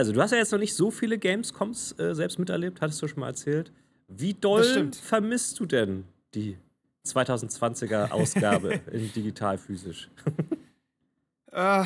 Also, 0.00 0.14
du 0.14 0.22
hast 0.22 0.30
ja 0.30 0.38
jetzt 0.38 0.50
noch 0.50 0.58
nicht 0.58 0.72
so 0.72 0.90
viele 0.90 1.18
Gamescoms 1.18 1.92
äh, 1.98 2.14
selbst 2.14 2.38
miterlebt, 2.38 2.80
hattest 2.80 3.02
du 3.02 3.06
schon 3.06 3.20
mal 3.20 3.26
erzählt. 3.26 3.70
Wie 4.08 4.32
doll 4.32 4.90
vermisst 4.94 5.60
du 5.60 5.66
denn 5.66 6.04
die 6.34 6.56
2020er 7.06 8.10
Ausgabe 8.10 8.80
in 8.92 9.12
digital 9.12 9.58
physisch? 9.58 10.08
äh, 11.52 11.84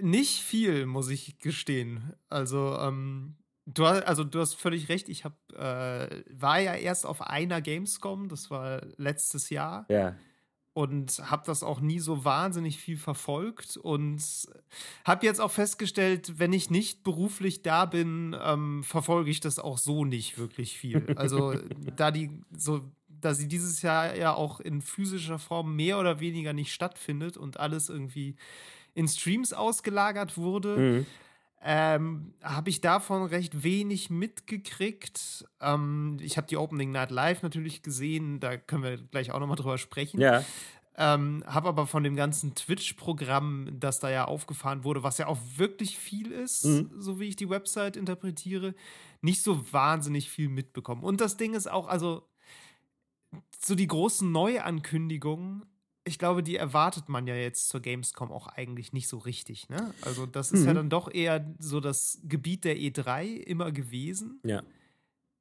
nicht 0.00 0.40
viel, 0.40 0.86
muss 0.86 1.10
ich 1.10 1.40
gestehen. 1.40 2.12
Also, 2.28 2.78
ähm, 2.78 3.34
du, 3.66 3.86
hast, 3.86 4.04
also 4.04 4.22
du 4.22 4.38
hast 4.38 4.54
völlig 4.54 4.88
recht. 4.88 5.08
Ich 5.08 5.24
hab, 5.24 5.34
äh, 5.52 6.22
war 6.30 6.60
ja 6.60 6.74
erst 6.76 7.04
auf 7.04 7.22
einer 7.22 7.60
Gamescom, 7.60 8.28
das 8.28 8.52
war 8.52 8.82
letztes 8.98 9.50
Jahr. 9.50 9.84
Ja 9.88 10.14
und 10.74 11.18
habe 11.30 11.42
das 11.46 11.62
auch 11.62 11.80
nie 11.80 11.98
so 11.98 12.24
wahnsinnig 12.24 12.78
viel 12.78 12.96
verfolgt 12.96 13.76
und 13.76 14.22
habe 15.04 15.26
jetzt 15.26 15.40
auch 15.40 15.50
festgestellt, 15.50 16.38
wenn 16.38 16.52
ich 16.52 16.70
nicht 16.70 17.02
beruflich 17.02 17.62
da 17.62 17.84
bin, 17.84 18.36
ähm, 18.42 18.82
verfolge 18.82 19.30
ich 19.30 19.40
das 19.40 19.58
auch 19.58 19.78
so 19.78 20.04
nicht 20.04 20.38
wirklich 20.38 20.76
viel. 20.76 21.14
Also 21.16 21.54
da 21.96 22.10
die 22.10 22.30
so, 22.56 22.80
da 23.08 23.34
sie 23.34 23.48
dieses 23.48 23.82
Jahr 23.82 24.16
ja 24.16 24.34
auch 24.34 24.60
in 24.60 24.80
physischer 24.80 25.38
Form 25.38 25.76
mehr 25.76 25.98
oder 25.98 26.20
weniger 26.20 26.52
nicht 26.52 26.72
stattfindet 26.72 27.36
und 27.36 27.60
alles 27.60 27.88
irgendwie 27.88 28.36
in 28.94 29.08
Streams 29.08 29.52
ausgelagert 29.52 30.36
wurde. 30.36 30.76
Mhm 30.76 31.06
ähm, 31.64 32.34
habe 32.42 32.70
ich 32.70 32.80
davon 32.80 33.24
recht 33.24 33.62
wenig 33.62 34.10
mitgekriegt. 34.10 35.46
Ähm, 35.60 36.18
ich 36.20 36.36
habe 36.36 36.48
die 36.48 36.56
Opening 36.56 36.90
Night 36.90 37.10
Live 37.10 37.42
natürlich 37.42 37.82
gesehen, 37.82 38.40
da 38.40 38.56
können 38.56 38.82
wir 38.82 38.96
gleich 38.96 39.30
auch 39.30 39.38
nochmal 39.38 39.56
drüber 39.56 39.78
sprechen. 39.78 40.20
Ja. 40.20 40.44
Ähm, 40.96 41.42
habe 41.46 41.68
aber 41.68 41.86
von 41.86 42.02
dem 42.02 42.16
ganzen 42.16 42.54
Twitch-Programm, 42.54 43.78
das 43.80 43.98
da 44.00 44.10
ja 44.10 44.26
aufgefahren 44.26 44.84
wurde, 44.84 45.02
was 45.02 45.18
ja 45.18 45.26
auch 45.26 45.38
wirklich 45.56 45.98
viel 45.98 46.30
ist, 46.32 46.66
mhm. 46.66 46.90
so 46.98 47.18
wie 47.18 47.28
ich 47.28 47.36
die 47.36 47.48
Website 47.48 47.96
interpretiere, 47.96 48.74
nicht 49.22 49.42
so 49.42 49.72
wahnsinnig 49.72 50.28
viel 50.28 50.48
mitbekommen. 50.48 51.02
Und 51.02 51.20
das 51.20 51.38
Ding 51.38 51.54
ist 51.54 51.70
auch, 51.70 51.88
also 51.88 52.28
so 53.58 53.74
die 53.74 53.86
großen 53.86 54.30
Neuankündigungen 54.30 55.64
ich 56.04 56.18
glaube, 56.18 56.42
die 56.42 56.56
erwartet 56.56 57.08
man 57.08 57.26
ja 57.26 57.34
jetzt 57.34 57.68
zur 57.68 57.80
Gamescom 57.80 58.32
auch 58.32 58.48
eigentlich 58.48 58.92
nicht 58.92 59.08
so 59.08 59.18
richtig. 59.18 59.68
Ne? 59.68 59.94
Also, 60.02 60.26
das 60.26 60.52
ist 60.52 60.60
mhm. 60.60 60.66
ja 60.66 60.74
dann 60.74 60.90
doch 60.90 61.12
eher 61.12 61.44
so 61.58 61.80
das 61.80 62.18
Gebiet 62.24 62.64
der 62.64 62.76
E3 62.76 63.36
immer 63.36 63.72
gewesen. 63.72 64.40
Ja. 64.44 64.62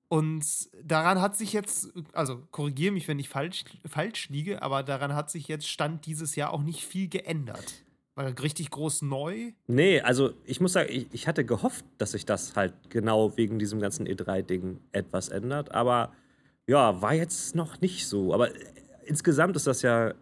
Und 0.07 0.45
daran 0.83 1.21
hat 1.21 1.37
sich 1.37 1.53
jetzt, 1.53 1.87
also 2.11 2.43
korrigiere 2.51 2.91
mich, 2.91 3.07
wenn 3.07 3.17
ich 3.17 3.29
falsch, 3.29 3.63
falsch 3.85 4.27
liege, 4.29 4.61
aber 4.61 4.83
daran 4.83 5.15
hat 5.15 5.31
sich 5.31 5.47
jetzt 5.47 5.69
Stand 5.69 6.05
dieses 6.05 6.35
Jahr 6.35 6.51
auch 6.51 6.63
nicht 6.63 6.85
viel 6.85 7.07
geändert. 7.07 7.85
Weil 8.15 8.33
richtig 8.33 8.71
groß 8.71 9.03
neu. 9.03 9.53
Nee, 9.67 10.01
also 10.01 10.33
ich 10.43 10.59
muss 10.59 10.73
sagen, 10.73 10.89
ich, 10.91 11.07
ich 11.13 11.27
hatte 11.27 11.45
gehofft, 11.45 11.85
dass 11.97 12.11
sich 12.11 12.25
das 12.25 12.57
halt 12.57 12.73
genau 12.89 13.37
wegen 13.37 13.57
diesem 13.57 13.79
ganzen 13.79 14.05
E3-Ding 14.05 14.81
etwas 14.91 15.29
ändert. 15.29 15.71
Aber 15.71 16.11
ja, 16.67 17.01
war 17.01 17.13
jetzt 17.13 17.55
noch 17.55 17.79
nicht 17.79 18.05
so. 18.05 18.33
Aber 18.33 18.49
insgesamt 19.05 19.55
ist 19.55 19.65
das 19.65 19.81
ja 19.81 20.13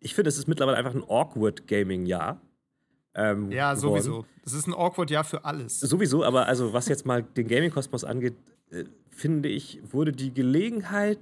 ich 0.00 0.14
finde, 0.14 0.28
es 0.28 0.38
ist 0.38 0.48
mittlerweile 0.48 0.76
einfach 0.76 0.94
ein 0.94 1.04
awkward 1.04 1.66
Gaming-Jahr. 1.66 2.40
Ähm, 3.14 3.50
ja, 3.50 3.74
geworden. 3.74 4.02
sowieso. 4.02 4.26
Das 4.44 4.52
ist 4.52 4.66
ein 4.66 4.74
awkward 4.74 5.10
Jahr 5.10 5.24
für 5.24 5.44
alles. 5.44 5.80
Sowieso, 5.80 6.22
aber 6.22 6.46
also 6.46 6.72
was 6.74 6.88
jetzt 6.88 7.06
mal 7.06 7.22
den 7.22 7.48
Gaming-Kosmos 7.48 8.04
angeht, 8.04 8.34
äh, 8.70 8.84
finde 9.10 9.48
ich, 9.48 9.80
wurde 9.90 10.12
die 10.12 10.32
Gelegenheit 10.32 11.18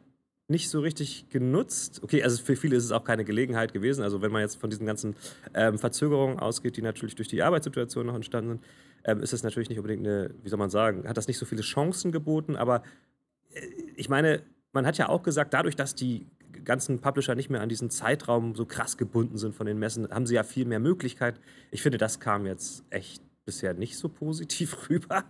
nicht 0.49 0.69
so 0.69 0.81
richtig 0.81 1.31
genutzt. 1.31 2.01
Okay, 2.03 2.23
also 2.23 2.43
für 2.43 2.57
viele 2.57 2.77
ist 2.77 2.85
es 2.85 2.93
auch 2.93 3.05
keine 3.05 3.25
Gelegenheit 3.25 3.73
gewesen. 3.73 4.03
Also 4.03 4.21
wenn 4.21 4.31
man 4.31 4.43
jetzt 4.43 4.61
von 4.61 4.69
diesen 4.69 4.85
ganzen 4.85 5.17
ähm, 5.55 5.79
Verzögerungen 5.79 6.39
ausgeht, 6.39 6.77
die 6.77 6.83
natürlich 6.83 7.15
durch 7.15 7.29
die 7.29 7.43
Arbeitssituation 7.43 8.07
noch 8.07 8.15
entstanden 8.15 8.51
sind, 8.51 8.65
ähm, 9.05 9.21
ist 9.21 9.33
es 9.33 9.43
natürlich 9.43 9.69
nicht 9.71 9.79
unbedingt 9.79 10.07
eine, 10.07 10.35
wie 10.43 10.49
soll 10.49 10.59
man 10.59 10.71
sagen, 10.71 11.09
hat 11.09 11.17
das 11.17 11.29
nicht 11.29 11.39
so 11.39 11.47
viele 11.47 11.63
Chancen 11.63 12.13
geboten. 12.13 12.57
Aber 12.57 12.83
äh, 13.55 13.61
ich 13.97 14.09
meine, 14.09 14.43
man 14.73 14.87
hat 14.87 14.99
ja 14.99 15.09
auch 15.09 15.23
gesagt, 15.23 15.55
dadurch, 15.55 15.77
dass 15.77 15.95
die 15.95 16.27
ganzen 16.65 17.01
Publisher 17.01 17.35
nicht 17.35 17.51
mehr 17.51 17.61
an 17.61 17.69
diesen 17.69 17.91
Zeitraum 17.91 18.55
so 18.55 18.67
krass 18.67 18.97
gebunden 18.97 19.39
sind 19.39 19.55
von 19.55 19.67
den 19.67 19.79
Messen, 19.79 20.11
haben 20.11 20.27
sie 20.27 20.35
ja 20.35 20.43
viel 20.43 20.65
mehr 20.65 20.81
Möglichkeit. 20.81 21.41
Ich 21.71 21.83
finde, 21.83 21.99
das 21.99 22.21
kam 22.21 22.47
jetzt 22.47 22.85
echt 22.91 23.23
bisher 23.45 23.75
nicht 23.75 23.97
so 23.97 24.09
positiv 24.09 24.77
rüber. 24.89 25.25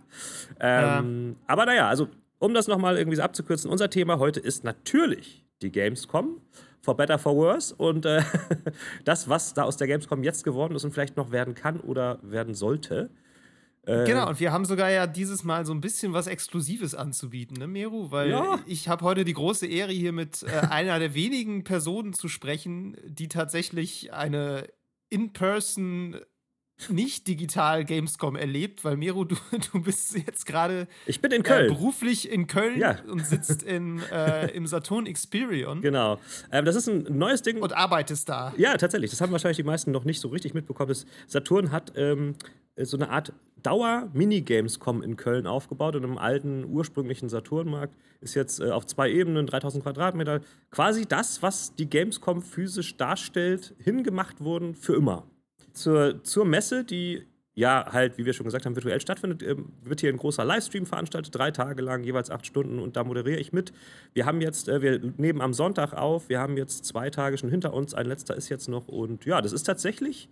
Ähm, 0.59 1.35
ja. 1.37 1.43
Aber 1.47 1.65
naja, 1.65 1.87
also 1.87 2.07
um 2.39 2.53
das 2.53 2.67
nochmal 2.67 2.97
irgendwie 2.97 3.17
so 3.17 3.23
abzukürzen, 3.23 3.69
unser 3.69 3.89
Thema 3.89 4.19
heute 4.19 4.39
ist 4.39 4.63
natürlich 4.63 5.45
die 5.61 5.71
Gamescom. 5.71 6.41
For 6.81 6.95
better, 6.95 7.17
for 7.17 7.35
worse. 7.35 7.73
Und 7.73 8.05
äh, 8.05 8.21
das, 9.05 9.27
was 9.27 9.55
da 9.55 9.63
aus 9.63 9.77
der 9.77 9.87
Gamescom 9.87 10.23
jetzt 10.23 10.43
geworden 10.43 10.75
ist 10.75 10.83
und 10.83 10.91
vielleicht 10.91 11.17
noch 11.17 11.31
werden 11.31 11.55
kann 11.55 11.79
oder 11.79 12.19
werden 12.21 12.53
sollte. 12.53 13.09
Äh, 13.85 14.05
genau, 14.05 14.29
und 14.29 14.39
wir 14.39 14.51
haben 14.51 14.65
sogar 14.65 14.89
ja 14.89 15.07
dieses 15.07 15.43
Mal 15.43 15.65
so 15.65 15.73
ein 15.73 15.81
bisschen 15.81 16.13
was 16.13 16.27
Exklusives 16.27 16.95
anzubieten, 16.95 17.57
ne, 17.57 17.67
Meru? 17.67 18.11
Weil 18.11 18.31
ja. 18.31 18.59
ich 18.65 18.87
habe 18.87 19.05
heute 19.05 19.25
die 19.25 19.33
große 19.33 19.67
Ehre, 19.67 19.91
hier 19.91 20.11
mit 20.11 20.43
äh, 20.43 20.67
einer 20.67 20.99
der 20.99 21.13
wenigen 21.13 21.63
Personen 21.63 22.13
zu 22.13 22.27
sprechen, 22.27 22.97
die 23.05 23.27
tatsächlich 23.27 24.13
eine 24.13 24.67
In-Person 25.09 26.17
nicht 26.89 27.27
digital 27.27 27.85
Gamescom 27.85 28.35
erlebt, 28.35 28.83
weil 28.83 28.97
Mero, 28.97 29.23
du, 29.23 29.35
du 29.71 29.81
bist 29.81 30.15
jetzt 30.15 30.45
gerade 30.45 30.87
Ich 31.05 31.21
bin 31.21 31.31
in 31.31 31.43
Köln. 31.43 31.65
Äh, 31.65 31.73
beruflich 31.73 32.29
in 32.29 32.47
Köln 32.47 32.77
ja. 32.77 32.97
und 33.07 33.25
sitzt 33.25 33.63
in, 33.63 34.01
äh, 34.11 34.47
im 34.51 34.67
Saturn 34.67 35.05
Experion. 35.05 35.81
Genau. 35.81 36.19
Ähm, 36.51 36.65
das 36.65 36.75
ist 36.75 36.87
ein 36.89 37.05
neues 37.17 37.41
Ding. 37.41 37.61
Und 37.61 37.73
arbeitest 37.73 38.27
da. 38.27 38.53
Ja, 38.57 38.75
tatsächlich. 38.77 39.11
Das 39.11 39.21
haben 39.21 39.31
wahrscheinlich 39.31 39.57
die 39.57 39.63
meisten 39.63 39.91
noch 39.91 40.03
nicht 40.03 40.19
so 40.19 40.27
richtig 40.27 40.53
mitbekommen. 40.53 40.95
Saturn 41.27 41.71
hat 41.71 41.93
ähm, 41.95 42.35
so 42.77 42.97
eine 42.97 43.09
Art 43.09 43.31
Dauer-Minigamescom 43.65 45.01
in 45.01 45.15
Köln 45.15 45.47
aufgebaut 45.47 45.95
und 45.95 46.03
im 46.03 46.17
alten 46.17 46.65
ursprünglichen 46.65 47.29
Saturnmarkt 47.29 47.95
ist 48.21 48.35
jetzt 48.35 48.59
äh, 48.59 48.69
auf 48.69 48.85
zwei 48.85 49.11
Ebenen, 49.11 49.47
3000 49.47 49.83
Quadratmeter, 49.83 50.41
quasi 50.71 51.05
das, 51.05 51.41
was 51.41 51.75
die 51.75 51.89
Gamescom 51.89 52.41
physisch 52.41 52.97
darstellt, 52.97 53.73
hingemacht 53.79 54.43
worden 54.43 54.75
für 54.75 54.95
immer. 54.95 55.25
Zur, 55.73 56.23
zur 56.23 56.45
Messe, 56.45 56.83
die 56.83 57.25
ja 57.55 57.87
halt, 57.91 58.17
wie 58.17 58.25
wir 58.25 58.33
schon 58.33 58.43
gesagt 58.43 58.65
haben, 58.65 58.75
virtuell 58.75 58.99
stattfindet, 59.01 59.41
äh, 59.41 59.55
wird 59.83 60.01
hier 60.01 60.11
ein 60.11 60.17
großer 60.17 60.45
Livestream 60.45 60.85
veranstaltet, 60.85 61.33
drei 61.33 61.51
Tage 61.51 61.81
lang, 61.81 62.03
jeweils 62.03 62.29
acht 62.29 62.45
Stunden 62.45 62.79
und 62.79 62.95
da 62.95 63.03
moderiere 63.03 63.39
ich 63.39 63.51
mit. 63.51 63.73
Wir 64.13 64.25
haben 64.25 64.41
jetzt, 64.41 64.67
äh, 64.67 64.81
wir 64.81 64.99
nehmen 65.17 65.41
am 65.41 65.53
Sonntag 65.53 65.93
auf, 65.93 66.29
wir 66.29 66.39
haben 66.39 66.57
jetzt 66.57 66.85
zwei 66.85 67.09
Tage 67.09 67.37
schon 67.37 67.49
hinter 67.49 67.73
uns, 67.73 67.93
ein 67.93 68.05
letzter 68.05 68.35
ist 68.35 68.49
jetzt 68.49 68.67
noch 68.67 68.87
und 68.87 69.25
ja, 69.25 69.41
das 69.41 69.53
ist 69.53 69.63
tatsächlich 69.63 70.29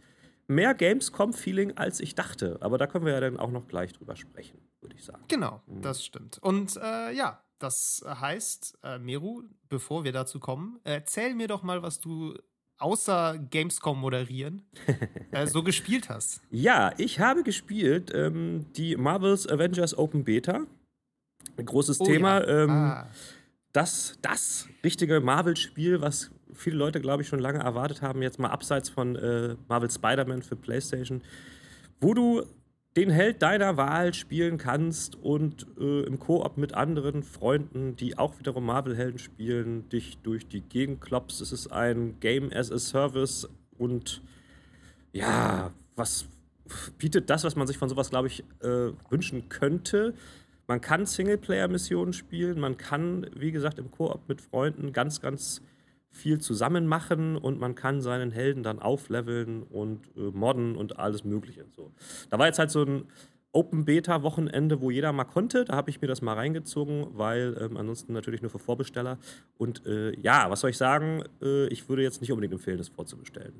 mehr 0.47 0.73
Gamescom-Feeling, 0.73 1.77
als 1.77 1.99
ich 1.99 2.15
dachte. 2.15 2.57
Aber 2.61 2.77
da 2.77 2.87
können 2.87 3.05
wir 3.05 3.13
ja 3.13 3.19
dann 3.19 3.39
auch 3.39 3.51
noch 3.51 3.67
gleich 3.67 3.93
drüber 3.93 4.15
sprechen, 4.15 4.59
würde 4.81 4.95
ich 4.95 5.03
sagen. 5.03 5.23
Genau, 5.27 5.61
mhm. 5.67 5.81
das 5.81 6.03
stimmt. 6.03 6.39
Und 6.39 6.77
äh, 6.77 7.11
ja, 7.13 7.41
das 7.59 8.03
heißt, 8.05 8.79
äh, 8.83 8.99
Meru, 8.99 9.43
bevor 9.69 10.03
wir 10.03 10.11
dazu 10.11 10.39
kommen, 10.39 10.79
erzähl 10.83 11.33
mir 11.33 11.47
doch 11.47 11.63
mal, 11.63 11.81
was 11.81 11.99
du 11.99 12.35
außer 12.77 13.37
Gamescom 13.49 13.99
moderieren 13.99 14.65
äh, 15.31 15.47
so 15.47 15.63
gespielt 15.63 16.09
hast. 16.09 16.41
Ja, 16.51 16.93
ich 16.97 17.19
habe 17.19 17.43
gespielt 17.43 18.11
ähm, 18.13 18.65
die 18.75 18.97
Marvel's 18.97 19.47
Avengers 19.47 19.97
Open 19.97 20.23
Beta. 20.25 20.65
Ein 21.55 21.65
großes 21.65 22.01
oh, 22.01 22.05
Thema. 22.05 22.41
Ja. 22.41 22.63
Ähm, 22.63 22.69
ah. 22.69 23.07
das, 23.71 24.17
das 24.21 24.67
richtige 24.83 25.21
Marvel-Spiel, 25.21 26.01
was 26.01 26.31
viele 26.53 26.77
Leute, 26.77 27.01
glaube 27.01 27.23
ich, 27.23 27.27
schon 27.27 27.39
lange 27.39 27.59
erwartet 27.59 28.01
haben, 28.01 28.21
jetzt 28.21 28.39
mal 28.39 28.49
abseits 28.49 28.89
von 28.89 29.15
äh, 29.15 29.55
Marvel 29.67 29.89
Spider-Man 29.89 30.41
für 30.41 30.55
PlayStation, 30.55 31.21
wo 31.99 32.13
du 32.13 32.43
den 32.95 33.09
Held 33.09 33.41
deiner 33.41 33.75
Wahl 33.75 34.13
spielen 34.13 34.57
kannst 34.57 35.15
und 35.15 35.65
äh, 35.79 36.01
im 36.03 36.19
Koop 36.19 36.57
mit 36.57 36.75
anderen 36.75 37.23
Freunden, 37.23 37.95
die 37.95 38.17
auch 38.17 38.37
wiederum 38.37 38.65
Marvel-Helden 38.65 39.17
spielen, 39.17 39.89
dich 39.89 40.17
durch 40.19 40.47
die 40.47 40.61
Gegend 40.61 41.01
klopfst. 41.01 41.41
Es 41.41 41.51
ist 41.51 41.71
ein 41.71 42.19
Game 42.19 42.51
as 42.53 42.71
a 42.71 42.77
Service 42.77 43.49
und 43.77 44.21
ja, 45.11 45.71
was 45.95 46.25
bietet 46.97 47.29
das, 47.29 47.43
was 47.43 47.55
man 47.55 47.67
sich 47.67 47.77
von 47.77 47.89
sowas, 47.89 48.11
glaube 48.11 48.27
ich, 48.27 48.43
äh, 48.61 48.91
wünschen 49.09 49.49
könnte. 49.49 50.13
Man 50.67 50.79
kann 50.79 51.05
Singleplayer-Missionen 51.05 52.13
spielen, 52.13 52.59
man 52.59 52.77
kann, 52.77 53.27
wie 53.35 53.51
gesagt, 53.51 53.79
im 53.79 53.91
Koop 53.91 54.21
mit 54.27 54.39
Freunden 54.39 54.93
ganz, 54.93 55.19
ganz 55.19 55.61
viel 56.13 56.39
zusammen 56.39 56.85
machen 56.87 57.35
und 57.35 57.59
man 57.59 57.75
kann 57.75 58.01
seinen 58.01 58.31
Helden 58.31 58.63
dann 58.63 58.79
aufleveln 58.79 59.63
und 59.63 60.07
äh, 60.15 60.31
modden 60.31 60.75
und 60.75 60.99
alles 60.99 61.23
Mögliche. 61.23 61.65
So. 61.75 61.91
Da 62.29 62.37
war 62.37 62.45
jetzt 62.45 62.59
halt 62.59 62.71
so 62.71 62.83
ein 62.83 63.05
Open 63.51 63.85
Beta 63.85 64.23
Wochenende, 64.23 64.81
wo 64.81 64.89
jeder 64.89 65.11
mal 65.11 65.25
konnte. 65.25 65.65
Da 65.65 65.75
habe 65.75 65.91
ich 65.91 66.01
mir 66.01 66.07
das 66.07 66.21
mal 66.21 66.33
reingezogen, 66.33 67.07
weil 67.11 67.55
ähm, 67.59 67.77
ansonsten 67.77 68.13
natürlich 68.13 68.41
nur 68.41 68.49
für 68.49 68.57
Vorbesteller. 68.57 69.19
Und 69.57 69.85
äh, 69.85 70.19
ja, 70.19 70.49
was 70.49 70.61
soll 70.61 70.71
ich 70.71 70.77
sagen? 70.77 71.23
Äh, 71.41 71.67
ich 71.67 71.87
würde 71.87 72.01
jetzt 72.01 72.21
nicht 72.21 72.31
unbedingt 72.31 72.53
empfehlen, 72.53 72.79
das 72.79 72.89
vorzubestellen. 72.89 73.53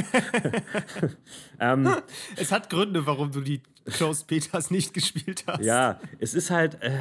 ähm, 1.60 1.88
es 2.36 2.52
hat 2.52 2.70
Gründe, 2.70 3.06
warum 3.06 3.32
du 3.32 3.42
die 3.42 3.60
Closed 3.84 4.26
Betas 4.28 4.70
nicht 4.70 4.94
gespielt 4.94 5.44
hast. 5.46 5.62
Ja, 5.62 6.00
es 6.18 6.34
ist 6.34 6.50
halt. 6.50 6.78
Äh, 6.82 7.00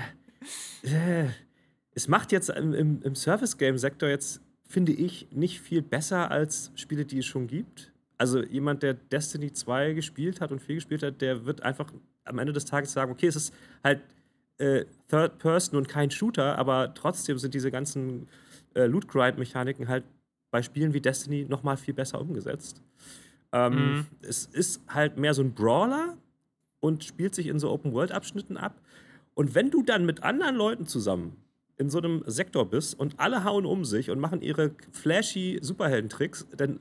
äh 0.83 1.29
es 1.95 2.09
macht 2.09 2.33
jetzt 2.33 2.49
im, 2.49 2.73
im, 2.73 3.01
im 3.01 3.15
Service-Game-Sektor 3.15 4.09
jetzt 4.09 4.41
finde 4.67 4.91
ich, 4.91 5.27
nicht 5.31 5.61
viel 5.61 5.81
besser 5.81 6.31
als 6.31 6.71
Spiele, 6.75 7.05
die 7.05 7.19
es 7.19 7.25
schon 7.25 7.47
gibt. 7.47 7.91
Also 8.17 8.43
jemand, 8.43 8.83
der 8.83 8.93
Destiny 8.93 9.51
2 9.51 9.93
gespielt 9.93 10.41
hat 10.41 10.51
und 10.51 10.61
viel 10.61 10.75
gespielt 10.75 11.03
hat, 11.03 11.21
der 11.21 11.45
wird 11.45 11.63
einfach 11.63 11.91
am 12.23 12.39
Ende 12.39 12.53
des 12.53 12.65
Tages 12.65 12.93
sagen, 12.93 13.11
okay, 13.11 13.27
es 13.27 13.35
ist 13.35 13.53
halt 13.83 14.01
äh, 14.57 14.85
Third 15.09 15.37
Person 15.37 15.77
und 15.77 15.87
kein 15.87 16.09
Shooter, 16.11 16.57
aber 16.57 16.93
trotzdem 16.93 17.37
sind 17.37 17.53
diese 17.53 17.71
ganzen 17.71 18.27
äh, 18.73 18.85
Loot-Grind-Mechaniken 18.85 19.87
halt 19.87 20.05
bei 20.49 20.61
Spielen 20.61 20.93
wie 20.93 21.01
Destiny 21.01 21.45
nochmal 21.47 21.77
viel 21.77 21.93
besser 21.93 22.21
umgesetzt. 22.21 22.81
Ähm, 23.51 23.73
mhm. 23.73 24.05
Es 24.21 24.45
ist 24.45 24.81
halt 24.87 25.17
mehr 25.17 25.33
so 25.33 25.41
ein 25.41 25.53
Brawler 25.53 26.17
und 26.79 27.03
spielt 27.03 27.35
sich 27.35 27.47
in 27.47 27.59
so 27.59 27.69
Open-World-Abschnitten 27.71 28.57
ab. 28.57 28.79
Und 29.33 29.53
wenn 29.53 29.69
du 29.69 29.83
dann 29.83 30.05
mit 30.05 30.23
anderen 30.23 30.55
Leuten 30.55 30.85
zusammen 30.85 31.35
in 31.77 31.89
so 31.89 31.97
einem 31.97 32.23
Sektor 32.25 32.69
bist 32.69 32.97
und 32.97 33.19
alle 33.19 33.43
hauen 33.43 33.65
um 33.65 33.85
sich 33.85 34.09
und 34.09 34.19
machen 34.19 34.41
ihre 34.41 34.71
flashy 34.91 35.59
Superheldentricks, 35.61 36.47
dann 36.55 36.79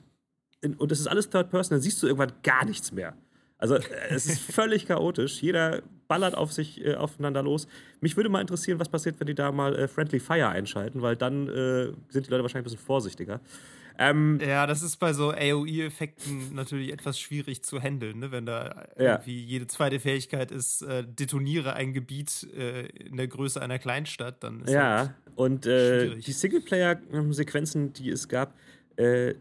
in, 0.60 0.74
und 0.74 0.90
es 0.92 1.00
ist 1.00 1.06
alles 1.06 1.28
Third 1.28 1.50
Person, 1.50 1.76
dann 1.76 1.82
siehst 1.82 2.02
du 2.02 2.06
irgendwann 2.06 2.32
gar 2.42 2.64
nichts 2.64 2.92
mehr. 2.92 3.14
Also 3.58 3.76
es 4.08 4.26
ist 4.26 4.40
völlig 4.52 4.86
chaotisch. 4.86 5.42
Jeder 5.42 5.82
ballert 6.08 6.34
auf 6.34 6.52
sich 6.52 6.84
äh, 6.84 6.94
aufeinander 6.94 7.42
los. 7.42 7.66
Mich 8.00 8.16
würde 8.16 8.28
mal 8.28 8.40
interessieren, 8.40 8.78
was 8.78 8.88
passiert, 8.88 9.20
wenn 9.20 9.26
die 9.26 9.34
da 9.34 9.52
mal 9.52 9.74
äh, 9.76 9.88
Friendly 9.88 10.20
Fire 10.20 10.48
einschalten, 10.48 11.02
weil 11.02 11.16
dann 11.16 11.48
äh, 11.48 11.92
sind 12.08 12.26
die 12.26 12.30
Leute 12.30 12.42
wahrscheinlich 12.42 12.62
ein 12.62 12.64
bisschen 12.64 12.86
vorsichtiger. 12.86 13.40
Ähm, 13.98 14.40
ja, 14.44 14.66
das 14.66 14.82
ist 14.82 14.96
bei 14.96 15.12
so 15.12 15.30
AOE-Effekten 15.30 16.54
natürlich 16.54 16.92
etwas 16.92 17.18
schwierig 17.18 17.62
zu 17.62 17.80
handeln, 17.80 18.18
ne? 18.18 18.32
wenn 18.32 18.44
da 18.44 18.86
ja. 18.98 19.12
irgendwie 19.12 19.40
jede 19.40 19.66
zweite 19.66 20.00
Fähigkeit 20.00 20.50
ist, 20.50 20.82
äh, 20.82 21.04
detoniere 21.06 21.74
ein 21.74 21.92
Gebiet 21.92 22.48
äh, 22.56 22.86
in 22.86 23.16
der 23.16 23.28
Größe 23.28 23.62
einer 23.62 23.78
Kleinstadt, 23.78 24.42
dann 24.42 24.62
ist 24.62 24.72
Ja, 24.72 24.98
halt 24.98 25.10
und 25.36 25.66
äh, 25.66 26.16
die 26.16 26.32
Singleplayer-Sequenzen, 26.32 27.92
die 27.92 28.10
es 28.10 28.28
gab, 28.28 28.54
äh, 28.96 29.34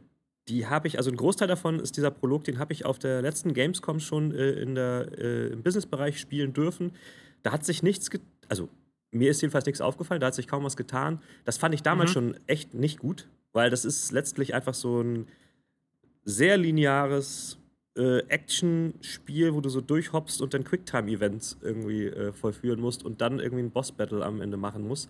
die 0.48 0.68
habe 0.68 0.88
ich, 0.88 0.98
also 0.98 1.10
ein 1.10 1.18
Großteil 1.18 1.48
davon 1.48 1.80
ist 1.80 1.98
dieser 1.98 2.12
Prolog, 2.12 2.44
den 2.44 2.60
habe 2.60 2.74
ich 2.74 2.86
auf 2.86 3.00
der 3.00 3.22
letzten 3.22 3.54
Gamescom 3.54 4.00
schon 4.00 4.32
äh, 4.32 4.52
in 4.52 4.76
der, 4.76 5.08
äh, 5.18 5.48
im 5.48 5.64
Businessbereich 5.64 6.20
spielen 6.20 6.54
dürfen. 6.54 6.92
Da 7.44 7.52
hat 7.52 7.66
sich 7.66 7.82
nichts, 7.82 8.10
also 8.50 8.70
mir 9.12 9.32
ist 9.32 9.42
jedenfalls 9.42 9.66
nichts 9.66 9.82
aufgefallen, 9.82 10.20
da 10.20 10.28
hat 10.28 10.36
sich 10.36 10.48
kaum 10.48 10.64
was 10.64 10.76
getan. 10.76 11.22
Das 11.46 11.58
fand 11.58 11.74
ich 11.74 11.82
damals 11.84 12.12
mhm. 12.12 12.14
schon 12.14 12.38
echt 12.48 12.74
nicht 12.74 13.00
gut, 13.00 13.28
weil 13.54 13.70
das 13.70 13.86
ist 13.86 14.12
letztlich 14.12 14.54
einfach 14.54 14.74
so 14.74 15.02
ein 15.02 15.28
sehr 16.26 16.58
lineares 16.58 17.58
äh, 17.98 18.20
Action-Spiel, 18.28 19.54
wo 19.54 19.62
du 19.62 19.70
so 19.70 19.82
durchhoppst 19.82 20.42
und 20.42 20.54
dann 20.54 20.64
Quicktime-Events 20.64 21.58
irgendwie 21.62 22.08
äh, 22.08 22.34
vollführen 22.34 22.80
musst 22.80 23.04
und 23.06 23.22
dann 23.22 23.40
irgendwie 23.40 23.64
ein 23.64 23.72
Boss-Battle 23.72 24.26
am 24.26 24.42
Ende 24.42 24.58
machen 24.58 24.88
musst. 24.88 25.10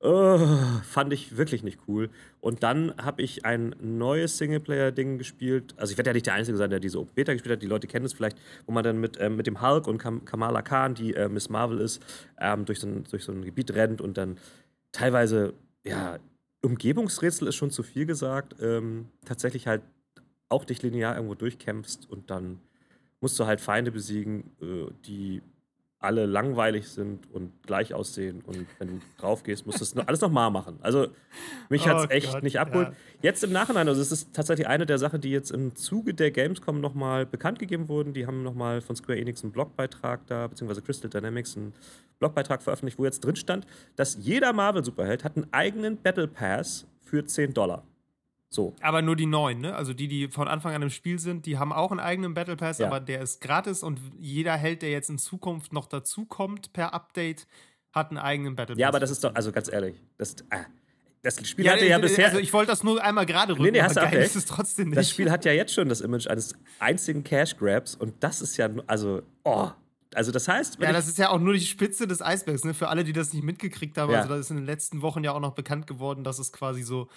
Oh, 0.00 0.38
fand 0.84 1.12
ich 1.12 1.36
wirklich 1.36 1.64
nicht 1.64 1.80
cool. 1.88 2.08
Und 2.40 2.62
dann 2.62 2.94
habe 2.98 3.20
ich 3.20 3.44
ein 3.44 3.74
neues 3.80 4.38
Singleplayer-Ding 4.38 5.18
gespielt. 5.18 5.74
Also 5.76 5.90
ich 5.90 5.98
werde 5.98 6.10
ja 6.10 6.14
nicht 6.14 6.26
der 6.26 6.34
Einzige 6.34 6.56
sein, 6.56 6.70
der 6.70 6.78
diese 6.78 7.02
Beta 7.02 7.32
gespielt 7.32 7.54
hat. 7.54 7.62
Die 7.62 7.66
Leute 7.66 7.88
kennen 7.88 8.06
es 8.06 8.12
vielleicht, 8.12 8.38
wo 8.66 8.72
man 8.72 8.84
dann 8.84 9.00
mit, 9.00 9.18
ähm, 9.20 9.34
mit 9.34 9.48
dem 9.48 9.60
Hulk 9.60 9.88
und 9.88 9.98
Kam 9.98 10.24
Kamala 10.24 10.62
Khan, 10.62 10.94
die 10.94 11.14
äh, 11.14 11.28
Miss 11.28 11.48
Marvel 11.48 11.80
ist, 11.80 12.00
ähm, 12.40 12.64
durch, 12.64 12.78
so 12.78 12.86
ein, 12.86 13.04
durch 13.10 13.24
so 13.24 13.32
ein 13.32 13.44
Gebiet 13.44 13.74
rennt 13.74 14.00
und 14.00 14.16
dann 14.16 14.38
teilweise, 14.92 15.54
ja, 15.84 16.18
Umgebungsrätsel 16.62 17.48
ist 17.48 17.56
schon 17.56 17.70
zu 17.70 17.82
viel 17.82 18.06
gesagt. 18.06 18.56
Ähm, 18.60 19.08
tatsächlich 19.24 19.66
halt 19.66 19.82
auch 20.48 20.64
dich 20.64 20.82
linear 20.82 21.14
irgendwo 21.14 21.34
durchkämpfst 21.34 22.08
und 22.08 22.30
dann 22.30 22.60
musst 23.20 23.38
du 23.38 23.46
halt 23.46 23.60
Feinde 23.60 23.92
besiegen, 23.92 24.50
äh, 24.60 24.90
die 25.06 25.42
alle 26.00 26.26
langweilig 26.26 26.88
sind 26.88 27.28
und 27.32 27.52
gleich 27.64 27.92
aussehen. 27.92 28.42
Und 28.46 28.66
wenn 28.78 28.88
du 28.88 29.00
drauf 29.18 29.42
gehst, 29.42 29.66
musst 29.66 29.80
du 29.80 29.84
es 29.84 29.96
alles 29.96 30.20
nochmal 30.20 30.50
machen. 30.50 30.78
Also 30.80 31.08
mich 31.68 31.88
hat 31.88 31.98
es 31.98 32.04
oh 32.04 32.08
echt 32.10 32.32
Gott, 32.32 32.42
nicht 32.44 32.60
abgeholt. 32.60 32.90
Ja. 32.90 32.94
Jetzt 33.22 33.42
im 33.42 33.50
Nachhinein, 33.50 33.88
also 33.88 34.00
es 34.00 34.12
ist 34.12 34.32
tatsächlich 34.32 34.68
eine 34.68 34.86
der 34.86 34.98
Sachen, 34.98 35.20
die 35.20 35.30
jetzt 35.30 35.50
im 35.50 35.74
Zuge 35.74 36.14
der 36.14 36.30
Gamescom 36.30 36.80
nochmal 36.80 37.26
bekannt 37.26 37.58
gegeben 37.58 37.88
wurden. 37.88 38.12
Die 38.12 38.26
haben 38.26 38.44
nochmal 38.44 38.80
von 38.80 38.94
Square 38.94 39.18
Enix 39.18 39.42
einen 39.42 39.50
Blogbeitrag 39.50 40.24
da, 40.28 40.46
beziehungsweise 40.46 40.82
Crystal 40.82 41.10
Dynamics 41.10 41.56
einen 41.56 41.72
Blogbeitrag 42.20 42.62
veröffentlicht, 42.62 42.98
wo 42.98 43.04
jetzt 43.04 43.24
drin 43.24 43.36
stand, 43.36 43.66
dass 43.96 44.16
jeder 44.20 44.52
Marvel-Superheld 44.52 45.24
hat 45.24 45.36
einen 45.36 45.52
eigenen 45.52 45.96
Battle 45.96 46.28
Pass 46.28 46.86
für 47.00 47.24
10 47.24 47.54
Dollar. 47.54 47.82
So. 48.50 48.74
Aber 48.80 49.02
nur 49.02 49.14
die 49.14 49.26
neuen, 49.26 49.60
ne? 49.60 49.74
Also 49.74 49.92
die, 49.92 50.08
die 50.08 50.28
von 50.28 50.48
Anfang 50.48 50.74
an 50.74 50.80
im 50.80 50.90
Spiel 50.90 51.18
sind, 51.18 51.44
die 51.44 51.58
haben 51.58 51.72
auch 51.72 51.90
einen 51.90 52.00
eigenen 52.00 52.32
Battle 52.32 52.56
Pass, 52.56 52.78
ja. 52.78 52.86
aber 52.86 52.98
der 52.98 53.20
ist 53.20 53.40
gratis 53.40 53.82
und 53.82 54.00
jeder 54.18 54.56
Held, 54.56 54.80
der 54.82 54.90
jetzt 54.90 55.10
in 55.10 55.18
Zukunft 55.18 55.72
noch 55.72 55.86
dazukommt 55.86 56.72
per 56.72 56.94
Update, 56.94 57.46
hat 57.92 58.10
einen 58.10 58.18
eigenen 58.18 58.56
Battle 58.56 58.74
Pass. 58.74 58.80
Ja, 58.80 58.88
aber 58.88 59.00
das 59.00 59.10
ist 59.10 59.22
doch, 59.22 59.34
also 59.34 59.52
ganz 59.52 59.70
ehrlich, 59.70 59.96
das, 60.16 60.36
äh, 60.48 60.64
das 61.22 61.46
Spiel 61.46 61.66
ja, 61.66 61.72
hatte 61.72 61.86
ja 61.86 61.98
äh, 61.98 62.00
bisher. 62.00 62.26
Also 62.26 62.38
ich 62.38 62.52
wollte 62.54 62.70
das 62.70 62.82
nur 62.82 63.02
einmal 63.04 63.26
gerade 63.26 63.52
rücken, 63.52 63.64
nee, 63.64 63.70
nee, 63.72 63.82
hast 63.82 63.98
aber 63.98 64.10
geil 64.10 64.22
ist 64.22 64.36
es 64.36 64.46
trotzdem 64.46 64.88
nicht. 64.88 64.98
Das 64.98 65.10
Spiel 65.10 65.30
hat 65.30 65.44
ja 65.44 65.52
jetzt 65.52 65.74
schon 65.74 65.90
das 65.90 66.00
Image 66.00 66.26
eines 66.26 66.54
einzigen 66.78 67.24
Cash 67.24 67.54
Grabs 67.56 67.96
und 67.96 68.14
das 68.20 68.40
ist 68.40 68.56
ja, 68.56 68.70
also, 68.86 69.22
oh. 69.44 69.68
Also 70.14 70.32
das 70.32 70.48
heißt, 70.48 70.78
ja, 70.80 70.90
das 70.90 71.06
ist 71.06 71.18
ja 71.18 71.28
auch 71.28 71.38
nur 71.38 71.52
die 71.52 71.60
Spitze 71.60 72.06
des 72.06 72.22
Eisbergs, 72.22 72.64
ne? 72.64 72.72
Für 72.72 72.88
alle, 72.88 73.04
die 73.04 73.12
das 73.12 73.34
nicht 73.34 73.42
mitgekriegt 73.44 73.98
haben. 73.98 74.10
Ja. 74.10 74.20
Also 74.20 74.30
das 74.30 74.40
ist 74.40 74.50
in 74.50 74.56
den 74.56 74.64
letzten 74.64 75.02
Wochen 75.02 75.22
ja 75.22 75.32
auch 75.32 75.40
noch 75.40 75.52
bekannt 75.52 75.86
geworden, 75.86 76.24
dass 76.24 76.38
es 76.38 76.50
quasi 76.50 76.82
so 76.82 77.08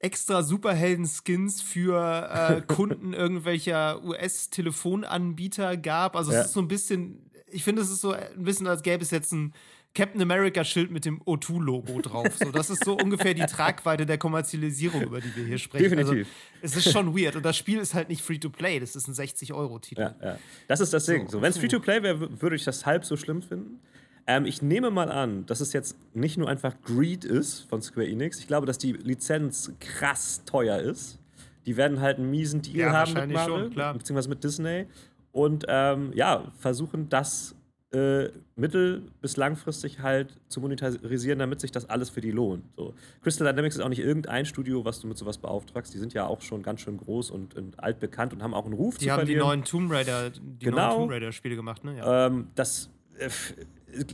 extra 0.00 0.42
Superhelden-Skins 0.42 1.60
für 1.60 2.30
äh, 2.32 2.60
Kunden 2.66 3.12
irgendwelcher 3.12 4.02
US-Telefonanbieter 4.04 5.76
gab. 5.76 6.16
Also 6.16 6.32
ja. 6.32 6.40
es 6.40 6.46
ist 6.46 6.52
so 6.52 6.60
ein 6.60 6.68
bisschen, 6.68 7.30
ich 7.50 7.64
finde, 7.64 7.82
es 7.82 7.90
ist 7.90 8.00
so 8.00 8.12
ein 8.12 8.44
bisschen, 8.44 8.66
als 8.66 8.82
gäbe 8.82 9.02
es 9.02 9.10
jetzt 9.10 9.32
ein 9.32 9.52
Captain 9.94 10.22
America-Schild 10.22 10.90
mit 10.90 11.04
dem 11.04 11.20
O2-Logo 11.22 12.00
drauf. 12.02 12.36
So, 12.38 12.52
das 12.52 12.70
ist 12.70 12.84
so 12.84 12.96
ungefähr 12.96 13.34
die 13.34 13.46
Tragweite 13.46 14.06
der 14.06 14.18
Kommerzialisierung, 14.18 15.02
über 15.02 15.20
die 15.20 15.34
wir 15.34 15.44
hier 15.44 15.58
sprechen. 15.58 15.84
Definitiv. 15.84 16.28
Also, 16.62 16.76
es 16.76 16.76
ist 16.76 16.92
schon 16.92 17.18
weird. 17.18 17.34
Und 17.34 17.44
das 17.44 17.56
Spiel 17.56 17.78
ist 17.78 17.94
halt 17.94 18.08
nicht 18.08 18.22
Free-to-Play, 18.22 18.78
das 18.78 18.94
ist 18.94 19.08
ein 19.08 19.14
60-Euro-Titel. 19.14 20.00
Ja, 20.02 20.14
ja. 20.22 20.38
Das 20.68 20.80
ist 20.80 20.92
das 20.92 21.06
Ding. 21.06 21.26
So, 21.26 21.38
so 21.38 21.42
Wenn 21.42 21.50
es 21.50 21.58
Free-to-Play 21.58 22.02
wäre, 22.02 22.40
würde 22.40 22.54
ich 22.54 22.64
das 22.64 22.86
halb 22.86 23.04
so 23.04 23.16
schlimm 23.16 23.42
finden. 23.42 23.80
Ähm, 24.28 24.44
ich 24.44 24.60
nehme 24.60 24.90
mal 24.90 25.10
an, 25.10 25.46
dass 25.46 25.60
es 25.60 25.72
jetzt 25.72 25.96
nicht 26.12 26.36
nur 26.36 26.48
einfach 26.48 26.74
Greed 26.82 27.24
ist 27.24 27.62
von 27.62 27.80
Square 27.80 28.06
Enix. 28.06 28.38
Ich 28.38 28.46
glaube, 28.46 28.66
dass 28.66 28.76
die 28.76 28.92
Lizenz 28.92 29.72
krass 29.80 30.44
teuer 30.44 30.78
ist. 30.78 31.18
Die 31.64 31.78
werden 31.78 32.00
halt 32.00 32.18
einen 32.18 32.30
miesen 32.30 32.60
Deal 32.60 32.76
ja, 32.76 32.92
haben 32.92 33.14
mit 33.14 33.32
Marvel, 33.32 33.64
schon, 33.64 33.70
klar. 33.72 33.94
beziehungsweise 33.94 34.28
mit 34.28 34.44
Disney. 34.44 34.86
Und 35.32 35.64
ähm, 35.68 36.12
ja, 36.14 36.52
versuchen 36.58 37.08
das 37.08 37.54
äh, 37.90 38.28
mittel- 38.54 39.10
bis 39.22 39.38
langfristig 39.38 40.00
halt 40.00 40.38
zu 40.48 40.60
monetarisieren, 40.60 41.38
damit 41.38 41.60
sich 41.60 41.72
das 41.72 41.88
alles 41.88 42.10
für 42.10 42.20
die 42.20 42.30
lohnt. 42.30 42.64
So. 42.76 42.92
Crystal 43.22 43.46
Dynamics 43.46 43.76
ist 43.76 43.82
auch 43.82 43.88
nicht 43.88 44.00
irgendein 44.00 44.44
Studio, 44.44 44.84
was 44.84 45.00
du 45.00 45.06
mit 45.06 45.16
sowas 45.16 45.38
beauftragst. 45.38 45.94
Die 45.94 45.98
sind 45.98 46.12
ja 46.12 46.26
auch 46.26 46.42
schon 46.42 46.62
ganz 46.62 46.82
schön 46.82 46.98
groß 46.98 47.30
und, 47.30 47.54
und 47.54 47.82
altbekannt 47.82 48.34
und 48.34 48.42
haben 48.42 48.52
auch 48.52 48.66
einen 48.66 48.74
Ruf 48.74 48.98
die 48.98 49.06
zu 49.06 49.14
verlieren. 49.14 49.26
Die 49.26 49.40
haben 49.40 49.40
die 49.40 49.56
neuen 49.56 49.64
Tomb 49.64 49.90
Raider, 49.90 50.30
die 50.30 50.66
genau. 50.66 50.88
neuen 50.88 50.96
Tomb 50.98 51.12
Raider 51.12 51.32
Spiele 51.32 51.56
gemacht, 51.56 51.82
ne? 51.82 51.96
Ja. 51.96 52.26
Ähm, 52.26 52.48
das 52.54 52.90
äh, 53.18 53.30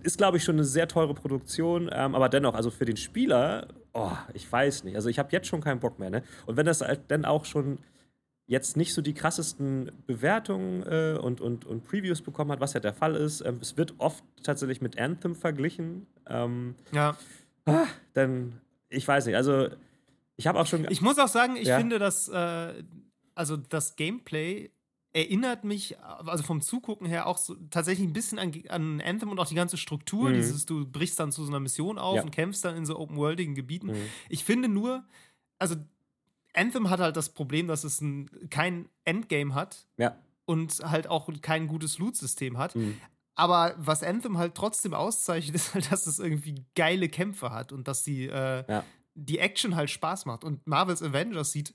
ist, 0.02 0.18
glaube 0.18 0.36
ich, 0.36 0.44
schon 0.44 0.56
eine 0.56 0.64
sehr 0.64 0.88
teure 0.88 1.14
Produktion, 1.14 1.90
ähm, 1.92 2.14
aber 2.14 2.28
dennoch, 2.28 2.54
also 2.54 2.70
für 2.70 2.84
den 2.84 2.96
Spieler, 2.96 3.68
oh, 3.92 4.12
ich 4.32 4.50
weiß 4.50 4.84
nicht. 4.84 4.96
Also 4.96 5.08
ich 5.08 5.18
habe 5.18 5.30
jetzt 5.32 5.46
schon 5.46 5.60
keinen 5.60 5.80
Bock 5.80 5.98
mehr, 5.98 6.10
ne? 6.10 6.22
Und 6.46 6.56
wenn 6.56 6.66
das 6.66 6.80
halt 6.80 7.02
dann 7.08 7.24
auch 7.24 7.44
schon 7.44 7.78
jetzt 8.46 8.76
nicht 8.76 8.92
so 8.92 9.00
die 9.00 9.14
krassesten 9.14 9.90
Bewertungen 10.06 10.82
äh, 10.82 11.18
und, 11.18 11.40
und, 11.40 11.64
und 11.64 11.84
Previews 11.84 12.20
bekommen 12.20 12.52
hat, 12.52 12.60
was 12.60 12.74
ja 12.74 12.80
der 12.80 12.92
Fall 12.92 13.14
ist, 13.14 13.40
ähm, 13.40 13.58
es 13.60 13.76
wird 13.76 13.94
oft 13.98 14.22
tatsächlich 14.42 14.80
mit 14.80 14.98
Anthem 14.98 15.34
verglichen. 15.34 16.06
Ähm, 16.28 16.74
ja. 16.92 17.16
Ah, 17.64 17.86
dann, 18.12 18.60
ich 18.90 19.08
weiß 19.08 19.26
nicht, 19.26 19.36
also 19.36 19.68
ich 20.36 20.46
habe 20.46 20.58
auch 20.60 20.66
schon. 20.66 20.86
Ich 20.90 21.00
muss 21.00 21.18
auch 21.18 21.28
sagen, 21.28 21.56
ich 21.56 21.68
ja? 21.68 21.78
finde, 21.78 21.98
dass 21.98 22.28
äh, 22.28 22.74
also 23.34 23.56
das 23.56 23.96
Gameplay 23.96 24.70
erinnert 25.14 25.62
mich, 25.62 25.98
also 26.02 26.42
vom 26.42 26.60
Zugucken 26.60 27.06
her 27.06 27.26
auch 27.26 27.38
so, 27.38 27.54
tatsächlich 27.70 28.06
ein 28.06 28.12
bisschen 28.12 28.38
an, 28.38 28.52
an 28.68 29.00
Anthem 29.00 29.30
und 29.30 29.38
auch 29.38 29.46
die 29.46 29.54
ganze 29.54 29.76
Struktur. 29.76 30.28
Mhm. 30.28 30.34
Dieses, 30.34 30.66
du 30.66 30.84
brichst 30.84 31.18
dann 31.20 31.32
zu 31.32 31.44
so 31.44 31.50
einer 31.50 31.60
Mission 31.60 31.98
auf 31.98 32.16
ja. 32.16 32.22
und 32.22 32.32
kämpfst 32.32 32.64
dann 32.64 32.76
in 32.76 32.84
so 32.84 32.98
open-worldigen 32.98 33.54
Gebieten. 33.54 33.86
Mhm. 33.88 34.08
Ich 34.28 34.44
finde 34.44 34.68
nur, 34.68 35.04
also 35.58 35.76
Anthem 36.52 36.90
hat 36.90 36.98
halt 36.98 37.16
das 37.16 37.28
Problem, 37.28 37.68
dass 37.68 37.84
es 37.84 38.00
ein, 38.00 38.28
kein 38.50 38.88
Endgame 39.04 39.54
hat. 39.54 39.86
Ja. 39.96 40.18
Und 40.46 40.80
halt 40.84 41.06
auch 41.06 41.30
kein 41.40 41.68
gutes 41.68 41.98
Loot-System 41.98 42.58
hat. 42.58 42.74
Mhm. 42.74 43.00
Aber 43.36 43.74
was 43.78 44.02
Anthem 44.02 44.36
halt 44.36 44.54
trotzdem 44.56 44.94
auszeichnet, 44.94 45.54
ist 45.54 45.74
halt, 45.74 45.92
dass 45.92 46.08
es 46.08 46.18
irgendwie 46.18 46.64
geile 46.74 47.08
Kämpfe 47.08 47.50
hat 47.50 47.72
und 47.72 47.86
dass 47.86 48.02
die, 48.02 48.26
äh, 48.26 48.64
ja. 48.68 48.84
die 49.14 49.38
Action 49.38 49.76
halt 49.76 49.90
Spaß 49.90 50.26
macht. 50.26 50.42
Und 50.42 50.66
Marvel's 50.66 51.02
Avengers 51.02 51.52
sieht 51.52 51.72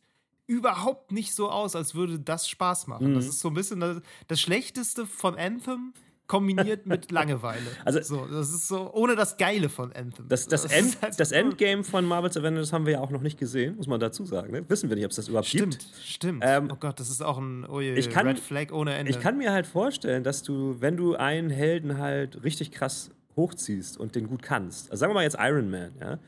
überhaupt 0.49 1.11
nicht 1.11 1.35
so 1.35 1.49
aus, 1.49 1.75
als 1.75 1.93
würde 1.93 2.19
das 2.19 2.49
Spaß 2.49 2.87
machen. 2.87 3.11
Mhm. 3.11 3.15
Das 3.15 3.27
ist 3.27 3.39
so 3.39 3.49
ein 3.49 3.53
bisschen 3.53 3.79
das, 3.79 4.01
das 4.27 4.41
Schlechteste 4.41 5.05
von 5.05 5.35
Anthem 5.35 5.93
kombiniert 6.25 6.87
mit 6.87 7.11
Langeweile. 7.11 7.65
Also, 7.85 8.01
so, 8.01 8.25
das 8.25 8.49
ist 8.49 8.67
so, 8.67 8.91
ohne 8.93 9.15
das 9.15 9.37
Geile 9.37 9.69
von 9.69 9.93
Anthem. 9.93 10.27
Das, 10.27 10.47
das, 10.47 10.63
das, 10.63 10.71
End, 10.71 11.01
halt 11.01 11.19
das 11.19 11.31
Endgame 11.31 11.83
von 11.83 12.03
Marvel's 12.03 12.35
Avengers 12.35 12.73
haben 12.73 12.87
wir 12.87 12.93
ja 12.93 12.99
auch 12.99 13.11
noch 13.11 13.21
nicht 13.21 13.37
gesehen, 13.37 13.75
muss 13.75 13.87
man 13.87 13.99
dazu 13.99 14.25
sagen. 14.25 14.51
Ne? 14.51 14.67
Wissen 14.67 14.89
wir 14.89 14.95
nicht, 14.95 15.05
ob 15.05 15.11
es 15.11 15.17
das 15.17 15.27
überhaupt 15.27 15.47
stimmt, 15.47 15.77
gibt. 15.77 15.83
Stimmt, 15.83 16.05
stimmt. 16.05 16.43
Ähm, 16.43 16.69
oh 16.71 16.77
Gott, 16.79 16.99
das 16.99 17.09
ist 17.09 17.21
auch 17.21 17.37
ein 17.37 17.65
oh 17.65 17.79
je, 17.79 17.93
ich 17.93 18.09
kann, 18.09 18.25
Red 18.25 18.39
Flag 18.39 18.71
ohne 18.71 18.95
Ende. 18.95 19.11
Ich 19.11 19.19
kann 19.19 19.37
mir 19.37 19.51
halt 19.51 19.67
vorstellen, 19.67 20.23
dass 20.23 20.41
du, 20.41 20.77
wenn 20.79 20.97
du 20.97 21.15
einen 21.15 21.51
Helden 21.51 21.99
halt 21.99 22.43
richtig 22.43 22.71
krass 22.71 23.11
hochziehst 23.35 23.99
und 23.99 24.15
den 24.15 24.27
gut 24.27 24.41
kannst, 24.41 24.89
also 24.89 25.01
sagen 25.01 25.11
wir 25.11 25.15
mal 25.15 25.23
jetzt 25.23 25.37
Iron 25.39 25.69
Man, 25.69 25.91
ja, 25.99 26.19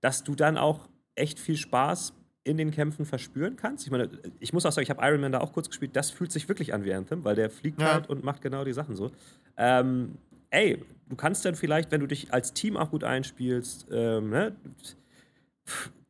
dass 0.00 0.22
du 0.22 0.36
dann 0.36 0.58
auch 0.58 0.88
echt 1.16 1.40
viel 1.40 1.56
Spaß 1.56 2.12
in 2.44 2.58
den 2.58 2.70
Kämpfen 2.70 3.06
verspüren 3.06 3.56
kannst. 3.56 3.86
Ich 3.86 3.90
meine, 3.90 4.10
ich 4.38 4.52
muss 4.52 4.66
auch 4.66 4.72
sagen, 4.72 4.82
ich 4.82 4.90
habe 4.90 5.04
Iron 5.06 5.20
Man 5.20 5.32
da 5.32 5.40
auch 5.40 5.52
kurz 5.52 5.68
gespielt. 5.68 5.96
Das 5.96 6.10
fühlt 6.10 6.30
sich 6.30 6.48
wirklich 6.48 6.74
an 6.74 6.84
wie 6.84 6.92
Anthem, 6.92 7.24
weil 7.24 7.34
der 7.34 7.50
fliegt 7.50 7.80
ja. 7.80 7.94
halt 7.94 8.08
und 8.08 8.22
macht 8.22 8.42
genau 8.42 8.64
die 8.64 8.74
Sachen 8.74 8.94
so. 8.94 9.10
Ähm, 9.56 10.18
ey, 10.50 10.84
du 11.08 11.16
kannst 11.16 11.44
dann 11.44 11.54
vielleicht, 11.54 11.90
wenn 11.90 12.00
du 12.00 12.06
dich 12.06 12.32
als 12.32 12.52
Team 12.52 12.76
auch 12.76 12.90
gut 12.90 13.02
einspielst, 13.02 13.86
ähm, 13.90 14.30
ne, 14.30 14.54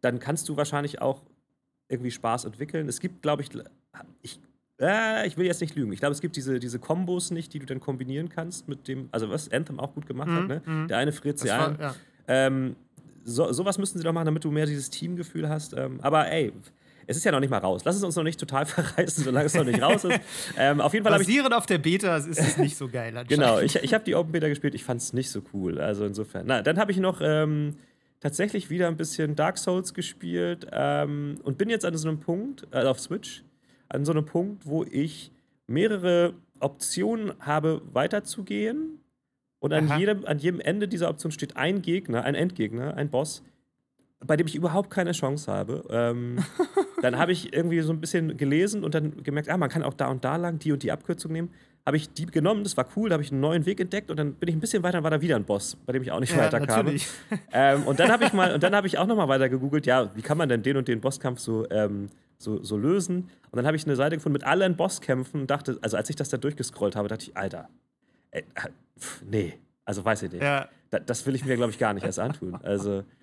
dann 0.00 0.18
kannst 0.18 0.48
du 0.48 0.56
wahrscheinlich 0.56 1.00
auch 1.00 1.22
irgendwie 1.88 2.10
Spaß 2.10 2.44
entwickeln. 2.44 2.88
Es 2.88 2.98
gibt, 2.98 3.22
glaube 3.22 3.42
ich, 3.42 3.50
ich, 4.22 4.40
äh, 4.80 5.26
ich 5.28 5.36
will 5.36 5.46
jetzt 5.46 5.60
nicht 5.60 5.76
lügen. 5.76 5.92
Ich 5.92 6.00
glaube, 6.00 6.12
es 6.12 6.20
gibt 6.20 6.34
diese, 6.34 6.58
diese 6.58 6.80
Kombos 6.80 7.30
nicht, 7.30 7.54
die 7.54 7.60
du 7.60 7.66
dann 7.66 7.78
kombinieren 7.78 8.28
kannst 8.28 8.66
mit 8.68 8.88
dem, 8.88 9.08
also 9.12 9.30
was 9.30 9.50
Anthem 9.52 9.78
auch 9.78 9.94
gut 9.94 10.06
gemacht 10.06 10.28
mhm, 10.28 10.36
hat, 10.36 10.48
ne? 10.48 10.62
Mhm. 10.64 10.88
Der 10.88 10.98
eine 10.98 11.12
friert 11.12 11.38
sie 11.38 11.50
ein. 11.50 11.78
Ja. 11.80 11.94
Ähm, 12.26 12.74
so, 13.24 13.52
sowas 13.52 13.78
müssten 13.78 13.98
sie 13.98 14.04
doch 14.04 14.12
machen, 14.12 14.26
damit 14.26 14.44
du 14.44 14.50
mehr 14.50 14.66
dieses 14.66 14.90
Teamgefühl 14.90 15.48
hast. 15.48 15.74
Ähm, 15.74 15.98
aber 16.02 16.30
ey, 16.30 16.52
es 17.06 17.16
ist 17.16 17.24
ja 17.24 17.32
noch 17.32 17.40
nicht 17.40 17.50
mal 17.50 17.58
raus. 17.58 17.82
Lass 17.84 17.96
es 17.96 18.02
uns 18.02 18.16
noch 18.16 18.22
nicht 18.22 18.38
total 18.38 18.66
verreißen, 18.66 19.24
solange 19.24 19.46
es 19.46 19.54
noch 19.54 19.64
nicht 19.64 19.80
raus 19.80 20.04
ist. 20.04 20.20
Ähm, 20.56 20.80
auf 20.80 20.92
jeden 20.92 21.04
Fall 21.04 21.18
Basierend 21.18 21.50
ich, 21.50 21.56
auf 21.56 21.66
der 21.66 21.78
Beta 21.78 22.16
ist 22.16 22.38
es 22.38 22.56
nicht 22.58 22.76
so 22.76 22.88
geil. 22.88 23.12
Genau, 23.28 23.58
ich, 23.60 23.76
ich 23.76 23.94
habe 23.94 24.04
die 24.04 24.14
Open 24.14 24.32
Beta 24.32 24.48
gespielt. 24.48 24.74
Ich 24.74 24.84
fand 24.84 25.00
es 25.00 25.12
nicht 25.12 25.30
so 25.30 25.42
cool. 25.52 25.80
Also 25.80 26.04
insofern. 26.04 26.46
Na, 26.46 26.62
dann 26.62 26.78
habe 26.78 26.92
ich 26.92 26.98
noch 26.98 27.20
ähm, 27.22 27.76
tatsächlich 28.20 28.70
wieder 28.70 28.88
ein 28.88 28.96
bisschen 28.96 29.36
Dark 29.36 29.58
Souls 29.58 29.94
gespielt 29.94 30.66
ähm, 30.72 31.36
und 31.42 31.58
bin 31.58 31.68
jetzt 31.68 31.84
an 31.84 31.96
so 31.96 32.08
einem 32.08 32.20
Punkt, 32.20 32.66
äh, 32.70 32.84
auf 32.84 33.00
Switch, 33.00 33.44
an 33.88 34.04
so 34.04 34.12
einem 34.12 34.24
Punkt, 34.24 34.66
wo 34.66 34.84
ich 34.84 35.30
mehrere 35.66 36.34
Optionen 36.60 37.32
habe, 37.40 37.82
weiterzugehen 37.92 39.00
und 39.64 39.72
an 39.72 39.98
jedem, 39.98 40.26
an 40.26 40.38
jedem 40.38 40.60
Ende 40.60 40.86
dieser 40.86 41.08
Option 41.08 41.32
steht 41.32 41.56
ein 41.56 41.80
Gegner, 41.80 42.22
ein 42.24 42.34
Endgegner, 42.34 42.98
ein 42.98 43.08
Boss, 43.08 43.42
bei 44.20 44.36
dem 44.36 44.46
ich 44.46 44.56
überhaupt 44.56 44.90
keine 44.90 45.12
Chance 45.12 45.50
habe. 45.50 45.84
Ähm, 45.88 46.36
dann 47.00 47.16
habe 47.16 47.32
ich 47.32 47.54
irgendwie 47.54 47.80
so 47.80 47.90
ein 47.90 47.98
bisschen 47.98 48.36
gelesen 48.36 48.84
und 48.84 48.94
dann 48.94 49.22
gemerkt, 49.22 49.48
ah, 49.48 49.56
man 49.56 49.70
kann 49.70 49.82
auch 49.82 49.94
da 49.94 50.08
und 50.08 50.22
da 50.22 50.36
lang 50.36 50.58
die 50.58 50.70
und 50.70 50.82
die 50.82 50.92
Abkürzung 50.92 51.32
nehmen. 51.32 51.48
Habe 51.86 51.96
ich 51.96 52.12
die 52.12 52.26
genommen, 52.26 52.62
das 52.62 52.76
war 52.76 52.86
cool, 52.94 53.08
da 53.08 53.14
habe 53.14 53.22
ich 53.22 53.32
einen 53.32 53.40
neuen 53.40 53.64
Weg 53.64 53.80
entdeckt 53.80 54.10
und 54.10 54.18
dann 54.18 54.34
bin 54.34 54.50
ich 54.50 54.54
ein 54.54 54.60
bisschen 54.60 54.82
weiter, 54.82 54.98
dann 54.98 55.04
war 55.04 55.10
da 55.10 55.22
wieder 55.22 55.36
ein 55.36 55.44
Boss, 55.44 55.78
bei 55.86 55.94
dem 55.94 56.02
ich 56.02 56.12
auch 56.12 56.20
nicht 56.20 56.36
ja, 56.36 56.42
weiterkam. 56.42 56.94
Ähm, 57.50 57.84
und 57.84 57.98
dann 57.98 58.12
habe 58.12 58.26
ich 58.26 58.34
mal, 58.34 58.52
und 58.52 58.62
dann 58.62 58.74
habe 58.74 58.86
ich 58.86 58.98
auch 58.98 59.06
nochmal 59.06 59.28
weiter 59.28 59.48
gegoogelt, 59.48 59.86
ja, 59.86 60.14
wie 60.14 60.20
kann 60.20 60.36
man 60.36 60.50
denn 60.50 60.62
den 60.62 60.76
und 60.76 60.88
den 60.88 61.00
Bosskampf 61.00 61.40
so, 61.40 61.66
ähm, 61.70 62.10
so, 62.36 62.62
so 62.62 62.76
lösen? 62.76 63.30
Und 63.50 63.56
dann 63.56 63.66
habe 63.66 63.78
ich 63.78 63.86
eine 63.86 63.96
Seite 63.96 64.16
gefunden 64.16 64.34
mit 64.34 64.44
allen 64.44 64.76
Bosskämpfen 64.76 65.40
und 65.40 65.50
dachte, 65.50 65.78
also 65.80 65.96
als 65.96 66.10
ich 66.10 66.16
das 66.16 66.28
da 66.28 66.36
durchgescrollt 66.36 66.96
habe, 66.96 67.08
dachte 67.08 67.24
ich, 67.30 67.36
Alter, 67.36 67.70
ey, 68.30 68.44
pf, 68.98 69.22
nee, 69.22 69.58
also 69.84 70.04
weiß 70.04 70.22
ich 70.24 70.32
nicht. 70.32 70.42
Ja. 70.42 70.68
Da, 70.90 70.98
das 70.98 71.26
will 71.26 71.34
ich 71.34 71.44
mir, 71.44 71.56
glaube 71.56 71.70
ich, 71.70 71.78
gar 71.78 71.92
nicht 71.94 72.04
erst 72.04 72.18
antun. 72.18 72.54
Also. 72.62 73.04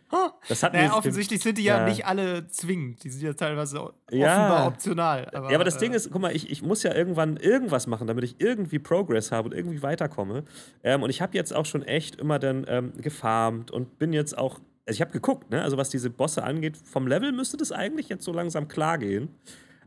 Das 0.50 0.62
hat 0.62 0.74
naja, 0.74 0.94
offensichtlich 0.94 1.42
sind 1.42 1.58
die 1.58 1.63
ja, 1.63 1.78
ja, 1.78 1.86
nicht 1.86 2.06
alle 2.06 2.46
zwingend. 2.48 3.01
Die 3.01 3.10
sind 3.10 3.24
ja 3.24 3.32
teilweise 3.32 3.82
offenbar 3.82 4.68
optional. 4.68 5.30
Aber, 5.34 5.50
ja, 5.50 5.56
aber 5.56 5.63
das 5.63 5.78
äh, 5.78 5.80
Ding 5.80 5.94
ist, 5.94 6.12
guck 6.12 6.22
mal, 6.22 6.36
ich, 6.36 6.50
ich 6.50 6.62
muss 6.62 6.84
ja 6.84 6.94
irgendwann 6.94 7.38
irgendwas 7.38 7.88
machen, 7.88 8.08
damit 8.08 8.25
ich 8.25 8.36
irgendwie 8.40 8.80
Progress 8.80 9.32
habe 9.32 9.48
und 9.48 9.56
irgendwie 9.56 9.82
weiterkomme. 9.82 10.44
Ähm, 10.84 11.04
und 11.04 11.10
ich 11.10 11.22
habe 11.22 11.38
jetzt 11.38 11.56
auch 11.56 11.66
schon 11.66 11.84
echt 11.84 12.18
immer 12.18 12.40
dann 12.40 12.66
ähm, 12.68 12.92
gefarmt 12.98 13.72
und 13.72 14.00
bin 14.00 14.12
jetzt 14.12 14.38
auch. 14.38 14.60
Also 14.86 14.98
ich 14.98 15.01
habe 15.01 15.12
geguckt, 15.12 15.50
ne? 15.50 15.62
Also 15.62 15.78
was 15.78 15.90
diese 15.90 16.10
Bosse 16.10 16.44
angeht, 16.44 16.75
vom 16.75 17.08
Level 17.08 17.32
müsste 17.32 17.56
das 17.56 17.72
eigentlich 17.72 18.10
jetzt 18.10 18.25
so 18.25 18.34
langsam 18.34 18.68
klar 18.68 18.98
gehen. 18.98 19.30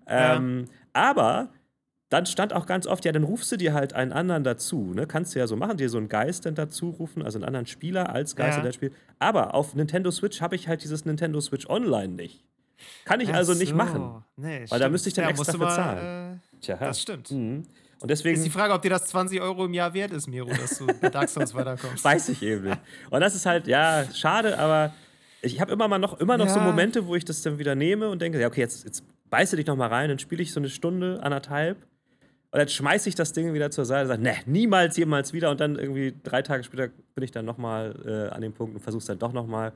Ähm, 0.06 0.64
ja. 0.66 0.72
Aber 0.94 1.50
dann 2.14 2.26
stand 2.26 2.52
auch 2.52 2.66
ganz 2.66 2.86
oft, 2.86 3.04
ja, 3.04 3.10
dann 3.10 3.24
rufst 3.24 3.50
du 3.50 3.56
dir 3.56 3.74
halt 3.74 3.92
einen 3.92 4.12
anderen 4.12 4.44
dazu. 4.44 4.94
Ne? 4.94 5.06
Kannst 5.06 5.34
du 5.34 5.40
ja 5.40 5.48
so 5.48 5.56
machen, 5.56 5.76
dir 5.76 5.90
so 5.90 5.98
einen 5.98 6.08
Geist 6.08 6.46
dann 6.46 6.54
dazu 6.54 6.90
rufen, 6.90 7.22
also 7.22 7.38
einen 7.38 7.44
anderen 7.44 7.66
Spieler 7.66 8.10
als 8.10 8.36
Geist 8.36 8.56
ja. 8.56 8.58
in 8.60 8.66
das 8.66 8.76
Spiel. 8.76 8.92
Aber 9.18 9.54
auf 9.54 9.74
Nintendo 9.74 10.12
Switch 10.12 10.40
habe 10.40 10.54
ich 10.54 10.68
halt 10.68 10.84
dieses 10.84 11.04
Nintendo 11.04 11.40
Switch 11.40 11.68
Online 11.68 12.14
nicht. 12.14 12.44
Kann 13.04 13.20
ich 13.20 13.30
Ach 13.30 13.34
also 13.34 13.54
nicht 13.54 13.70
so. 13.70 13.74
machen. 13.74 14.24
Nee, 14.36 14.46
weil 14.46 14.66
stimmt. 14.66 14.82
da 14.82 14.88
müsste 14.90 15.08
ich 15.08 15.14
dann 15.14 15.24
ja, 15.24 15.30
extra 15.30 15.56
bezahlen. 15.56 16.40
Äh, 16.54 16.58
Tja, 16.60 16.76
das 16.76 17.02
stimmt. 17.02 17.30
Mhm. 17.32 17.64
Und 17.98 18.10
deswegen 18.10 18.36
ist 18.36 18.44
die 18.44 18.50
Frage, 18.50 18.74
ob 18.74 18.82
dir 18.82 18.90
das 18.90 19.06
20 19.06 19.40
Euro 19.40 19.64
im 19.64 19.74
Jahr 19.74 19.92
wert 19.92 20.12
ist, 20.12 20.28
Miro, 20.28 20.50
dass 20.50 20.78
du 20.78 20.84
mit 20.84 21.14
Dark 21.14 21.28
Souls 21.28 21.52
weiterkommst. 21.54 22.04
Weiß 22.04 22.28
ich 22.28 22.42
eben 22.42 22.64
nicht. 22.64 22.78
Und 23.10 23.20
das 23.22 23.34
ist 23.34 23.46
halt, 23.46 23.66
ja, 23.66 24.04
schade, 24.14 24.56
aber 24.58 24.92
ich 25.42 25.60
habe 25.60 25.72
immer 25.72 25.88
mal 25.88 25.98
noch, 25.98 26.20
immer 26.20 26.36
noch 26.36 26.46
ja. 26.46 26.54
so 26.54 26.60
Momente, 26.60 27.06
wo 27.06 27.16
ich 27.16 27.24
das 27.24 27.42
dann 27.42 27.58
wieder 27.58 27.74
nehme 27.74 28.08
und 28.08 28.22
denke, 28.22 28.40
ja, 28.40 28.46
okay, 28.46 28.60
jetzt, 28.60 28.84
jetzt 28.84 29.02
beiße 29.30 29.56
dich 29.56 29.66
noch 29.66 29.76
mal 29.76 29.88
rein, 29.88 30.10
dann 30.10 30.18
spiele 30.18 30.42
ich 30.42 30.52
so 30.52 30.60
eine 30.60 30.68
Stunde, 30.68 31.20
anderthalb 31.22 31.78
und 32.54 32.60
dann 32.60 32.68
schmeiße 32.68 33.08
ich 33.08 33.16
das 33.16 33.32
Ding 33.32 33.52
wieder 33.52 33.72
zur 33.72 33.84
Seite 33.84 34.02
und 34.02 34.08
sage, 34.10 34.22
ne, 34.22 34.36
niemals, 34.46 34.96
jemals 34.96 35.32
wieder. 35.32 35.50
Und 35.50 35.58
dann 35.58 35.74
irgendwie 35.74 36.14
drei 36.22 36.40
Tage 36.40 36.62
später 36.62 36.86
bin 37.16 37.24
ich 37.24 37.32
dann 37.32 37.44
nochmal 37.44 38.00
äh, 38.06 38.32
an 38.32 38.42
dem 38.42 38.52
Punkt 38.52 38.76
und 38.76 38.80
versuche 38.80 39.00
es 39.00 39.06
dann 39.06 39.18
doch 39.18 39.32
nochmal. 39.32 39.72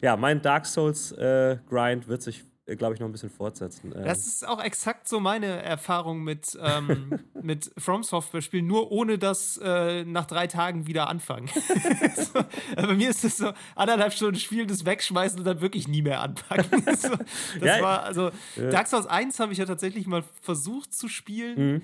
Ja, 0.00 0.16
mein 0.16 0.40
Dark 0.40 0.64
Souls-Grind 0.64 2.04
äh, 2.04 2.08
wird 2.08 2.22
sich 2.22 2.42
äh, 2.64 2.74
glaube 2.74 2.94
ich, 2.94 3.00
noch 3.00 3.06
ein 3.06 3.12
bisschen 3.12 3.28
fortsetzen. 3.28 3.92
Ähm. 3.94 4.04
Das 4.04 4.26
ist 4.26 4.48
auch 4.48 4.64
exakt 4.64 5.08
so 5.08 5.20
meine 5.20 5.62
Erfahrung 5.62 6.24
mit, 6.24 6.58
ähm, 6.58 7.20
mit 7.42 7.70
From 7.76 8.02
Software-Spielen, 8.02 8.66
nur 8.66 8.90
ohne 8.90 9.18
das 9.18 9.60
äh, 9.62 10.06
nach 10.06 10.24
drei 10.24 10.46
Tagen 10.46 10.86
wieder 10.86 11.10
anfangen. 11.10 11.48
so, 12.16 12.40
bei 12.74 12.94
mir 12.94 13.10
ist 13.10 13.24
das 13.24 13.36
so 13.36 13.52
anderthalb 13.74 14.14
Stunden 14.14 14.40
spielen, 14.40 14.68
das 14.68 14.86
wegschmeißen 14.86 15.38
und 15.38 15.44
dann 15.44 15.60
wirklich 15.60 15.86
nie 15.86 16.00
mehr 16.00 16.22
anpacken. 16.22 16.82
so, 16.96 17.10
das 17.10 17.60
ja, 17.60 17.82
war, 17.82 18.04
also. 18.04 18.30
Dark 18.56 18.86
Souls 18.86 19.06
1 19.06 19.38
habe 19.38 19.52
ich 19.52 19.58
ja 19.58 19.66
tatsächlich 19.66 20.06
mal 20.06 20.24
versucht 20.40 20.94
zu 20.94 21.08
spielen. 21.08 21.74
Mhm 21.74 21.82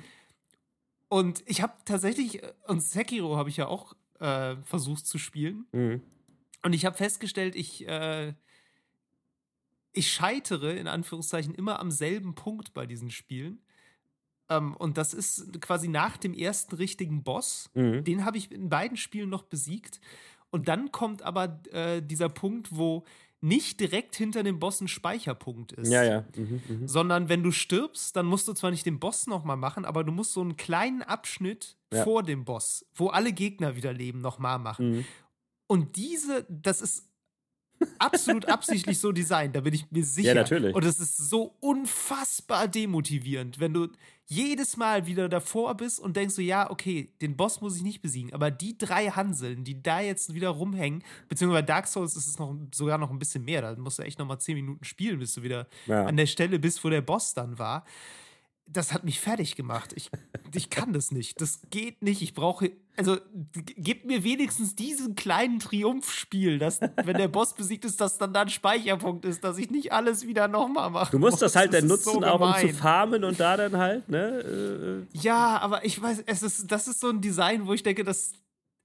und 1.08 1.42
ich 1.46 1.62
habe 1.62 1.72
tatsächlich, 1.84 2.42
äh, 2.42 2.52
und 2.66 2.82
Sekiro 2.82 3.36
habe 3.36 3.48
ich 3.48 3.56
ja 3.56 3.66
auch 3.66 3.94
äh, 4.20 4.56
versucht 4.64 5.06
zu 5.06 5.18
spielen. 5.18 5.66
Mhm. 5.72 6.02
Und 6.62 6.72
ich 6.72 6.84
habe 6.84 6.96
festgestellt, 6.96 7.54
ich, 7.54 7.86
äh, 7.86 8.34
ich 9.92 10.10
scheitere 10.12 10.76
in 10.76 10.86
Anführungszeichen 10.86 11.54
immer 11.54 11.80
am 11.80 11.90
selben 11.90 12.34
Punkt 12.34 12.74
bei 12.74 12.86
diesen 12.86 13.10
Spielen. 13.10 13.62
Ähm, 14.48 14.76
und 14.76 14.98
das 14.98 15.14
ist 15.14 15.60
quasi 15.60 15.88
nach 15.88 16.16
dem 16.16 16.34
ersten 16.34 16.74
richtigen 16.74 17.22
Boss. 17.22 17.70
Mhm. 17.74 18.04
Den 18.04 18.24
habe 18.24 18.38
ich 18.38 18.50
in 18.50 18.68
beiden 18.68 18.96
Spielen 18.96 19.30
noch 19.30 19.44
besiegt. 19.44 20.00
Und 20.50 20.68
dann 20.68 20.92
kommt 20.92 21.22
aber 21.22 21.60
äh, 21.72 22.02
dieser 22.02 22.28
Punkt, 22.28 22.74
wo 22.74 23.04
nicht 23.40 23.78
direkt 23.80 24.16
hinter 24.16 24.42
dem 24.42 24.59
Boss 24.59 24.80
ein 24.80 24.88
Speicherpunkt 24.88 25.73
ist. 25.73 25.90
Ja, 25.90 26.02
ja. 26.02 26.25
Mhm, 26.37 26.62
mh. 26.68 26.88
Sondern 26.88 27.28
wenn 27.28 27.42
du 27.42 27.52
stirbst, 27.52 28.16
dann 28.16 28.26
musst 28.26 28.49
du 28.49 28.52
zwar 28.52 28.71
nicht 28.71 28.85
den 28.85 28.99
Boss 28.99 29.26
nochmal 29.26 29.57
machen, 29.57 29.85
aber 29.85 30.02
du 30.02 30.12
musst 30.12 30.33
so 30.33 30.40
einen 30.40 30.57
kleinen 30.57 31.02
Abschnitt 31.02 31.76
ja. 31.92 32.02
vor 32.02 32.23
dem 32.23 32.45
Boss, 32.45 32.85
wo 32.95 33.09
alle 33.09 33.33
Gegner 33.33 33.76
wieder 33.76 33.92
leben, 33.92 34.21
nochmal 34.21 34.59
machen. 34.59 34.90
Mhm. 34.90 35.04
Und 35.68 35.97
diese, 35.97 36.47
das 36.49 36.80
ist 36.80 37.07
absolut 37.99 38.47
absichtlich 38.47 38.99
so 38.99 39.12
designt, 39.12 39.56
da 39.56 39.61
bin 39.61 39.75
ich 39.75 39.90
mir 39.90 40.04
sicher. 40.04 40.28
Ja, 40.28 40.35
natürlich. 40.35 40.75
Und 40.75 40.85
es 40.85 41.00
ist 41.00 41.16
so 41.16 41.54
unfassbar 41.61 42.68
demotivierend, 42.68 43.61
wenn 43.61 43.75
du 43.75 43.88
jedes 44.26 44.76
Mal 44.76 45.06
wieder 45.06 45.28
davor 45.28 45.75
bist 45.75 46.00
und 46.00 46.16
denkst 46.16 46.35
so, 46.35 46.42
ja, 46.42 46.70
okay, 46.70 47.11
den 47.23 47.37
Boss 47.37 47.62
muss 47.62 47.76
ich 47.76 47.82
nicht 47.82 48.02
besiegen, 48.02 48.35
aber 48.35 48.50
die 48.50 48.76
drei 48.76 49.06
Hanseln, 49.06 49.64
die 49.64 49.82
da 49.82 50.00
jetzt 50.00 50.35
wieder 50.35 50.50
rumhängen, 50.50 51.02
beziehungsweise 51.28 51.62
bei 51.62 51.66
Dark 51.66 51.87
Souls 51.87 52.14
ist 52.14 52.26
es 52.26 52.38
noch, 52.38 52.54
sogar 52.75 52.99
noch 52.99 53.11
ein 53.11 53.18
bisschen 53.18 53.44
mehr, 53.44 53.62
da 53.62 53.75
musst 53.80 53.99
du 53.99 54.02
echt 54.02 54.18
noch 54.18 54.26
mal 54.26 54.38
zehn 54.38 54.56
Minuten 54.56 54.85
spielen, 54.85 55.18
bis 55.18 55.32
du 55.35 55.42
wieder 55.42 55.66
ja. 55.87 56.04
an 56.04 56.16
der 56.16 56.26
Stelle 56.26 56.58
bist, 56.58 56.85
wo 56.85 56.90
der 56.90 57.00
Boss 57.00 57.32
dann 57.32 57.58
war 57.58 57.85
das 58.70 58.92
hat 58.92 59.04
mich 59.04 59.20
fertig 59.20 59.56
gemacht. 59.56 59.92
Ich, 59.94 60.10
ich 60.54 60.70
kann 60.70 60.92
das 60.92 61.10
nicht. 61.10 61.40
Das 61.40 61.60
geht 61.70 62.02
nicht. 62.02 62.22
Ich 62.22 62.34
brauche. 62.34 62.70
Also, 62.96 63.16
gib 63.76 64.04
mir 64.04 64.25
wenigstens 64.25 64.75
diesen 64.75 65.14
kleinen 65.14 65.58
Triumphspiel, 65.58 66.58
dass, 66.58 66.80
wenn 66.80 67.16
der 67.16 67.28
Boss 67.28 67.54
besiegt 67.54 67.84
ist, 67.84 68.00
dass 68.00 68.18
dann 68.18 68.32
da 68.32 68.42
ein 68.42 68.48
Speicherpunkt 68.48 69.25
ist, 69.25 69.44
dass 69.44 69.56
ich 69.58 69.70
nicht 69.70 69.92
alles 69.92 70.26
wieder 70.26 70.48
nochmal 70.48 70.90
mache. 70.90 71.12
Du 71.12 71.18
musst 71.18 71.34
muss. 71.34 71.40
das 71.40 71.56
halt 71.56 71.72
das 71.72 71.80
dann 71.80 71.88
nutzen, 71.88 72.12
so 72.12 72.22
auch 72.22 72.40
um 72.40 72.68
zu 72.68 72.75
farmen 72.75 73.25
und 73.25 73.40
da 73.40 73.56
dann 73.56 73.76
halt, 73.76 74.08
ne? 74.08 74.40
Äh, 74.40 75.00
äh. 75.00 75.06
Ja, 75.12 75.58
aber 75.58 75.84
ich 75.84 76.00
weiß, 76.00 76.25
es 76.26 76.42
ist, 76.42 76.70
das 76.70 76.88
ist 76.88 77.00
so 77.00 77.08
ein 77.08 77.20
Design, 77.20 77.66
wo 77.66 77.72
ich 77.72 77.82
denke, 77.82 78.04
das. 78.04 78.32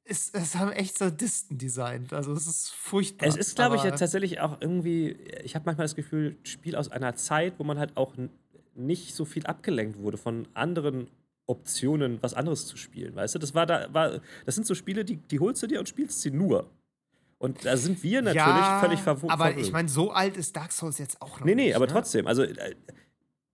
Ist, 0.06 0.36
es 0.36 0.56
haben 0.58 0.74
echt 0.74 0.98
Sadisten 0.98 1.58
designt. 1.58 2.12
Also 2.12 2.34
es 2.34 2.46
ist 2.46 2.72
furchtbar. 2.72 3.26
Es 3.26 3.38
ist, 3.38 3.56
glaube 3.56 3.78
ich, 3.78 3.84
tatsächlich 3.84 4.42
auch 4.42 4.58
irgendwie, 4.60 5.12
ich 5.46 5.56
habe 5.56 5.64
manchmal 5.66 5.86
das 5.86 5.96
Gefühl, 5.96 6.38
Spiel 6.44 6.76
aus 6.76 6.92
einer 6.92 7.16
Zeit, 7.16 7.54
wo 7.58 7.64
man 7.64 7.80
halt 7.80 7.96
auch 7.96 8.14
nicht 8.76 9.16
so 9.16 9.26
viel 9.26 9.46
abgelenkt 9.46 10.00
wurde 10.00 10.18
von 10.18 10.48
anderen 10.54 11.08
Optionen, 11.46 12.20
was 12.22 12.34
anderes 12.34 12.68
zu 12.68 12.78
spielen. 12.78 13.16
Weißt 13.16 13.36
du, 13.36 13.40
das 13.40 13.54
war 13.54 13.66
da, 13.66 13.88
war, 13.94 14.22
das 14.46 14.56
sind 14.56 14.66
so 14.66 14.76
Spiele, 14.76 15.04
die, 15.04 15.18
die 15.18 15.40
holst 15.40 15.62
du 15.64 15.68
dir 15.68 15.80
und 15.80 15.90
spielst 15.90 16.22
sie 16.22 16.32
nur. 16.32 16.70
Und 17.38 17.66
da 17.66 17.76
sind 17.76 18.02
wir 18.04 18.22
natürlich 18.22 18.38
ja, 18.38 18.80
völlig 18.80 19.02
verwundert. 19.02 19.38
Aber 19.38 19.58
ich 19.58 19.72
meine, 19.74 19.90
so 19.90 20.12
alt 20.12 20.38
ist 20.38 20.56
Dark 20.56 20.72
Souls 20.72 20.98
jetzt 20.98 21.22
auch 21.22 21.40
noch. 21.40 21.46
Nee, 21.46 21.56
nee, 21.56 21.66
nicht, 21.66 21.76
aber 21.76 21.88
ne? 21.88 21.92
trotzdem. 21.92 22.26
Also, 22.26 22.44
äh, 22.44 22.76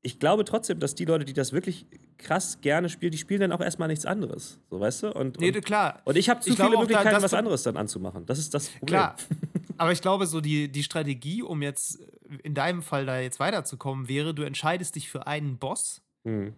ich 0.02 0.20
glaube 0.20 0.46
trotzdem, 0.46 0.80
dass 0.80 0.94
die 0.94 1.06
Leute, 1.06 1.26
die 1.26 1.34
das 1.34 1.52
wirklich 1.54 1.88
krass 2.20 2.62
gerne 2.62 2.88
spielen, 2.90 3.12
die 3.12 3.18
spielen 3.18 3.42
dann 3.42 3.52
auch 3.52 3.62
erstmal 3.62 3.88
nichts 3.88 4.06
anderes. 4.06 4.60
So, 4.70 4.80
weißt 4.80 5.04
du? 5.04 5.12
Und, 5.12 5.40
nee, 5.40 5.52
und, 5.52 5.66
klar. 5.66 6.02
Und 6.06 6.18
ich 6.18 6.30
habe 6.30 6.40
zu 6.40 6.52
ich 6.52 6.56
viele 6.56 6.78
Möglichkeiten, 6.78 7.10
da, 7.10 7.22
was 7.22 7.34
anderes 7.34 7.64
dann 7.64 7.78
anzumachen. 7.78 8.26
Das 8.28 8.38
ist 8.38 8.54
das 8.54 8.70
Problem. 8.70 8.88
Klar. 8.88 9.16
Aber 9.80 9.94
ich 9.94 10.02
glaube, 10.02 10.28
so 10.28 10.42
die, 10.42 10.70
die 10.70 10.84
Strategie, 10.84 11.42
um 11.42 11.62
jetzt 11.62 12.00
in 12.44 12.54
deinem 12.54 12.82
Fall 12.82 13.06
da 13.06 13.20
jetzt 13.20 13.40
weiterzukommen, 13.40 14.10
wäre, 14.10 14.34
du 14.34 14.44
entscheidest 14.44 14.96
dich 14.96 15.10
für 15.10 15.26
einen 15.26 15.58
Boss 15.58 16.02
mhm. 16.26 16.54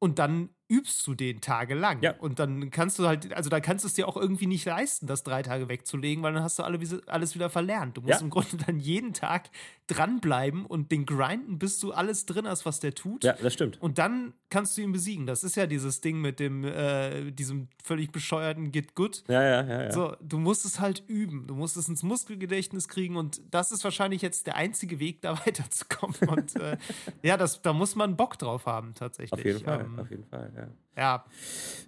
und 0.00 0.18
dann 0.18 0.50
übst 0.70 1.06
du 1.06 1.14
den 1.14 1.40
tagelang. 1.40 2.02
Ja. 2.02 2.14
Und 2.18 2.38
dann 2.38 2.70
kannst 2.70 2.98
du 2.98 3.06
halt, 3.06 3.32
also 3.32 3.48
da 3.50 3.60
kannst 3.60 3.84
du 3.84 3.88
es 3.88 3.94
dir 3.94 4.06
auch 4.06 4.16
irgendwie 4.16 4.46
nicht 4.46 4.64
leisten, 4.66 5.06
das 5.06 5.22
drei 5.22 5.42
Tage 5.42 5.68
wegzulegen, 5.68 6.22
weil 6.22 6.34
dann 6.34 6.42
hast 6.42 6.58
du 6.58 6.62
alle, 6.62 6.78
alles 7.06 7.34
wieder 7.34 7.48
verlernt. 7.50 7.96
Du 7.96 8.02
musst 8.02 8.20
Ja. 8.20 8.24
im 8.24 8.30
Grunde 8.30 8.56
dann 8.66 8.78
jeden 8.78 9.12
Tag 9.14 9.50
dranbleiben 9.86 10.66
und 10.66 10.92
den 10.92 11.06
grinden, 11.06 11.58
bis 11.58 11.78
du 11.80 11.92
alles 11.92 12.26
drin 12.26 12.46
hast, 12.46 12.66
was 12.66 12.80
der 12.80 12.94
tut. 12.94 13.24
Ja, 13.24 13.32
das 13.32 13.54
stimmt. 13.54 13.80
Und 13.80 13.98
dann 13.98 14.34
kannst 14.50 14.76
du 14.76 14.82
ihn 14.82 14.92
besiegen. 14.92 15.26
Das 15.26 15.44
ist 15.44 15.56
ja 15.56 15.66
dieses 15.66 16.00
Ding 16.00 16.20
mit 16.20 16.38
dem, 16.40 16.64
äh, 16.64 17.30
diesem 17.30 17.68
völlig 17.82 18.12
bescheuerten 18.12 18.70
Get 18.70 18.94
Good. 18.94 19.24
Ja, 19.28 19.42
ja, 19.42 19.62
ja. 19.64 19.82
ja. 19.84 19.90
So, 19.92 20.14
du 20.20 20.38
musst 20.38 20.64
es 20.66 20.80
halt 20.80 21.02
üben. 21.06 21.46
Du 21.46 21.54
musst 21.54 21.76
es 21.78 21.88
ins 21.88 22.02
Muskelgedächtnis 22.02 22.88
kriegen 22.88 23.16
und 23.16 23.40
das 23.50 23.72
ist 23.72 23.82
wahrscheinlich 23.84 24.20
jetzt 24.22 24.46
der 24.46 24.56
einzige 24.56 25.00
Weg, 25.00 25.22
da 25.22 25.38
weiterzukommen. 25.46 26.16
Und 26.28 26.56
äh, 26.56 26.76
ja, 27.22 27.36
das, 27.38 27.62
da 27.62 27.72
muss 27.72 27.96
man 27.96 28.16
Bock 28.16 28.38
drauf 28.38 28.66
haben, 28.66 28.94
tatsächlich. 28.94 29.32
Auf 29.32 29.44
jeden 29.44 29.64
Fall, 29.64 29.80
Ähm, 29.80 29.98
auf 29.98 30.10
jeden 30.10 30.24
Fall, 30.26 30.52
ja. 30.96 31.24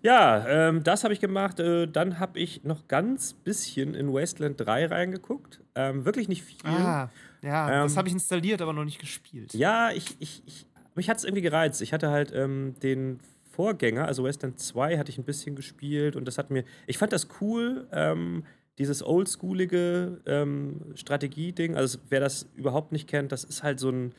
ja, 0.02 0.46
ähm, 0.48 0.84
das 0.84 1.02
habe 1.02 1.12
ich 1.12 1.20
gemacht. 1.20 1.58
Äh, 1.58 1.88
dann 1.88 2.20
habe 2.20 2.38
ich 2.38 2.62
noch 2.62 2.86
ganz 2.86 3.32
bisschen 3.32 3.94
in 3.94 4.12
Wasteland 4.12 4.60
3 4.60 4.86
reingeguckt. 4.86 5.60
Ähm, 5.74 6.04
wirklich 6.04 6.28
nicht 6.28 6.44
viel. 6.44 6.58
ah, 6.64 7.10
ja 7.42 7.82
das 7.82 7.92
Ähm, 7.92 7.98
habe 7.98 8.08
ich 8.08 8.14
installiert, 8.14 8.62
aber 8.62 8.72
noch 8.72 8.84
nicht 8.84 9.00
gespielt. 9.00 9.52
Ja, 9.54 9.90
ich, 9.90 10.16
ich, 10.20 10.42
ich, 10.46 10.66
mich 10.94 11.10
hat 11.10 11.16
es 11.16 11.24
irgendwie 11.24 11.42
gereizt. 11.42 11.82
Ich 11.82 11.92
hatte 11.92 12.10
halt 12.10 12.32
ähm, 12.32 12.74
den 12.82 13.18
Vorgänger, 13.50 14.06
also 14.06 14.22
Wasteland 14.24 14.60
2, 14.60 14.96
hatte 14.96 15.10
ich 15.10 15.18
ein 15.18 15.24
bisschen 15.24 15.56
gespielt 15.56 16.14
und 16.14 16.26
das 16.26 16.38
hat 16.38 16.50
mir. 16.50 16.64
Ich 16.86 16.96
fand 16.98 17.12
das 17.12 17.28
cool, 17.40 17.88
ähm, 17.92 18.44
dieses 18.78 19.02
oldschoolige 19.02 20.20
ähm, 20.24 20.92
Strategie-Ding. 20.94 21.76
Also, 21.76 21.98
wer 22.08 22.20
das 22.20 22.48
überhaupt 22.54 22.92
nicht 22.92 23.08
kennt, 23.08 23.32
das 23.32 23.44
ist 23.44 23.62
halt 23.62 23.80
so 23.80 23.90
ein. 23.90 24.14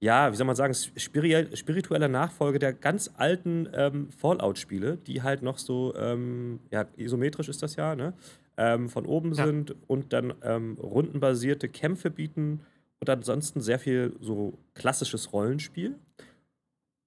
Ja, 0.00 0.30
wie 0.30 0.36
soll 0.36 0.46
man 0.46 0.56
sagen, 0.56 0.74
spiri 0.74 1.48
spiritueller 1.56 2.08
Nachfolge 2.08 2.58
der 2.58 2.74
ganz 2.74 3.10
alten 3.16 3.68
ähm, 3.72 4.10
Fallout-Spiele, 4.10 4.98
die 4.98 5.22
halt 5.22 5.42
noch 5.42 5.56
so, 5.58 5.94
ähm, 5.96 6.60
ja, 6.70 6.84
isometrisch 6.96 7.48
ist 7.48 7.62
das 7.62 7.76
ja, 7.76 7.96
ne? 7.96 8.12
Ähm, 8.58 8.88
von 8.88 9.06
oben 9.06 9.32
Ja. 9.32 9.46
sind 9.46 9.74
und 9.86 10.12
dann 10.12 10.34
ähm, 10.42 10.76
rundenbasierte 10.80 11.68
Kämpfe 11.68 12.10
bieten 12.10 12.60
und 13.00 13.10
ansonsten 13.10 13.60
sehr 13.60 13.78
viel 13.78 14.14
so 14.20 14.58
klassisches 14.74 15.32
Rollenspiel. 15.32 15.94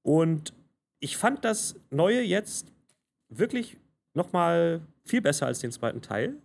Und 0.04 0.54
ich 1.00 1.18
fand 1.18 1.46
das 1.46 1.76
Neue 1.92 2.22
jetzt 2.22 2.72
wirklich 3.30 3.78
nochmal 4.14 4.82
viel 5.06 5.22
besser 5.22 5.46
als 5.48 5.60
den 5.60 5.72
zweiten 5.72 6.02
Teil. 6.02 6.36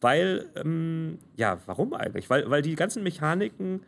Weil, 0.00 0.46
ähm, 0.56 1.18
ja, 1.36 1.58
warum 1.66 1.94
eigentlich? 1.94 2.28
Weil, 2.28 2.50
weil 2.50 2.62
die 2.62 2.74
ganzen 2.74 3.02
Mechaniken 3.02 3.80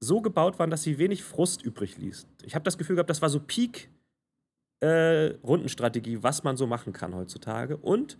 so 0.00 0.20
gebaut 0.20 0.58
waren, 0.58 0.70
dass 0.70 0.82
sie 0.82 0.98
wenig 0.98 1.22
Frust 1.22 1.62
übrig 1.62 1.98
ließ. 1.98 2.26
Ich 2.42 2.54
habe 2.54 2.64
das 2.64 2.78
Gefühl 2.78 2.96
gehabt, 2.96 3.10
das 3.10 3.22
war 3.22 3.28
so 3.28 3.40
Peak 3.40 3.90
äh, 4.80 5.34
Rundenstrategie, 5.44 6.22
was 6.22 6.42
man 6.42 6.56
so 6.56 6.66
machen 6.66 6.92
kann 6.92 7.14
heutzutage. 7.14 7.76
Und 7.76 8.16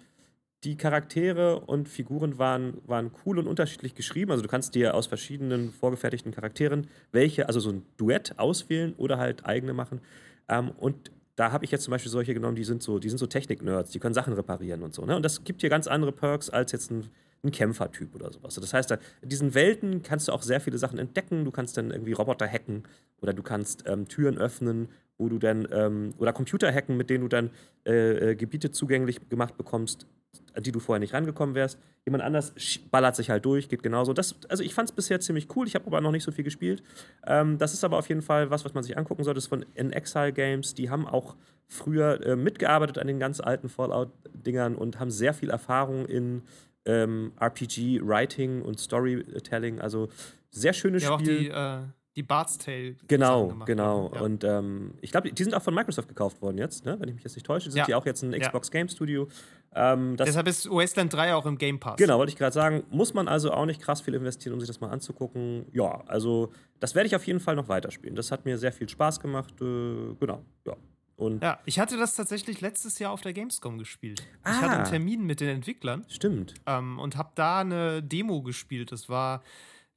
die 0.64 0.76
Charaktere 0.76 1.60
und 1.60 1.88
Figuren 1.88 2.38
waren, 2.38 2.82
waren 2.86 3.10
cool 3.24 3.38
und 3.38 3.46
unterschiedlich 3.46 3.94
geschrieben. 3.94 4.30
Also 4.30 4.42
du 4.42 4.48
kannst 4.48 4.74
dir 4.74 4.94
aus 4.94 5.06
verschiedenen 5.06 5.72
vorgefertigten 5.72 6.32
Charakteren 6.32 6.86
welche, 7.12 7.48
also 7.48 7.60
so 7.60 7.70
ein 7.70 7.86
Duett 7.96 8.38
auswählen 8.38 8.94
oder 8.98 9.16
halt 9.16 9.46
eigene 9.46 9.72
machen. 9.72 10.02
Ähm, 10.48 10.70
und 10.72 11.10
da 11.36 11.52
habe 11.52 11.64
ich 11.64 11.70
jetzt 11.70 11.84
zum 11.84 11.92
Beispiel 11.92 12.12
solche 12.12 12.34
genommen, 12.34 12.56
die 12.56 12.64
sind 12.64 12.82
so, 12.82 12.98
die 12.98 13.08
sind 13.08 13.16
so 13.16 13.26
Technik-Nerds, 13.26 13.92
die 13.92 13.98
können 13.98 14.12
Sachen 14.12 14.34
reparieren 14.34 14.82
und 14.82 14.94
so. 14.94 15.06
Ne? 15.06 15.16
Und 15.16 15.22
das 15.22 15.44
gibt 15.44 15.62
dir 15.62 15.70
ganz 15.70 15.86
andere 15.86 16.12
Perks 16.12 16.50
als 16.50 16.72
jetzt 16.72 16.90
ein, 16.90 17.08
ein 17.42 17.50
Kämpfertyp 17.50 18.14
oder 18.14 18.32
sowas. 18.32 18.54
Das 18.54 18.74
heißt, 18.74 18.90
in 19.22 19.28
diesen 19.28 19.54
Welten 19.54 20.02
kannst 20.02 20.28
du 20.28 20.32
auch 20.32 20.42
sehr 20.42 20.60
viele 20.60 20.78
Sachen 20.78 20.98
entdecken. 20.98 21.44
Du 21.44 21.50
kannst 21.50 21.76
dann 21.76 21.90
irgendwie 21.90 22.12
Roboter 22.12 22.46
hacken 22.46 22.84
oder 23.20 23.32
du 23.32 23.42
kannst 23.42 23.84
ähm, 23.86 24.08
Türen 24.08 24.38
öffnen, 24.38 24.88
wo 25.16 25.28
du 25.28 25.38
dann, 25.38 25.68
ähm, 25.72 26.14
oder 26.18 26.32
Computer 26.32 26.72
hacken, 26.72 26.96
mit 26.96 27.10
denen 27.10 27.22
du 27.22 27.28
dann 27.28 27.50
äh, 27.86 28.30
äh, 28.30 28.34
Gebiete 28.34 28.70
zugänglich 28.70 29.28
gemacht 29.28 29.56
bekommst, 29.56 30.06
an 30.54 30.62
die 30.62 30.72
du 30.72 30.80
vorher 30.80 31.00
nicht 31.00 31.14
rangekommen 31.14 31.54
wärst. 31.54 31.78
Jemand 32.06 32.24
anders 32.24 32.54
ballert 32.90 33.16
sich 33.16 33.30
halt 33.30 33.44
durch, 33.44 33.68
geht 33.68 33.82
genauso. 33.82 34.12
Das, 34.12 34.34
also 34.48 34.62
ich 34.62 34.74
fand 34.74 34.88
es 34.88 34.94
bisher 34.94 35.20
ziemlich 35.20 35.54
cool, 35.54 35.66
ich 35.66 35.74
habe 35.74 35.86
aber 35.86 36.00
noch 36.00 36.12
nicht 36.12 36.24
so 36.24 36.32
viel 36.32 36.44
gespielt. 36.44 36.82
Ähm, 37.26 37.58
das 37.58 37.74
ist 37.74 37.84
aber 37.84 37.98
auf 37.98 38.08
jeden 38.08 38.22
Fall 38.22 38.50
was, 38.50 38.64
was 38.64 38.74
man 38.74 38.82
sich 38.82 38.96
angucken 38.96 39.24
sollte. 39.24 39.36
Das 39.36 39.44
ist 39.44 39.48
von 39.48 39.64
In 39.74 39.92
Exile 39.92 40.32
Games. 40.32 40.74
Die 40.74 40.90
haben 40.90 41.06
auch 41.06 41.36
früher 41.68 42.24
äh, 42.26 42.36
mitgearbeitet 42.36 42.98
an 42.98 43.06
den 43.06 43.18
ganz 43.18 43.40
alten 43.40 43.68
Fallout-Dingern 43.68 44.74
und 44.74 44.98
haben 44.98 45.10
sehr 45.10 45.34
viel 45.34 45.50
Erfahrung 45.50 46.06
in 46.06 46.42
ähm, 46.86 47.32
RPG-Writing 47.40 48.62
und 48.62 48.78
Storytelling. 48.78 49.80
Also 49.80 50.08
sehr 50.50 50.72
schönes 50.72 51.02
Ja, 51.04 51.10
auch 51.10 51.20
Spiel. 51.20 51.38
die, 51.38 51.48
äh, 51.48 51.78
die 52.16 52.22
Bart's 52.24 52.58
Tale. 52.58 52.96
Genau, 53.06 53.48
gemacht 53.48 53.66
genau. 53.66 54.04
haben. 54.06 54.14
Ja. 54.14 54.20
Und 54.22 54.44
ähm, 54.44 54.94
ich 55.00 55.10
glaube, 55.12 55.32
die 55.32 55.42
sind 55.44 55.54
auch 55.54 55.62
von 55.62 55.74
Microsoft 55.74 56.08
gekauft 56.08 56.42
worden 56.42 56.58
jetzt, 56.58 56.84
ne? 56.84 56.96
wenn 56.98 57.08
ich 57.08 57.14
mich 57.14 57.24
jetzt 57.24 57.36
nicht 57.36 57.46
täusche. 57.46 57.66
Die 57.68 57.72
sind 57.72 57.78
Ja. 57.80 57.88
ja 57.88 57.96
auch 57.96 58.06
jetzt 58.06 58.22
ein. 58.22 58.32
Xbox 58.32 58.70
Game 58.70 58.88
Studio. 58.88 59.28
Ähm, 59.72 60.16
Deshalb 60.16 60.48
ist 60.48 60.68
Wasteland 60.68 61.12
3 61.12 61.34
auch 61.34 61.46
im 61.46 61.56
Game 61.56 61.78
Pass. 61.78 61.96
genau, 61.96 62.18
wollte 62.18 62.32
ich 62.32 62.36
gerade 62.36 62.52
sagen. 62.52 62.82
Muss 62.90 63.14
man 63.14 63.28
also 63.28 63.52
auch 63.52 63.66
nicht 63.66 63.80
krass 63.80 64.00
viel 64.00 64.14
investieren, 64.14 64.54
um 64.54 64.58
sich 64.60 64.66
das 64.66 64.80
mal 64.80 64.90
anzugucken. 64.90 65.66
Ja, 65.72 66.02
also 66.08 66.50
das 66.80 66.96
werde 66.96 67.06
ich 67.06 67.14
auf 67.14 67.24
jeden 67.24 67.38
Fall 67.38 67.54
noch 67.54 67.68
weiterspielen. 67.68 68.16
Das 68.16 68.32
hat 68.32 68.44
mir 68.44 68.58
sehr 68.58 68.72
viel 68.72 68.88
Spaß 68.88 69.20
gemacht. 69.20 69.54
Äh, 69.60 70.14
genau, 70.18 70.42
ja. 70.66 70.74
Und 71.20 71.42
Ja, 71.42 71.58
ich 71.66 71.78
hatte 71.78 71.96
das 71.98 72.14
tatsächlich 72.14 72.60
letztes 72.60 72.98
Jahr 72.98 73.12
auf 73.12 73.20
der 73.20 73.32
Gamescom 73.32 73.78
gespielt. 73.78 74.20
Ich 74.20 74.26
Ah. 74.44 74.60
hatte 74.62 74.76
einen 74.76 74.84
Termin 74.84 75.24
mit 75.26 75.40
den 75.40 75.48
Entwicklern 75.50 76.04
stimmt. 76.08 76.54
ähm, 76.66 76.98
und 76.98 77.16
habe 77.16 77.30
da 77.34 77.60
eine 77.60 78.02
Demo 78.02 78.42
gespielt. 78.42 78.90
Das 78.90 79.08
war 79.08 79.42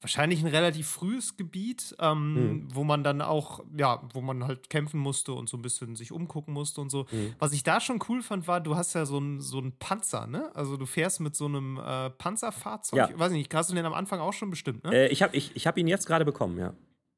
wahrscheinlich 0.02 0.42
ein 0.42 0.48
relativ 0.48 0.90
frühes 0.90 1.38
Gebiet, 1.38 1.96
ähm, 2.00 2.34
Mhm. 2.34 2.76
wo 2.76 2.84
man 2.84 3.06
dann 3.06 3.22
auch, 3.22 3.62
ja, 3.78 4.04
wo 4.14 4.20
man 4.20 4.44
halt 4.44 4.70
kämpfen 4.70 5.00
musste 5.00 5.32
und 5.32 5.48
so 5.48 5.56
ein 5.56 5.62
bisschen 5.62 5.96
sich 5.96 6.12
umgucken 6.12 6.54
musste 6.54 6.82
und 6.82 6.90
so. 6.90 7.06
Mhm. 7.10 7.36
Was 7.40 7.54
ich 7.54 7.64
da 7.64 7.80
schon 7.80 8.00
cool 8.10 8.22
fand, 8.22 8.46
war, 8.50 8.60
du 8.60 8.76
hast 8.76 8.94
ja 8.94 9.06
so 9.06 9.16
einen 9.16 9.40
so 9.40 9.60
einen 9.60 9.72
Panzer, 9.80 10.28
ne? 10.28 10.54
Also 10.56 10.76
du 10.76 10.86
fährst 10.86 11.22
mit 11.22 11.38
so 11.38 11.46
einem 11.46 11.78
äh, 11.78 12.10
Panzerfahrzeug. 12.10 12.98
Ja. 12.98 13.10
Ich 13.10 13.18
weiß 13.18 13.32
nicht, 13.32 13.54
hast 13.56 13.70
du 13.70 13.76
den 13.76 13.86
am 13.86 13.94
Anfang 13.94 14.20
auch 14.20 14.34
schon 14.34 14.50
bestimmt, 14.50 14.84
ne? 14.84 14.94
Äh, 14.94 15.08
ich 15.08 15.24
habe 15.24 15.38
ich, 15.38 15.56
ich 15.56 15.68
hab 15.68 15.78
ihn 15.78 15.88
jetzt 15.88 16.06
gerade 16.06 16.26
bekommen, 16.26 16.58
ja. 16.58 16.74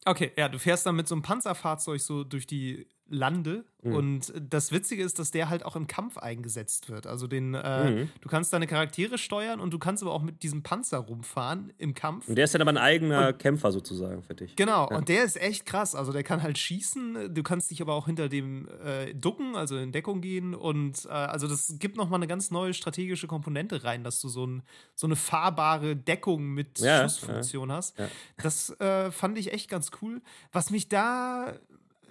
Okay, 0.05 0.31
ja, 0.37 0.47
du 0.47 0.59
fährst 0.59 0.85
dann 0.85 0.95
mit 0.95 1.07
so 1.07 1.15
einem 1.15 1.23
Panzerfahrzeug 1.23 1.99
so 1.99 2.23
durch 2.23 2.45
die 2.45 2.87
Lande 3.07 3.65
Mhm. 3.83 3.93
und 3.95 4.33
das 4.49 4.71
Witzige 4.71 5.03
ist, 5.03 5.19
dass 5.19 5.29
der 5.29 5.47
halt 5.49 5.63
auch 5.63 5.75
im 5.75 5.85
Kampf 5.85 6.17
eingesetzt 6.17 6.89
wird. 6.89 7.05
Also 7.05 7.27
den, 7.27 7.53
äh, 7.53 7.91
Mhm. 7.91 8.09
du 8.21 8.29
kannst 8.29 8.51
deine 8.51 8.65
Charaktere 8.65 9.19
steuern 9.19 9.59
und 9.59 9.71
du 9.71 9.77
kannst 9.77 10.01
aber 10.01 10.11
auch 10.11 10.23
mit 10.23 10.41
diesem 10.41 10.63
Panzer 10.63 10.97
rumfahren 10.97 11.71
im 11.77 11.93
Kampf. 11.93 12.27
Und 12.27 12.35
der 12.35 12.45
ist 12.45 12.55
dann 12.55 12.61
aber 12.63 12.71
ein 12.71 12.79
eigener 12.79 13.31
Kämpfer 13.33 13.71
sozusagen 13.71 14.23
für 14.23 14.33
dich. 14.33 14.55
Genau, 14.55 14.89
Ja. 14.89 14.97
und 14.97 15.07
der 15.07 15.23
ist 15.23 15.39
echt 15.39 15.67
krass. 15.67 15.93
Also 15.93 16.11
der 16.11 16.23
kann 16.23 16.41
halt 16.41 16.57
schießen, 16.57 17.31
du 17.33 17.43
kannst 17.43 17.69
dich 17.69 17.79
aber 17.81 17.93
auch 17.93 18.07
hinter 18.07 18.27
dem 18.27 18.67
äh, 18.83 19.13
ducken, 19.13 19.55
also 19.55 19.77
in 19.77 19.91
Deckung 19.91 20.21
gehen. 20.21 20.55
Und 20.55 21.05
äh, 21.05 21.09
also 21.09 21.47
das 21.47 21.75
gibt 21.77 21.95
nochmal 21.97 22.17
eine 22.19 22.27
ganz 22.27 22.49
neue 22.49 22.73
strategische 22.73 23.27
Komponente 23.27 23.83
rein, 23.83 24.03
dass 24.03 24.19
du 24.19 24.29
so, 24.29 24.47
ein, 24.47 24.63
so 24.95 25.05
eine 25.05 25.15
fahrbare 25.15 25.95
Deckung 25.95 26.47
mit 26.55 26.79
Ja, 26.79 27.03
Schussfunktion 27.03 27.71
hast. 27.71 27.99
ja. 27.99 28.07
Das 28.41 28.71
äh, 28.79 29.11
fand 29.11 29.37
ich 29.37 29.53
echt 29.53 29.69
ganz 29.69 29.91
cool. 30.01 30.23
Was 30.51 30.71
mich 30.71 30.89
da 30.89 31.53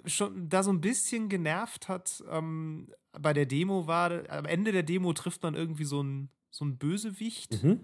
schon 0.07 0.49
da 0.49 0.63
so 0.63 0.71
ein 0.71 0.81
bisschen 0.81 1.29
genervt 1.29 1.87
hat 1.87 2.23
ähm, 2.29 2.89
bei 3.11 3.33
der 3.33 3.45
Demo 3.45 3.87
war, 3.87 4.29
am 4.29 4.45
Ende 4.45 4.71
der 4.71 4.83
Demo 4.83 5.13
trifft 5.13 5.43
man 5.43 5.55
irgendwie 5.55 5.85
so 5.85 6.01
einen 6.01 6.29
so 6.55 6.65
einen 6.65 6.77
Bösewicht. 6.77 7.63
Mhm. 7.63 7.79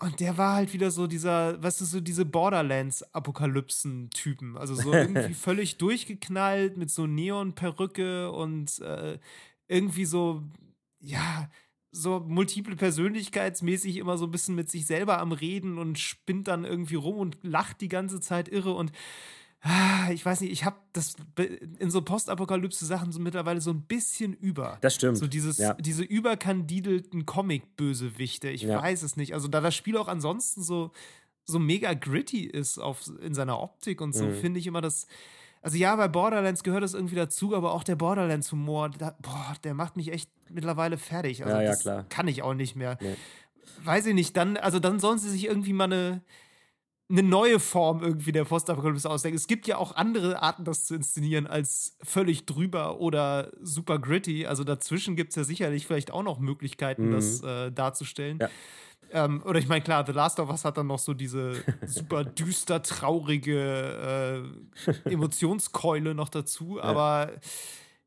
Und 0.00 0.20
der 0.20 0.38
war 0.38 0.54
halt 0.54 0.72
wieder 0.72 0.92
so 0.92 1.08
dieser, 1.08 1.60
weißt 1.62 1.80
du, 1.80 1.84
so 1.84 2.00
diese 2.00 2.24
Borderlands-Apokalypsen-Typen. 2.24 4.56
Also 4.56 4.76
so 4.76 4.92
irgendwie 4.96 5.34
völlig 5.34 5.78
durchgeknallt 5.78 6.76
mit 6.76 6.90
so 6.90 7.06
Neon-Perücke 7.06 8.30
und 8.30 8.78
äh, 8.80 9.18
irgendwie 9.66 10.04
so, 10.04 10.44
ja, 11.00 11.50
so 11.90 12.20
multiple 12.20 12.76
Persönlichkeitsmäßig 12.76 13.96
immer 13.96 14.16
so 14.18 14.26
ein 14.26 14.30
bisschen 14.30 14.54
mit 14.54 14.70
sich 14.70 14.86
selber 14.86 15.18
am 15.18 15.32
Reden 15.32 15.78
und 15.78 15.98
spinnt 15.98 16.46
dann 16.46 16.64
irgendwie 16.64 16.94
rum 16.94 17.16
und 17.16 17.36
lacht 17.42 17.80
die 17.80 17.88
ganze 17.88 18.20
Zeit 18.20 18.48
irre 18.48 18.74
und 18.74 18.92
ich 20.12 20.24
weiß 20.24 20.40
nicht, 20.42 20.52
ich 20.52 20.64
habe 20.64 20.76
das 20.92 21.16
in 21.78 21.90
so 21.90 22.00
Postapokalypse-Sachen 22.02 23.10
so 23.12 23.18
mittlerweile 23.20 23.60
so 23.60 23.70
ein 23.70 23.82
bisschen 23.82 24.32
über. 24.32 24.78
Das 24.82 24.94
stimmt. 24.94 25.18
So 25.18 25.26
dieses, 25.26 25.58
ja. 25.58 25.74
diese 25.74 26.04
überkandidelten 26.04 27.26
Comic-Bösewichte. 27.26 28.48
Ich 28.50 28.62
Ja. 28.62 28.80
weiß 28.80 29.02
es 29.02 29.16
nicht. 29.16 29.34
Also 29.34 29.48
da 29.48 29.60
das 29.60 29.74
Spiel 29.74 29.96
auch 29.96 30.08
ansonsten 30.08 30.62
so, 30.62 30.92
so 31.44 31.58
mega 31.58 31.94
gritty 31.94 32.44
ist 32.44 32.78
auf, 32.78 33.10
in 33.20 33.34
seiner 33.34 33.60
Optik 33.60 34.00
und 34.00 34.14
so, 34.14 34.26
Mhm. 34.26 34.34
finde 34.34 34.60
ich 34.60 34.66
immer 34.66 34.80
das. 34.80 35.06
Also 35.60 35.76
ja, 35.76 35.96
bei 35.96 36.06
Borderlands 36.06 36.62
gehört 36.62 36.84
das 36.84 36.94
irgendwie 36.94 37.16
dazu, 37.16 37.56
aber 37.56 37.72
auch 37.72 37.82
der 37.82 37.96
Borderlands-Humor, 37.96 38.90
boah, 39.20 39.54
der 39.64 39.74
macht 39.74 39.96
mich 39.96 40.12
echt 40.12 40.30
mittlerweile 40.50 40.98
fertig. 40.98 41.42
Also 41.44 41.56
Ja, 41.56 41.62
ja, 41.62 41.70
das 41.70 41.80
klar. 41.80 42.06
kann 42.08 42.28
ich 42.28 42.42
auch 42.42 42.54
nicht 42.54 42.76
mehr. 42.76 42.96
Nee. 43.00 43.16
Weiß 43.82 44.06
ich 44.06 44.14
nicht, 44.14 44.36
dann, 44.36 44.56
also 44.56 44.78
dann 44.78 45.00
sollen 45.00 45.18
sie 45.18 45.28
sich 45.30 45.44
irgendwie 45.46 45.72
mal 45.72 45.84
eine, 45.84 46.22
eine 47.10 47.22
neue 47.22 47.58
Form 47.58 48.02
irgendwie 48.02 48.32
der 48.32 48.44
Postapokalypse 48.44 49.08
ausdenken. 49.08 49.36
Es 49.36 49.46
gibt 49.46 49.66
ja 49.66 49.78
auch 49.78 49.96
andere 49.96 50.42
Arten, 50.42 50.64
das 50.64 50.84
zu 50.84 50.94
inszenieren, 50.94 51.46
als 51.46 51.96
völlig 52.02 52.44
drüber 52.44 53.00
oder 53.00 53.50
super 53.62 53.98
gritty. 53.98 54.46
Also 54.46 54.62
dazwischen 54.62 55.16
gibt 55.16 55.30
es 55.30 55.36
ja 55.36 55.44
sicherlich 55.44 55.86
vielleicht 55.86 56.10
auch 56.10 56.22
noch 56.22 56.38
Möglichkeiten, 56.38 57.08
Mhm. 57.08 57.12
das 57.12 57.42
äh, 57.42 57.72
darzustellen. 57.72 58.38
Ja. 58.40 58.50
Ähm, 59.10 59.42
oder 59.46 59.58
ich 59.58 59.66
meine, 59.68 59.80
klar, 59.82 60.04
The 60.06 60.12
Last 60.12 60.38
of 60.38 60.50
Us 60.50 60.66
hat 60.66 60.76
dann 60.76 60.86
noch 60.88 60.98
so 60.98 61.14
diese 61.14 61.52
super 61.86 62.24
düster, 62.24 62.82
traurige 62.82 64.44
äh, 65.06 65.10
Emotionskeule 65.10 66.14
noch 66.14 66.28
dazu. 66.28 66.78
Aber 66.80 67.32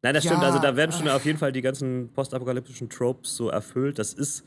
Nein, 0.04 0.14
das 0.14 0.24
ja, 0.24 0.32
stimmt. 0.32 0.44
Also 0.44 0.60
da 0.60 0.76
werden 0.76 0.92
schon 0.92 1.08
auf 1.10 1.26
jeden 1.26 1.38
Fall 1.40 1.52
die 1.52 1.62
ganzen 1.62 2.12
postapokalyptischen 2.14 2.90
Tropes 2.90 3.36
so 3.36 3.50
erfüllt. 3.50 3.98
Das 4.00 4.14
ist, 4.14 4.44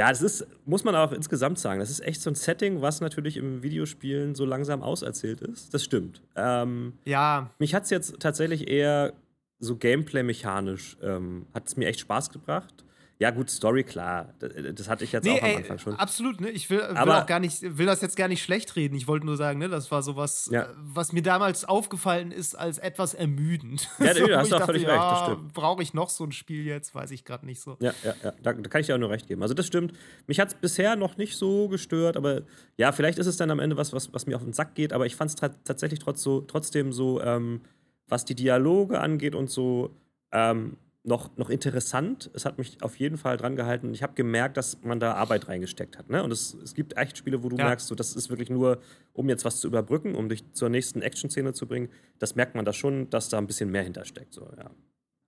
ja, 0.00 0.08
das 0.08 0.22
ist, 0.22 0.46
muss 0.64 0.82
man 0.82 0.96
auch 0.96 1.12
insgesamt 1.12 1.58
sagen, 1.58 1.78
das 1.78 1.90
ist 1.90 2.00
echt 2.00 2.22
so 2.22 2.30
ein 2.30 2.34
Setting, 2.34 2.80
was 2.80 3.02
natürlich 3.02 3.36
im 3.36 3.62
Videospielen 3.62 4.34
so 4.34 4.46
langsam 4.46 4.82
auserzählt 4.82 5.42
ist. 5.42 5.74
Das 5.74 5.84
stimmt. 5.84 6.22
Ähm, 6.36 6.94
ja. 7.04 7.50
Mich 7.58 7.74
hat 7.74 7.84
es 7.84 7.90
jetzt 7.90 8.18
tatsächlich 8.18 8.70
eher 8.70 9.12
so 9.58 9.76
gameplay-mechanisch, 9.76 10.96
ähm, 11.02 11.44
hat 11.52 11.68
es 11.68 11.76
mir 11.76 11.86
echt 11.86 12.00
Spaß 12.00 12.30
gebracht. 12.30 12.82
Ja, 13.20 13.30
gut, 13.30 13.50
Story, 13.50 13.84
klar. 13.84 14.32
Das 14.38 14.88
hatte 14.88 15.04
ich 15.04 15.12
jetzt 15.12 15.24
nee, 15.24 15.38
auch 15.38 15.42
am 15.42 15.56
Anfang 15.56 15.78
schon. 15.78 15.94
Absolut, 15.96 16.40
ne? 16.40 16.48
Ich 16.48 16.70
will, 16.70 16.78
will 16.78 16.96
auch 16.96 17.26
gar 17.26 17.38
nicht, 17.38 17.60
will 17.76 17.84
das 17.84 18.00
jetzt 18.00 18.16
gar 18.16 18.28
nicht 18.28 18.42
schlecht 18.42 18.76
reden. 18.76 18.94
Ich 18.94 19.06
wollte 19.06 19.26
nur 19.26 19.36
sagen, 19.36 19.58
ne, 19.58 19.68
das 19.68 19.90
war 19.90 20.02
sowas, 20.02 20.48
ja. 20.50 20.70
was 20.78 21.12
mir 21.12 21.20
damals 21.20 21.66
aufgefallen 21.66 22.32
ist, 22.32 22.54
als 22.54 22.78
etwas 22.78 23.12
ermüdend. 23.12 23.90
Ja, 23.98 24.14
so, 24.14 24.26
hast 24.34 24.52
du 24.52 24.56
auch 24.56 24.64
völlig 24.64 24.86
recht, 24.86 24.98
das 24.98 25.24
stimmt. 25.24 25.52
Brauche 25.52 25.82
ich 25.82 25.92
noch 25.92 26.08
so 26.08 26.24
ein 26.24 26.32
Spiel 26.32 26.64
jetzt? 26.64 26.94
Weiß 26.94 27.10
ich 27.10 27.26
gerade 27.26 27.44
nicht 27.44 27.60
so. 27.60 27.76
Ja, 27.80 27.92
ja, 28.02 28.14
ja. 28.24 28.32
Da, 28.42 28.54
da, 28.54 28.68
kann 28.70 28.80
ich 28.80 28.86
dir 28.86 28.94
auch 28.94 28.98
nur 28.98 29.10
recht 29.10 29.28
geben. 29.28 29.42
Also, 29.42 29.52
das 29.52 29.66
stimmt. 29.66 29.92
Mich 30.26 30.40
hat 30.40 30.48
es 30.48 30.54
bisher 30.54 30.96
noch 30.96 31.18
nicht 31.18 31.36
so 31.36 31.68
gestört, 31.68 32.16
aber 32.16 32.40
ja, 32.78 32.90
vielleicht 32.90 33.18
ist 33.18 33.26
es 33.26 33.36
dann 33.36 33.50
am 33.50 33.58
Ende 33.58 33.76
was, 33.76 33.92
was, 33.92 34.14
was 34.14 34.26
mir 34.26 34.36
auf 34.36 34.44
den 34.44 34.54
Sack 34.54 34.74
geht, 34.74 34.94
aber 34.94 35.04
ich 35.04 35.14
fand 35.14 35.30
es 35.30 35.36
tatsächlich 35.36 36.00
trotz 36.00 36.22
so, 36.22 36.40
trotzdem 36.40 36.90
so, 36.90 37.20
ähm, 37.20 37.60
was 38.08 38.24
die 38.24 38.34
Dialoge 38.34 38.98
angeht 38.98 39.34
und 39.34 39.50
so, 39.50 39.94
ähm, 40.32 40.78
noch, 41.02 41.36
noch 41.36 41.48
interessant. 41.48 42.30
Es 42.34 42.44
hat 42.44 42.58
mich 42.58 42.82
auf 42.82 42.96
jeden 42.96 43.16
Fall 43.16 43.36
dran 43.36 43.56
gehalten. 43.56 43.92
Ich 43.94 44.02
habe 44.02 44.12
gemerkt, 44.14 44.56
dass 44.56 44.82
man 44.82 45.00
da 45.00 45.14
Arbeit 45.14 45.48
reingesteckt 45.48 45.96
hat. 45.98 46.10
Ne? 46.10 46.22
Und 46.22 46.30
es, 46.30 46.54
es 46.62 46.74
gibt 46.74 46.96
echt 46.96 47.16
Spiele, 47.16 47.42
wo 47.42 47.48
du 47.48 47.56
ja. 47.56 47.64
merkst, 47.64 47.86
so, 47.86 47.94
das 47.94 48.14
ist 48.14 48.28
wirklich 48.28 48.50
nur, 48.50 48.80
um 49.14 49.28
jetzt 49.28 49.44
was 49.44 49.60
zu 49.60 49.66
überbrücken, 49.66 50.14
um 50.14 50.28
dich 50.28 50.52
zur 50.52 50.68
nächsten 50.68 51.00
Action-Szene 51.00 51.54
zu 51.54 51.66
bringen. 51.66 51.88
Das 52.18 52.34
merkt 52.34 52.54
man 52.54 52.64
da 52.64 52.72
schon, 52.72 53.08
dass 53.08 53.28
da 53.30 53.38
ein 53.38 53.46
bisschen 53.46 53.70
mehr 53.70 53.82
hintersteckt. 53.82 54.34
So, 54.34 54.48
ja. 54.58 54.70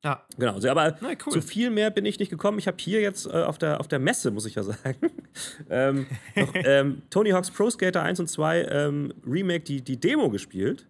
Ja. 0.04 0.26
Genau. 0.36 0.54
Also, 0.54 0.68
aber 0.68 0.96
Na, 1.00 1.10
cool. 1.26 1.32
zu 1.32 1.40
viel 1.40 1.70
mehr 1.70 1.90
bin 1.90 2.04
ich 2.04 2.18
nicht 2.18 2.28
gekommen. 2.28 2.58
Ich 2.58 2.66
habe 2.66 2.76
hier 2.80 3.00
jetzt 3.00 3.26
äh, 3.26 3.30
auf, 3.30 3.56
der, 3.56 3.80
auf 3.80 3.88
der 3.88 4.00
Messe, 4.00 4.30
muss 4.30 4.46
ich 4.46 4.56
ja 4.56 4.64
sagen, 4.64 5.10
ähm, 5.70 6.06
noch, 6.34 6.52
ähm, 6.54 7.02
Tony 7.08 7.30
Hawk's 7.30 7.50
Pro 7.50 7.70
Skater 7.70 8.02
1 8.02 8.20
und 8.20 8.26
2 8.26 8.64
ähm, 8.64 9.14
Remake, 9.24 9.64
die, 9.64 9.80
die 9.80 9.98
Demo 9.98 10.28
gespielt. 10.28 10.88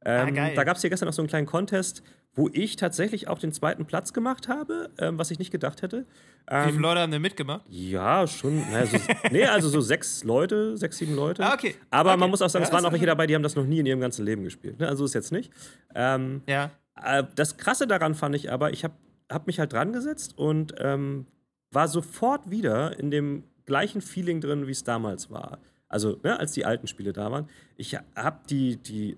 Ah, 0.00 0.26
ähm, 0.26 0.34
da 0.34 0.64
gab 0.64 0.76
es 0.76 0.82
hier 0.82 0.90
gestern 0.90 1.06
noch 1.06 1.14
so 1.14 1.22
einen 1.22 1.28
kleinen 1.28 1.46
Contest, 1.46 2.02
wo 2.34 2.48
ich 2.52 2.76
tatsächlich 2.76 3.28
auch 3.28 3.38
den 3.38 3.52
zweiten 3.52 3.86
Platz 3.86 4.12
gemacht 4.12 4.48
habe, 4.48 4.90
ähm, 4.98 5.18
was 5.18 5.30
ich 5.30 5.38
nicht 5.38 5.50
gedacht 5.50 5.82
hätte. 5.82 6.04
Ähm, 6.48 6.66
Wie 6.66 6.72
viele 6.72 6.82
Leute 6.82 7.00
haben 7.00 7.12
denn 7.12 7.22
mitgemacht? 7.22 7.64
Ja, 7.68 8.26
schon. 8.26 8.58
Naja, 8.70 8.86
so, 8.86 8.98
nee, 9.30 9.44
also 9.44 9.68
so 9.68 9.80
sechs 9.80 10.24
Leute, 10.24 10.76
sechs, 10.76 10.98
sieben 10.98 11.14
Leute. 11.14 11.44
Ah, 11.44 11.54
okay. 11.54 11.76
Aber 11.90 12.10
okay. 12.10 12.20
man 12.20 12.30
muss 12.30 12.42
auch 12.42 12.50
sagen, 12.50 12.64
ja, 12.64 12.68
es 12.68 12.74
waren 12.74 12.84
auch 12.84 12.92
welche 12.92 13.06
dabei, 13.06 13.26
die 13.26 13.34
haben 13.34 13.42
das 13.42 13.54
noch 13.54 13.64
nie 13.64 13.78
in 13.78 13.86
ihrem 13.86 14.00
ganzen 14.00 14.24
Leben 14.24 14.42
gespielt. 14.42 14.80
Ne? 14.80 14.88
Also 14.88 15.04
ist 15.04 15.14
jetzt 15.14 15.32
nicht. 15.32 15.52
Ähm, 15.94 16.42
ja. 16.48 16.70
Äh, 17.00 17.24
das 17.36 17.56
Krasse 17.56 17.86
daran 17.86 18.14
fand 18.14 18.34
ich 18.34 18.50
aber, 18.50 18.72
ich 18.72 18.84
habe 18.84 18.94
hab 19.30 19.46
mich 19.46 19.58
halt 19.60 19.72
dran 19.72 19.92
gesetzt 19.92 20.36
und 20.36 20.74
ähm, 20.78 21.26
war 21.70 21.88
sofort 21.88 22.50
wieder 22.50 22.98
in 22.98 23.10
dem 23.10 23.44
gleichen 23.64 24.00
Feeling 24.00 24.40
drin, 24.40 24.66
wie 24.66 24.72
es 24.72 24.84
damals 24.84 25.30
war. 25.30 25.58
Also, 25.94 26.18
ne, 26.24 26.40
als 26.40 26.50
die 26.50 26.64
alten 26.64 26.88
Spiele 26.88 27.12
da 27.12 27.30
waren. 27.30 27.48
Ich 27.76 27.96
habe 28.16 28.40
die, 28.50 28.78
die, 28.78 29.16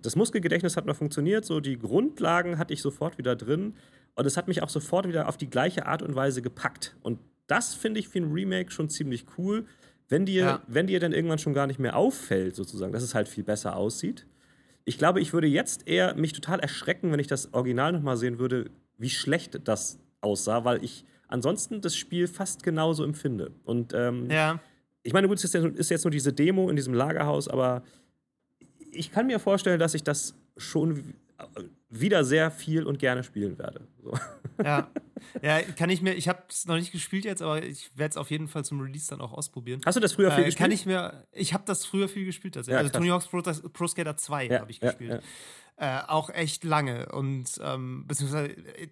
das 0.00 0.14
Muskelgedächtnis 0.14 0.76
hat 0.76 0.86
noch 0.86 0.94
funktioniert, 0.94 1.44
so 1.44 1.58
die 1.58 1.76
Grundlagen 1.76 2.56
hatte 2.56 2.72
ich 2.72 2.82
sofort 2.82 3.18
wieder 3.18 3.34
drin 3.34 3.74
und 4.14 4.24
es 4.24 4.36
hat 4.36 4.46
mich 4.46 4.62
auch 4.62 4.68
sofort 4.68 5.08
wieder 5.08 5.28
auf 5.28 5.36
die 5.38 5.50
gleiche 5.50 5.86
Art 5.86 6.02
und 6.02 6.14
Weise 6.14 6.40
gepackt. 6.40 6.94
Und 7.02 7.18
das 7.48 7.74
finde 7.74 7.98
ich 7.98 8.06
für 8.06 8.20
ein 8.20 8.30
Remake 8.30 8.70
schon 8.70 8.88
ziemlich 8.88 9.26
cool, 9.36 9.66
wenn 10.08 10.24
dir, 10.24 10.44
ja. 10.44 10.62
wenn 10.68 10.86
dir 10.86 11.00
dann 11.00 11.12
irgendwann 11.12 11.40
schon 11.40 11.52
gar 11.52 11.66
nicht 11.66 11.80
mehr 11.80 11.96
auffällt, 11.96 12.54
sozusagen, 12.54 12.92
dass 12.92 13.02
es 13.02 13.16
halt 13.16 13.26
viel 13.26 13.42
besser 13.42 13.74
aussieht. 13.74 14.24
Ich 14.84 14.98
glaube, 14.98 15.20
ich 15.20 15.32
würde 15.32 15.48
jetzt 15.48 15.88
eher 15.88 16.14
mich 16.14 16.32
total 16.32 16.60
erschrecken, 16.60 17.10
wenn 17.10 17.18
ich 17.18 17.26
das 17.26 17.52
Original 17.52 17.90
nochmal 17.90 18.18
sehen 18.18 18.38
würde, 18.38 18.70
wie 18.98 19.10
schlecht 19.10 19.66
das 19.66 19.98
aussah, 20.20 20.64
weil 20.64 20.84
ich 20.84 21.04
ansonsten 21.26 21.80
das 21.80 21.96
Spiel 21.96 22.28
fast 22.28 22.62
genauso 22.62 23.02
empfinde. 23.02 23.50
Und 23.64 23.94
ähm, 23.94 24.30
ja 24.30 24.60
ich 25.04 25.12
meine, 25.12 25.28
gut, 25.28 25.42
es 25.42 25.54
ist 25.54 25.90
jetzt 25.90 26.04
nur 26.04 26.10
diese 26.10 26.32
Demo 26.32 26.68
in 26.68 26.76
diesem 26.76 26.94
Lagerhaus, 26.94 27.46
aber 27.46 27.84
ich 28.90 29.12
kann 29.12 29.26
mir 29.26 29.38
vorstellen, 29.38 29.78
dass 29.78 29.94
ich 29.94 30.02
das 30.02 30.34
schon 30.56 31.14
wieder 31.90 32.24
sehr 32.24 32.50
viel 32.50 32.84
und 32.84 32.98
gerne 32.98 33.22
spielen 33.22 33.58
werde. 33.58 33.86
So. 34.02 34.14
Ja. 34.62 34.90
ja, 35.42 35.62
kann 35.62 35.90
ich 35.90 36.00
mir, 36.00 36.14
ich 36.14 36.28
habe 36.28 36.42
es 36.48 36.66
noch 36.66 36.76
nicht 36.76 36.90
gespielt 36.90 37.24
jetzt, 37.24 37.42
aber 37.42 37.62
ich 37.62 37.96
werde 37.96 38.12
es 38.12 38.16
auf 38.16 38.30
jeden 38.30 38.48
Fall 38.48 38.64
zum 38.64 38.80
Release 38.80 39.08
dann 39.08 39.20
auch 39.20 39.32
ausprobieren. 39.32 39.80
Hast 39.84 39.96
du 39.96 40.00
das 40.00 40.14
früher 40.14 40.30
viel 40.30 40.42
äh, 40.42 40.46
gespielt? 40.46 40.62
Kann 40.62 40.72
ich 40.72 40.86
mir, 40.86 41.26
ich 41.32 41.52
habe 41.52 41.64
das 41.66 41.84
früher 41.84 42.08
viel 42.08 42.24
gespielt. 42.24 42.56
Also, 42.56 42.72
ja, 42.72 42.78
also 42.78 42.90
Tony 42.90 43.08
Hawk's 43.08 43.26
Pro, 43.26 43.42
Pro 43.42 43.86
Skater 43.86 44.16
2 44.16 44.46
ja, 44.46 44.60
habe 44.60 44.70
ich 44.70 44.80
gespielt. 44.80 45.22
Äh, 45.76 46.02
auch 46.06 46.30
echt 46.30 46.62
lange 46.62 47.06
und 47.10 47.58
ähm, 47.60 48.04
beziehungsweise 48.06 48.50
äh, 48.50 48.88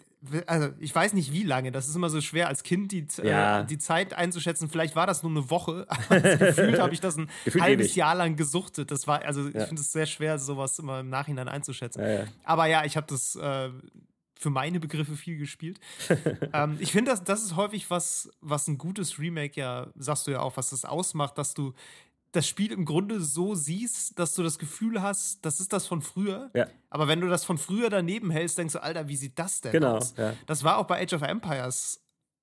also 0.46 0.70
ich 0.80 0.92
weiß 0.92 1.12
nicht 1.12 1.32
wie 1.32 1.44
lange, 1.44 1.70
das 1.70 1.88
ist 1.88 1.94
immer 1.94 2.10
so 2.10 2.20
schwer 2.20 2.48
als 2.48 2.64
Kind 2.64 2.90
die, 2.90 3.06
äh, 3.18 3.28
ja. 3.28 3.60
äh, 3.60 3.66
die 3.66 3.78
Zeit 3.78 4.14
einzuschätzen. 4.14 4.68
Vielleicht 4.68 4.96
war 4.96 5.06
das 5.06 5.22
nur 5.22 5.30
eine 5.30 5.48
Woche, 5.48 5.86
aber 5.88 6.20
gefühlt 6.38 6.80
habe 6.80 6.92
ich 6.92 7.00
das 7.00 7.16
ein 7.16 7.28
halbes 7.60 7.86
ewig. 7.86 7.96
Jahr 7.96 8.16
lang 8.16 8.34
gesuchtet. 8.34 8.90
Das 8.90 9.06
war, 9.06 9.22
also 9.22 9.48
ja. 9.48 9.60
ich 9.60 9.68
finde 9.68 9.80
es 9.80 9.92
sehr 9.92 10.06
schwer, 10.06 10.38
sowas 10.38 10.76
immer 10.80 11.00
im 11.00 11.08
Nachhinein 11.08 11.48
einzuschätzen. 11.48 12.02
Ja, 12.02 12.24
aber 12.42 12.66
ja, 12.66 12.84
ich 12.84 12.96
habe 12.96 13.06
das 13.08 13.36
äh, 13.36 13.70
für 14.34 14.50
meine 14.50 14.80
Begriffe 14.80 15.16
viel 15.16 15.38
gespielt. 15.38 15.78
ähm, 16.52 16.76
ich 16.80 16.92
finde, 16.92 17.12
das, 17.12 17.22
das 17.22 17.44
ist 17.44 17.56
häufig 17.56 17.90
was, 17.90 18.28
was 18.40 18.66
ein 18.66 18.76
gutes 18.76 19.18
Remake 19.18 19.58
ja, 19.58 19.86
sagst 19.94 20.26
du 20.26 20.32
ja 20.32 20.40
auch, 20.40 20.56
was 20.56 20.70
das 20.70 20.84
ausmacht, 20.84 21.38
dass 21.38 21.54
du 21.54 21.74
das 22.32 22.48
Spiel 22.48 22.72
im 22.72 22.84
Grunde 22.84 23.20
so 23.20 23.54
siehst, 23.54 24.18
dass 24.18 24.34
du 24.34 24.42
das 24.42 24.58
Gefühl 24.58 25.02
hast, 25.02 25.44
das 25.44 25.60
ist 25.60 25.72
das 25.72 25.86
von 25.86 26.00
früher. 26.00 26.50
Ja. 26.54 26.66
Aber 26.88 27.06
wenn 27.06 27.20
du 27.20 27.28
das 27.28 27.44
von 27.44 27.58
früher 27.58 27.90
daneben 27.90 28.30
hältst, 28.30 28.58
denkst 28.58 28.72
du, 28.72 28.82
Alter, 28.82 29.06
wie 29.08 29.16
sieht 29.16 29.38
das 29.38 29.60
denn 29.60 29.72
genau, 29.72 29.96
aus? 29.96 30.14
Ja. 30.16 30.34
Das 30.46 30.64
war 30.64 30.78
auch 30.78 30.86
bei 30.86 31.02
Age 31.02 31.12
of 31.12 31.22
Empires 31.22 32.00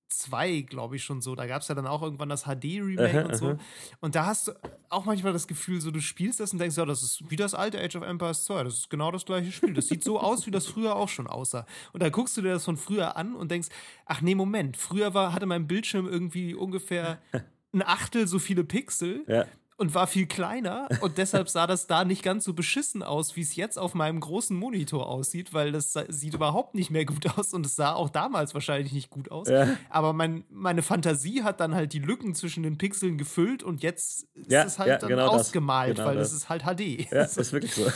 2, 0.09 0.61
glaube 0.61 0.95
ich, 0.95 1.03
schon 1.03 1.21
so. 1.21 1.35
Da 1.35 1.47
gab 1.47 1.61
es 1.61 1.67
ja 1.67 1.75
dann 1.75 1.87
auch 1.87 2.01
irgendwann 2.01 2.29
das 2.29 2.43
HD-Remake 2.43 3.25
und 3.25 3.35
so. 3.35 3.57
Und 3.99 4.15
da 4.15 4.27
hast 4.27 4.47
du 4.47 4.51
auch 4.89 5.05
manchmal 5.05 5.33
das 5.33 5.47
Gefühl, 5.47 5.81
so 5.81 5.91
du 5.91 6.01
spielst 6.01 6.39
das 6.39 6.51
und 6.51 6.59
denkst, 6.59 6.77
ja, 6.77 6.85
das 6.85 7.01
ist 7.01 7.29
wie 7.29 7.35
das 7.35 7.53
alte 7.53 7.79
Age 7.79 7.95
of 7.95 8.03
Empires 8.03 8.43
2. 8.45 8.63
Das 8.63 8.73
ist 8.75 8.89
genau 8.89 9.11
das 9.11 9.25
gleiche 9.25 9.51
Spiel. 9.51 9.73
Das 9.73 9.87
sieht 9.87 10.03
so 10.03 10.19
aus, 10.19 10.45
wie 10.45 10.51
das 10.51 10.67
früher 10.67 10.95
auch 10.95 11.09
schon 11.09 11.27
aussah. 11.27 11.65
Und 11.93 12.03
dann 12.03 12.11
guckst 12.11 12.37
du 12.37 12.41
dir 12.41 12.53
das 12.53 12.65
von 12.65 12.77
früher 12.77 13.17
an 13.17 13.35
und 13.35 13.49
denkst, 13.49 13.69
ach 14.05 14.21
nee, 14.21 14.35
Moment, 14.35 14.77
früher 14.77 15.13
war, 15.13 15.33
hatte 15.33 15.45
mein 15.45 15.67
Bildschirm 15.67 16.07
irgendwie 16.07 16.53
ungefähr 16.53 17.19
ein 17.73 17.83
Achtel 17.83 18.27
so 18.27 18.37
viele 18.37 18.63
Pixel. 18.63 19.23
Ja 19.27 19.45
und 19.79 19.93
war 19.95 20.07
viel 20.07 20.27
kleiner 20.27 20.89
und 21.01 21.17
deshalb 21.17 21.49
sah 21.49 21.65
das 21.65 21.87
da 21.87 22.03
nicht 22.03 22.21
ganz 22.21 22.43
so 22.43 22.53
beschissen 22.53 23.01
aus, 23.01 23.35
wie 23.35 23.41
es 23.41 23.55
jetzt 23.55 23.79
auf 23.79 23.93
meinem 23.93 24.19
großen 24.19 24.55
Monitor 24.55 25.07
aussieht, 25.07 25.53
weil 25.53 25.71
das 25.71 25.93
sieht 26.09 26.33
überhaupt 26.33 26.75
nicht 26.75 26.91
mehr 26.91 27.05
gut 27.05 27.25
aus 27.37 27.53
und 27.53 27.65
es 27.65 27.75
sah 27.75 27.93
auch 27.93 28.09
damals 28.09 28.53
wahrscheinlich 28.53 28.91
nicht 28.91 29.09
gut 29.09 29.31
aus. 29.31 29.47
Ja. 29.47 29.77
Aber 29.89 30.11
mein, 30.11 30.43
meine 30.49 30.81
Fantasie 30.81 31.43
hat 31.43 31.61
dann 31.61 31.73
halt 31.73 31.93
die 31.93 31.99
Lücken 31.99 32.35
zwischen 32.35 32.63
den 32.63 32.77
Pixeln 32.77 33.17
gefüllt 33.17 33.63
und 33.63 33.81
jetzt 33.81 34.27
ist 34.35 34.51
ja, 34.51 34.63
es 34.63 34.79
halt 34.79 34.89
ja, 34.89 34.97
dann 34.97 35.09
genau 35.09 35.27
ausgemalt, 35.27 35.95
genau 35.95 36.09
weil 36.09 36.15
das. 36.17 36.29
es 36.29 36.33
ist 36.33 36.49
halt 36.49 36.63
HD. 36.63 37.09
Ja, 37.11 37.23
ist 37.23 37.53
wirklich 37.53 37.73
so. 37.73 37.87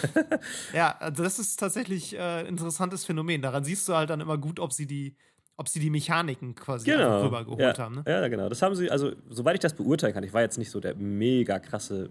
ja, 0.74 0.96
also 1.00 1.22
das 1.22 1.38
ist 1.38 1.60
tatsächlich 1.60 2.18
ein 2.18 2.46
äh, 2.46 2.48
interessantes 2.48 3.04
Phänomen. 3.04 3.42
Daran 3.42 3.66
siehst 3.66 3.88
du 3.90 3.94
halt 3.94 4.10
dann 4.10 4.22
immer 4.22 4.38
gut, 4.38 4.60
ob 4.60 4.72
sie 4.72 4.88
die 4.88 5.18
ob 5.58 5.68
sie 5.68 5.80
die 5.80 5.90
Mechaniken 5.90 6.56
quasi 6.56 6.86
genau. 6.86 7.24
rübergeholt 7.24 7.60
ja. 7.60 7.78
haben. 7.78 7.96
Ne? 7.96 8.04
Ja, 8.08 8.28
genau. 8.28 8.50
Das 8.50 8.62
haben 8.62 8.76
sie, 8.76 8.90
also 8.90 9.12
soweit 9.30 9.56
ich 9.56 9.62
das 9.62 9.74
beurteilen 9.74 10.14
kann, 10.14 10.24
ich 10.24 10.34
war 10.34 10.42
jetzt 10.42 10.58
nicht 10.58 10.72
so 10.72 10.80
der 10.80 10.96
mega 10.96 11.60
krasse 11.60 12.10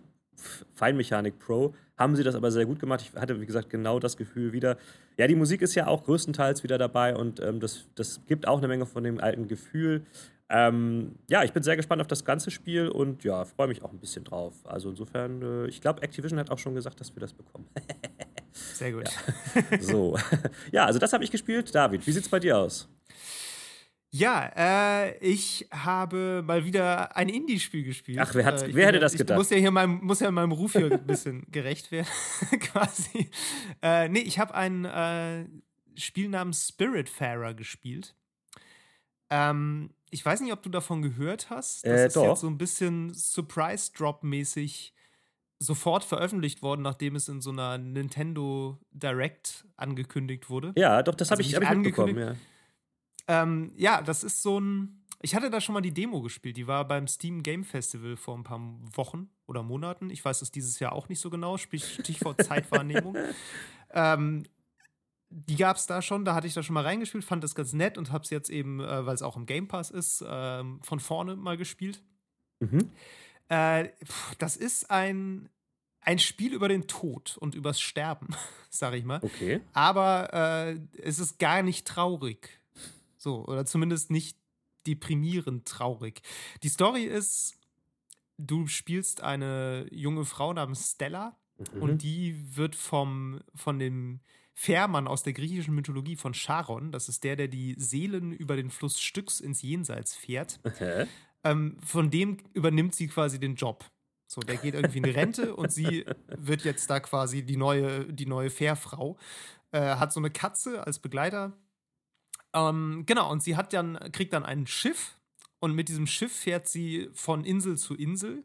Feinmechanik-Pro, 0.74 1.74
haben 1.96 2.16
sie 2.16 2.22
das 2.22 2.35
aber 2.35 2.50
sehr 2.50 2.66
gut 2.66 2.78
gemacht. 2.78 3.02
Ich 3.02 3.20
hatte, 3.20 3.40
wie 3.40 3.46
gesagt, 3.46 3.70
genau 3.70 3.98
das 3.98 4.16
Gefühl 4.16 4.52
wieder. 4.52 4.76
Ja, 5.18 5.26
die 5.26 5.35
Musik 5.35 5.62
ist 5.62 5.74
ja 5.74 5.87
auch 5.87 6.05
größtenteils 6.05 6.62
wieder 6.62 6.78
dabei 6.78 7.14
und 7.14 7.40
ähm, 7.40 7.61
das, 7.61 7.87
das 7.94 8.20
gibt 8.26 8.48
auch 8.48 8.59
eine 8.59 8.68
Menge 8.68 8.87
von 8.87 9.05
dem 9.05 9.20
alten 9.20 9.46
Gefühl. 9.46 10.05
Ähm, 10.48 11.16
ja, 11.31 11.44
ich 11.44 11.52
bin 11.52 11.62
sehr 11.62 11.76
gespannt 11.76 12.02
auf 12.02 12.09
das 12.09 12.24
ganze 12.24 12.50
Spiel 12.50 12.88
und 12.88 13.24
ja, 13.24 13.44
freue 13.44 13.68
mich 13.68 13.83
auch 13.83 13.90
ein 13.90 13.98
bisschen 13.98 14.24
drauf. 14.24 14.55
Also 14.64 14.90
insofern, 14.90 15.42
äh, 15.42 15.66
ich 15.66 15.81
glaube, 15.81 16.02
Activision 16.02 16.38
hat 16.38 16.50
auch 16.50 16.59
schon 16.59 16.74
gesagt, 16.74 17.00
dass 17.00 17.14
wir 17.14 17.20
das 17.20 17.33
bekommen. 17.33 17.66
sehr 18.52 18.92
gut. 18.92 19.09
Ja. 19.55 19.81
So. 19.81 20.18
ja, 20.72 20.85
also 20.85 20.98
das 20.98 21.12
habe 21.12 21.24
ich 21.24 21.31
gespielt. 21.31 21.74
David, 21.74 22.07
wie 22.07 22.12
sieht 22.12 22.24
es 22.24 22.28
bei 22.28 22.38
dir 22.38 22.59
aus? 22.59 22.88
Ja, 24.14 24.52
äh, 24.54 25.16
ich 25.18 25.68
habe 25.70 26.42
mal 26.46 26.66
wieder 26.66 27.16
ein 27.16 27.30
Indie-Spiel 27.30 27.82
gespielt. 27.82 28.18
Ach, 28.20 28.35
wer, 28.35 28.44
hat, 28.44 28.62
äh, 28.62 28.74
wer 28.74 28.88
hätte 28.88 29.00
das 29.00 29.12
gedacht? 29.12 29.37
Ich 29.37 29.38
muss 29.38 29.48
ja 29.48 29.56
hier 29.56 29.70
meinem, 29.70 30.04
muss 30.04 30.20
ja 30.20 30.30
meinem 30.30 30.52
Ruf 30.52 30.72
hier 30.72 30.92
ein 30.92 31.06
bisschen 31.06 31.46
gerecht 31.50 31.90
werden, 31.90 32.08
quasi. 32.61 33.30
Äh, 33.80 34.11
nee, 34.11 34.20
ich 34.20 34.38
habe 34.38 34.54
ein 34.54 34.85
äh, 34.85 35.46
Spiel 35.96 36.28
namens 36.28 36.68
Spiritfarer 36.68 37.54
gespielt. 37.54 38.14
Ähm, 39.30 39.94
ich 40.11 40.24
weiß 40.24 40.42
nicht, 40.42 40.52
ob 40.52 40.62
du 40.62 40.68
davon 40.68 41.00
gehört 41.00 41.48
hast. 41.48 41.87
Das 41.87 42.00
äh, 42.00 42.06
ist 42.08 42.16
doch. 42.16 42.28
jetzt 42.28 42.40
so 42.40 42.48
ein 42.48 42.58
bisschen 42.58 43.14
Surprise-Drop-mäßig 43.14 44.92
sofort 45.58 46.04
veröffentlicht 46.04 46.61
worden, 46.61 46.82
nachdem 46.82 47.16
es 47.16 47.28
in 47.28 47.40
so 47.40 47.50
einer 47.50 47.78
Nintendo 47.78 48.78
Direct 48.90 49.64
angekündigt 49.78 50.50
wurde. 50.50 50.74
Ja, 50.76 51.02
doch, 51.02 51.14
das 51.14 51.30
habe 51.30 51.38
also 51.38 51.48
ich, 51.48 51.56
hab 51.56 51.62
ich 51.62 51.78
mitbekommen, 51.78 52.18
ja. 52.18 52.35
Ähm, 53.28 53.72
ja, 53.76 54.02
das 54.02 54.24
ist 54.24 54.42
so 54.42 54.61
ein. 54.61 54.98
Ich 55.24 55.37
hatte 55.37 55.50
da 55.50 55.61
schon 55.61 55.74
mal 55.74 55.80
die 55.80 55.94
Demo 55.94 56.20
gespielt. 56.20 56.56
Die 56.56 56.66
war 56.66 56.87
beim 56.87 57.06
Steam 57.06 57.44
Game 57.44 57.62
Festival 57.62 58.16
vor 58.16 58.37
ein 58.37 58.42
paar 58.42 58.61
Wochen 58.96 59.30
oder 59.46 59.62
Monaten. 59.62 60.11
Ich 60.11 60.24
weiß 60.24 60.42
es 60.42 60.50
dieses 60.50 60.80
Jahr 60.80 60.92
auch 60.92 61.08
nicht 61.08 61.20
so 61.20 61.30
genau. 61.30 61.56
Stichwort 61.58 62.42
Zeitwahrnehmung. 62.42 63.16
ähm, 63.92 64.44
die 65.32 65.56
gab 65.56 65.76
es 65.76 65.87
da 65.87 66.02
schon, 66.02 66.24
da 66.24 66.35
hatte 66.35 66.46
ich 66.46 66.54
da 66.54 66.62
schon 66.62 66.74
mal 66.74 66.85
reingespielt, 66.85 67.24
fand 67.24 67.42
das 67.42 67.54
ganz 67.54 67.72
nett 67.72 67.96
und 67.96 68.12
habe 68.12 68.24
es 68.24 68.30
jetzt 68.30 68.50
eben, 68.50 68.80
äh, 68.80 69.06
weil 69.06 69.14
es 69.14 69.22
auch 69.22 69.37
im 69.37 69.46
Game 69.46 69.66
Pass 69.66 69.90
ist, 69.90 70.20
äh, 70.22 70.64
von 70.82 71.00
vorne 71.00 71.37
mal 71.37 71.56
gespielt. 71.56 72.02
Mhm. 72.61 72.90
Äh, 73.48 73.88
das 74.38 74.56
ist 74.56 74.90
ein, 74.90 75.48
ein 76.00 76.18
Spiel 76.18 76.52
über 76.52 76.68
den 76.68 76.87
Tod 76.87 77.37
und 77.38 77.54
übers 77.54 77.80
Sterben, 77.80 78.28
sag 78.70 78.94
ich 78.94 79.04
mal. 79.04 79.20
Okay. 79.22 79.61
Aber 79.72 80.32
äh, 80.32 80.80
es 81.02 81.18
ist 81.18 81.38
gar 81.38 81.62
nicht 81.62 81.87
traurig. 81.87 82.62
So, 83.22 83.44
oder 83.46 83.64
zumindest 83.64 84.11
nicht 84.11 84.37
deprimierend 84.85 85.66
traurig. 85.66 86.22
Die 86.64 86.68
Story 86.68 87.04
ist, 87.04 87.54
du 88.37 88.66
spielst 88.66 89.20
eine 89.20 89.87
junge 89.92 90.24
Frau 90.24 90.52
namens 90.52 90.90
Stella 90.90 91.38
mhm. 91.56 91.82
und 91.82 92.02
die 92.02 92.56
wird 92.56 92.74
vom, 92.74 93.40
von 93.54 93.78
dem 93.78 94.20
Fährmann 94.54 95.06
aus 95.06 95.22
der 95.22 95.35
griechischen 95.35 95.72
Mythologie 95.76 96.16
von 96.16 96.35
Charon, 96.35 96.90
das 96.90 97.08
ist 97.08 97.22
der, 97.22 97.37
der 97.37 97.46
die 97.46 97.76
Seelen 97.78 98.32
über 98.32 98.56
den 98.56 98.70
Fluss 98.70 99.00
Styx 99.00 99.38
ins 99.38 99.62
Jenseits 99.62 100.16
fährt, 100.16 100.58
okay. 100.64 101.06
ähm, 101.44 101.76
von 101.87 102.11
dem 102.11 102.38
übernimmt 102.54 102.96
sie 102.96 103.06
quasi 103.06 103.38
den 103.38 103.54
Job. 103.54 103.85
So, 104.26 104.40
der 104.40 104.56
geht 104.56 104.74
irgendwie 104.74 104.98
in 104.98 105.04
die 105.04 105.11
Rente 105.11 105.54
und 105.54 105.70
sie 105.70 106.06
wird 106.26 106.64
jetzt 106.64 106.90
da 106.90 106.98
quasi 106.98 107.44
die 107.44 107.56
neue, 107.56 108.12
die 108.12 108.26
neue 108.26 108.50
Fährfrau. 108.50 109.16
Äh, 109.70 109.96
hat 109.96 110.12
so 110.12 110.18
eine 110.18 110.30
Katze 110.30 110.85
als 110.87 110.98
Begleiter. 110.98 111.52
Ähm, 112.54 113.04
genau, 113.06 113.30
und 113.30 113.42
sie 113.42 113.56
hat 113.56 113.72
dann, 113.72 113.98
kriegt 114.12 114.32
dann 114.32 114.44
ein 114.44 114.66
Schiff 114.66 115.16
und 115.60 115.74
mit 115.74 115.88
diesem 115.88 116.06
Schiff 116.06 116.32
fährt 116.32 116.68
sie 116.68 117.08
von 117.14 117.44
Insel 117.44 117.78
zu 117.78 117.94
Insel 117.94 118.44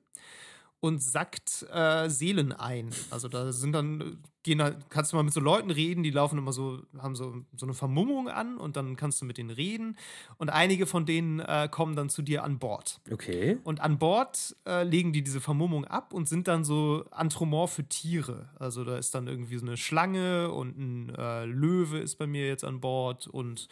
und 0.80 1.02
sackt 1.02 1.66
äh, 1.72 2.10
Seelen 2.10 2.54
ein. 2.54 2.92
Also 3.10 3.28
da 3.28 3.52
sind 3.52 3.74
dann 3.74 4.24
gehen 4.48 4.64
halt, 4.64 4.90
kannst 4.90 5.12
du 5.12 5.18
mal 5.18 5.24
mit 5.24 5.34
so 5.34 5.40
Leuten 5.40 5.70
reden, 5.70 6.02
die 6.02 6.10
laufen 6.10 6.38
immer 6.38 6.54
so, 6.54 6.82
haben 6.98 7.16
so, 7.16 7.44
so 7.56 7.66
eine 7.66 7.74
Vermummung 7.74 8.30
an 8.30 8.58
und 8.58 8.78
dann 8.78 8.96
kannst 8.96 9.22
du 9.22 9.26
mit 9.26 9.38
denen 9.38 9.50
reden. 9.50 9.98
Und 10.38 10.50
einige 10.50 10.88
von 10.88 11.06
denen 11.06 11.40
äh, 11.40 11.68
kommen 11.70 11.96
dann 11.96 12.10
zu 12.10 12.22
dir 12.22 12.44
an 12.44 12.58
Bord. 12.58 13.02
Okay. 13.12 13.58
Und 13.64 13.82
an 13.82 14.00
Bord 14.00 14.56
äh, 14.66 14.84
legen 14.84 15.12
die 15.12 15.22
diese 15.22 15.42
Vermummung 15.42 15.86
ab 15.86 16.14
und 16.14 16.30
sind 16.30 16.48
dann 16.48 16.64
so 16.64 17.06
anthropomorphe 17.12 17.84
Tiere. 17.84 18.50
Also 18.58 18.84
da 18.84 18.98
ist 18.98 19.14
dann 19.14 19.28
irgendwie 19.28 19.58
so 19.58 19.66
eine 19.66 19.78
Schlange 19.78 20.50
und 20.52 20.78
ein 20.78 21.16
äh, 21.16 21.46
Löwe 21.46 22.00
ist 22.00 22.16
bei 22.16 22.26
mir 22.26 22.48
jetzt 22.48 22.64
an 22.64 22.80
Bord 22.80 23.28
und 23.28 23.68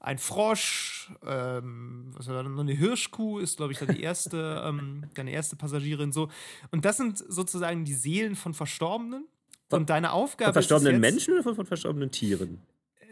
ein 0.00 0.18
Frosch, 0.18 1.10
ähm, 1.26 2.10
was 2.12 2.28
war 2.28 2.42
dann, 2.42 2.58
eine 2.58 2.72
Hirschkuh 2.72 3.38
ist, 3.38 3.56
glaube 3.56 3.72
ich, 3.72 3.78
dann 3.78 3.94
die 3.94 4.02
erste, 4.02 4.62
ähm, 4.66 5.06
deine 5.14 5.32
erste 5.32 5.56
Passagierin 5.56 6.12
so. 6.12 6.28
Und 6.70 6.84
das 6.84 6.98
sind 6.98 7.18
sozusagen 7.18 7.84
die 7.84 7.94
Seelen 7.94 8.36
von 8.36 8.52
Verstorbenen 8.52 9.26
und 9.70 9.90
deine 9.90 10.12
Aufgabe 10.12 10.52
von 10.52 10.54
verstorbenen 10.54 11.02
ist. 11.02 11.14
Verstorbenen 11.14 11.14
Menschen 11.14 11.34
oder 11.34 11.56
von 11.56 11.66
verstorbenen 11.66 12.10
Tieren? 12.10 12.62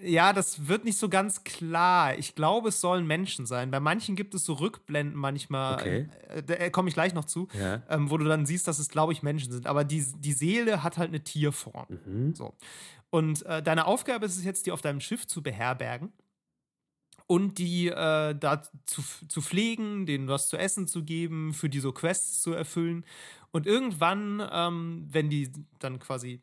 Ja, 0.03 0.33
das 0.33 0.69
wird 0.69 0.85
nicht 0.85 0.99
so 0.99 1.09
ganz 1.09 1.43
klar. 1.45 2.19
Ich 2.19 2.35
glaube, 2.35 2.69
es 2.69 2.81
sollen 2.81 3.07
Menschen 3.07 3.47
sein. 3.47 3.71
Bei 3.71 3.81
manchen 3.81 4.15
gibt 4.15 4.35
es 4.35 4.45
so 4.45 4.53
Rückblenden 4.55 5.19
manchmal. 5.19 5.75
Okay. 5.75 6.09
Äh, 6.29 6.43
da 6.43 6.55
äh, 6.55 6.71
komme 6.71 6.89
ich 6.89 6.95
gleich 6.95 7.15
noch 7.15 7.25
zu, 7.25 7.49
ja. 7.59 7.83
ähm, 7.89 8.11
wo 8.11 8.19
du 8.19 8.27
dann 8.27 8.45
siehst, 8.45 8.69
dass 8.69 8.79
es, 8.79 8.89
glaube 8.89 9.15
ich, 9.15 9.23
Menschen 9.23 9.53
sind. 9.53 9.67
Aber 9.67 9.85
die, 9.85 10.05
die 10.19 10.33
Seele 10.33 10.83
hat 10.83 10.99
halt 10.99 11.09
eine 11.09 11.25
Tierform. 11.25 11.87
Mhm. 12.05 12.35
So. 12.35 12.55
Und 13.11 13.45
äh, 13.47 13.63
deine 13.63 13.87
Aufgabe 13.87 14.27
ist 14.27 14.37
es 14.37 14.45
jetzt, 14.45 14.67
die 14.67 14.73
auf 14.73 14.83
deinem 14.83 15.01
Schiff 15.01 15.27
zu 15.27 15.43
beherbergen 15.43 16.13
und 17.27 17.59
die 17.59 17.89
äh, 17.89 18.35
da 18.35 18.63
zu, 18.85 19.03
zu 19.29 19.41
pflegen, 19.41 20.07
denen 20.07 20.29
was 20.29 20.49
zu 20.49 20.57
essen 20.57 20.87
zu 20.87 21.05
geben, 21.05 21.55
für 21.55 21.69
die 21.69 21.81
so 21.81 21.93
Quests 21.93 22.43
zu 22.43 22.53
erfüllen. 22.53 23.05
Und 23.51 23.67
irgendwann, 23.67 24.47
ähm, 24.53 25.07
wenn 25.11 25.31
die 25.31 25.51
dann 25.79 25.99
quasi 25.99 26.43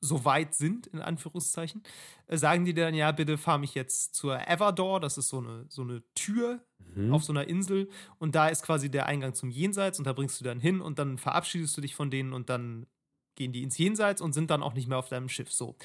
so 0.00 0.24
weit 0.24 0.54
sind, 0.54 0.86
in 0.88 1.00
Anführungszeichen, 1.00 1.82
äh, 2.26 2.36
sagen 2.36 2.64
die 2.64 2.74
dann, 2.74 2.94
ja, 2.94 3.12
bitte 3.12 3.38
fahr 3.38 3.58
mich 3.58 3.74
jetzt 3.74 4.14
zur 4.14 4.46
Everdor, 4.46 5.00
das 5.00 5.18
ist 5.18 5.28
so 5.28 5.38
eine, 5.38 5.66
so 5.68 5.82
eine 5.82 6.02
Tür 6.14 6.60
mhm. 6.94 7.12
auf 7.12 7.24
so 7.24 7.32
einer 7.32 7.48
Insel 7.48 7.88
und 8.18 8.34
da 8.34 8.48
ist 8.48 8.62
quasi 8.62 8.90
der 8.90 9.06
Eingang 9.06 9.34
zum 9.34 9.50
Jenseits 9.50 9.98
und 9.98 10.06
da 10.06 10.12
bringst 10.12 10.40
du 10.40 10.44
dann 10.44 10.60
hin 10.60 10.80
und 10.80 10.98
dann 10.98 11.18
verabschiedest 11.18 11.76
du 11.76 11.80
dich 11.80 11.94
von 11.94 12.10
denen 12.10 12.32
und 12.32 12.48
dann 12.48 12.86
gehen 13.34 13.52
die 13.52 13.62
ins 13.62 13.78
Jenseits 13.78 14.20
und 14.20 14.32
sind 14.32 14.50
dann 14.50 14.62
auch 14.62 14.74
nicht 14.74 14.88
mehr 14.88 14.98
auf 14.98 15.08
deinem 15.08 15.28
Schiff. 15.28 15.52
So. 15.52 15.76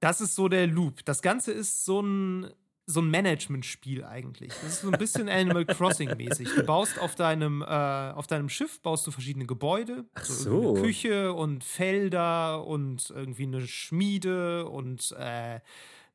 Das 0.00 0.20
ist 0.20 0.34
so 0.34 0.48
der 0.48 0.66
Loop. 0.66 1.04
Das 1.04 1.22
Ganze 1.22 1.52
ist 1.52 1.84
so 1.84 2.00
ein 2.00 2.50
so 2.92 3.00
ein 3.00 3.10
Management-Spiel 3.10 4.04
eigentlich. 4.04 4.52
Das 4.62 4.74
ist 4.74 4.80
so 4.82 4.90
ein 4.90 4.98
bisschen 4.98 5.28
Animal 5.28 5.64
Crossing-mäßig. 5.64 6.48
Du 6.54 6.62
baust 6.64 7.00
auf 7.00 7.14
deinem, 7.14 7.62
äh, 7.62 7.64
auf 7.64 8.26
deinem 8.26 8.48
Schiff 8.48 8.80
baust 8.80 9.06
du 9.06 9.10
verschiedene 9.10 9.46
Gebäude. 9.46 10.04
Ach 10.14 10.24
so. 10.24 10.74
so. 10.76 10.82
Küche 10.82 11.32
und 11.32 11.64
Felder 11.64 12.66
und 12.66 13.10
irgendwie 13.10 13.44
eine 13.44 13.66
Schmiede 13.66 14.68
und 14.68 15.14
äh, 15.18 15.60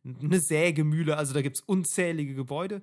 eine 0.05 0.39
Sägemühle. 0.39 1.17
Also 1.17 1.33
da 1.33 1.41
gibt 1.41 1.57
es 1.57 1.61
unzählige 1.61 2.35
Gebäude. 2.35 2.81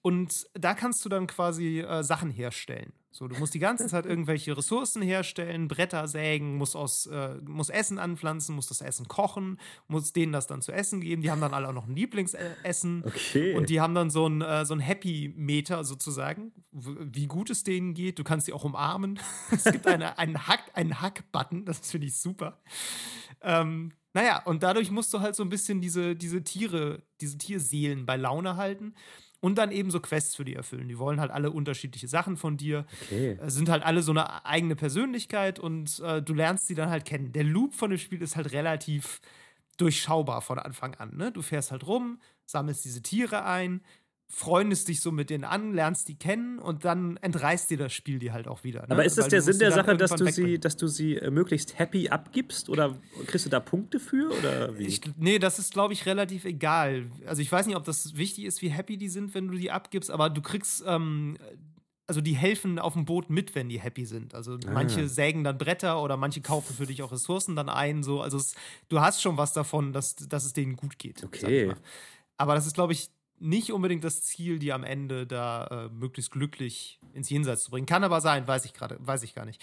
Und 0.00 0.48
da 0.54 0.74
kannst 0.74 1.04
du 1.04 1.08
dann 1.08 1.26
quasi 1.26 1.80
äh, 1.80 2.02
Sachen 2.02 2.30
herstellen. 2.30 2.92
So, 3.14 3.28
du 3.28 3.38
musst 3.38 3.52
die 3.52 3.58
ganze 3.58 3.86
Zeit 3.88 4.06
irgendwelche 4.06 4.56
Ressourcen 4.56 5.02
herstellen, 5.02 5.68
Bretter 5.68 6.08
sägen, 6.08 6.56
musst, 6.56 6.74
aus, 6.74 7.04
äh, 7.06 7.36
musst 7.44 7.68
Essen 7.68 7.98
anpflanzen, 7.98 8.54
musst 8.54 8.70
das 8.70 8.80
Essen 8.80 9.06
kochen, 9.06 9.60
musst 9.86 10.16
denen 10.16 10.32
das 10.32 10.46
dann 10.46 10.62
zu 10.62 10.72
essen 10.72 11.02
geben. 11.02 11.20
Die 11.20 11.30
haben 11.30 11.42
dann 11.42 11.52
alle 11.52 11.68
auch 11.68 11.74
noch 11.74 11.86
ein 11.86 11.94
Lieblingsessen. 11.94 13.04
Okay. 13.04 13.54
Und 13.54 13.68
die 13.68 13.82
haben 13.82 13.94
dann 13.94 14.08
so 14.08 14.26
ein, 14.26 14.40
äh, 14.40 14.64
so 14.64 14.72
ein 14.72 14.80
Happy-Meter 14.80 15.84
sozusagen, 15.84 16.52
wie 16.72 17.26
gut 17.26 17.50
es 17.50 17.64
denen 17.64 17.92
geht. 17.92 18.18
Du 18.18 18.24
kannst 18.24 18.46
sie 18.46 18.54
auch 18.54 18.64
umarmen. 18.64 19.20
es 19.50 19.64
gibt 19.64 19.86
eine, 19.86 20.18
einen 20.18 20.48
Hack, 20.48 20.70
einen 20.72 21.02
Hack-Button, 21.02 21.66
das 21.66 21.90
finde 21.90 22.06
ich 22.06 22.16
super. 22.16 22.62
Ähm, 23.42 23.92
naja, 24.14 24.42
und 24.44 24.62
dadurch 24.62 24.90
musst 24.90 25.12
du 25.14 25.20
halt 25.20 25.34
so 25.34 25.42
ein 25.42 25.48
bisschen 25.48 25.80
diese, 25.80 26.14
diese 26.16 26.42
Tiere, 26.42 27.02
diese 27.20 27.38
Tierseelen 27.38 28.06
bei 28.06 28.16
Laune 28.16 28.56
halten 28.56 28.94
und 29.40 29.56
dann 29.56 29.72
eben 29.72 29.90
so 29.90 30.00
Quests 30.00 30.36
für 30.36 30.44
die 30.44 30.54
erfüllen. 30.54 30.88
Die 30.88 30.98
wollen 30.98 31.20
halt 31.20 31.30
alle 31.30 31.50
unterschiedliche 31.50 32.08
Sachen 32.08 32.36
von 32.36 32.56
dir, 32.56 32.86
okay. 33.02 33.38
Äh, 33.40 33.50
sind 33.50 33.68
halt 33.68 33.82
alle 33.82 34.02
so 34.02 34.12
eine 34.12 34.46
eigene 34.46 34.76
Persönlichkeit 34.76 35.58
und 35.58 35.98
äh, 36.00 36.22
du 36.22 36.34
lernst 36.34 36.66
sie 36.68 36.74
dann 36.74 36.90
halt 36.90 37.04
kennen. 37.04 37.32
Der 37.32 37.44
Loop 37.44 37.74
von 37.74 37.90
dem 37.90 37.98
Spiel 37.98 38.22
ist 38.22 38.36
halt 38.36 38.52
relativ 38.52 39.20
durchschaubar 39.78 40.42
von 40.42 40.58
Anfang 40.58 40.94
an. 40.94 41.16
Ne? 41.16 41.32
Du 41.32 41.42
fährst 41.42 41.72
halt 41.72 41.86
rum, 41.86 42.20
sammelst 42.44 42.84
diese 42.84 43.02
Tiere 43.02 43.44
ein, 43.44 43.82
freundest 44.34 44.88
dich 44.88 45.02
so 45.02 45.12
mit 45.12 45.28
denen 45.28 45.44
an, 45.44 45.74
lernst 45.74 46.08
die 46.08 46.14
kennen 46.14 46.58
und 46.58 46.86
dann 46.86 47.18
entreißt 47.18 47.70
dir 47.70 47.76
das 47.76 47.92
Spiel 47.92 48.18
die 48.18 48.32
halt 48.32 48.48
auch 48.48 48.64
wieder. 48.64 48.80
Ne? 48.80 48.92
Aber 48.92 49.04
ist 49.04 49.18
das 49.18 49.28
der 49.28 49.42
Sinn 49.42 49.58
der 49.58 49.72
Sache, 49.72 49.94
dass 49.94 50.10
du, 50.12 50.26
sie, 50.32 50.58
dass 50.58 50.76
du 50.78 50.86
sie 50.86 51.20
möglichst 51.30 51.78
happy 51.78 52.08
abgibst 52.08 52.70
oder 52.70 52.96
kriegst 53.26 53.44
du 53.44 53.50
da 53.50 53.60
Punkte 53.60 54.00
für 54.00 54.32
oder 54.36 54.78
wie? 54.78 54.86
Ich, 54.86 55.02
nee, 55.18 55.38
das 55.38 55.58
ist 55.58 55.74
glaube 55.74 55.92
ich 55.92 56.06
relativ 56.06 56.46
egal. 56.46 57.10
Also 57.26 57.42
ich 57.42 57.52
weiß 57.52 57.66
nicht, 57.66 57.76
ob 57.76 57.84
das 57.84 58.16
wichtig 58.16 58.44
ist, 58.44 58.62
wie 58.62 58.70
happy 58.70 58.96
die 58.96 59.10
sind, 59.10 59.34
wenn 59.34 59.48
du 59.48 59.58
die 59.58 59.70
abgibst, 59.70 60.10
aber 60.10 60.30
du 60.30 60.40
kriegst 60.40 60.82
ähm, 60.86 61.36
also 62.06 62.22
die 62.22 62.34
helfen 62.34 62.78
auf 62.78 62.94
dem 62.94 63.04
Boot 63.04 63.28
mit, 63.28 63.54
wenn 63.54 63.68
die 63.68 63.80
happy 63.80 64.06
sind. 64.06 64.34
Also 64.34 64.54
ah. 64.54 64.70
manche 64.72 65.08
sägen 65.08 65.44
dann 65.44 65.58
Bretter 65.58 66.02
oder 66.02 66.16
manche 66.16 66.40
kaufen 66.40 66.74
für 66.74 66.86
dich 66.86 67.02
auch 67.02 67.12
Ressourcen 67.12 67.54
dann 67.54 67.68
ein. 67.68 68.02
So. 68.02 68.22
Also 68.22 68.38
es, 68.38 68.54
du 68.88 69.00
hast 69.00 69.20
schon 69.20 69.36
was 69.36 69.52
davon, 69.52 69.92
dass, 69.92 70.16
dass 70.16 70.44
es 70.44 70.54
denen 70.54 70.76
gut 70.76 70.98
geht. 70.98 71.22
Okay. 71.22 71.74
Aber 72.38 72.54
das 72.54 72.66
ist, 72.66 72.74
glaube 72.74 72.92
ich, 72.94 73.10
nicht 73.42 73.72
unbedingt 73.72 74.04
das 74.04 74.22
Ziel, 74.22 74.58
die 74.58 74.72
am 74.72 74.84
Ende 74.84 75.26
da 75.26 75.66
äh, 75.66 75.88
möglichst 75.88 76.30
glücklich 76.30 77.00
ins 77.12 77.28
Jenseits 77.28 77.64
zu 77.64 77.70
bringen. 77.70 77.86
Kann 77.86 78.04
aber 78.04 78.20
sein, 78.20 78.46
weiß 78.46 78.64
ich 78.64 78.72
gerade, 78.72 78.96
weiß 79.00 79.22
ich 79.24 79.34
gar 79.34 79.44
nicht. 79.44 79.62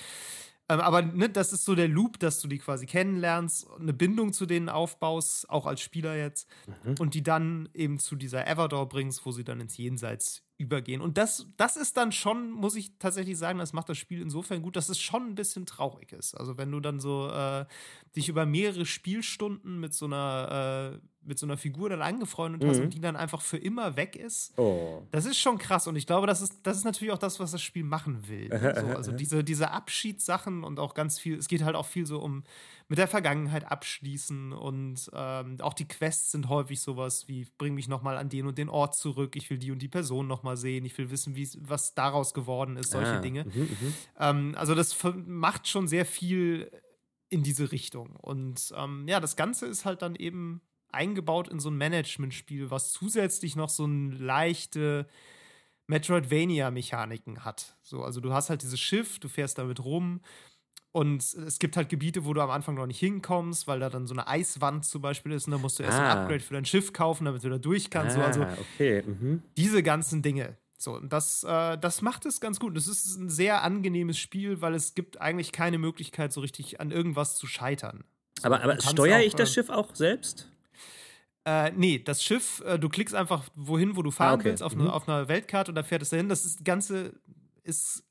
Ähm, 0.69 0.81
aber 0.81 1.01
ne, 1.01 1.29
das 1.29 1.51
ist 1.51 1.65
so 1.65 1.73
der 1.73 1.87
Loop, 1.87 2.19
dass 2.19 2.39
du 2.39 2.47
die 2.47 2.59
quasi 2.59 2.85
kennenlernst, 2.85 3.67
eine 3.79 3.93
Bindung 3.93 4.33
zu 4.33 4.45
denen 4.45 4.69
aufbaust, 4.69 5.49
auch 5.49 5.65
als 5.65 5.81
Spieler 5.81 6.15
jetzt, 6.15 6.47
mhm. 6.85 6.95
und 6.99 7.15
die 7.15 7.23
dann 7.23 7.69
eben 7.73 7.97
zu 7.97 8.15
dieser 8.15 8.47
Everdor 8.47 8.87
bringst, 8.87 9.25
wo 9.25 9.31
sie 9.31 9.43
dann 9.43 9.59
ins 9.59 9.77
Jenseits 9.77 10.43
übergehen. 10.59 11.01
Und 11.01 11.17
das, 11.17 11.47
das 11.57 11.75
ist 11.77 11.97
dann 11.97 12.11
schon, 12.11 12.51
muss 12.51 12.75
ich 12.75 12.91
tatsächlich 12.99 13.37
sagen, 13.37 13.59
das 13.59 13.73
macht 13.73 13.89
das 13.89 13.97
Spiel 13.97 14.21
insofern 14.21 14.61
gut, 14.61 14.75
dass 14.75 14.89
es 14.89 14.99
schon 14.99 15.27
ein 15.27 15.35
bisschen 15.35 15.65
traurig 15.65 16.11
ist. 16.11 16.35
Also 16.35 16.57
wenn 16.57 16.69
du 16.69 16.81
dann 16.81 16.99
so 16.99 17.29
äh, 17.29 17.65
dich 18.15 18.27
über 18.29 18.45
mehrere 18.45 18.85
Spielstunden 18.85 19.79
mit 19.79 19.93
so 19.93 20.05
einer 20.05 20.99
äh, 21.01 21.18
mit 21.21 21.37
so 21.37 21.45
einer 21.45 21.57
Figur 21.57 21.89
dann 21.89 22.01
angefreundet 22.01 22.63
mhm. 22.63 22.69
hast 22.69 22.79
und 22.79 22.93
die 22.93 23.01
dann 23.01 23.15
einfach 23.15 23.41
für 23.41 23.57
immer 23.57 23.95
weg 23.95 24.15
ist, 24.15 24.57
oh. 24.57 25.03
das 25.11 25.25
ist 25.25 25.37
schon 25.37 25.57
krass. 25.57 25.87
Und 25.87 25.95
ich 25.95 26.07
glaube, 26.07 26.27
das 26.27 26.41
ist, 26.41 26.59
das 26.63 26.77
ist 26.77 26.85
natürlich 26.85 27.13
auch 27.13 27.19
das, 27.19 27.39
was 27.39 27.51
das 27.51 27.61
Spiel 27.61 27.83
machen 27.83 28.27
will. 28.27 28.49
so, 28.51 28.87
also 28.87 29.11
diese, 29.11 29.43
diese 29.43 29.71
Abschiedssachen 29.71 30.63
und 30.63 30.79
auch 30.79 30.93
ganz 30.93 31.19
viel, 31.19 31.37
es 31.37 31.47
geht 31.47 31.63
halt 31.63 31.75
auch 31.75 31.85
viel 31.85 32.05
so 32.05 32.19
um 32.19 32.43
mit 32.89 32.97
der 32.97 33.07
Vergangenheit 33.07 33.71
abschließen 33.71 34.51
und 34.51 35.11
ähm, 35.13 35.57
auch 35.61 35.75
die 35.75 35.87
Quests 35.87 36.31
sind 36.31 36.49
häufig 36.49 36.81
sowas 36.81 37.27
wie, 37.27 37.45
bring 37.59 37.75
mich 37.75 37.87
nochmal 37.87 38.17
an 38.17 38.29
den 38.29 38.47
und 38.47 38.57
den 38.57 38.67
Ort 38.67 38.95
zurück, 38.95 39.35
ich 39.35 39.47
will 39.51 39.59
die 39.59 39.71
und 39.71 39.79
die 39.79 39.87
Person 39.87 40.25
nochmal 40.25 40.57
sehen, 40.57 40.85
ich 40.85 40.97
will 40.97 41.11
wissen, 41.11 41.35
was 41.59 41.93
daraus 41.93 42.33
geworden 42.33 42.77
ist, 42.77 42.91
solche 42.91 43.17
ah. 43.17 43.21
Dinge. 43.21 43.45
Mhm, 43.45 43.61
mhm, 43.61 43.93
ähm, 44.19 44.55
also 44.57 44.73
das 44.73 44.97
macht 45.27 45.67
schon 45.67 45.87
sehr 45.87 46.03
viel 46.03 46.71
in 47.29 47.43
diese 47.43 47.71
Richtung. 47.71 48.15
Und 48.15 48.73
ähm, 48.75 49.07
ja, 49.07 49.19
das 49.19 49.35
Ganze 49.35 49.67
ist 49.67 49.85
halt 49.85 50.01
dann 50.01 50.15
eben 50.15 50.61
eingebaut 50.91 51.47
in 51.47 51.59
so 51.59 51.69
ein 51.69 51.77
Management-Spiel, 51.77 52.71
was 52.71 52.91
zusätzlich 52.91 53.55
noch 53.55 53.69
so 53.69 53.85
ein 53.85 54.11
leichte 54.11 55.07
Metroidvania-Mechaniken 55.87 57.43
hat. 57.45 57.75
So, 57.81 58.03
also 58.03 58.21
du 58.21 58.31
hast 58.33 58.49
halt 58.49 58.61
dieses 58.61 58.79
Schiff, 58.79 59.19
du 59.19 59.27
fährst 59.27 59.57
damit 59.57 59.83
rum 59.83 60.21
Und 60.91 61.21
es 61.21 61.59
gibt 61.59 61.77
halt 61.77 61.89
Gebiete, 61.89 62.25
wo 62.25 62.33
du 62.33 62.41
am 62.41 62.49
Anfang 62.49 62.75
noch 62.75 62.87
nicht 62.87 62.99
hinkommst, 62.99 63.67
weil 63.67 63.79
da 63.79 63.89
dann 63.89 64.07
so 64.07 64.13
eine 64.13 64.27
Eiswand 64.27 64.85
zum 64.85 65.01
Beispiel 65.01 65.31
ist 65.33 65.45
und 65.45 65.51
dann 65.51 65.61
musst 65.61 65.77
du 65.77 65.83
erst 65.83 65.99
ah. 65.99 66.11
ein 66.11 66.17
Upgrade 66.17 66.39
für 66.39 66.55
dein 66.55 66.65
Schiff 66.65 66.93
kaufen, 66.93 67.25
damit 67.25 67.43
du 67.43 67.49
da 67.49 67.59
durch 67.59 67.91
kannst. 67.91 68.17
Ah, 68.17 68.33
so, 68.33 68.41
also 68.41 68.61
okay. 68.73 69.03
Mhm. 69.05 69.43
diese 69.55 69.83
ganzen 69.83 70.21
Dinge. 70.23 70.57
So, 70.79 70.95
und 70.95 71.11
das, 71.13 71.43
äh, 71.43 71.77
das 71.77 72.01
macht 72.01 72.25
es 72.25 72.39
ganz 72.39 72.59
gut. 72.59 72.75
Es 72.77 72.87
ist 72.87 73.17
ein 73.17 73.29
sehr 73.29 73.63
angenehmes 73.63 74.17
Spiel, 74.17 74.61
weil 74.61 74.73
es 74.73 74.95
gibt 74.95 75.21
eigentlich 75.21 75.51
keine 75.51 75.77
Möglichkeit, 75.77 76.33
so 76.33 76.41
richtig 76.41 76.79
an 76.79 76.89
irgendwas 76.91 77.35
zu 77.35 77.47
scheitern. 77.47 78.03
So, 78.39 78.45
aber 78.45 78.63
aber 78.63 78.79
steuere 78.79 79.21
ich 79.21 79.35
das 79.35 79.49
äh, 79.49 79.53
Schiff 79.55 79.69
auch 79.69 79.93
selbst? 79.93 80.49
Äh, 81.45 81.71
nee, 81.71 81.99
das 81.99 82.23
Schiff, 82.23 82.61
äh, 82.65 82.77
du 82.77 82.89
klickst 82.89 83.15
einfach 83.15 83.45
wohin, 83.55 83.95
wo 83.95 84.01
du 84.01 84.11
fahren 84.11 84.31
ah, 84.31 84.35
okay. 84.35 84.45
willst, 84.45 84.63
auf, 84.63 84.75
mhm. 84.75 84.85
ne, 84.85 84.93
auf 84.93 85.07
einer 85.07 85.27
Weltkarte 85.27 85.71
und 85.71 85.75
da 85.75 85.83
fährt 85.83 86.01
es 86.01 86.09
dahin. 86.09 86.29
Das 86.29 86.45
ist, 86.45 86.65
Ganze 86.65 87.13
ist 87.63 88.03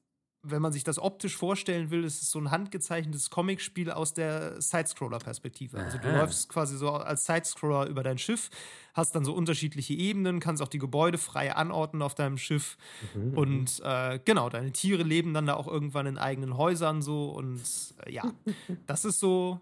wenn 0.42 0.62
man 0.62 0.72
sich 0.72 0.84
das 0.84 0.98
optisch 0.98 1.36
vorstellen 1.36 1.90
will, 1.90 2.04
ist 2.04 2.22
es 2.22 2.30
so 2.30 2.38
ein 2.38 2.50
handgezeichnetes 2.50 3.30
Comicspiel 3.30 3.90
aus 3.90 4.14
der 4.14 4.60
Sidescroller-Perspektive. 4.60 5.78
Also 5.78 5.98
du 5.98 6.10
läufst 6.10 6.48
quasi 6.48 6.76
so 6.76 6.90
als 6.90 7.26
Sidescroller 7.26 7.88
über 7.88 8.02
dein 8.02 8.18
Schiff, 8.18 8.50
hast 8.94 9.14
dann 9.14 9.24
so 9.24 9.34
unterschiedliche 9.34 9.94
Ebenen, 9.94 10.38
kannst 10.38 10.62
auch 10.62 10.68
die 10.68 10.78
Gebäude 10.78 11.18
frei 11.18 11.54
anordnen 11.54 12.02
auf 12.02 12.14
deinem 12.14 12.38
Schiff. 12.38 12.76
Mhm. 13.14 13.36
Und 13.36 13.80
äh, 13.84 14.20
genau, 14.24 14.48
deine 14.48 14.70
Tiere 14.72 15.02
leben 15.02 15.34
dann 15.34 15.46
da 15.46 15.54
auch 15.54 15.66
irgendwann 15.66 16.06
in 16.06 16.18
eigenen 16.18 16.56
Häusern 16.56 17.02
so. 17.02 17.30
Und 17.30 17.62
äh, 18.04 18.12
ja, 18.12 18.32
das 18.86 19.04
ist 19.04 19.18
so 19.18 19.60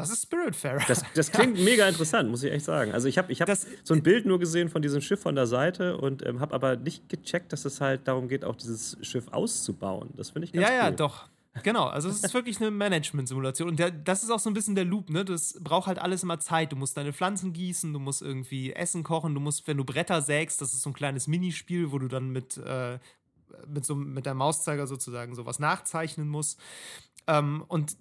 das 0.00 0.10
ist 0.10 0.22
Spiritfarer. 0.22 0.82
Das, 0.88 1.04
das 1.14 1.30
klingt 1.32 1.58
ja. 1.58 1.64
mega 1.64 1.88
interessant, 1.88 2.30
muss 2.30 2.42
ich 2.42 2.52
echt 2.52 2.64
sagen. 2.64 2.92
Also 2.92 3.08
ich 3.08 3.18
habe 3.18 3.32
ich 3.32 3.40
hab 3.40 3.50
so 3.84 3.94
ein 3.94 4.02
Bild 4.02 4.26
nur 4.26 4.38
gesehen 4.38 4.68
von 4.68 4.82
diesem 4.82 5.00
Schiff 5.00 5.20
von 5.20 5.34
der 5.34 5.46
Seite 5.46 5.96
und 5.96 6.24
ähm, 6.26 6.40
habe 6.40 6.54
aber 6.54 6.76
nicht 6.76 7.08
gecheckt, 7.08 7.52
dass 7.52 7.64
es 7.64 7.80
halt 7.80 8.06
darum 8.08 8.28
geht, 8.28 8.44
auch 8.44 8.56
dieses 8.56 8.96
Schiff 9.02 9.28
auszubauen. 9.28 10.10
Das 10.16 10.30
finde 10.30 10.46
ich 10.46 10.52
ganz 10.52 10.62
Ja, 10.68 10.70
cool. 10.70 10.76
ja, 10.76 10.90
doch. 10.90 11.28
Genau, 11.62 11.86
also 11.86 12.08
es 12.08 12.22
ist 12.22 12.34
wirklich 12.34 12.60
eine 12.60 12.70
Management-Simulation. 12.70 13.68
Und 13.68 13.78
der, 13.78 13.90
das 13.90 14.22
ist 14.22 14.30
auch 14.30 14.38
so 14.38 14.48
ein 14.48 14.54
bisschen 14.54 14.74
der 14.74 14.84
Loop, 14.84 15.10
ne? 15.10 15.24
Das 15.24 15.58
braucht 15.60 15.88
halt 15.88 15.98
alles 15.98 16.22
immer 16.22 16.38
Zeit. 16.38 16.72
Du 16.72 16.76
musst 16.76 16.96
deine 16.96 17.12
Pflanzen 17.12 17.52
gießen, 17.52 17.92
du 17.92 17.98
musst 17.98 18.22
irgendwie 18.22 18.72
Essen 18.72 19.02
kochen, 19.02 19.34
du 19.34 19.40
musst, 19.40 19.66
wenn 19.66 19.76
du 19.76 19.84
Bretter 19.84 20.22
sägst, 20.22 20.60
das 20.60 20.72
ist 20.72 20.82
so 20.82 20.90
ein 20.90 20.94
kleines 20.94 21.26
Minispiel, 21.26 21.90
wo 21.90 21.98
du 21.98 22.06
dann 22.08 22.30
mit, 22.30 22.58
äh, 22.58 22.98
mit, 23.66 23.84
so, 23.84 23.94
mit 23.94 24.26
der 24.26 24.34
Mauszeiger 24.34 24.86
sozusagen 24.86 25.34
sowas 25.34 25.58
nachzeichnen 25.58 26.28
musst. 26.28 26.60
Ähm, 27.26 27.64
und 27.66 27.96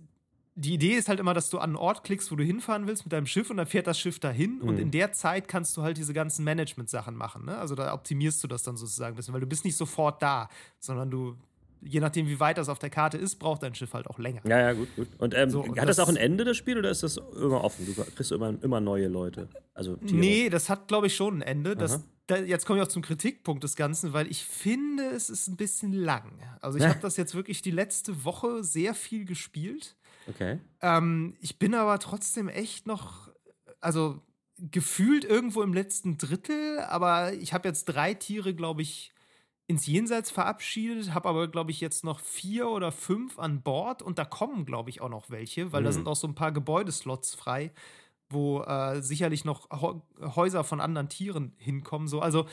die 0.60 0.74
Idee 0.74 0.94
ist 0.94 1.08
halt 1.08 1.20
immer, 1.20 1.36
dass 1.36 1.52
du 1.52 1.60
an 1.60 1.70
einen 1.70 1.76
Ort 1.76 2.04
klickst, 2.04 2.32
wo 2.32 2.36
du 2.36 2.44
hinfahren 2.44 2.88
willst 2.88 3.06
mit 3.06 3.14
deinem 3.14 3.28
Schiff 3.28 3.52
und 3.52 3.58
dann 3.58 3.68
fährt 3.68 3.86
das 3.86 4.00
Schiff 4.00 4.20
dahin 4.20 4.58
mhm. 4.58 4.68
und 4.68 4.80
in 4.80 4.90
der 4.90 5.14
Zeit 5.14 5.48
kannst 5.48 5.78
du 5.78 5.84
halt 5.84 5.98
diese 5.98 6.14
ganzen 6.14 6.44
Management-Sachen 6.44 7.16
machen. 7.16 7.46
Ne? 7.46 7.56
Also 7.56 7.76
da 7.76 7.94
optimierst 7.94 8.44
du 8.44 8.48
das 8.48 8.64
dann 8.64 8.76
sozusagen 8.76 9.14
ein 9.14 9.16
bisschen, 9.16 9.36
weil 9.36 9.42
du 9.42 9.48
bist 9.48 9.66
nicht 9.66 9.78
sofort 9.78 10.20
da, 10.24 10.50
sondern 10.80 11.12
du, 11.12 11.36
je 11.82 12.00
nachdem, 12.00 12.28
wie 12.28 12.40
weit 12.40 12.58
das 12.58 12.70
auf 12.70 12.80
der 12.80 12.90
Karte 12.90 13.20
ist, 13.20 13.36
braucht 13.36 13.62
dein 13.62 13.76
Schiff 13.76 13.94
halt 13.94 14.08
auch 14.08 14.18
länger. 14.18 14.42
Ja, 14.46 14.60
ja, 14.60 14.74
gut, 14.74 14.88
gut. 14.96 15.08
Und, 15.20 15.36
ähm, 15.36 15.52
so, 15.52 15.64
hat 15.64 15.78
das, 15.78 15.98
das, 15.98 16.00
auch 16.00 16.10
ein 16.10 16.18
Ende, 16.18 16.44
das 16.44 16.58
Spiel, 16.58 16.80
oder 16.80 16.90
ist 16.90 17.04
das 17.04 17.18
immer 17.18 17.64
offen? 17.64 17.86
Du 17.86 17.94
kriegst 17.94 18.32
immer, 18.32 18.56
immer 18.64 18.82
neue 18.82 19.10
Leute. 19.10 19.50
Also 19.76 19.96
Tiere. 19.98 20.20
Nee, 20.20 20.50
das 20.50 20.72
hat, 20.72 20.88
glaube 20.88 21.06
ich, 21.06 21.16
schon 21.16 21.36
ein 21.38 21.42
Ende. 21.44 21.76
Das, 21.76 22.04
da, 22.26 22.38
jetzt 22.38 22.66
komme 22.66 22.80
ich 22.80 22.86
auch 22.86 22.92
zum 22.92 23.04
Kritikpunkt 23.04 23.64
des 23.64 23.76
Ganzen, 23.76 24.12
weil 24.12 24.26
ich 24.32 24.44
finde, 24.44 25.04
es 25.04 25.30
ist 25.30 25.48
ein 25.48 25.56
bisschen 25.56 25.94
lang. 25.94 26.32
Also 26.62 26.80
ich 26.80 26.86
habe 26.86 27.00
das 27.00 27.16
jetzt 27.16 27.36
wirklich 27.36 27.62
die 27.62 27.70
letzte 27.70 28.26
Woche 28.26 28.64
sehr 28.64 28.96
viel 28.96 29.26
gespielt. 29.26 29.96
Okay. 30.30 30.60
Ähm, 30.82 31.36
ich 31.42 31.60
bin 31.60 31.74
aber 31.74 32.00
trotzdem 32.00 32.50
echt 32.50 32.88
noch, 32.88 33.30
also 33.80 34.22
gefühlt 34.58 35.24
irgendwo 35.24 35.62
im 35.62 35.74
letzten 35.74 36.18
Drittel, 36.18 36.80
aber 36.80 37.34
ich 37.34 37.54
habe 37.54 37.68
jetzt 37.68 37.86
drei 37.86 38.14
Tiere, 38.14 38.54
glaube 38.54 38.82
ich, 38.82 39.14
ins 39.68 39.86
Jenseits 39.86 40.32
verabschiedet, 40.32 41.14
habe 41.14 41.28
aber, 41.28 41.48
glaube 41.50 41.72
ich, 41.72 41.82
jetzt 41.82 42.04
noch 42.04 42.22
vier 42.22 42.70
oder 42.70 42.92
fünf 42.92 43.38
an 43.38 43.62
Bord 43.62 44.02
und 44.02 44.18
da 44.18 44.26
kommen, 44.26 44.66
glaube 44.66 44.90
ich, 44.90 45.02
auch 45.02 45.10
noch 45.10 45.30
welche, 45.30 45.74
weil 45.74 45.82
mhm. 45.82 45.86
da 45.86 45.92
sind 45.92 46.08
auch 46.08 46.16
so 46.16 46.28
ein 46.28 46.36
paar 46.36 46.54
Gebäudeslots 46.54 47.36
frei, 47.36 47.72
wo 48.30 48.62
äh, 48.62 49.02
sicherlich 49.02 49.46
noch 49.46 49.70
Häuser 50.36 50.64
von 50.64 50.80
anderen 50.80 51.10
Tieren 51.10 51.54
hinkommen. 51.58 52.08
So. 52.08 52.22
Also 52.22 52.48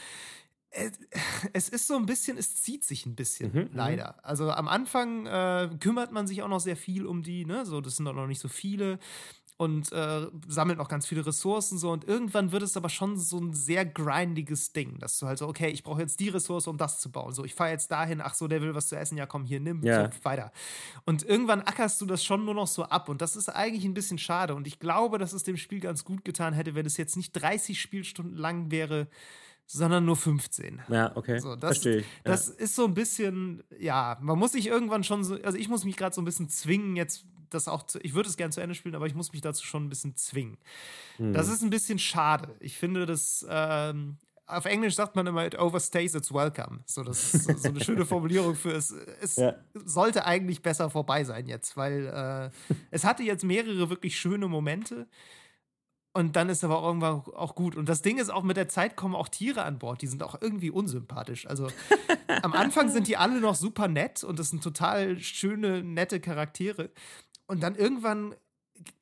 es 1.52 1.68
ist 1.68 1.86
so 1.86 1.96
ein 1.96 2.06
bisschen, 2.06 2.36
es 2.36 2.56
zieht 2.56 2.84
sich 2.84 3.06
ein 3.06 3.14
bisschen, 3.14 3.52
mhm, 3.52 3.60
mhm, 3.60 3.68
leider. 3.72 4.24
Also 4.24 4.50
am 4.50 4.68
Anfang 4.68 5.26
äh, 5.26 5.70
kümmert 5.80 6.12
man 6.12 6.26
sich 6.26 6.42
auch 6.42 6.48
noch 6.48 6.60
sehr 6.60 6.76
viel 6.76 7.06
um 7.06 7.22
die, 7.22 7.44
ne? 7.44 7.64
So, 7.64 7.80
das 7.80 7.96
sind 7.96 8.06
auch 8.08 8.14
noch 8.14 8.26
nicht 8.26 8.40
so 8.40 8.48
viele 8.48 8.98
und 9.56 9.92
äh, 9.92 10.26
sammelt 10.48 10.78
noch 10.78 10.88
ganz 10.88 11.06
viele 11.06 11.24
Ressourcen 11.24 11.78
so 11.78 11.92
und 11.92 12.04
irgendwann 12.04 12.50
wird 12.50 12.64
es 12.64 12.76
aber 12.76 12.88
schon 12.88 13.16
so 13.16 13.38
ein 13.38 13.52
sehr 13.52 13.86
grindiges 13.86 14.72
Ding, 14.72 14.98
dass 14.98 15.18
du 15.18 15.26
halt 15.26 15.38
so, 15.38 15.46
okay, 15.46 15.68
ich 15.68 15.84
brauche 15.84 16.00
jetzt 16.00 16.18
die 16.18 16.28
Ressource, 16.28 16.66
um 16.66 16.76
das 16.76 16.98
zu 16.98 17.12
bauen. 17.12 17.32
So, 17.32 17.44
ich 17.44 17.54
fahre 17.54 17.70
jetzt 17.70 17.90
dahin, 17.92 18.20
ach 18.20 18.34
so, 18.34 18.48
der 18.48 18.60
will 18.62 18.74
was 18.74 18.88
zu 18.88 18.96
essen, 18.96 19.16
ja 19.16 19.26
komm, 19.26 19.44
hier, 19.44 19.60
nimm, 19.60 19.82
ja. 19.84 20.10
so, 20.10 20.24
weiter. 20.24 20.50
Und 21.04 21.22
irgendwann 21.22 21.62
ackerst 21.62 22.00
du 22.00 22.06
das 22.06 22.24
schon 22.24 22.44
nur 22.44 22.54
noch 22.54 22.66
so 22.66 22.82
ab 22.82 23.08
und 23.08 23.20
das 23.20 23.36
ist 23.36 23.48
eigentlich 23.48 23.84
ein 23.84 23.94
bisschen 23.94 24.18
schade 24.18 24.56
und 24.56 24.66
ich 24.66 24.80
glaube, 24.80 25.18
dass 25.18 25.32
es 25.32 25.44
dem 25.44 25.56
Spiel 25.56 25.78
ganz 25.78 26.04
gut 26.04 26.24
getan 26.24 26.52
hätte, 26.52 26.74
wenn 26.74 26.86
es 26.86 26.96
jetzt 26.96 27.16
nicht 27.16 27.32
30 27.32 27.80
Spielstunden 27.80 28.36
lang 28.36 28.72
wäre, 28.72 29.06
sondern 29.66 30.04
nur 30.04 30.16
15. 30.16 30.82
Ja, 30.88 31.16
okay. 31.16 31.38
So, 31.38 31.56
das, 31.56 31.78
Verstehe 31.78 31.98
ich. 31.98 32.06
Ja. 32.06 32.22
Das 32.24 32.48
ist 32.48 32.74
so 32.74 32.84
ein 32.84 32.94
bisschen, 32.94 33.62
ja, 33.78 34.18
man 34.20 34.38
muss 34.38 34.52
sich 34.52 34.66
irgendwann 34.66 35.04
schon 35.04 35.24
so, 35.24 35.36
also 35.42 35.58
ich 35.58 35.68
muss 35.68 35.84
mich 35.84 35.96
gerade 35.96 36.14
so 36.14 36.20
ein 36.20 36.24
bisschen 36.24 36.48
zwingen, 36.48 36.96
jetzt 36.96 37.24
das 37.50 37.68
auch 37.68 37.84
zu, 37.84 37.98
ich 38.00 38.14
würde 38.14 38.28
es 38.28 38.36
gerne 38.36 38.52
zu 38.52 38.60
Ende 38.60 38.74
spielen, 38.74 38.94
aber 38.94 39.06
ich 39.06 39.14
muss 39.14 39.32
mich 39.32 39.40
dazu 39.40 39.64
schon 39.64 39.84
ein 39.84 39.88
bisschen 39.88 40.16
zwingen. 40.16 40.58
Hm. 41.16 41.32
Das 41.32 41.48
ist 41.48 41.62
ein 41.62 41.70
bisschen 41.70 41.98
schade. 41.98 42.54
Ich 42.60 42.76
finde, 42.76 43.06
das, 43.06 43.46
ähm, 43.48 44.18
auf 44.46 44.66
Englisch 44.66 44.94
sagt 44.94 45.16
man 45.16 45.26
immer, 45.26 45.46
it 45.46 45.58
overstays 45.58 46.14
its 46.14 46.32
welcome. 46.32 46.80
So, 46.84 47.02
das 47.02 47.32
ist 47.32 47.62
so 47.62 47.68
eine 47.68 47.82
schöne 47.82 48.04
Formulierung 48.06 48.54
für 48.54 48.72
es. 48.72 48.90
Es 48.90 49.36
ja. 49.36 49.54
sollte 49.72 50.26
eigentlich 50.26 50.62
besser 50.62 50.90
vorbei 50.90 51.24
sein 51.24 51.46
jetzt, 51.46 51.76
weil 51.76 52.06
äh, 52.06 52.74
es 52.90 53.04
hatte 53.04 53.22
jetzt 53.22 53.44
mehrere 53.44 53.88
wirklich 53.88 54.18
schöne 54.18 54.48
Momente. 54.48 55.06
Und 56.16 56.36
dann 56.36 56.48
ist 56.48 56.62
aber 56.62 56.78
auch 56.78 56.86
irgendwann 56.86 57.22
auch 57.34 57.56
gut. 57.56 57.74
Und 57.74 57.88
das 57.88 58.00
Ding 58.00 58.18
ist 58.18 58.30
auch, 58.30 58.44
mit 58.44 58.56
der 58.56 58.68
Zeit 58.68 58.94
kommen 58.94 59.16
auch 59.16 59.28
Tiere 59.28 59.64
an 59.64 59.80
Bord, 59.80 60.00
die 60.00 60.06
sind 60.06 60.22
auch 60.22 60.40
irgendwie 60.40 60.70
unsympathisch. 60.70 61.46
Also 61.46 61.66
am 62.42 62.52
Anfang 62.52 62.88
sind 62.88 63.08
die 63.08 63.16
alle 63.16 63.40
noch 63.40 63.56
super 63.56 63.88
nett 63.88 64.22
und 64.22 64.38
das 64.38 64.50
sind 64.50 64.62
total 64.62 65.18
schöne, 65.18 65.82
nette 65.82 66.20
Charaktere. 66.20 66.90
Und 67.46 67.64
dann 67.64 67.74
irgendwann, 67.74 68.36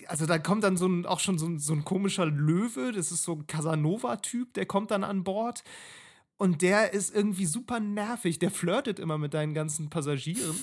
also 0.07 0.25
da 0.25 0.39
kommt 0.39 0.65
dann 0.65 0.79
so 0.79 0.87
ein, 0.87 1.05
auch 1.05 1.21
schon 1.21 1.39
so 1.39 1.47
ein, 1.47 1.59
so 1.59 1.75
ein 1.75 1.85
komischer 1.85 2.25
Löwe, 2.25 2.93
das 2.93 3.13
ist 3.13 3.25
so 3.25 3.35
ein 3.35 3.47
Casanova-Typ, 3.47 4.55
der 4.55 4.65
kommt 4.65 4.91
dann 4.91 5.05
an 5.05 5.23
Bord. 5.23 5.65
Und 6.39 6.63
der 6.63 6.95
ist 6.95 7.15
irgendwie 7.15 7.47
super 7.47 7.79
nervig. 7.79 8.39
Der 8.41 8.51
flirtet 8.51 8.99
immer 8.99 9.17
mit 9.17 9.33
deinen 9.35 9.55
ganzen 9.55 9.91
Passagieren. 9.91 10.59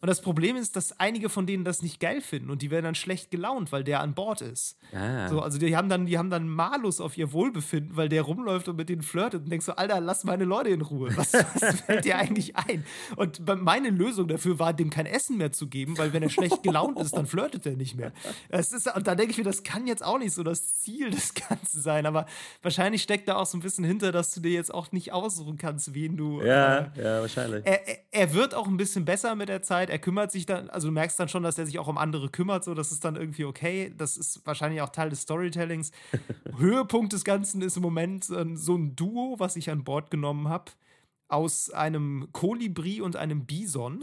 Und 0.00 0.08
das 0.08 0.22
Problem 0.22 0.56
ist, 0.56 0.76
dass 0.76 0.98
einige 0.98 1.28
von 1.28 1.46
denen 1.46 1.64
das 1.64 1.82
nicht 1.82 2.00
geil 2.00 2.22
finden 2.22 2.50
und 2.50 2.62
die 2.62 2.70
werden 2.70 2.84
dann 2.84 2.94
schlecht 2.94 3.30
gelaunt, 3.30 3.70
weil 3.70 3.84
der 3.84 4.00
an 4.00 4.14
Bord 4.14 4.40
ist. 4.40 4.78
Ah. 4.94 5.28
So, 5.28 5.40
also 5.40 5.58
die 5.58 5.76
haben 5.76 5.90
dann, 5.90 6.06
die 6.06 6.16
haben 6.16 6.30
dann 6.30 6.48
Malus 6.48 7.00
auf 7.02 7.18
ihr 7.18 7.32
Wohlbefinden, 7.32 7.96
weil 7.96 8.08
der 8.08 8.22
rumläuft 8.22 8.68
und 8.68 8.76
mit 8.76 8.88
denen 8.88 9.02
flirtet 9.02 9.42
und 9.42 9.50
denkst 9.50 9.66
so, 9.66 9.72
Alter, 9.72 10.00
lass 10.00 10.24
meine 10.24 10.44
Leute 10.44 10.70
in 10.70 10.80
Ruhe. 10.80 11.14
Was, 11.16 11.34
was 11.34 11.80
fällt 11.86 12.06
dir 12.06 12.16
eigentlich 12.16 12.56
ein? 12.56 12.84
Und 13.16 13.46
meine 13.62 13.90
Lösung 13.90 14.26
dafür 14.26 14.58
war, 14.58 14.72
dem 14.72 14.88
kein 14.88 15.04
Essen 15.04 15.36
mehr 15.36 15.52
zu 15.52 15.66
geben, 15.66 15.98
weil 15.98 16.14
wenn 16.14 16.22
er 16.22 16.30
schlecht 16.30 16.62
gelaunt 16.62 16.98
ist, 16.98 17.14
dann 17.14 17.26
flirtet 17.26 17.66
er 17.66 17.76
nicht 17.76 17.94
mehr. 17.94 18.12
Das 18.48 18.72
ist, 18.72 18.94
und 18.94 19.06
da 19.06 19.14
denke 19.14 19.32
ich 19.32 19.38
mir, 19.38 19.44
das 19.44 19.62
kann 19.64 19.86
jetzt 19.86 20.02
auch 20.02 20.18
nicht 20.18 20.32
so 20.32 20.42
das 20.42 20.76
Ziel 20.80 21.10
des 21.10 21.34
Ganzen 21.34 21.82
sein. 21.82 22.06
Aber 22.06 22.24
wahrscheinlich 22.62 23.02
steckt 23.02 23.28
da 23.28 23.36
auch 23.36 23.46
so 23.46 23.58
ein 23.58 23.60
bisschen 23.60 23.84
hinter, 23.84 24.12
dass 24.12 24.32
du 24.32 24.40
dir 24.40 24.52
jetzt 24.52 24.72
auch 24.72 24.92
nicht 24.92 25.12
aussuchen 25.12 25.58
kannst, 25.58 25.92
wen 25.92 26.16
du. 26.16 26.40
Ja, 26.42 26.78
äh, 26.78 27.02
ja, 27.02 27.20
wahrscheinlich. 27.20 27.66
Er, 27.66 27.80
er 28.10 28.32
wird 28.32 28.54
auch 28.54 28.66
ein 28.66 28.78
bisschen 28.78 29.04
besser 29.04 29.34
mit 29.34 29.50
der 29.50 29.62
Zeit 29.62 29.89
er 29.90 29.98
kümmert 29.98 30.32
sich 30.32 30.46
dann, 30.46 30.70
also 30.70 30.88
du 30.88 30.92
merkst 30.92 31.18
dann 31.18 31.28
schon, 31.28 31.42
dass 31.42 31.58
er 31.58 31.66
sich 31.66 31.78
auch 31.78 31.88
um 31.88 31.98
andere 31.98 32.28
kümmert, 32.28 32.64
so 32.64 32.74
das 32.74 32.92
ist 32.92 33.04
dann 33.04 33.16
irgendwie 33.16 33.44
okay. 33.44 33.92
Das 33.96 34.16
ist 34.16 34.46
wahrscheinlich 34.46 34.80
auch 34.80 34.88
Teil 34.90 35.10
des 35.10 35.22
Storytellings. 35.22 35.90
Höhepunkt 36.56 37.12
des 37.12 37.24
Ganzen 37.24 37.60
ist 37.60 37.76
im 37.76 37.82
Moment 37.82 38.30
äh, 38.30 38.46
so 38.54 38.76
ein 38.76 38.96
Duo, 38.96 39.36
was 39.38 39.56
ich 39.56 39.70
an 39.70 39.84
Bord 39.84 40.10
genommen 40.10 40.48
habe, 40.48 40.72
aus 41.28 41.70
einem 41.70 42.28
Kolibri 42.32 43.00
und 43.00 43.16
einem 43.16 43.46
Bison. 43.46 44.02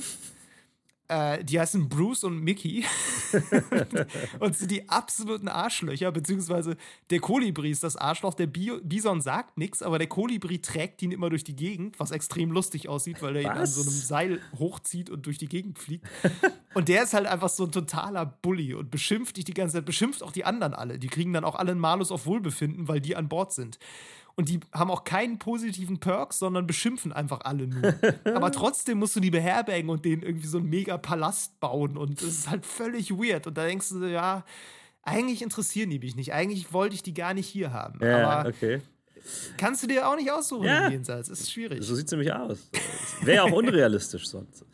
Äh, 1.10 1.42
die 1.44 1.58
heißen 1.58 1.88
Bruce 1.88 2.26
und 2.26 2.42
Mickey 2.42 2.84
und 4.40 4.58
sind 4.58 4.72
die 4.72 4.90
absoluten 4.90 5.48
Arschlöcher, 5.48 6.12
beziehungsweise 6.12 6.76
der 7.12 7.22
Kolibri 7.22 7.72
ist 7.72 7.84
das 7.84 7.96
Arschloch, 7.96 8.34
der 8.34 8.48
Bison 8.48 9.22
sagt 9.22 9.58
nichts, 9.58 9.82
aber 9.82 10.00
der 10.00 10.08
Kolibri 10.08 10.60
trägt 10.60 11.02
ihn 11.02 11.12
immer 11.12 11.30
durch 11.30 11.46
die 11.46 11.56
Gegend, 11.56 11.98
was 11.98 12.12
extrem 12.12 12.52
lustig 12.52 12.90
aussieht, 12.90 13.22
weil 13.22 13.38
er 13.38 13.42
ihn 13.44 13.48
an 13.48 13.66
so 13.66 13.84
einem 13.84 13.92
Seil 13.92 14.42
hochzieht 14.60 15.10
und 15.10 15.26
durch 15.26 15.38
die 15.38 15.48
Gegend 15.48 15.80
fliegt. 15.80 16.06
und 16.74 16.90
der 16.90 17.04
ist 17.04 17.14
halt 17.14 17.26
einfach 17.26 17.50
so 17.50 17.64
ein 17.64 17.72
totaler 17.72 18.26
Bully 18.26 18.74
und 18.74 18.92
beschimpft 18.92 19.38
dich 19.38 19.46
die 19.46 19.54
ganze 19.54 19.78
Zeit, 19.78 19.86
beschimpft 19.86 20.22
auch 20.22 20.34
die 20.34 20.44
anderen 20.44 20.74
alle. 20.74 21.00
Die 21.00 21.08
kriegen 21.08 21.32
dann 21.32 21.46
auch 21.46 21.56
alle 21.56 21.72
einen 21.72 21.80
Malus 21.80 22.12
auf 22.12 22.26
Wohlbefinden, 22.26 22.90
weil 22.90 23.00
die 23.00 23.16
an 23.16 23.30
Bord 23.30 23.54
sind 23.54 23.80
und 24.38 24.50
die 24.50 24.60
haben 24.72 24.92
auch 24.92 25.04
keinen 25.04 25.40
positiven 25.40 26.00
Perk, 26.00 26.32
sondern 26.32 26.68
beschimpfen 26.68 27.12
einfach 27.12 27.42
alle 27.42 27.68
nur. 27.68 27.94
Aber 28.36 28.52
trotzdem 28.52 29.00
musst 29.00 29.16
du 29.16 29.20
die 29.20 29.32
beherbergen 29.32 29.90
und 29.90 30.06
denen 30.06 30.22
irgendwie 30.22 30.48
so 30.48 30.60
einen 30.60 30.70
mega 30.70 30.98
Palast 30.98 31.60
bauen 31.60 31.98
und 31.98 32.22
das 32.22 32.30
ist 32.30 32.50
halt 32.50 32.66
völlig 32.66 33.12
weird. 33.12 33.48
Und 33.48 33.58
da 33.58 33.66
denkst 33.66 33.90
du, 33.90 34.06
ja, 34.06 34.46
eigentlich 35.02 35.42
interessieren 35.42 35.90
die 35.90 36.00
mich 36.00 36.16
nicht. 36.16 36.34
Eigentlich 36.34 36.72
wollte 36.72 36.94
ich 36.94 37.02
die 37.02 37.16
gar 37.16 37.34
nicht 37.34 37.48
hier 37.48 37.74
haben. 37.74 38.00
Ja, 38.06 38.30
Aber 38.30 38.50
okay. 38.50 38.82
Kannst 39.58 39.84
du 39.84 39.88
dir 39.88 40.08
auch 40.08 40.16
nicht 40.16 40.32
aussuchen 40.32 40.66
ja. 40.66 40.86
im 40.86 40.92
Jenseits. 40.94 41.30
Ist 41.30 41.52
schwierig. 41.52 41.84
So 41.84 41.96
sieht 41.96 42.06
es 42.06 42.12
nämlich 42.12 42.32
aus. 42.32 42.70
Wäre 43.22 43.44
auch 43.44 43.52
unrealistisch 43.52 44.28
sonst. 44.28 44.66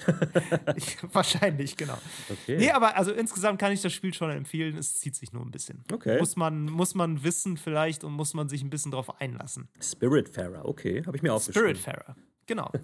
Wahrscheinlich, 1.12 1.76
genau. 1.78 1.98
Okay. 2.30 2.58
Nee, 2.58 2.72
aber 2.72 2.98
also 2.98 3.12
insgesamt 3.12 3.60
kann 3.60 3.72
ich 3.72 3.82
das 3.82 3.94
Spiel 3.94 4.14
schon 4.14 4.32
empfehlen. 4.32 4.78
Es 4.78 5.00
zieht 5.00 5.16
sich 5.16 5.34
nur 5.34 5.44
ein 5.44 5.52
bisschen. 5.52 5.84
Okay. 5.92 6.20
Muss 6.20 6.36
man, 6.36 6.66
muss 6.66 6.96
man 6.96 7.24
wissen 7.24 7.58
vielleicht 7.58 8.04
und 8.04 8.14
muss 8.14 8.34
man 8.34 8.50
sich 8.50 8.64
ein 8.64 8.70
bisschen 8.70 8.92
drauf 8.92 9.22
einlassen. 9.22 9.70
Spiritfarer, 9.82 10.66
okay. 10.66 11.04
Habe 11.06 11.18
ich 11.18 11.24
mir 11.24 11.34
aufgeschrieben. 11.34 11.76
Spiritfarer, 11.76 12.16
genau. 12.46 12.72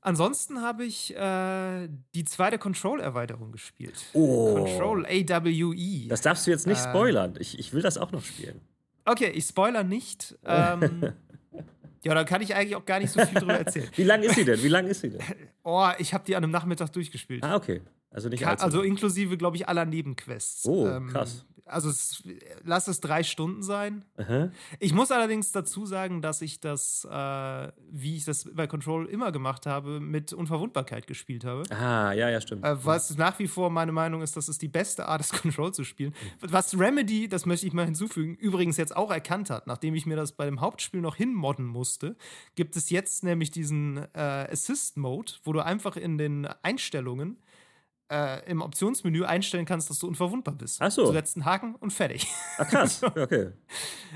Ansonsten 0.00 0.62
habe 0.62 0.84
ich 0.84 1.14
äh, 1.16 1.88
die 2.14 2.24
zweite 2.24 2.58
Control-Erweiterung 2.58 3.50
gespielt. 3.50 3.96
Oh. 4.12 4.54
Control 4.54 5.04
AWE. 5.04 6.06
Das 6.08 6.20
darfst 6.20 6.46
du 6.46 6.50
jetzt 6.50 6.66
nicht 6.66 6.80
äh, 6.80 6.88
spoilern. 6.88 7.34
Ich, 7.40 7.58
ich 7.58 7.72
will 7.72 7.82
das 7.82 7.98
auch 7.98 8.12
noch 8.12 8.24
spielen. 8.24 8.60
Okay, 9.10 9.30
ich 9.30 9.44
spoiler 9.44 9.84
nicht. 9.84 10.36
Ähm, 10.44 11.12
ja, 12.04 12.14
da 12.14 12.24
kann 12.24 12.42
ich 12.42 12.54
eigentlich 12.54 12.76
auch 12.76 12.84
gar 12.84 13.00
nicht 13.00 13.10
so 13.10 13.24
viel 13.24 13.40
drüber 13.40 13.54
erzählen. 13.54 13.88
Wie 13.96 14.04
lang 14.04 14.22
ist 14.22 14.34
sie 14.34 14.44
denn? 14.44 14.62
Wie 14.62 14.68
lang 14.68 14.86
ist 14.86 15.00
sie 15.00 15.10
denn? 15.10 15.20
Oh, 15.64 15.86
ich 15.98 16.14
habe 16.14 16.24
die 16.24 16.34
an 16.34 16.42
einem 16.42 16.52
Nachmittag 16.52 16.90
durchgespielt. 16.92 17.42
Ah, 17.42 17.54
okay. 17.54 17.82
Also 18.10 18.30
nicht 18.30 18.46
Also 18.46 18.80
inklusive, 18.80 19.36
glaube 19.36 19.58
ich, 19.58 19.68
aller 19.68 19.84
Nebenquests. 19.84 20.64
Oh, 20.64 20.86
ähm, 20.86 21.08
krass 21.08 21.44
also 21.68 21.88
es, 21.88 22.22
lass 22.64 22.88
es 22.88 23.00
drei 23.00 23.22
Stunden 23.22 23.62
sein. 23.62 24.04
Aha. 24.16 24.50
Ich 24.78 24.92
muss 24.92 25.10
allerdings 25.10 25.52
dazu 25.52 25.86
sagen, 25.86 26.22
dass 26.22 26.42
ich 26.42 26.60
das, 26.60 27.06
äh, 27.10 27.72
wie 27.90 28.16
ich 28.16 28.24
das 28.24 28.48
bei 28.52 28.66
Control 28.66 29.06
immer 29.06 29.32
gemacht 29.32 29.66
habe, 29.66 30.00
mit 30.00 30.32
Unverwundbarkeit 30.32 31.06
gespielt 31.06 31.44
habe. 31.44 31.62
Ah, 31.70 32.12
ja, 32.12 32.28
ja, 32.30 32.40
stimmt. 32.40 32.64
Äh, 32.64 32.84
was 32.84 33.16
nach 33.16 33.38
wie 33.38 33.48
vor 33.48 33.70
meine 33.70 33.92
Meinung 33.92 34.22
ist, 34.22 34.36
das 34.36 34.48
ist 34.48 34.62
die 34.62 34.68
beste 34.68 35.06
Art, 35.06 35.20
das 35.20 35.30
Control 35.42 35.72
zu 35.72 35.84
spielen. 35.84 36.14
Was 36.40 36.78
Remedy, 36.78 37.28
das 37.28 37.46
möchte 37.46 37.66
ich 37.66 37.72
mal 37.72 37.84
hinzufügen, 37.84 38.34
übrigens 38.34 38.76
jetzt 38.76 38.96
auch 38.96 39.10
erkannt 39.10 39.50
hat, 39.50 39.66
nachdem 39.66 39.94
ich 39.94 40.06
mir 40.06 40.16
das 40.16 40.32
bei 40.32 40.44
dem 40.44 40.60
Hauptspiel 40.60 41.00
noch 41.00 41.16
hinmodden 41.16 41.66
musste, 41.66 42.16
gibt 42.54 42.76
es 42.76 42.90
jetzt 42.90 43.24
nämlich 43.24 43.50
diesen 43.50 43.98
äh, 44.14 44.48
Assist-Mode, 44.50 45.32
wo 45.44 45.52
du 45.52 45.64
einfach 45.64 45.96
in 45.96 46.18
den 46.18 46.46
Einstellungen 46.62 47.38
äh, 48.10 48.50
im 48.50 48.62
Optionsmenü 48.62 49.24
einstellen 49.24 49.66
kannst, 49.66 49.90
dass 49.90 49.98
du 49.98 50.08
unverwundbar 50.08 50.54
bist. 50.54 50.80
Ach 50.80 50.90
so. 50.90 51.06
Du 51.06 51.12
setzt 51.12 51.36
einen 51.36 51.44
Haken 51.44 51.74
und 51.76 51.92
fertig. 51.92 52.26
Ach 52.58 52.68
krass, 52.68 53.02
okay. 53.02 53.50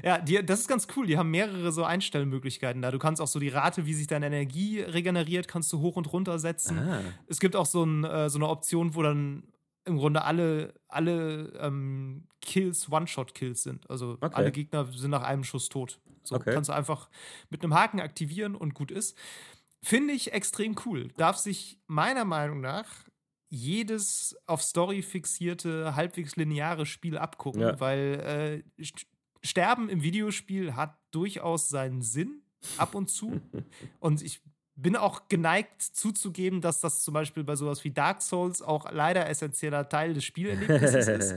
ja, 0.03 0.19
die, 0.19 0.45
das 0.45 0.61
ist 0.61 0.69
ganz 0.69 0.87
cool. 0.97 1.07
Die 1.07 1.19
haben 1.19 1.31
mehrere 1.31 1.73
so 1.73 1.85
Einstellmöglichkeiten 1.85 2.81
da. 2.83 2.91
Du 2.91 2.99
kannst 2.99 3.21
auch 3.21 3.27
so 3.27 3.39
die 3.39 3.49
Rate, 3.49 3.87
wie 3.87 3.95
sich 3.95 4.07
deine 4.07 4.27
Energie 4.27 4.81
regeneriert, 4.81 5.49
kannst 5.49 5.73
du 5.73 5.81
hoch 5.81 5.97
und 5.97 6.13
runter 6.13 6.39
setzen. 6.39 6.79
Ah. 6.79 7.01
Es 7.27 7.39
gibt 7.41 7.55
auch 7.57 7.67
so, 7.67 7.85
ein, 7.85 8.05
äh, 8.05 8.31
so, 8.31 8.39
eine 8.39 8.49
Option, 8.49 8.95
wo 8.95 9.03
dann 9.03 9.45
im 9.85 9.99
Grunde 9.99 10.23
alle, 10.23 10.75
alle 10.89 11.53
ähm, 11.61 12.25
Kills 12.41 12.91
One-Shot-Kills 12.91 13.63
sind. 13.63 13.91
Also 13.91 14.17
okay. 14.21 14.31
alle 14.35 14.53
Gegner 14.53 14.87
sind 14.87 15.11
nach 15.11 15.23
einem 15.23 15.45
Schuss 15.45 15.69
tot. 15.69 15.99
So 16.23 16.37
okay. 16.37 16.53
kannst 16.55 16.71
du 16.71 16.75
einfach 16.75 17.09
mit 17.51 17.63
einem 17.63 17.75
Haken 17.75 18.01
aktivieren 18.01 18.55
und 18.55 18.75
gut 18.75 18.91
ist. 18.91 19.19
Finde 19.83 20.15
ich 20.15 20.33
extrem 20.33 20.77
cool. 20.87 21.09
Darf 21.17 21.37
sich 21.37 21.81
meiner 21.89 22.25
Meinung 22.25 22.61
nach 22.61 22.87
jedes 23.53 24.35
auf 24.47 24.63
Story 24.63 25.03
fixierte, 25.03 25.95
halbwegs 25.95 26.37
lineare 26.37 26.87
Spiel 26.87 27.19
abgucken, 27.19 27.61
ja. 27.61 27.79
weil 27.79 28.65
äh, 28.79 28.85
Sterben 29.43 29.91
im 29.91 30.03
Videospiel 30.03 30.75
hat 30.75 30.99
durchaus 31.11 31.69
seinen 31.69 32.01
Sinn 32.01 32.43
ab 32.79 32.95
und 32.95 33.11
zu. 33.11 33.43
und 34.01 34.23
ich 34.23 34.41
bin 34.75 34.97
auch 34.97 35.29
geneigt 35.29 35.83
zuzugeben, 35.83 36.63
dass 36.63 36.81
das 36.81 37.05
zum 37.05 37.13
Beispiel 37.13 37.45
bei 37.45 37.55
sowas 37.55 37.85
wie 37.85 37.91
Dark 37.91 38.23
Souls 38.23 38.63
auch 38.63 38.91
leider 38.91 39.29
essentieller 39.29 39.87
Teil 39.87 40.15
des 40.15 40.25
Spielerlebnisses 40.25 41.09
ist. 41.09 41.35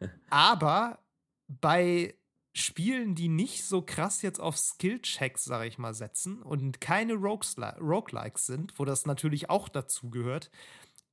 Aber 0.30 0.98
bei 1.46 2.14
Spielen, 2.54 3.14
die 3.14 3.28
nicht 3.28 3.66
so 3.66 3.82
krass 3.82 4.22
jetzt 4.22 4.40
auf 4.40 4.56
Skill-Checks, 4.56 5.44
sag 5.44 5.66
ich 5.66 5.76
mal, 5.76 5.92
setzen 5.92 6.42
und 6.42 6.80
keine 6.80 7.14
Roguelikes 7.14 8.46
sind, 8.46 8.78
wo 8.78 8.86
das 8.86 9.04
natürlich 9.04 9.50
auch 9.50 9.68
dazu 9.68 10.08
gehört, 10.08 10.50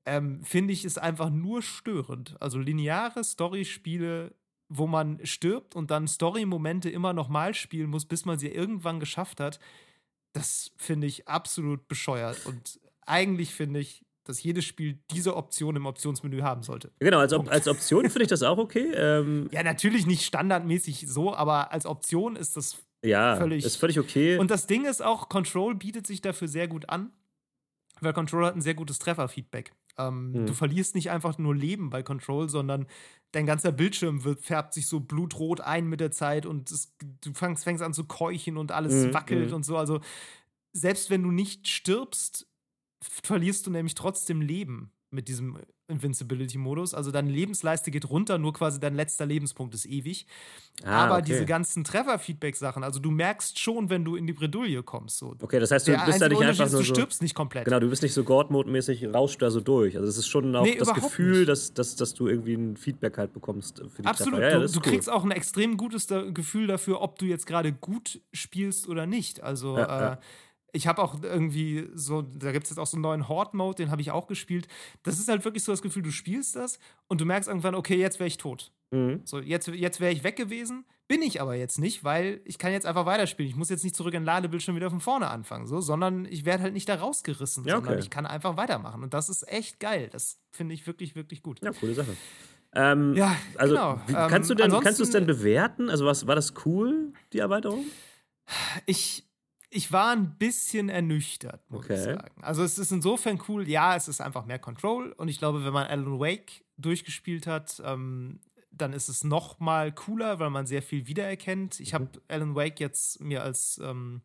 ähm, 0.05 0.43
finde 0.43 0.73
ich 0.73 0.85
es 0.85 0.97
einfach 0.97 1.29
nur 1.29 1.61
störend. 1.61 2.35
Also 2.39 2.59
lineare 2.59 3.23
Story-Spiele, 3.23 4.35
wo 4.69 4.87
man 4.87 5.23
stirbt 5.25 5.75
und 5.75 5.91
dann 5.91 6.07
Story-Momente 6.07 6.89
immer 6.89 7.13
nochmal 7.13 7.53
spielen 7.53 7.89
muss, 7.89 8.05
bis 8.05 8.25
man 8.25 8.39
sie 8.39 8.49
irgendwann 8.49 8.99
geschafft 8.99 9.39
hat, 9.39 9.59
das 10.33 10.71
finde 10.77 11.07
ich 11.07 11.27
absolut 11.27 11.87
bescheuert. 11.87 12.45
Und 12.45 12.79
eigentlich 13.05 13.53
finde 13.53 13.79
ich, 13.79 14.05
dass 14.25 14.41
jedes 14.41 14.65
Spiel 14.65 14.99
diese 15.11 15.35
Option 15.35 15.75
im 15.75 15.85
Optionsmenü 15.85 16.41
haben 16.41 16.63
sollte. 16.63 16.91
Genau, 16.99 17.19
als, 17.19 17.31
Op 17.31 17.47
als 17.49 17.67
Option 17.67 18.09
finde 18.09 18.23
ich 18.23 18.29
das 18.29 18.43
auch 18.43 18.57
okay. 18.57 18.91
Ähm 18.95 19.49
ja, 19.51 19.63
natürlich 19.63 20.05
nicht 20.07 20.25
standardmäßig 20.25 21.05
so, 21.07 21.33
aber 21.33 21.71
als 21.71 21.85
Option 21.85 22.35
ist 22.35 22.57
das 22.57 22.83
ja, 23.03 23.35
völlig, 23.35 23.63
ist 23.63 23.75
völlig 23.75 23.99
okay. 23.99 24.37
Und 24.37 24.49
das 24.49 24.65
Ding 24.65 24.85
ist 24.85 25.03
auch, 25.03 25.29
Control 25.29 25.75
bietet 25.75 26.07
sich 26.07 26.21
dafür 26.21 26.47
sehr 26.47 26.67
gut 26.67 26.89
an, 26.89 27.11
weil 28.01 28.13
Control 28.13 28.45
hat 28.45 28.55
ein 28.55 28.61
sehr 28.61 28.73
gutes 28.73 28.97
Trefferfeedback. 28.97 29.71
Ähm, 29.97 30.31
mhm. 30.31 30.45
Du 30.45 30.53
verlierst 30.53 30.95
nicht 30.95 31.09
einfach 31.11 31.37
nur 31.37 31.55
Leben 31.55 31.89
bei 31.89 32.03
Control, 32.03 32.49
sondern 32.49 32.87
dein 33.31 33.45
ganzer 33.45 33.71
Bildschirm 33.71 34.23
wird, 34.23 34.41
färbt 34.41 34.73
sich 34.73 34.87
so 34.87 34.99
blutrot 34.99 35.61
ein 35.61 35.87
mit 35.87 35.99
der 35.99 36.11
Zeit 36.11 36.45
und 36.45 36.71
es, 36.71 36.95
du 37.21 37.33
fängst, 37.33 37.63
fängst 37.63 37.83
an 37.83 37.93
zu 37.93 38.05
keuchen 38.05 38.57
und 38.57 38.71
alles 38.71 39.05
mhm. 39.05 39.13
wackelt 39.13 39.49
mhm. 39.49 39.55
und 39.55 39.65
so. 39.65 39.77
Also 39.77 40.01
selbst 40.73 41.09
wenn 41.09 41.23
du 41.23 41.31
nicht 41.31 41.67
stirbst, 41.67 42.47
verlierst 43.01 43.67
du 43.67 43.71
nämlich 43.71 43.95
trotzdem 43.95 44.41
Leben 44.41 44.91
mit 45.11 45.27
diesem 45.27 45.57
Invincibility-Modus. 45.87 46.93
Also 46.93 47.11
deine 47.11 47.31
Lebensleiste 47.31 47.91
geht 47.91 48.09
runter, 48.09 48.37
nur 48.37 48.53
quasi 48.53 48.79
dein 48.79 48.95
letzter 48.95 49.25
Lebenspunkt 49.25 49.73
ist 49.73 49.85
ewig. 49.85 50.25
Ah, 50.83 51.05
Aber 51.05 51.15
okay. 51.15 51.25
diese 51.27 51.45
ganzen 51.45 51.83
Treffer-Feedback-Sachen, 51.83 52.83
also 52.83 52.99
du 52.99 53.11
merkst 53.11 53.59
schon, 53.59 53.89
wenn 53.89 54.03
du 54.03 54.15
in 54.15 54.27
die 54.27 54.33
Bredouille 54.33 54.83
kommst. 54.83 55.17
So. 55.17 55.35
Okay, 55.41 55.59
das 55.59 55.71
heißt, 55.71 55.87
du 55.87 55.91
Der 55.91 56.05
bist 56.05 56.21
da 56.21 56.27
nicht 56.27 56.41
einfach 56.41 56.69
nur 56.69 56.81
Du 56.81 56.85
stirbst 56.85 57.21
nicht 57.21 57.35
komplett. 57.35 57.65
Genau, 57.65 57.79
du 57.79 57.89
bist 57.89 58.03
nicht 58.03 58.13
so 58.13 58.23
God-Mode-mäßig, 58.23 59.13
rauschst 59.13 59.41
da 59.41 59.51
so 59.51 59.61
durch. 59.61 59.95
Also 59.95 60.09
es 60.09 60.17
ist 60.17 60.27
schon 60.27 60.55
auch 60.55 60.63
nee, 60.63 60.75
das 60.77 60.93
Gefühl, 60.93 61.45
dass, 61.45 61.73
dass, 61.73 61.95
dass 61.95 62.13
du 62.13 62.27
irgendwie 62.27 62.55
ein 62.55 62.77
Feedback 62.77 63.17
halt 63.17 63.33
bekommst 63.33 63.81
für 63.89 64.01
die 64.01 64.07
Absolut, 64.07 64.39
Treffer. 64.39 64.59
Ja, 64.59 64.65
du, 64.65 64.71
du 64.71 64.79
kriegst 64.81 65.09
auch 65.09 65.23
ein 65.23 65.31
extrem 65.31 65.77
gutes 65.77 66.07
Gefühl 66.07 66.67
dafür, 66.67 67.01
ob 67.01 67.19
du 67.19 67.25
jetzt 67.25 67.45
gerade 67.45 67.71
gut 67.71 68.21
spielst 68.33 68.87
oder 68.87 69.05
nicht. 69.05 69.43
Also 69.43 69.77
ja, 69.77 70.13
äh, 70.13 70.17
ich 70.75 70.87
habe 70.87 71.01
auch 71.01 71.23
irgendwie 71.23 71.87
so, 71.93 72.21
da 72.21 72.51
gibt 72.51 72.65
es 72.65 72.71
jetzt 72.71 72.79
auch 72.79 72.87
so 72.87 72.97
einen 72.97 73.03
neuen 73.03 73.29
Horde-Mode, 73.29 73.83
den 73.83 73.91
habe 73.91 74.01
ich 74.01 74.11
auch 74.11 74.27
gespielt. 74.27 74.67
Das 75.03 75.17
ist 75.17 75.29
halt 75.29 75.45
wirklich 75.45 75.63
so 75.63 75.71
das 75.71 75.81
Gefühl, 75.81 76.03
du 76.03 76.11
spielst 76.11 76.55
das 76.55 76.79
und 77.07 77.21
du 77.21 77.25
merkst 77.25 77.47
irgendwann, 77.47 77.75
okay, 77.75 77.95
jetzt 77.95 78.19
wäre 78.19 78.27
ich 78.27 78.37
tot. 78.37 78.71
Mhm. 78.91 79.21
So, 79.23 79.39
jetzt, 79.39 79.67
jetzt 79.67 79.99
wäre 79.99 80.11
ich 80.11 80.23
weg 80.23 80.35
gewesen. 80.35 80.85
Bin 81.07 81.21
ich 81.21 81.39
aber 81.39 81.55
jetzt 81.55 81.79
nicht, 81.79 82.03
weil 82.03 82.41
ich 82.45 82.57
kann 82.57 82.71
jetzt 82.71 82.85
einfach 82.85 83.05
weiterspielen. 83.05 83.49
Ich 83.49 83.55
muss 83.55 83.69
jetzt 83.69 83.83
nicht 83.83 83.95
zurück 83.95 84.13
in 84.13 84.21
den 84.21 84.25
Ladebildschirm 84.25 84.75
wieder 84.75 84.89
von 84.89 84.99
vorne 84.99 85.29
anfangen, 85.29 85.67
so, 85.67 85.79
sondern 85.79 86.25
ich 86.25 86.45
werde 86.45 86.63
halt 86.63 86.73
nicht 86.73 86.89
da 86.89 86.95
rausgerissen, 86.95 87.63
ja, 87.63 87.75
sondern 87.75 87.99
ich 87.99 88.09
kann 88.09 88.25
einfach 88.25 88.57
weitermachen. 88.57 89.03
Und 89.03 89.13
das 89.13 89.29
ist 89.29 89.47
echt 89.47 89.79
geil. 89.79 90.09
Das 90.11 90.39
finde 90.51 90.73
ich 90.73 90.85
wirklich, 90.87 91.15
wirklich 91.15 91.41
gut. 91.41 91.61
Ja, 91.61 91.71
coole 91.71 91.93
Sache. 91.93 92.17
Ähm, 92.73 93.13
ja, 93.15 93.35
also, 93.55 93.75
genau. 93.75 93.99
Kannst 94.27 94.49
du 94.49 94.55
denn, 94.55 94.71
kannst 94.71 94.99
du 94.99 95.03
es 95.03 95.11
denn 95.11 95.25
bewerten? 95.25 95.89
Also, 95.89 96.05
was, 96.05 96.27
war 96.27 96.35
das 96.35 96.53
cool, 96.65 97.13
die 97.31 97.39
Erweiterung? 97.39 97.85
Ich, 98.85 99.25
ich 99.75 99.91
war 99.91 100.11
ein 100.11 100.37
bisschen 100.37 100.89
ernüchtert, 100.89 101.69
muss 101.69 101.85
okay. 101.85 101.95
ich 101.95 102.03
sagen. 102.03 102.41
Also 102.41 102.63
es 102.63 102.77
ist 102.77 102.91
insofern 102.91 103.41
cool, 103.49 103.67
ja, 103.67 103.95
es 103.95 104.07
ist 104.07 104.21
einfach 104.21 104.45
mehr 104.45 104.59
Control 104.59 105.11
und 105.11 105.27
ich 105.27 105.37
glaube, 105.37 105.65
wenn 105.65 105.73
man 105.73 105.87
Alan 105.87 106.19
Wake 106.19 106.63
durchgespielt 106.77 107.45
hat, 107.45 107.81
ähm, 107.85 108.39
dann 108.71 108.93
ist 108.93 109.09
es 109.09 109.23
noch 109.23 109.59
mal 109.59 109.91
cooler, 109.91 110.39
weil 110.39 110.49
man 110.49 110.65
sehr 110.65 110.81
viel 110.81 111.07
wiedererkennt. 111.07 111.79
Ich 111.79 111.93
habe 111.93 112.05
mhm. 112.05 112.21
Alan 112.27 112.55
Wake 112.55 112.79
jetzt 112.79 113.21
mir 113.21 113.43
als 113.43 113.79
ähm, 113.83 114.21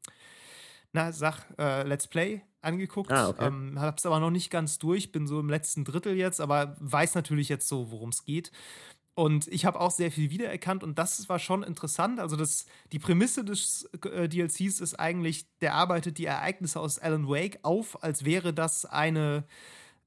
na, 0.92 1.12
sag, 1.12 1.46
äh, 1.58 1.82
Let's 1.82 2.06
Play 2.06 2.42
angeguckt. 2.62 3.10
Ah, 3.10 3.28
okay. 3.28 3.46
ähm, 3.46 3.80
hab's 3.80 4.06
aber 4.06 4.20
noch 4.20 4.30
nicht 4.30 4.50
ganz 4.50 4.78
durch, 4.78 5.12
bin 5.12 5.26
so 5.26 5.40
im 5.40 5.48
letzten 5.48 5.84
Drittel 5.84 6.16
jetzt, 6.16 6.40
aber 6.40 6.76
weiß 6.80 7.14
natürlich 7.14 7.48
jetzt 7.48 7.68
so, 7.68 7.90
worum 7.90 8.10
es 8.10 8.24
geht. 8.24 8.52
Und 9.20 9.48
ich 9.48 9.66
habe 9.66 9.78
auch 9.78 9.90
sehr 9.90 10.10
viel 10.10 10.30
wiedererkannt 10.30 10.82
und 10.82 10.98
das 10.98 11.28
war 11.28 11.38
schon 11.38 11.62
interessant. 11.62 12.20
Also 12.20 12.36
das, 12.36 12.64
die 12.90 12.98
Prämisse 12.98 13.44
des 13.44 13.86
äh, 14.10 14.30
DLCs 14.30 14.80
ist 14.80 14.98
eigentlich, 14.98 15.44
der 15.60 15.74
arbeitet 15.74 16.16
die 16.16 16.24
Ereignisse 16.24 16.80
aus 16.80 16.98
Alan 16.98 17.28
Wake 17.28 17.58
auf, 17.60 18.02
als 18.02 18.24
wäre 18.24 18.54
das 18.54 18.86
eine, 18.86 19.44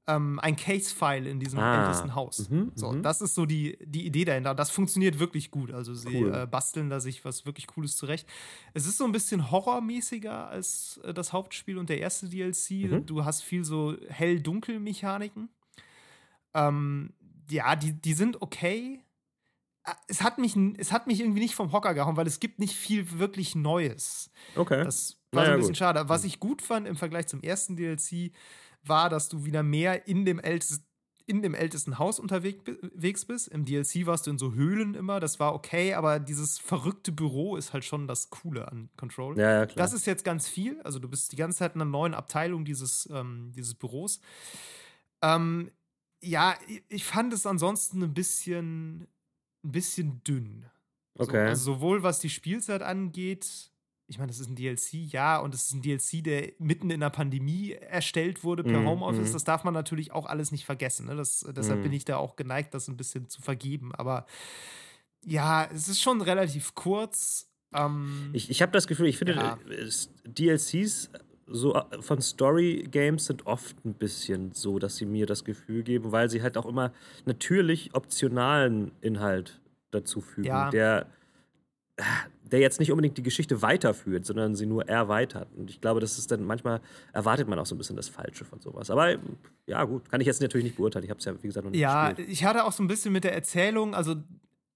ähm, 0.08 0.40
ein 0.40 0.56
Case-File 0.56 1.28
in 1.28 1.38
diesem 1.38 1.60
ah. 1.60 1.84
ältesten 1.84 2.16
Haus. 2.16 2.50
Mhm, 2.50 2.72
so, 2.74 2.90
mhm. 2.90 3.04
das 3.04 3.20
ist 3.20 3.36
so 3.36 3.46
die, 3.46 3.78
die 3.84 4.04
Idee 4.04 4.24
dahinter. 4.24 4.52
Das 4.52 4.72
funktioniert 4.72 5.20
wirklich 5.20 5.52
gut. 5.52 5.70
Also 5.72 5.94
sie 5.94 6.24
cool. 6.24 6.34
äh, 6.34 6.46
basteln 6.48 6.90
da 6.90 6.98
sich 6.98 7.24
was 7.24 7.46
wirklich 7.46 7.68
Cooles 7.68 7.96
zurecht. 7.96 8.28
Es 8.72 8.84
ist 8.84 8.98
so 8.98 9.04
ein 9.04 9.12
bisschen 9.12 9.48
horrormäßiger 9.52 10.48
als 10.48 11.00
äh, 11.04 11.14
das 11.14 11.32
Hauptspiel 11.32 11.78
und 11.78 11.88
der 11.88 12.00
erste 12.00 12.28
DLC. 12.28 12.90
Mhm. 12.90 13.06
Du 13.06 13.24
hast 13.24 13.42
viel 13.42 13.64
so 13.64 13.94
hell-dunkel-Mechaniken. 14.08 15.50
Ähm, 16.52 17.12
ja, 17.48 17.76
die, 17.76 17.92
die 17.92 18.14
sind 18.14 18.42
okay. 18.42 19.03
Ah, 19.84 19.96
es 20.08 20.22
hat, 20.22 20.38
mich, 20.38 20.56
es 20.78 20.92
hat 20.92 21.06
mich 21.06 21.20
irgendwie 21.20 21.40
nicht 21.40 21.54
vom 21.54 21.72
Hocker 21.72 21.92
gehauen, 21.92 22.16
weil 22.16 22.26
es 22.26 22.40
gibt 22.40 22.58
nicht 22.58 22.74
viel 22.74 23.18
wirklich 23.18 23.54
Neues. 23.54 24.30
Okay. 24.56 24.82
Das 24.82 25.18
war 25.30 25.42
naja, 25.42 25.46
so 25.46 25.52
ein 25.52 25.58
bisschen 25.58 25.72
gut. 25.72 25.78
schade. 25.78 26.08
Was 26.08 26.24
ich 26.24 26.40
gut 26.40 26.62
fand 26.62 26.88
im 26.88 26.96
Vergleich 26.96 27.26
zum 27.26 27.42
ersten 27.42 27.76
DLC, 27.76 28.32
war, 28.82 29.08
dass 29.08 29.28
du 29.28 29.44
wieder 29.44 29.62
mehr 29.62 30.06
in 30.08 30.24
dem 30.24 30.38
ältesten 30.38 30.84
in 31.26 31.40
dem 31.40 31.54
ältesten 31.54 31.98
Haus 31.98 32.20
unterwegs 32.20 33.24
bist. 33.24 33.48
Im 33.48 33.64
DLC 33.64 34.04
warst 34.04 34.26
du 34.26 34.30
in 34.30 34.38
so 34.38 34.52
Höhlen 34.52 34.94
immer, 34.94 35.20
das 35.20 35.40
war 35.40 35.54
okay, 35.54 35.94
aber 35.94 36.20
dieses 36.20 36.58
verrückte 36.58 37.12
Büro 37.12 37.56
ist 37.56 37.72
halt 37.72 37.84
schon 37.84 38.06
das 38.06 38.28
Coole 38.28 38.70
an 38.70 38.90
Control. 38.98 39.38
Ja, 39.38 39.50
ja, 39.50 39.66
klar. 39.66 39.76
Das 39.82 39.94
ist 39.94 40.06
jetzt 40.06 40.24
ganz 40.24 40.48
viel. 40.48 40.82
Also 40.82 40.98
du 40.98 41.08
bist 41.08 41.32
die 41.32 41.36
ganze 41.36 41.60
Zeit 41.60 41.76
in 41.76 41.80
einer 41.80 41.90
neuen 41.90 42.12
Abteilung 42.12 42.66
dieses, 42.66 43.08
ähm, 43.10 43.52
dieses 43.56 43.74
Büros. 43.74 44.20
Ähm, 45.22 45.70
ja, 46.20 46.56
ich 46.88 47.04
fand 47.04 47.32
es 47.32 47.46
ansonsten 47.46 48.02
ein 48.02 48.12
bisschen, 48.12 49.06
ein 49.64 49.72
bisschen 49.72 50.22
dünn. 50.24 50.66
Okay. 51.16 51.32
So, 51.32 51.48
also 51.48 51.72
sowohl 51.74 52.02
was 52.02 52.20
die 52.20 52.30
Spielzeit 52.30 52.82
angeht, 52.82 53.70
ich 54.06 54.18
meine, 54.18 54.28
das 54.28 54.38
ist 54.38 54.48
ein 54.48 54.56
DLC, 54.56 54.94
ja, 55.12 55.38
und 55.38 55.54
es 55.54 55.64
ist 55.64 55.72
ein 55.72 55.82
DLC, 55.82 56.22
der 56.22 56.52
mitten 56.58 56.90
in 56.90 57.00
der 57.00 57.10
Pandemie 57.10 57.72
erstellt 57.72 58.44
wurde 58.44 58.62
per 58.62 58.80
mm, 58.80 58.86
Homeoffice. 58.86 59.30
Mm. 59.30 59.32
Das 59.32 59.44
darf 59.44 59.64
man 59.64 59.72
natürlich 59.72 60.12
auch 60.12 60.26
alles 60.26 60.52
nicht 60.52 60.66
vergessen. 60.66 61.06
Ne? 61.06 61.16
Das, 61.16 61.46
deshalb 61.56 61.80
mm. 61.80 61.82
bin 61.84 61.92
ich 61.92 62.04
da 62.04 62.18
auch 62.18 62.36
geneigt, 62.36 62.74
das 62.74 62.88
ein 62.88 62.98
bisschen 62.98 63.28
zu 63.30 63.40
vergeben. 63.40 63.94
Aber 63.94 64.26
ja, 65.24 65.64
es 65.72 65.88
ist 65.88 66.02
schon 66.02 66.20
relativ 66.20 66.74
kurz. 66.74 67.50
Ähm, 67.72 68.30
ich 68.34 68.50
ich 68.50 68.60
habe 68.60 68.72
das 68.72 68.86
Gefühl, 68.86 69.06
ich 69.06 69.16
finde, 69.16 69.34
ja. 69.34 69.58
Äh, 69.70 69.90
DLCs 70.26 71.10
so 71.46 71.74
äh, 71.74 72.00
von 72.00 72.20
Story 72.20 72.86
Games 72.90 73.26
sind 73.26 73.46
oft 73.46 73.84
ein 73.84 73.94
bisschen 73.94 74.52
so, 74.52 74.78
dass 74.78 74.96
sie 74.96 75.06
mir 75.06 75.26
das 75.26 75.44
Gefühl 75.44 75.82
geben, 75.82 76.12
weil 76.12 76.30
sie 76.30 76.42
halt 76.42 76.56
auch 76.56 76.66
immer 76.66 76.92
natürlich 77.24 77.94
optionalen 77.94 78.92
Inhalt 79.00 79.60
dazu 79.90 80.20
fügen, 80.20 80.46
ja. 80.48 80.70
der 80.70 81.06
der 82.42 82.60
jetzt 82.60 82.80
nicht 82.80 82.90
unbedingt 82.90 83.16
die 83.16 83.22
Geschichte 83.22 83.62
weiterführt, 83.62 84.26
sondern 84.26 84.54
sie 84.54 84.66
nur 84.66 84.88
erweitert. 84.88 85.48
Und 85.56 85.70
ich 85.70 85.80
glaube, 85.80 86.00
das 86.00 86.18
ist 86.18 86.30
dann 86.30 86.44
manchmal 86.44 86.80
erwartet 87.12 87.48
man 87.48 87.58
auch 87.58 87.66
so 87.66 87.74
ein 87.74 87.78
bisschen 87.78 87.96
das 87.96 88.08
Falsche 88.08 88.44
von 88.44 88.60
sowas. 88.60 88.90
Aber 88.90 89.16
ja, 89.66 89.84
gut, 89.84 90.10
kann 90.10 90.20
ich 90.20 90.26
jetzt 90.26 90.42
natürlich 90.42 90.64
nicht 90.64 90.76
beurteilen. 90.76 91.04
Ich 91.04 91.10
habe 91.10 91.18
es 91.18 91.24
ja, 91.24 91.40
wie 91.40 91.46
gesagt, 91.46 91.64
noch 91.64 91.70
nicht 91.70 91.80
Ja, 91.80 92.08
gespielt. 92.08 92.28
ich 92.28 92.44
hatte 92.44 92.64
auch 92.64 92.72
so 92.72 92.82
ein 92.82 92.88
bisschen 92.88 93.12
mit 93.12 93.24
der 93.24 93.32
Erzählung, 93.34 93.94
also 93.94 94.16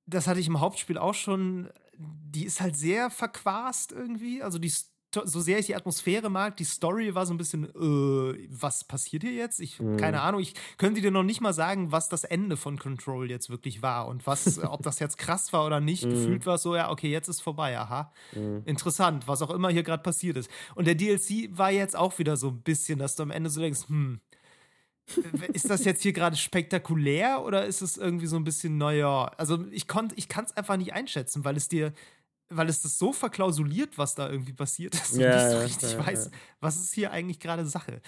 das 0.06 0.26
hatte 0.26 0.40
ich 0.40 0.46
im 0.46 0.60
Hauptspiel 0.60 0.96
auch 0.96 1.14
schon, 1.14 1.68
die 1.98 2.44
ist 2.44 2.60
halt 2.60 2.76
sehr 2.76 3.10
verquast 3.10 3.92
irgendwie. 3.92 4.42
Also 4.42 4.58
die 4.58 4.72
so 5.14 5.40
sehr 5.40 5.58
ich 5.58 5.66
die 5.66 5.74
Atmosphäre 5.74 6.30
mag, 6.30 6.56
die 6.56 6.64
Story 6.64 7.14
war 7.14 7.24
so 7.24 7.32
ein 7.32 7.38
bisschen, 7.38 7.64
äh, 7.64 8.48
was 8.50 8.84
passiert 8.84 9.22
hier 9.22 9.32
jetzt? 9.32 9.60
Ich, 9.60 9.80
mhm. 9.80 9.96
keine 9.96 10.20
Ahnung, 10.20 10.40
ich 10.40 10.54
könnte 10.76 11.00
dir 11.00 11.10
noch 11.10 11.22
nicht 11.22 11.40
mal 11.40 11.54
sagen, 11.54 11.92
was 11.92 12.08
das 12.08 12.24
Ende 12.24 12.56
von 12.56 12.78
Control 12.78 13.30
jetzt 13.30 13.48
wirklich 13.48 13.82
war 13.82 14.08
und 14.08 14.26
was, 14.26 14.58
ob 14.64 14.82
das 14.82 14.98
jetzt 14.98 15.16
krass 15.18 15.52
war 15.52 15.64
oder 15.66 15.80
nicht. 15.80 16.04
Mhm. 16.04 16.10
Gefühlt 16.10 16.46
war 16.46 16.56
es 16.56 16.62
so, 16.62 16.76
ja, 16.76 16.90
okay, 16.90 17.10
jetzt 17.10 17.28
ist 17.28 17.40
vorbei, 17.40 17.78
aha. 17.78 18.12
Mhm. 18.34 18.62
Interessant, 18.66 19.26
was 19.26 19.42
auch 19.42 19.50
immer 19.50 19.70
hier 19.70 19.82
gerade 19.82 20.02
passiert 20.02 20.36
ist. 20.36 20.50
Und 20.74 20.86
der 20.86 20.94
DLC 20.94 21.56
war 21.56 21.70
jetzt 21.70 21.96
auch 21.96 22.18
wieder 22.18 22.36
so 22.36 22.48
ein 22.48 22.62
bisschen, 22.62 22.98
dass 22.98 23.16
du 23.16 23.22
am 23.22 23.30
Ende 23.30 23.50
so 23.50 23.60
denkst, 23.60 23.88
hm, 23.88 24.20
ist 25.52 25.70
das 25.70 25.84
jetzt 25.84 26.02
hier 26.02 26.12
gerade 26.12 26.36
spektakulär 26.36 27.42
oder 27.42 27.64
ist 27.64 27.80
es 27.80 27.96
irgendwie 27.96 28.26
so 28.26 28.36
ein 28.36 28.44
bisschen, 28.44 28.76
naja, 28.76 29.30
also 29.38 29.64
ich 29.70 29.86
ich 30.16 30.28
kann 30.28 30.44
es 30.44 30.56
einfach 30.56 30.76
nicht 30.76 30.92
einschätzen, 30.92 31.44
weil 31.44 31.56
es 31.56 31.68
dir 31.68 31.92
weil 32.50 32.68
es 32.68 32.82
das 32.82 32.98
so 32.98 33.12
verklausuliert, 33.12 33.98
was 33.98 34.14
da 34.14 34.30
irgendwie 34.30 34.52
passiert 34.52 34.94
ist 34.94 35.14
und 35.14 35.20
ja, 35.20 35.36
nicht 35.36 35.50
so 35.50 35.58
richtig 35.58 35.92
ja, 35.92 36.06
weiß, 36.06 36.30
was 36.60 36.76
ist 36.76 36.94
hier 36.94 37.10
eigentlich 37.10 37.40
gerade 37.40 37.66
Sache. 37.66 38.00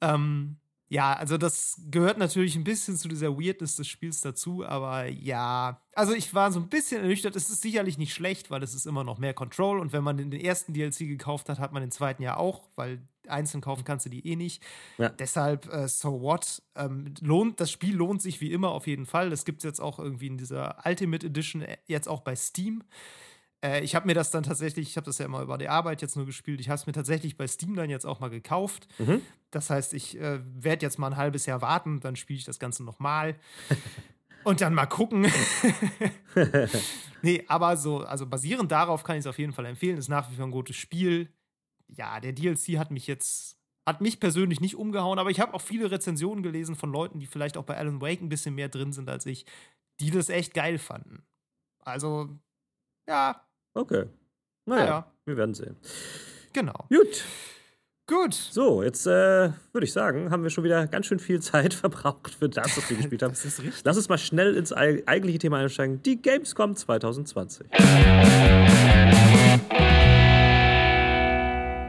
Ähm, 0.00 0.56
ja, 0.88 1.14
also 1.14 1.36
das 1.36 1.80
gehört 1.90 2.16
natürlich 2.16 2.54
ein 2.54 2.62
bisschen 2.62 2.96
zu 2.96 3.08
dieser 3.08 3.36
Weirdness 3.36 3.74
des 3.74 3.88
Spiels 3.88 4.20
dazu, 4.20 4.64
aber 4.64 5.06
ja, 5.06 5.80
also 5.94 6.14
ich 6.14 6.32
war 6.32 6.52
so 6.52 6.60
ein 6.60 6.68
bisschen 6.68 7.00
ernüchtert. 7.00 7.34
Es 7.34 7.50
ist 7.50 7.60
sicherlich 7.60 7.98
nicht 7.98 8.14
schlecht, 8.14 8.50
weil 8.50 8.62
es 8.62 8.72
ist 8.72 8.86
immer 8.86 9.02
noch 9.02 9.18
mehr 9.18 9.34
Control 9.34 9.80
und 9.80 9.92
wenn 9.92 10.04
man 10.04 10.16
den 10.16 10.32
ersten 10.32 10.74
DLC 10.74 10.98
gekauft 10.98 11.48
hat, 11.48 11.58
hat 11.58 11.72
man 11.72 11.82
den 11.82 11.90
zweiten 11.90 12.22
ja 12.22 12.36
auch, 12.36 12.68
weil 12.76 13.02
einzeln 13.26 13.60
kaufen 13.60 13.82
kannst 13.82 14.06
du 14.06 14.10
die 14.10 14.24
eh 14.28 14.36
nicht. 14.36 14.62
Ja. 14.98 15.08
Deshalb, 15.08 15.72
äh, 15.72 15.88
so 15.88 16.20
what? 16.20 16.62
Ähm, 16.76 17.14
lohnt, 17.20 17.58
das 17.58 17.72
Spiel 17.72 17.96
lohnt 17.96 18.22
sich 18.22 18.40
wie 18.40 18.52
immer 18.52 18.70
auf 18.70 18.86
jeden 18.86 19.06
Fall. 19.06 19.30
Das 19.30 19.44
gibt 19.44 19.58
es 19.58 19.64
jetzt 19.64 19.80
auch 19.80 19.98
irgendwie 19.98 20.28
in 20.28 20.38
dieser 20.38 20.78
Ultimate 20.84 21.26
Edition, 21.26 21.62
äh, 21.62 21.78
jetzt 21.86 22.08
auch 22.08 22.20
bei 22.20 22.36
Steam. 22.36 22.84
Äh, 23.66 23.82
ich 23.82 23.94
habe 23.94 24.06
mir 24.06 24.14
das 24.14 24.30
dann 24.30 24.44
tatsächlich, 24.44 24.88
ich 24.88 24.96
habe 24.96 25.06
das 25.06 25.18
ja 25.18 25.24
immer 25.24 25.42
über 25.42 25.58
die 25.58 25.68
Arbeit 25.68 26.02
jetzt 26.02 26.16
nur 26.16 26.26
gespielt, 26.26 26.60
ich 26.60 26.68
habe 26.68 26.76
es 26.76 26.86
mir 26.86 26.92
tatsächlich 26.92 27.36
bei 27.36 27.46
Steam 27.46 27.74
dann 27.74 27.90
jetzt 27.90 28.06
auch 28.06 28.20
mal 28.20 28.30
gekauft. 28.30 28.86
Mhm. 28.98 29.22
Das 29.50 29.70
heißt, 29.70 29.94
ich 29.94 30.18
äh, 30.20 30.40
werde 30.54 30.86
jetzt 30.86 30.98
mal 30.98 31.08
ein 31.08 31.16
halbes 31.16 31.46
Jahr 31.46 31.62
warten, 31.62 32.00
dann 32.00 32.16
spiele 32.16 32.38
ich 32.38 32.44
das 32.44 32.58
Ganze 32.58 32.84
nochmal. 32.84 33.36
und 34.44 34.60
dann 34.60 34.74
mal 34.74 34.86
gucken. 34.86 35.26
nee, 37.22 37.44
aber 37.48 37.76
so, 37.76 38.00
also 38.00 38.26
basierend 38.26 38.70
darauf 38.70 39.02
kann 39.02 39.16
ich 39.16 39.20
es 39.20 39.26
auf 39.26 39.38
jeden 39.38 39.52
Fall 39.52 39.66
empfehlen. 39.66 39.98
Ist 39.98 40.08
nach 40.08 40.30
wie 40.30 40.36
vor 40.36 40.44
ein 40.44 40.52
gutes 40.52 40.76
Spiel. 40.76 41.32
Ja, 41.88 42.20
der 42.20 42.32
DLC 42.32 42.78
hat 42.78 42.90
mich 42.90 43.06
jetzt, 43.06 43.58
hat 43.86 44.00
mich 44.00 44.20
persönlich 44.20 44.60
nicht 44.60 44.76
umgehauen, 44.76 45.18
aber 45.18 45.30
ich 45.30 45.40
habe 45.40 45.54
auch 45.54 45.60
viele 45.60 45.90
Rezensionen 45.90 46.42
gelesen 46.42 46.76
von 46.76 46.92
Leuten, 46.92 47.18
die 47.18 47.26
vielleicht 47.26 47.56
auch 47.56 47.64
bei 47.64 47.76
Alan 47.76 48.00
Wake 48.00 48.20
ein 48.20 48.28
bisschen 48.28 48.54
mehr 48.54 48.68
drin 48.68 48.92
sind 48.92 49.08
als 49.08 49.26
ich, 49.26 49.46
die 50.00 50.10
das 50.10 50.28
echt 50.28 50.54
geil 50.54 50.78
fanden. 50.78 51.24
Also, 51.84 52.28
ja, 53.08 53.45
Okay. 53.76 54.04
Naja, 54.64 54.86
ja. 54.86 55.12
wir 55.26 55.36
werden 55.36 55.54
sehen. 55.54 55.76
Genau. 56.54 56.86
Gut. 56.88 57.24
Gut. 58.08 58.32
So, 58.32 58.82
jetzt 58.82 59.06
äh, 59.06 59.50
würde 59.72 59.84
ich 59.84 59.92
sagen, 59.92 60.30
haben 60.30 60.42
wir 60.42 60.50
schon 60.50 60.64
wieder 60.64 60.86
ganz 60.86 61.06
schön 61.06 61.18
viel 61.18 61.40
Zeit 61.42 61.74
verbraucht 61.74 62.34
für 62.34 62.48
das, 62.48 62.74
was 62.76 62.88
wir 62.88 62.96
gespielt 62.96 63.22
haben. 63.22 63.32
das 63.32 63.44
ist 63.44 63.62
richtig. 63.62 63.84
Lass 63.84 63.98
uns 63.98 64.08
mal 64.08 64.16
schnell 64.16 64.56
ins 64.56 64.72
eigentliche 64.72 65.38
Thema 65.38 65.58
einsteigen. 65.58 66.02
Die 66.02 66.22
Gamescom 66.22 66.74
2020. 66.74 67.66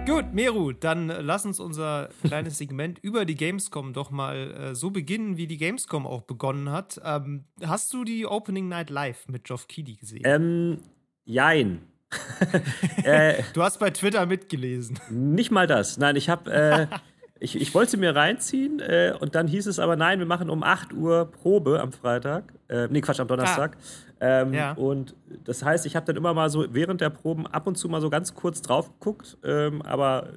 Gut, 0.05 0.33
Meru, 0.33 0.73
dann 0.73 1.07
lass 1.07 1.45
uns 1.45 1.59
unser 1.59 2.09
kleines 2.23 2.57
Segment 2.57 2.99
über 3.01 3.23
die 3.23 3.35
Gamescom 3.35 3.93
doch 3.93 4.11
mal 4.11 4.51
äh, 4.51 4.75
so 4.75 4.89
beginnen, 4.89 5.37
wie 5.37 5.47
die 5.47 5.57
Gamescom 5.57 6.05
auch 6.05 6.23
begonnen 6.23 6.69
hat. 6.69 6.99
Ähm, 7.05 7.45
hast 7.63 7.93
du 7.93 8.03
die 8.03 8.25
Opening 8.25 8.67
Night 8.67 8.89
Live 8.89 9.27
mit 9.29 9.45
Geoff 9.45 9.67
Keighley 9.67 9.95
gesehen? 9.95 10.23
Ähm, 10.25 10.79
Jein. 11.27 11.81
äh, 13.03 13.43
du 13.53 13.61
hast 13.61 13.79
bei 13.79 13.89
Twitter 13.89 14.25
mitgelesen. 14.25 14.97
Nicht 15.09 15.51
mal 15.51 15.67
das. 15.67 15.97
Nein, 15.97 16.15
ich 16.15 16.29
habe. 16.29 16.51
Äh, 16.51 16.87
ich, 17.39 17.59
ich 17.59 17.75
wollte 17.75 17.91
sie 17.91 17.97
mir 17.97 18.15
reinziehen 18.15 18.79
äh, 18.79 19.13
und 19.19 19.35
dann 19.35 19.45
hieß 19.45 19.67
es 19.67 19.77
aber, 19.77 19.97
nein, 19.97 20.19
wir 20.19 20.25
machen 20.25 20.49
um 20.49 20.63
8 20.63 20.93
Uhr 20.93 21.29
Probe 21.29 21.81
am 21.81 21.91
Freitag. 21.91 22.53
Äh, 22.69 22.87
nee, 22.89 23.01
Quatsch, 23.01 23.19
am 23.19 23.27
Donnerstag. 23.27 23.75
Ah. 24.21 24.41
Ähm, 24.41 24.53
ja. 24.53 24.71
Und 24.71 25.15
das 25.43 25.63
heißt, 25.63 25.85
ich 25.85 25.97
habe 25.97 26.05
dann 26.05 26.15
immer 26.15 26.33
mal 26.33 26.49
so 26.49 26.65
während 26.73 27.01
der 27.01 27.09
Proben 27.09 27.45
ab 27.45 27.67
und 27.67 27.77
zu 27.77 27.89
mal 27.89 27.99
so 27.99 28.09
ganz 28.09 28.33
kurz 28.33 28.61
drauf 28.61 28.89
geguckt, 28.93 29.37
ähm, 29.43 29.81
aber 29.81 30.29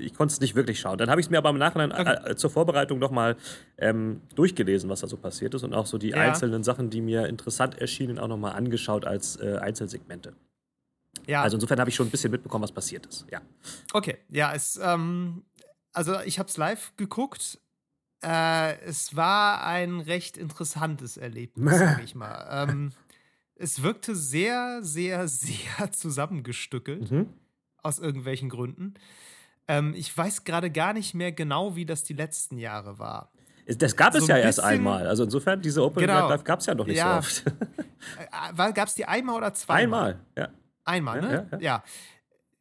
ich 0.00 0.14
konnte 0.14 0.32
es 0.32 0.40
nicht 0.40 0.54
wirklich 0.54 0.80
schauen. 0.80 0.98
Dann 0.98 1.10
habe 1.10 1.20
ich 1.20 1.26
es 1.26 1.30
mir 1.30 1.38
aber 1.38 1.50
im 1.50 1.58
Nachhinein 1.58 1.92
okay. 1.92 2.30
äh, 2.30 2.36
zur 2.36 2.50
Vorbereitung 2.50 2.98
nochmal 2.98 3.36
ähm, 3.78 4.22
durchgelesen, 4.34 4.88
was 4.90 5.00
da 5.00 5.06
so 5.06 5.16
passiert 5.16 5.54
ist 5.54 5.62
und 5.62 5.74
auch 5.74 5.86
so 5.86 5.98
die 5.98 6.10
ja. 6.10 6.16
einzelnen 6.16 6.64
Sachen, 6.64 6.90
die 6.90 7.00
mir 7.00 7.26
interessant 7.26 7.78
erschienen, 7.78 8.18
auch 8.18 8.28
nochmal 8.28 8.52
angeschaut 8.52 9.04
als 9.04 9.36
äh, 9.36 9.58
Einzelsegmente. 9.60 10.34
Ja. 11.26 11.42
Also 11.42 11.56
insofern 11.56 11.78
habe 11.78 11.90
ich 11.90 11.96
schon 11.96 12.08
ein 12.08 12.10
bisschen 12.10 12.30
mitbekommen, 12.30 12.64
was 12.64 12.72
passiert 12.72 13.06
ist. 13.06 13.26
Ja. 13.30 13.40
Okay, 13.92 14.18
ja, 14.30 14.54
es, 14.54 14.78
ähm, 14.82 15.44
also 15.92 16.20
ich 16.20 16.38
habe 16.38 16.48
es 16.48 16.56
live 16.56 16.92
geguckt. 16.96 17.60
Äh, 18.22 18.78
es 18.80 19.14
war 19.14 19.64
ein 19.64 20.00
recht 20.00 20.36
interessantes 20.36 21.16
Erlebnis, 21.16 21.78
sag 21.78 22.02
ich 22.02 22.14
mal. 22.14 22.68
Ähm, 22.68 22.92
es 23.54 23.82
wirkte 23.82 24.14
sehr, 24.16 24.82
sehr, 24.82 25.28
sehr 25.28 25.92
zusammengestückelt. 25.92 27.10
Mhm. 27.10 27.28
Aus 27.82 27.98
irgendwelchen 27.98 28.48
Gründen. 28.48 28.94
Ähm, 29.68 29.94
ich 29.94 30.16
weiß 30.16 30.44
gerade 30.44 30.70
gar 30.70 30.92
nicht 30.92 31.14
mehr 31.14 31.30
genau, 31.32 31.76
wie 31.76 31.86
das 31.86 32.02
die 32.02 32.14
letzten 32.14 32.58
Jahre 32.58 32.98
war. 32.98 33.30
Das 33.66 33.96
gab 33.96 34.14
es 34.14 34.24
so 34.24 34.32
ja 34.32 34.38
erst 34.38 34.60
einmal. 34.60 35.06
Also 35.06 35.24
insofern, 35.24 35.60
diese 35.60 35.84
Open 35.84 36.00
genau. 36.00 36.30
Live 36.30 36.42
gab 36.42 36.60
es 36.60 36.66
ja 36.66 36.74
noch 36.74 36.86
nicht 36.86 36.96
ja. 36.96 37.12
so 37.12 37.18
oft. 37.18 37.44
Äh, 38.56 38.72
gab 38.72 38.88
es 38.88 38.94
die 38.94 39.04
einmal 39.04 39.36
oder 39.36 39.52
zweimal? 39.52 40.12
Einmal, 40.12 40.20
ja. 40.36 40.48
Einmal, 40.84 41.20
ne? 41.20 41.48
Ja. 41.50 41.58
ja. 41.58 41.60
ja. 41.60 41.84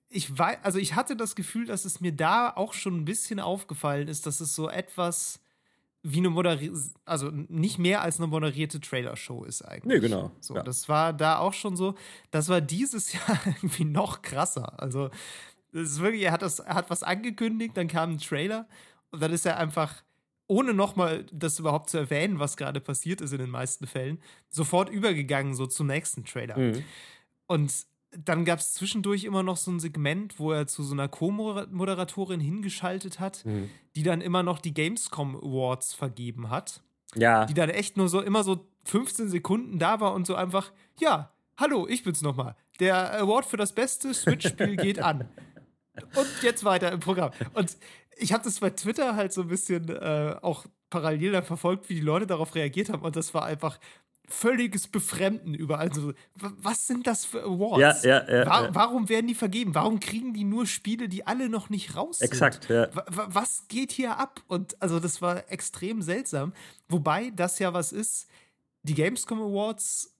Ich 0.09 0.37
weiß, 0.37 0.57
also 0.63 0.79
ich 0.79 0.95
hatte 0.95 1.15
das 1.15 1.35
Gefühl, 1.35 1.65
dass 1.65 1.85
es 1.85 2.01
mir 2.01 2.11
da 2.11 2.49
auch 2.49 2.73
schon 2.73 2.97
ein 2.97 3.05
bisschen 3.05 3.39
aufgefallen 3.39 4.07
ist, 4.07 4.25
dass 4.25 4.41
es 4.41 4.55
so 4.55 4.69
etwas 4.69 5.39
wie 6.03 6.19
eine 6.19 6.29
moderierte, 6.29 6.77
also 7.05 7.29
nicht 7.31 7.79
mehr 7.79 8.01
als 8.01 8.17
eine 8.17 8.27
moderierte 8.27 8.79
Trailer-Show 8.79 9.43
ist 9.43 9.61
eigentlich. 9.63 9.93
Nee, 9.93 9.99
genau. 9.99 10.31
So, 10.39 10.55
ja. 10.55 10.63
das 10.63 10.87
war 10.87 11.13
da 11.13 11.39
auch 11.39 11.53
schon 11.53 11.75
so. 11.75 11.95
Das 12.31 12.49
war 12.49 12.61
dieses 12.61 13.13
Jahr 13.13 13.39
irgendwie 13.45 13.85
noch 13.85 14.21
krasser. 14.21 14.81
Also 14.81 15.09
das 15.71 15.91
ist 15.91 15.99
wirklich, 16.01 16.23
er 16.23 16.31
hat, 16.31 16.41
das, 16.41 16.59
er 16.59 16.75
hat 16.75 16.89
was 16.89 17.03
angekündigt, 17.03 17.75
dann 17.75 17.87
kam 17.87 18.11
ein 18.11 18.17
Trailer 18.17 18.67
und 19.11 19.21
dann 19.21 19.31
ist 19.31 19.45
er 19.45 19.57
einfach, 19.57 20.03
ohne 20.47 20.73
nochmal 20.73 21.25
das 21.31 21.59
überhaupt 21.59 21.89
zu 21.89 21.97
erwähnen, 21.97 22.39
was 22.39 22.57
gerade 22.57 22.79
passiert 22.79 23.21
ist 23.21 23.33
in 23.33 23.39
den 23.39 23.49
meisten 23.49 23.87
Fällen, 23.87 24.19
sofort 24.49 24.89
übergegangen 24.89 25.53
so 25.53 25.65
zum 25.65 25.87
nächsten 25.87 26.23
Trailer. 26.25 26.57
Mhm. 26.57 26.83
Und 27.47 27.85
dann 28.11 28.45
gab 28.45 28.59
es 28.59 28.73
zwischendurch 28.73 29.25
immer 29.25 29.43
noch 29.43 29.57
so 29.57 29.71
ein 29.71 29.79
Segment, 29.79 30.39
wo 30.39 30.51
er 30.51 30.67
zu 30.67 30.83
so 30.83 30.93
einer 30.93 31.07
Co-Moderatorin 31.07 32.39
hingeschaltet 32.39 33.19
hat, 33.19 33.45
mhm. 33.45 33.69
die 33.95 34.03
dann 34.03 34.21
immer 34.21 34.43
noch 34.43 34.59
die 34.59 34.73
Gamescom 34.73 35.35
Awards 35.35 35.93
vergeben 35.93 36.49
hat. 36.49 36.81
Ja. 37.15 37.45
Die 37.45 37.53
dann 37.53 37.69
echt 37.69 37.97
nur 37.97 38.09
so 38.09 38.21
immer 38.21 38.43
so 38.43 38.67
15 38.85 39.29
Sekunden 39.29 39.79
da 39.79 39.99
war 39.99 40.13
und 40.13 40.25
so 40.25 40.35
einfach, 40.35 40.71
ja, 40.99 41.31
hallo, 41.57 41.87
ich 41.87 42.03
bin's 42.03 42.21
nochmal. 42.21 42.55
Der 42.79 43.19
Award 43.21 43.45
für 43.45 43.57
das 43.57 43.73
beste 43.73 44.13
Switch-Spiel 44.13 44.75
geht 44.77 44.99
an. 44.99 45.27
Und 46.15 46.27
jetzt 46.43 46.63
weiter 46.63 46.91
im 46.91 46.99
Programm. 46.99 47.31
Und 47.53 47.77
ich 48.17 48.33
habe 48.33 48.43
das 48.43 48.59
bei 48.59 48.69
Twitter 48.71 49.15
halt 49.15 49.33
so 49.33 49.41
ein 49.41 49.47
bisschen 49.47 49.89
äh, 49.89 50.35
auch 50.41 50.65
parallel 50.89 51.33
da 51.33 51.41
verfolgt, 51.41 51.89
wie 51.89 51.95
die 51.95 52.01
Leute 52.01 52.27
darauf 52.27 52.55
reagiert 52.55 52.89
haben. 52.89 53.03
Und 53.03 53.15
das 53.15 53.33
war 53.33 53.45
einfach 53.45 53.79
völliges 54.29 54.87
Befremden 54.87 55.53
überall. 55.53 55.93
So, 55.93 56.13
was 56.35 56.85
sind 56.87 57.07
das 57.07 57.23
für 57.25 57.43
Awards? 57.43 58.03
Ja, 58.03 58.23
ja, 58.25 58.29
ja, 58.39 58.45
War. 58.45 58.75
Warum 58.75 59.07
werden 59.07 59.27
die 59.27 59.35
vergeben? 59.35 59.73
Warum 59.73 59.99
kriegen 60.01 60.33
die 60.33 60.43
nur 60.43 60.65
Spiele, 60.67 61.07
die 61.07 61.25
alle 61.25 61.47
noch 61.47 61.69
nicht 61.69 61.95
raus 61.95 62.19
sind? 62.19 62.27
Exakt, 62.31 62.67
ja. 62.69 62.89
Wa- 62.93 63.27
Was 63.29 63.67
geht 63.69 63.91
hier 63.93 64.17
ab? 64.17 64.41
Und 64.47 64.81
also 64.81 64.99
das 64.99 65.21
war 65.21 65.49
extrem 65.49 66.01
seltsam. 66.01 66.53
Wobei 66.89 67.31
das 67.35 67.59
ja 67.59 67.73
was 67.73 67.93
ist, 67.93 68.27
die 68.83 68.95
Gamescom 68.95 69.41
Awards 69.41 70.13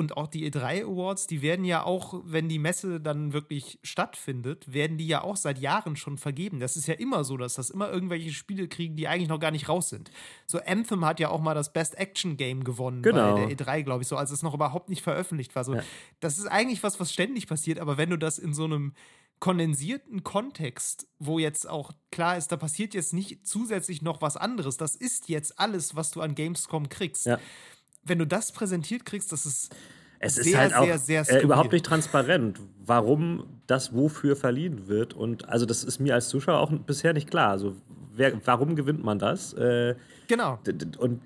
und 0.00 0.16
auch 0.16 0.28
die 0.28 0.50
E3 0.50 0.84
Awards, 0.86 1.26
die 1.26 1.42
werden 1.42 1.66
ja 1.66 1.84
auch, 1.84 2.22
wenn 2.24 2.48
die 2.48 2.58
Messe 2.58 3.00
dann 3.02 3.34
wirklich 3.34 3.78
stattfindet, 3.82 4.72
werden 4.72 4.96
die 4.96 5.06
ja 5.06 5.22
auch 5.22 5.36
seit 5.36 5.58
Jahren 5.58 5.94
schon 5.94 6.16
vergeben. 6.16 6.58
Das 6.58 6.74
ist 6.74 6.86
ja 6.88 6.94
immer 6.94 7.22
so, 7.22 7.36
dass 7.36 7.52
das 7.54 7.68
immer 7.68 7.90
irgendwelche 7.92 8.32
Spiele 8.32 8.66
kriegen, 8.66 8.96
die 8.96 9.08
eigentlich 9.08 9.28
noch 9.28 9.38
gar 9.40 9.50
nicht 9.50 9.68
raus 9.68 9.90
sind. 9.90 10.10
So 10.46 10.58
Anthem 10.58 11.04
hat 11.04 11.20
ja 11.20 11.28
auch 11.28 11.40
mal 11.40 11.54
das 11.54 11.72
Best 11.74 11.98
Action 11.98 12.38
Game 12.38 12.64
gewonnen 12.64 13.02
Genau. 13.02 13.34
bei 13.36 13.44
der 13.46 13.56
E3, 13.58 13.82
glaube 13.82 14.02
ich, 14.02 14.08
so, 14.08 14.16
als 14.16 14.30
es 14.30 14.42
noch 14.42 14.54
überhaupt 14.54 14.88
nicht 14.88 15.02
veröffentlicht 15.02 15.54
war. 15.54 15.64
So, 15.64 15.74
Ja. 15.74 15.82
Das 16.20 16.38
ist 16.38 16.46
eigentlich 16.46 16.82
was, 16.82 16.98
was 16.98 17.12
ständig 17.12 17.46
passiert, 17.46 17.78
aber 17.78 17.98
wenn 17.98 18.08
du 18.08 18.16
das 18.16 18.38
in 18.38 18.54
so 18.54 18.64
einem 18.64 18.94
kondensierten 19.38 20.22
Kontext, 20.22 21.08
wo 21.18 21.38
jetzt 21.38 21.68
auch 21.68 21.92
klar 22.10 22.36
ist, 22.36 22.48
da 22.52 22.56
passiert 22.56 22.94
jetzt 22.94 23.12
nicht 23.12 23.46
zusätzlich 23.46 24.02
noch 24.02 24.20
was 24.22 24.36
anderes, 24.36 24.76
das 24.76 24.94
ist 24.96 25.28
jetzt 25.28 25.58
alles, 25.58 25.96
was 25.96 26.10
du 26.10 26.20
an 26.20 26.34
Gamescom 26.34 26.88
kriegst. 26.88 27.26
Ja. 27.26 27.38
Wenn 28.04 28.18
du 28.18 28.26
das 28.26 28.52
präsentiert 28.52 29.04
kriegst, 29.04 29.32
das 29.32 29.46
ist 29.46 29.74
Es 30.18 30.38
ist 30.38 30.44
sehr, 30.44 30.58
halt 30.58 30.74
auch 30.74 30.84
sehr, 30.98 31.24
sehr 31.24 31.40
äh, 31.40 31.42
überhaupt 31.42 31.72
nicht 31.72 31.84
transparent, 31.84 32.60
warum 32.84 33.44
das 33.66 33.92
wofür 33.94 34.36
verliehen 34.36 34.88
wird. 34.88 35.14
Und 35.14 35.48
also 35.48 35.66
das 35.66 35.84
ist 35.84 35.98
mir 36.00 36.14
als 36.14 36.28
Zuschauer 36.28 36.58
auch 36.60 36.70
bisher 36.72 37.12
nicht 37.12 37.30
klar. 37.30 37.50
Also 37.50 37.76
wer, 38.14 38.32
warum 38.46 38.76
gewinnt 38.76 39.02
man 39.04 39.18
das? 39.18 39.52
Äh, 39.54 39.94
Genau. 40.28 40.58
und 40.98 41.20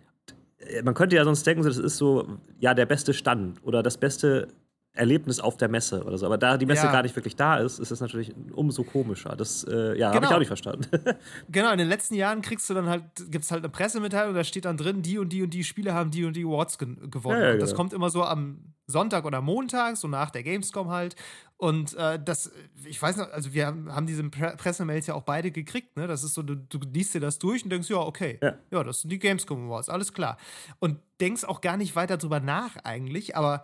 äh, 0.59 0.83
man 0.83 0.95
könnte 0.95 1.17
ja 1.17 1.25
sonst 1.25 1.47
denken, 1.47 1.63
das 1.65 1.77
ist 1.79 1.97
so 1.97 2.39
ja 2.59 2.75
der 2.75 2.87
beste 2.87 3.13
Stand 3.15 3.63
oder 3.65 3.83
das 3.83 3.99
beste 3.99 4.49
Erlebnis 4.97 5.41
auf 5.41 5.57
der 5.57 5.69
Messe 5.69 6.05
oder 6.05 6.17
so. 6.19 6.27
Aber 6.27 6.39
da 6.39 6.57
die 6.57 6.67
Messe 6.67 6.87
Ja. 6.87 6.93
gar 6.93 7.03
nicht 7.03 7.17
wirklich 7.17 7.35
da 7.35 7.57
ist, 7.59 7.81
ist 7.81 7.91
es 7.91 8.01
natürlich 8.01 8.33
umso 8.53 8.85
komischer. 8.85 9.35
Das 9.37 9.65
äh, 9.65 9.99
ja, 9.99 10.09
habe 10.09 10.17
ich 10.19 10.23
Genau. 10.23 10.35
auch 10.35 10.39
nicht 10.39 10.47
verstanden. 10.49 10.87
Genau, 11.49 11.73
in 11.73 11.79
den 11.79 11.89
letzten 11.89 12.15
Jahren 12.15 12.43
kriegst 12.43 12.71
du 12.71 12.75
dann 12.75 12.89
halt, 12.89 13.03
gibt 13.29 13.45
es 13.45 13.51
halt 13.51 13.63
eine 13.65 13.71
Pressemitteilung, 13.71 14.35
da 14.35 14.45
steht 14.45 14.65
dann 14.67 14.77
drin, 14.77 15.03
die 15.03 15.19
und 15.19 15.31
die 15.31 15.43
und 15.43 15.51
die 15.51 15.65
Spiele 15.65 15.95
haben 15.95 16.11
die 16.13 16.25
und 16.25 16.37
die 16.37 16.45
Awards 16.45 16.79
gen- 16.79 17.11
gewonnen. 17.11 17.41
Ja, 17.41 17.49
ja, 17.51 17.57
das 17.57 17.71
genau. 17.71 17.77
kommt 17.77 17.93
immer 17.93 18.09
so 18.11 18.23
am 18.25 18.73
Sonntag 18.87 19.25
oder 19.25 19.41
Montag, 19.41 19.97
so 19.97 20.07
nach 20.09 20.31
der 20.31 20.43
Gamescom 20.43 20.91
halt. 20.91 21.17
Und 21.57 21.95
äh, 21.95 22.19
das, 22.23 22.53
ich 22.85 23.01
weiß 23.01 23.17
noch, 23.17 23.31
also 23.33 23.53
wir 23.55 23.67
haben, 23.67 23.93
haben 23.93 24.07
diese 24.07 24.23
Pre 24.29 24.55
Pressemails 24.57 25.07
ja 25.07 25.15
auch 25.15 25.23
beide 25.23 25.51
gekriegt, 25.51 25.97
ne? 25.97 26.07
Das 26.07 26.23
ist 26.23 26.35
so, 26.35 26.43
du, 26.43 26.55
du 26.57 26.79
liest 26.93 27.15
dir 27.15 27.21
das 27.21 27.39
durch 27.39 27.65
und 27.65 27.71
denkst, 27.71 27.89
ja, 27.91 27.97
okay, 27.97 28.39
Ja. 28.71 28.85
das 28.85 29.01
sind 29.01 29.11
die 29.11 29.19
Gamescom 29.19 29.67
Awards, 29.67 29.89
alles 29.89 30.13
klar. 30.13 30.37
Und 30.81 30.99
denkst 31.21 31.45
auch 31.45 31.61
gar 31.63 31.77
nicht 31.77 31.97
weiter 31.97 32.17
drüber 32.19 32.41
nach 32.41 32.77
eigentlich, 32.85 33.37
aber 33.37 33.63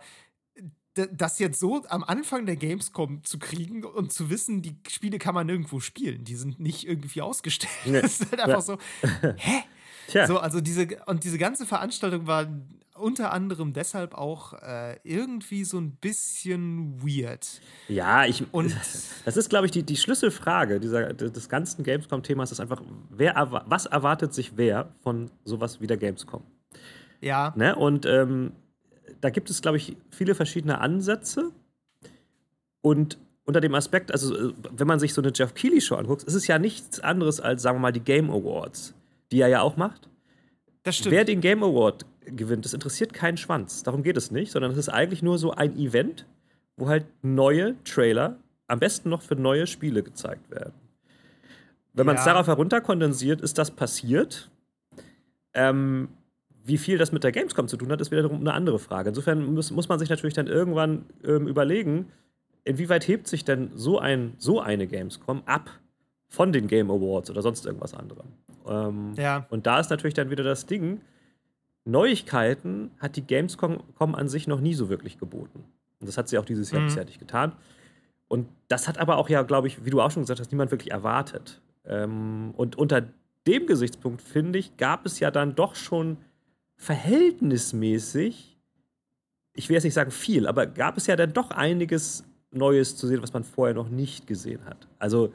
das 0.93 1.39
jetzt 1.39 1.59
so 1.59 1.83
am 1.89 2.03
Anfang 2.03 2.45
der 2.45 2.55
Gamescom 2.57 3.23
zu 3.23 3.39
kriegen 3.39 3.83
und 3.85 4.11
zu 4.11 4.29
wissen, 4.29 4.61
die 4.61 4.75
Spiele 4.89 5.17
kann 5.19 5.33
man 5.33 5.47
nirgendwo 5.47 5.79
spielen, 5.79 6.23
die 6.23 6.35
sind 6.35 6.59
nicht 6.59 6.87
irgendwie 6.87 7.21
ausgestellt. 7.21 7.71
Nee. 7.85 8.01
Das 8.01 8.19
ist 8.21 8.31
halt 8.31 8.41
einfach 8.41 8.61
so, 8.61 8.77
hä? 9.37 9.63
Tja, 10.07 10.27
So, 10.27 10.39
also 10.39 10.59
diese, 10.61 10.87
und 11.05 11.23
diese 11.23 11.37
ganze 11.37 11.65
Veranstaltung 11.65 12.27
war 12.27 12.47
unter 12.95 13.31
anderem 13.31 13.71
deshalb 13.73 14.13
auch 14.13 14.53
äh, 14.61 14.97
irgendwie 15.03 15.63
so 15.63 15.79
ein 15.79 15.95
bisschen 15.95 17.01
weird. 17.01 17.61
ja, 17.87 18.25
ich. 18.25 18.43
Und- 18.53 18.75
das 19.25 19.37
ist, 19.37 19.49
glaube 19.49 19.65
ich, 19.67 19.71
die, 19.71 19.83
die 19.83 19.95
Schlüsselfrage 19.97 20.79
dieser, 20.79 21.13
des 21.13 21.47
ganzen 21.49 21.83
Gamescom-Themas 21.83 22.51
ist 22.51 22.59
einfach, 22.59 22.81
wer, 23.09 23.33
was 23.67 23.85
erwartet 23.85 24.33
sich 24.33 24.57
wer 24.57 24.93
von 25.01 25.31
sowas 25.45 25.79
wie 25.81 25.87
der 25.87 25.97
Gamescom? 25.97 26.43
Ja, 27.21 27.53
Ne? 27.55 27.75
Und 27.75 28.05
ähm, 28.05 28.51
da 29.21 29.29
gibt 29.29 29.49
es, 29.49 29.61
glaube 29.61 29.77
ich, 29.77 29.95
viele 30.09 30.35
verschiedene 30.35 30.79
Ansätze. 30.81 31.51
Und 32.81 33.17
unter 33.45 33.61
dem 33.61 33.75
Aspekt, 33.75 34.11
also 34.11 34.35
äh, 34.49 34.53
wenn 34.71 34.87
man 34.87 34.99
sich 34.99 35.13
so 35.13 35.21
eine 35.21 35.31
Jeff 35.33 35.53
Keighley-Show 35.53 35.95
anguckt, 35.95 36.23
ist 36.23 36.33
es 36.33 36.47
ja 36.47 36.59
nichts 36.59 36.99
anderes 36.99 37.39
als, 37.39 37.61
sagen 37.61 37.77
wir 37.77 37.81
mal, 37.81 37.91
die 37.91 37.99
Game 38.01 38.29
Awards, 38.29 38.93
die 39.31 39.41
er 39.41 39.47
ja 39.47 39.61
auch 39.61 39.77
macht. 39.77 40.09
das 40.83 40.97
stimmt. 40.97 41.11
Wer 41.15 41.25
den 41.25 41.41
Game 41.41 41.63
Award 41.63 42.05
gewinnt, 42.25 42.65
das 42.65 42.73
interessiert 42.73 43.13
keinen 43.13 43.37
Schwanz. 43.37 43.83
Darum 43.83 44.03
geht 44.03 44.17
es 44.17 44.31
nicht, 44.31 44.51
sondern 44.51 44.71
es 44.71 44.77
ist 44.77 44.89
eigentlich 44.89 45.21
nur 45.23 45.37
so 45.37 45.51
ein 45.51 45.77
Event, 45.77 46.25
wo 46.77 46.87
halt 46.87 47.05
neue 47.21 47.75
Trailer, 47.83 48.37
am 48.67 48.79
besten 48.79 49.09
noch 49.09 49.21
für 49.21 49.35
neue 49.35 49.67
Spiele 49.67 50.01
gezeigt 50.01 50.49
werden. 50.49 50.73
Wenn 51.93 52.05
man 52.05 52.15
es 52.15 52.25
Ja. 52.25 52.33
darauf 52.33 52.47
herunterkondensiert, 52.47 53.41
ist 53.41 53.57
das 53.57 53.69
passiert. 53.69 54.49
Ähm, 55.53 56.07
wie 56.63 56.77
viel 56.77 56.97
das 56.97 57.11
mit 57.11 57.23
der 57.23 57.31
Gamescom 57.31 57.67
zu 57.67 57.77
tun 57.77 57.91
hat, 57.91 58.01
ist 58.01 58.11
wiederum 58.11 58.39
eine 58.41 58.53
andere 58.53 58.79
Frage. 58.79 59.09
Insofern 59.09 59.43
muss, 59.53 59.71
muss 59.71 59.89
man 59.89 59.99
sich 59.99 60.09
natürlich 60.09 60.35
dann 60.35 60.47
irgendwann 60.47 61.05
ähm, 61.23 61.47
überlegen, 61.47 62.07
inwieweit 62.63 63.07
hebt 63.07 63.27
sich 63.27 63.43
denn 63.43 63.71
so, 63.75 63.97
ein, 63.99 64.33
so 64.37 64.59
eine 64.61 64.85
Gamescom 64.87 65.41
ab 65.45 65.69
von 66.29 66.51
den 66.51 66.67
Game 66.67 66.91
Awards 66.91 67.29
oder 67.31 67.41
sonst 67.41 67.65
irgendwas 67.65 67.93
anderem. 67.93 68.27
Ähm, 68.67 69.13
Ja. 69.17 69.47
Und 69.49 69.65
da 69.65 69.79
ist 69.79 69.89
natürlich 69.89 70.13
dann 70.13 70.29
wieder 70.29 70.43
das 70.43 70.65
Ding, 70.67 71.01
Neuigkeiten 71.85 72.91
hat 72.99 73.15
die 73.15 73.23
Gamescom 73.25 73.79
an 74.15 74.27
sich 74.27 74.47
noch 74.47 74.59
nie 74.61 74.73
so 74.75 74.89
wirklich 74.89 75.17
geboten. 75.17 75.63
Und 75.99 76.07
das 76.07 76.17
hat 76.17 76.29
sie 76.29 76.37
auch 76.37 76.45
dieses 76.45 76.71
Jahr 76.71 76.81
Mhm. 76.81 76.85
bisher 76.85 77.05
nicht 77.05 77.19
getan. 77.19 77.53
Und 78.27 78.47
das 78.67 78.87
hat 78.87 78.97
aber 78.97 79.17
auch 79.17 79.29
ja, 79.29 79.41
glaube 79.41 79.67
ich, 79.67 79.83
wie 79.83 79.89
du 79.89 79.99
auch 79.99 80.11
schon 80.11 80.23
gesagt 80.23 80.39
hast, 80.39 80.51
niemand 80.51 80.71
wirklich 80.71 80.91
erwartet. 80.91 81.59
Ähm, 81.85 82.53
und 82.55 82.77
unter 82.77 83.03
dem 83.47 83.65
Gesichtspunkt, 83.65 84.21
finde 84.21 84.59
ich, 84.59 84.77
gab 84.77 85.05
es 85.05 85.19
ja 85.19 85.31
dann 85.31 85.55
doch 85.55 85.75
schon 85.75 86.17
verhältnismäßig, 86.81 88.57
ich 89.53 89.69
will 89.69 89.75
jetzt 89.75 89.83
nicht 89.83 89.93
sagen 89.93 90.09
viel, 90.09 90.47
aber 90.47 90.65
gab 90.65 90.97
es 90.97 91.05
ja 91.05 91.15
dann 91.15 91.31
doch 91.31 91.51
einiges 91.51 92.23
Neues 92.49 92.97
zu 92.97 93.07
sehen, 93.07 93.21
was 93.21 93.33
man 93.33 93.43
vorher 93.43 93.75
noch 93.75 93.89
nicht 93.89 94.25
gesehen 94.25 94.65
hat. 94.65 94.87
Also 94.97 95.31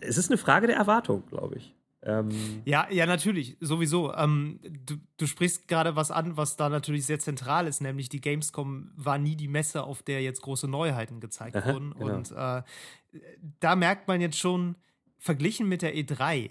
es 0.00 0.18
ist 0.18 0.30
eine 0.30 0.36
Frage 0.36 0.66
der 0.66 0.76
Erwartung, 0.76 1.24
glaube 1.26 1.56
ich. 1.56 1.74
Ähm, 2.02 2.30
Ja, 2.66 2.86
ja, 2.90 3.06
natürlich, 3.06 3.56
sowieso. 3.60 4.14
Ähm, 4.14 4.60
du, 4.84 4.96
du 5.16 5.26
sprichst 5.26 5.66
gerade 5.66 5.96
was 5.96 6.10
an, 6.10 6.36
was 6.36 6.56
da 6.56 6.68
natürlich 6.68 7.06
sehr 7.06 7.18
zentral 7.18 7.66
ist, 7.66 7.80
nämlich 7.80 8.10
die 8.10 8.20
Gamescom 8.20 8.92
war 8.96 9.16
nie 9.16 9.34
die 9.34 9.48
Messe, 9.48 9.82
auf 9.82 10.02
der 10.02 10.20
jetzt 10.20 10.42
große 10.42 10.68
Neuheiten 10.68 11.20
gezeigt 11.20 11.56
Aha, 11.56 11.72
wurden. 11.72 11.94
genau. 11.98 12.16
Und 12.16 12.32
äh, 12.32 12.62
da 13.60 13.76
merkt 13.76 14.06
man 14.08 14.20
jetzt 14.20 14.38
schon, 14.38 14.76
verglichen 15.18 15.66
mit 15.68 15.80
der 15.80 15.96
E3, 15.96 16.50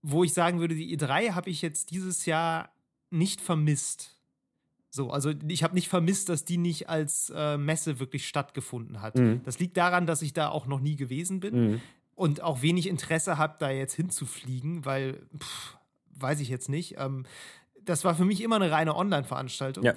wo 0.00 0.24
ich 0.24 0.32
sagen 0.32 0.58
würde, 0.58 0.74
die 0.74 0.98
E3 0.98 1.32
habe 1.32 1.50
ich 1.50 1.60
jetzt 1.60 1.90
dieses 1.90 2.24
Jahr 2.24 2.70
nicht 3.10 3.40
vermisst. 3.40 4.16
So, 4.90 5.10
also 5.10 5.32
ich 5.46 5.62
habe 5.62 5.74
nicht 5.74 5.88
vermisst, 5.88 6.28
dass 6.28 6.44
die 6.44 6.56
nicht 6.56 6.88
als 6.88 7.30
äh, 7.34 7.58
Messe 7.58 8.00
wirklich 8.00 8.26
stattgefunden 8.26 9.02
hat. 9.02 9.16
Mhm. 9.16 9.42
Das 9.44 9.58
liegt 9.58 9.76
daran, 9.76 10.06
dass 10.06 10.22
ich 10.22 10.32
da 10.32 10.48
auch 10.48 10.66
noch 10.66 10.80
nie 10.80 10.96
gewesen 10.96 11.40
bin 11.40 11.72
mh. 11.72 11.80
und 12.14 12.40
auch 12.42 12.62
wenig 12.62 12.86
Interesse 12.86 13.36
habe, 13.36 13.56
da 13.58 13.70
jetzt 13.70 13.94
hinzufliegen, 13.94 14.86
weil, 14.86 15.26
pff, 15.38 15.76
weiß 16.14 16.40
ich 16.40 16.48
jetzt 16.48 16.68
nicht. 16.68 16.96
Ähm, 16.98 17.26
das 17.82 18.04
war 18.04 18.14
für 18.14 18.24
mich 18.24 18.42
immer 18.42 18.56
eine 18.56 18.70
reine 18.70 18.96
Online-Veranstaltung. 18.96 19.84
Ja. 19.84 19.94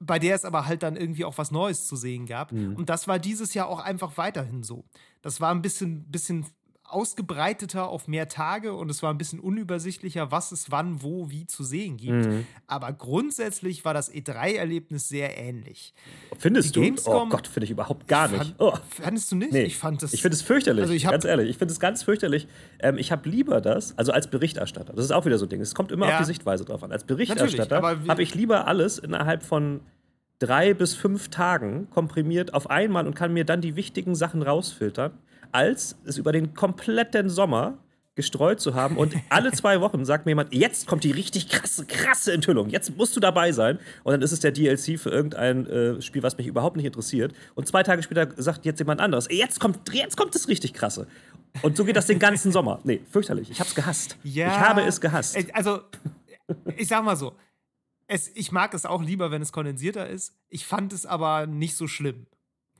Bei 0.00 0.18
der 0.18 0.34
es 0.34 0.44
aber 0.44 0.66
halt 0.66 0.82
dann 0.82 0.96
irgendwie 0.96 1.24
auch 1.24 1.38
was 1.38 1.50
Neues 1.50 1.86
zu 1.86 1.94
sehen 1.94 2.26
gab. 2.26 2.52
Mhm. 2.52 2.74
Und 2.74 2.88
das 2.88 3.06
war 3.06 3.18
dieses 3.18 3.54
Jahr 3.54 3.68
auch 3.68 3.78
einfach 3.80 4.16
weiterhin 4.16 4.62
so. 4.62 4.84
Das 5.20 5.40
war 5.40 5.54
ein 5.54 5.62
bisschen, 5.62 6.10
bisschen 6.10 6.46
ausgebreiteter 6.92 7.88
auf 7.88 8.06
mehr 8.08 8.28
Tage 8.28 8.74
und 8.74 8.90
es 8.90 9.02
war 9.02 9.12
ein 9.12 9.18
bisschen 9.18 9.40
unübersichtlicher, 9.40 10.30
was 10.30 10.52
es 10.52 10.70
wann, 10.70 11.02
wo, 11.02 11.30
wie 11.30 11.46
zu 11.46 11.64
sehen 11.64 11.96
gibt. 11.96 12.26
Mhm. 12.26 12.46
Aber 12.66 12.92
grundsätzlich 12.92 13.84
war 13.84 13.94
das 13.94 14.12
E3-Erlebnis 14.12 15.08
sehr 15.08 15.36
ähnlich. 15.38 15.94
Findest 16.38 16.76
du? 16.76 16.82
Oh 17.06 17.26
Gott, 17.28 17.46
finde 17.46 17.64
ich 17.64 17.70
überhaupt 17.70 18.06
gar 18.08 18.28
Fand, 18.28 18.40
nicht. 18.42 18.54
Oh. 18.58 18.74
Fandest 19.00 19.32
du 19.32 19.36
nicht? 19.36 19.52
Nee, 19.52 19.64
Ich 19.64 19.78
fand 19.78 20.02
das. 20.02 20.12
Ich 20.12 20.22
finde 20.22 20.34
es 20.36 20.42
fürchterlich, 20.42 20.82
Also 20.82 20.94
ich 20.94 21.06
hab- 21.06 21.12
ganz 21.12 21.24
ehrlich. 21.24 21.48
Ich 21.50 21.58
finde 21.58 21.72
es 21.72 21.80
ganz 21.80 22.02
fürchterlich. 22.02 22.46
Ähm, 22.80 22.98
ich 22.98 23.10
habe 23.12 23.28
lieber 23.28 23.60
das, 23.60 23.96
also 23.98 24.12
als 24.12 24.28
Berichterstatter, 24.28 24.92
das 24.92 25.04
ist 25.04 25.10
auch 25.12 25.24
wieder 25.24 25.38
so 25.38 25.46
ein 25.46 25.48
Ding, 25.48 25.60
es 25.60 25.74
kommt 25.74 25.92
immer 25.92 26.06
Ja. 26.08 26.14
auf 26.14 26.18
die 26.20 26.26
Sichtweise 26.26 26.64
drauf 26.64 26.82
an. 26.82 26.92
Als 26.92 27.04
Berichterstatter 27.04 27.80
habe 28.08 28.22
ich 28.22 28.34
lieber 28.34 28.66
alles 28.66 28.98
innerhalb 28.98 29.42
von 29.42 29.80
drei 30.38 30.74
bis 30.74 30.94
fünf 30.94 31.28
Tagen 31.28 31.88
komprimiert 31.90 32.52
auf 32.52 32.68
einmal 32.68 33.06
und 33.06 33.14
kann 33.14 33.32
mir 33.32 33.44
dann 33.44 33.60
die 33.60 33.76
wichtigen 33.76 34.14
Sachen 34.16 34.42
rausfiltern, 34.42 35.12
als 35.52 35.96
es 36.04 36.18
über 36.18 36.32
den 36.32 36.54
kompletten 36.54 37.28
Sommer 37.28 37.78
gestreut 38.14 38.60
zu 38.60 38.74
haben 38.74 38.98
und 38.98 39.14
alle 39.30 39.52
zwei 39.52 39.80
Wochen 39.80 40.04
sagt 40.04 40.26
mir 40.26 40.32
jemand, 40.32 40.52
jetzt 40.52 40.86
kommt 40.86 41.02
die 41.02 41.12
richtig 41.12 41.48
krasse, 41.48 41.86
krasse 41.86 42.32
Enthüllung, 42.32 42.68
jetzt 42.68 42.96
musst 42.96 43.16
du 43.16 43.20
dabei 43.20 43.52
sein 43.52 43.78
und 44.04 44.12
dann 44.12 44.20
ist 44.20 44.32
es 44.32 44.40
der 44.40 44.52
DLC 44.52 44.98
für 44.98 45.08
irgendein 45.08 45.66
äh, 45.66 46.02
Spiel, 46.02 46.22
was 46.22 46.36
mich 46.36 46.46
überhaupt 46.46 46.76
nicht 46.76 46.84
interessiert 46.84 47.32
und 47.54 47.66
zwei 47.66 47.82
Tage 47.82 48.02
später 48.02 48.28
sagt 48.36 48.66
jetzt 48.66 48.80
jemand 48.80 49.00
anderes, 49.00 49.28
jetzt 49.30 49.60
kommt, 49.60 49.92
jetzt 49.94 50.16
kommt 50.16 50.34
das 50.34 50.46
richtig 50.48 50.74
krasse 50.74 51.06
und 51.62 51.76
so 51.76 51.84
geht 51.84 51.96
das 51.96 52.06
den 52.06 52.18
ganzen 52.18 52.52
Sommer. 52.52 52.80
Nee, 52.84 53.00
fürchterlich, 53.10 53.50
ich 53.50 53.60
hab's 53.60 53.74
gehasst. 53.74 54.16
Ja, 54.22 54.48
ich 54.48 54.58
habe 54.58 54.82
es 54.82 55.00
gehasst. 55.00 55.36
Also, 55.52 55.80
ich 56.76 56.88
sag 56.88 57.04
mal 57.04 57.16
so, 57.16 57.34
es, 58.06 58.30
ich 58.34 58.52
mag 58.52 58.74
es 58.74 58.86
auch 58.86 59.02
lieber, 59.02 59.30
wenn 59.30 59.42
es 59.42 59.52
kondensierter 59.52 60.08
ist. 60.08 60.34
Ich 60.48 60.66
fand 60.66 60.92
es 60.92 61.06
aber 61.06 61.46
nicht 61.46 61.76
so 61.76 61.86
schlimm. 61.86 62.26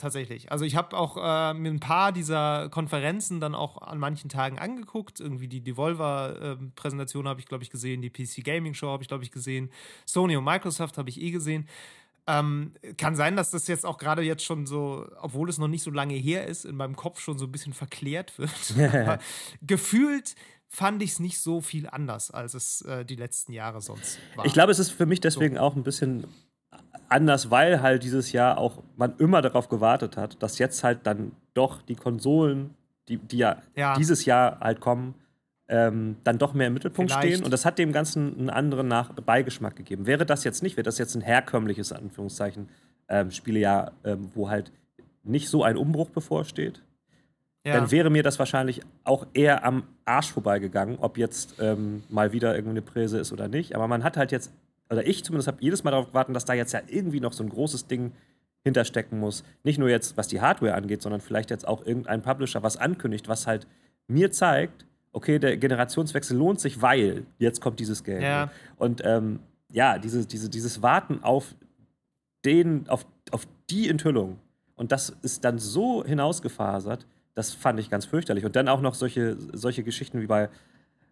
Tatsächlich. 0.03 0.51
Also 0.51 0.65
ich 0.65 0.77
habe 0.77 0.97
auch 0.97 1.17
äh, 1.17 1.55
mir 1.55 1.71
ein 1.71 1.81
paar 1.81 2.13
dieser 2.13 2.69
Konferenzen 2.69 3.41
dann 3.41 3.55
auch 3.55 3.81
an 3.81 3.99
manchen 3.99 4.29
Tagen 4.29 4.59
angeguckt. 4.59 5.21
Irgendwie 5.21 5.49
die 5.49 5.61
Devolver-Präsentation 5.63 7.25
äh, 7.25 7.29
habe 7.29 7.41
ich, 7.41 7.47
glaube 7.47 7.63
ich, 7.63 7.71
gesehen, 7.71 8.03
die 8.03 8.11
PC 8.11 8.45
Gaming 8.45 8.75
Show 8.75 8.89
habe 8.89 9.03
ich, 9.03 9.09
glaube 9.09 9.23
ich, 9.25 9.31
gesehen. 9.31 9.71
Sony 10.05 10.37
und 10.37 10.45
Microsoft 10.45 10.99
habe 10.99 11.09
ich 11.09 11.21
eh 11.21 11.31
gesehen. 11.31 11.69
Ähm, 12.27 12.73
kann 12.99 13.17
sein, 13.17 13.37
dass 13.37 13.51
das 13.51 13.67
jetzt 13.69 13.87
auch 13.87 13.97
gerade 13.97 14.23
jetzt 14.23 14.45
schon 14.45 14.67
so, 14.67 15.07
obwohl 15.21 15.49
es 15.49 15.59
noch 15.59 15.69
nicht 15.69 15.83
so 15.83 15.91
lange 15.91 16.15
her 16.15 16.47
ist, 16.47 16.65
in 16.65 16.77
meinem 16.77 16.97
Kopf 16.97 17.21
schon 17.21 17.39
so 17.39 17.47
ein 17.47 17.53
bisschen 17.53 17.73
verklärt 17.73 18.39
wird. 18.39 18.51
Aber 18.95 19.19
gefühlt 19.63 20.35
fand 20.69 21.03
ich 21.03 21.13
es 21.13 21.21
nicht 21.21 21.39
so 21.39 21.61
viel 21.61 21.89
anders, 21.89 22.31
als 22.31 22.55
es 22.55 22.83
äh, 22.83 23.05
die 23.05 23.17
letzten 23.17 23.53
Jahre 23.53 23.81
sonst 23.81 24.19
war. 24.35 24.47
Ich 24.47 24.53
glaube, 24.53 24.73
es 24.73 24.79
ist 24.79 24.91
für 24.91 25.07
mich 25.07 25.21
deswegen 25.21 25.57
so. 25.57 25.61
auch 25.61 25.77
ein 25.77 25.85
bisschen 25.85 26.27
anders, 27.13 27.51
weil 27.51 27.83
halt 27.83 28.03
dieses 28.03 28.33
Jahr 28.33 28.59
auch 28.59 28.83
man 28.97 29.15
immer 29.19 29.43
darauf 29.43 29.69
gewartet 29.69 30.17
hat, 30.17 30.43
dass 30.43 30.59
jetzt 30.59 30.83
halt 30.83 31.01
dann 31.05 31.33
doch 31.55 31.83
die 31.83 31.95
Konsolen, 31.95 32.75
die, 33.09 33.19
die 33.19 33.39
ja, 33.39 33.57
ja. 33.77 33.95
dieses 33.97 34.25
Jahr 34.25 34.59
halt 34.61 34.81
kommen, 34.81 35.15
ähm, 35.69 36.17
dann 36.25 36.39
doch 36.39 36.55
mehr 36.55 36.67
im 36.67 36.75
Mittelpunkt 36.75 37.13
Vielleicht. 37.13 37.35
stehen. 37.35 37.45
Und 37.45 37.51
das 37.51 37.65
hat 37.65 37.79
dem 37.79 37.93
Ganzen 37.93 38.39
einen 38.39 38.51
anderen 38.51 38.89
Nach 38.89 39.13
Beigeschmack 39.13 39.77
gegeben. 39.77 40.07
Wäre 40.07 40.27
das 40.27 40.45
jetzt 40.45 40.63
nicht, 40.63 40.77
wäre 40.77 40.85
das 40.85 40.99
jetzt 40.99 41.15
ein 41.15 41.23
herkömmliches, 41.23 41.93
Anführungszeichen, 41.93 42.69
ähm, 43.09 43.31
Spielejahr, 43.31 43.93
ähm, 44.05 44.31
wo 44.35 44.49
halt 44.49 44.73
nicht 45.23 45.49
so 45.49 45.63
ein 45.63 45.77
Umbruch 45.77 46.11
bevorsteht, 46.11 46.83
ja. 47.65 47.75
dann 47.75 47.91
wäre 47.91 48.11
mir 48.11 48.23
das 48.23 48.39
wahrscheinlich 48.39 48.83
auch 49.05 49.27
eher 49.35 49.65
am 49.65 49.85
Arsch 50.05 50.33
vorbeigegangen, 50.33 50.99
ob 51.01 51.17
jetzt 51.17 51.55
ähm, 51.61 52.03
mal 52.09 52.33
wieder 52.33 52.55
irgendeine 52.55 52.83
Präse 52.83 53.19
ist 53.19 53.33
oder 53.33 53.49
nicht. 53.49 53.75
Aber 53.75 53.89
man 53.89 54.05
hat 54.05 54.17
halt 54.17 54.33
jetzt, 54.33 54.53
oder 54.93 55.07
ich 55.07 55.25
zumindest 55.25 55.49
habe 55.49 55.59
jedes 55.61 55.85
Mal 55.85 55.91
darauf 55.91 56.09
gewartet, 56.09 56.37
dass 56.37 56.45
da 56.45 56.55
jetzt 56.55 56.73
ja 56.73 56.83
irgendwie 56.87 57.21
noch 57.21 57.33
so 57.33 57.43
ein 57.43 57.49
großes 57.49 57.87
Ding 57.87 58.13
hinterstecken 58.63 59.19
muss. 59.19 59.43
Nicht 59.65 59.79
nur 59.79 59.89
jetzt, 59.89 60.17
was 60.17 60.29
die 60.29 60.41
Hardware 60.41 60.75
angeht, 60.75 61.03
sondern 61.03 61.21
vielleicht 61.21 61.51
jetzt 61.51 61.67
auch 61.67 61.85
irgendein 61.85 62.23
Publisher 62.23 62.63
was 62.63 62.77
ankündigt, 62.77 63.29
was 63.29 63.47
halt 63.47 63.67
mir 64.07 64.31
zeigt, 64.31 64.87
okay, 65.13 65.39
der 65.39 65.57
Generationswechsel 65.57 66.37
lohnt 66.37 66.61
sich, 66.61 66.81
weil 66.81 67.25
jetzt 67.39 67.61
kommt 67.61 67.81
dieses 67.81 68.05
Game. 68.05 68.23
Ja. 68.23 68.51
Und 68.77 69.03
ähm, 69.05 69.41
ja, 69.71 69.99
diese, 69.99 70.27
diese, 70.27 70.49
dieses 70.49 70.83
Warten 70.83 71.23
auf 71.23 71.55
den, 72.45 72.89
auf, 72.89 73.07
auf 73.31 73.47
die 73.71 73.89
Enthüllung 73.89 74.39
und 74.75 74.93
das 74.93 75.11
ist 75.23 75.45
dann 75.45 75.59
so 75.59 76.05
hinausgefasert, 76.05 77.07
das 77.35 77.55
fand 77.55 77.81
ich 77.81 77.89
ganz 77.89 78.05
fürchterlich. 78.05 78.45
Und 78.45 78.57
dann 78.57 78.69
auch 78.69 78.81
noch 78.81 78.95
solche, 78.95 79.37
solche 79.53 79.83
Geschichten 79.83 80.21
wie 80.21 80.27
bei, 80.27 80.49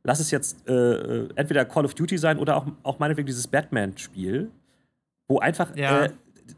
lass 0.05 0.21
es 0.21 0.31
jetzt 0.31 0.69
äh, 0.69 0.73
äh 0.73 1.29
entweder 1.37 1.65
Call 1.65 1.85
of 1.85 1.95
Duty 1.95 2.19
sein 2.19 2.39
oder 2.39 2.57
auch, 2.57 2.67
auch 2.83 2.99
meinetwegen 2.99 3.27
dieses 3.27 3.47
Batman-Spiel, 3.47 4.51
wo 5.29 5.39
einfach 5.39 5.75
ja. 5.77 6.05
äh, 6.05 6.11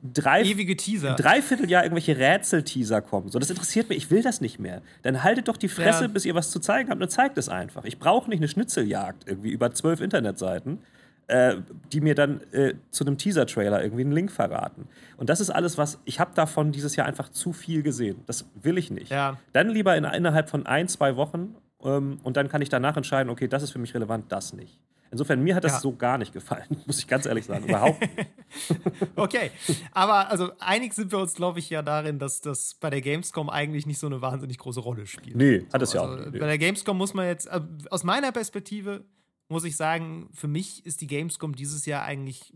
drei, 0.03 0.43
ewige 0.43 0.76
Teaser. 0.76 1.14
Dreivierteljahr 1.14 1.84
irgendwelche 1.84 2.16
Rätsel-Teaser 2.16 3.03
kommen. 3.03 3.28
So, 3.28 3.38
das 3.38 3.51
interessiert 3.51 3.88
mich, 3.88 3.99
ich 3.99 4.11
will 4.11 4.22
das 4.22 4.40
nicht 4.40 4.59
mehr. 4.59 4.82
Dann 5.03 5.22
haltet 5.22 5.49
doch 5.49 5.57
die 5.57 5.68
Fresse, 5.68 6.03
ja. 6.03 6.09
bis 6.09 6.24
ihr 6.24 6.34
was 6.34 6.51
zu 6.51 6.61
zeigen 6.61 6.90
habt 6.90 7.01
und 7.01 7.09
zeigt 7.11 7.38
es 7.38 7.49
einfach. 7.49 7.84
Ich 7.84 7.99
brauche 7.99 8.28
nicht 8.30 8.40
eine 8.40 8.49
Schnitzeljagd 8.49 9.28
irgendwie 9.28 9.51
über 9.51 9.72
zwölf 9.72 10.01
Internetseiten, 10.01 10.78
äh, 11.28 11.57
die 11.93 12.01
mir 12.01 12.14
dann 12.14 12.40
äh, 12.53 12.74
zu 12.90 13.05
einem 13.05 13.18
Teaser-Trailer 13.18 13.82
irgendwie 13.82 14.03
einen 14.03 14.12
Link 14.12 14.30
verraten. 14.30 14.88
Und 15.16 15.28
das 15.30 15.40
ist 15.40 15.51
alles, 15.51 15.78
was 15.78 16.01
ich 16.05 16.20
habe 16.20 16.32
davon 16.34 16.72
dieses 16.72 16.97
Jahr 16.97 17.07
einfach 17.07 17.28
zu 17.28 17.53
viel 17.53 17.82
gesehen. 17.82 18.22
Das 18.26 18.47
will 18.61 18.78
ich 18.78 18.90
nicht. 18.90 19.11
Ja. 19.11 19.38
Dann 19.53 19.68
lieber 19.68 19.97
in, 19.97 20.05
innerhalb 20.05 20.51
von 20.51 20.66
ein, 20.66 20.88
zwei 20.88 21.16
Wochen 21.16 21.55
ähm, 21.85 22.20
und 22.22 22.37
dann 22.37 22.49
kann 22.49 22.62
ich 22.62 22.68
danach 22.68 22.97
entscheiden, 22.97 23.30
okay, 23.30 23.49
das 23.49 23.62
ist 23.62 23.70
für 23.70 23.78
mich 23.78 23.95
relevant, 23.95 24.30
das 24.30 24.53
nicht. 24.53 24.80
Insofern, 25.12 25.43
mir 25.43 25.55
hat 25.55 25.62
das 25.62 25.74
ja. 25.74 25.80
so 25.80 25.95
gar 25.95 26.16
nicht 26.16 26.33
gefallen, 26.33 26.64
muss 26.87 26.99
ich 26.99 27.07
ganz 27.07 27.26
ehrlich 27.26 27.45
sagen. 27.45 27.68
Überhaupt 27.68 28.01
nicht. 28.01 28.30
okay. 29.16 29.51
Aber 29.93 30.30
also 30.30 30.53
einig 30.59 30.95
sind 30.95 31.12
wir 31.12 31.18
uns, 31.18 31.35
glaube 31.35 31.59
ich, 31.59 31.68
ja 31.68 31.83
darin, 31.83 32.18
dass 32.18 32.41
das 32.41 32.74
bei 32.80 32.89
der 32.89 33.03
Gamescom 33.03 33.51
eigentlich 33.51 33.85
nicht 33.87 33.99
so 33.99 34.07
eine 34.07 34.22
wahnsinnig 34.22 34.57
große 34.57 34.80
Rolle 34.80 35.07
spielt. 35.07 35.37
Nee, 35.37 35.66
hat 35.70 35.83
es 35.83 35.93
ja 35.93 36.01
also, 36.01 36.14
auch. 36.14 36.33
Bei 36.33 36.47
der 36.47 36.57
Gamescom 36.57 36.97
muss 36.97 37.12
man 37.12 37.26
jetzt, 37.26 37.47
äh, 37.47 37.61
aus 37.91 38.05
meiner 38.05 38.33
Perspektive, 38.33 39.05
muss 39.49 39.64
ich 39.64 39.76
sagen, 39.76 40.30
für 40.33 40.49
mich 40.49 40.87
ist 40.87 41.03
die 41.03 41.07
Gamescom 41.07 41.55
dieses 41.55 41.85
Jahr 41.85 42.05
eigentlich 42.05 42.55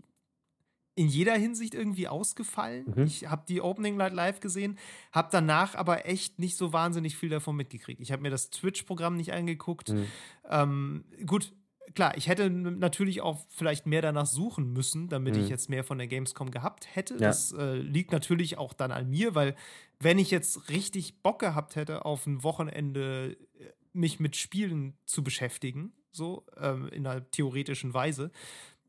in 0.97 1.09
jeder 1.09 1.35
Hinsicht 1.37 1.75
irgendwie 1.75 2.09
ausgefallen. 2.09 2.95
Mhm. 2.97 3.05
Ich 3.05 3.29
habe 3.29 3.45
die 3.47 3.61
Opening 3.61 3.97
Night 3.97 4.15
live 4.15 4.41
gesehen, 4.41 4.79
habe 5.13 5.29
danach 5.31 5.75
aber 5.75 6.07
echt 6.07 6.39
nicht 6.39 6.57
so 6.57 6.73
wahnsinnig 6.73 7.17
viel 7.17 7.29
davon 7.29 7.55
mitgekriegt. 7.55 8.01
Ich 8.01 8.11
habe 8.11 8.23
mir 8.23 8.31
das 8.31 8.51
Twitch-Programm 8.51 9.15
nicht 9.17 9.33
angeguckt. 9.33 9.91
Mhm. 9.91 10.07
Ähm, 10.49 11.05
gut, 11.27 11.53
klar, 11.95 12.17
ich 12.17 12.29
hätte 12.29 12.49
natürlich 12.49 13.21
auch 13.21 13.45
vielleicht 13.51 13.87
mehr 13.87 14.01
danach 14.01 14.27
suchen 14.27 14.73
müssen, 14.73 15.09
damit 15.09 15.37
mhm. 15.37 15.43
ich 15.43 15.49
jetzt 15.51 15.69
mehr 15.69 15.85
von 15.85 15.99
der 15.99 16.07
Gamescom 16.07 16.51
gehabt 16.51 16.89
hätte. 16.97 17.15
Ja. 17.15 17.21
Das 17.21 17.53
äh, 17.53 17.75
liegt 17.75 18.11
natürlich 18.11 18.57
auch 18.57 18.73
dann 18.73 18.91
an 18.91 19.11
mir, 19.11 19.35
weil 19.35 19.55
wenn 20.01 20.19
ich 20.19 20.31
jetzt 20.31 20.71
richtig 20.71 21.23
Bock 21.23 21.39
gehabt 21.41 21.77
hätte, 21.77 22.07
auf 22.07 22.27
ein 22.27 22.43
Wochenende 22.43 23.37
äh, 23.59 23.65
mich 23.93 24.19
mit 24.19 24.35
Spielen 24.35 24.97
zu 25.05 25.23
beschäftigen, 25.23 25.93
so 26.11 26.47
ähm, 26.57 26.89
in 26.89 27.07
einer 27.07 27.31
theoretischen 27.31 27.93
Weise, 27.93 28.31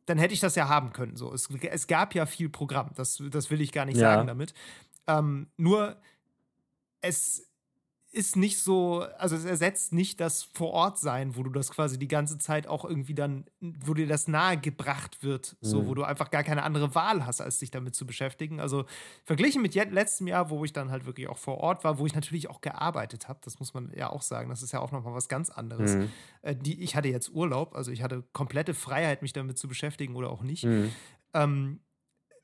dann 0.08 0.18
hätte 0.18 0.34
ich 0.34 0.40
das 0.40 0.56
ja 0.56 0.68
haben 0.68 0.94
können. 0.94 1.16
So. 1.16 1.34
Es, 1.34 1.50
es 1.62 1.86
gab 1.86 2.16
ja 2.16 2.26
viel 2.26 2.50
Programm, 2.50 2.92
das, 2.96 3.22
das 3.30 3.52
will 3.52 3.62
ich 3.62 3.72
gar 3.72 3.86
nicht 3.86 3.98
ja. 3.98 4.14
sagen 4.14 4.28
damit. 4.28 4.54
Ähm, 5.06 5.48
nur 5.58 5.98
es 7.02 7.47
ist 8.12 8.36
nicht 8.36 8.60
so, 8.60 9.06
also 9.18 9.36
es 9.36 9.44
ersetzt 9.44 9.92
nicht 9.92 10.20
das 10.22 10.44
Vor-Ort-Sein, 10.44 11.36
wo 11.36 11.44
du 11.44 11.50
das 11.50 11.70
quasi 11.72 12.00
die 12.00 12.08
ganze 12.08 12.38
Zeit 12.38 12.66
auch 12.66 12.86
irgendwie 12.86 13.14
dann, 13.14 13.46
wo 13.60 13.94
dir 13.94 14.08
das 14.08 14.28
nahegebracht 14.28 15.24
wird, 15.24 15.58
mhm. 15.62 15.68
so, 15.68 15.88
wo 15.88 15.94
du 15.94 16.04
einfach 16.04 16.32
gar 16.32 16.44
keine 16.44 16.64
andere 16.64 16.96
Wahl 16.96 17.26
hast, 17.26 17.42
als 17.42 17.60
dich 17.60 17.70
damit 17.70 17.96
zu 17.96 18.06
beschäftigen. 18.06 18.60
Also 18.62 18.86
verglichen 19.26 19.62
mit 19.62 19.76
letztem 19.76 20.28
Jahr, 20.28 20.50
wo 20.50 20.64
ich 20.64 20.72
dann 20.72 20.90
halt 20.90 21.06
wirklich 21.06 21.28
auch 21.28 21.38
vor 21.38 21.58
Ort 21.58 21.84
war, 21.84 22.00
wo 22.00 22.06
ich 22.06 22.16
natürlich 22.16 22.50
auch 22.50 22.62
gearbeitet 22.62 23.28
habe, 23.28 23.40
das 23.44 23.60
muss 23.60 23.74
man 23.74 23.92
ja 23.94 24.10
auch 24.10 24.22
sagen, 24.22 24.50
das 24.50 24.64
ist 24.64 24.72
ja 24.72 24.80
auch 24.80 24.92
nochmal 24.92 25.14
was 25.14 25.28
ganz 25.28 25.50
anderes. 25.50 25.96
Mhm. 25.96 26.12
Äh, 26.44 26.56
die, 26.56 26.82
ich 26.82 26.96
hatte 26.96 27.10
jetzt 27.10 27.30
Urlaub, 27.30 27.76
also 27.76 27.92
ich 27.92 28.02
hatte 28.02 28.24
komplette 28.32 28.74
Freiheit, 28.74 29.22
mich 29.22 29.34
damit 29.34 29.58
zu 29.58 29.68
beschäftigen 29.68 30.16
oder 30.16 30.30
auch 30.30 30.44
nicht. 30.44 30.64
Mhm. 30.64 30.92
Ähm, 31.34 31.82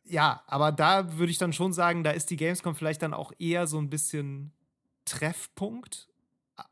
ja, 0.04 0.44
aber 0.48 0.74
da 0.74 1.18
würde 1.18 1.32
ich 1.32 1.38
dann 1.38 1.54
schon 1.54 1.72
sagen, 1.72 2.04
da 2.04 2.12
ist 2.12 2.30
die 2.30 2.36
Gamescom 2.36 2.76
vielleicht 2.76 3.02
dann 3.02 3.14
auch 3.14 3.32
eher 3.40 3.68
so 3.68 3.78
ein 3.78 3.90
bisschen 3.90 4.52
Treffpunkt 5.06 6.08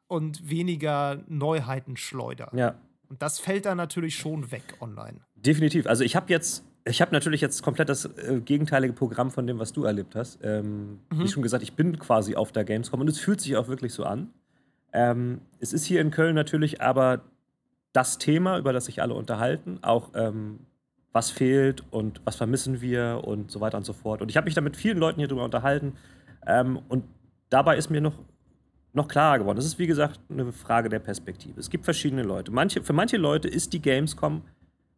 und 0.08 0.50
weniger 0.50 1.24
Neuheitenschleuder. 1.28 2.52
Ja. 2.54 2.76
Und 3.10 3.22
das 3.22 3.40
fällt 3.40 3.66
da 3.66 3.76
natürlich 3.76 4.16
schon 4.16 4.52
weg 4.52 4.64
online. 4.80 5.20
Definitiv. 5.36 5.88
Also 5.88 6.04
ich 6.04 6.16
habe 6.16 6.30
jetzt, 6.30 6.64
ich 6.86 7.02
habe 7.02 7.12
natürlich 7.12 7.42
jetzt 7.42 7.62
komplett 7.62 7.90
das 7.90 8.06
äh, 8.06 8.42
gegenteilige 8.44 8.94
Programm 8.94 9.32
von 9.32 9.48
dem, 9.48 9.60
was 9.60 9.74
du 9.74 9.84
erlebt 9.84 10.16
hast. 10.16 10.40
Ähm, 10.44 11.00
mhm. 11.10 11.20
Wie 11.20 11.28
schon 11.28 11.44
gesagt, 11.44 11.64
ich 11.64 11.74
bin 11.74 12.00
quasi 12.00 12.36
auf 12.36 12.52
der 12.52 12.64
Gamescom 12.64 13.02
und 13.02 13.10
es 13.10 13.20
fühlt 13.20 13.42
sich 13.42 13.56
auch 13.58 13.68
wirklich 13.68 13.94
so 13.94 14.04
an. 14.06 14.32
Ähm, 14.94 15.42
es 15.60 15.74
ist 15.74 15.86
hier 15.86 16.02
in 16.02 16.12
Köln 16.12 16.36
natürlich 16.36 16.82
aber 16.82 17.22
das 17.94 18.18
Thema, 18.18 18.58
über 18.58 18.72
das 18.72 18.86
sich 18.86 19.02
alle 19.02 19.14
unterhalten, 19.14 19.80
auch 19.82 20.12
ähm, 20.16 20.60
was 21.12 21.30
fehlt 21.30 21.84
und 21.92 22.22
was 22.24 22.38
vermissen 22.38 22.82
wir 22.82 23.22
und 23.26 23.52
so 23.52 23.60
weiter 23.60 23.78
und 23.78 23.86
so 23.86 23.94
fort. 23.94 24.22
Und 24.22 24.30
ich 24.30 24.38
habe 24.38 24.46
mich 24.46 24.54
da 24.54 24.62
mit 24.62 24.78
vielen 24.78 24.98
Leuten 24.98 25.20
hier 25.20 25.28
drüber 25.28 25.44
unterhalten. 25.44 25.98
Ähm, 26.48 26.80
und 26.88 27.04
dabei 27.52 27.78
ist 27.78 27.92
mir 27.92 28.02
noch, 28.02 28.16
noch 28.94 29.08
klarer 29.08 29.38
geworden. 29.38 29.58
Das 29.58 29.66
ist, 29.66 29.78
wie 29.78 29.86
gesagt, 29.86 30.20
eine 30.30 30.52
Frage 30.52 30.90
der 30.90 31.00
Perspektive. 31.00 31.60
Es 31.60 31.70
gibt 31.70 31.86
verschiedene 31.86 32.24
Leute. 32.24 32.52
Manche, 32.52 32.82
für 32.82 32.94
manche 32.94 33.18
Leute 33.18 33.48
ist 33.48 33.74
die 33.74 33.82
Gamescom 33.82 34.42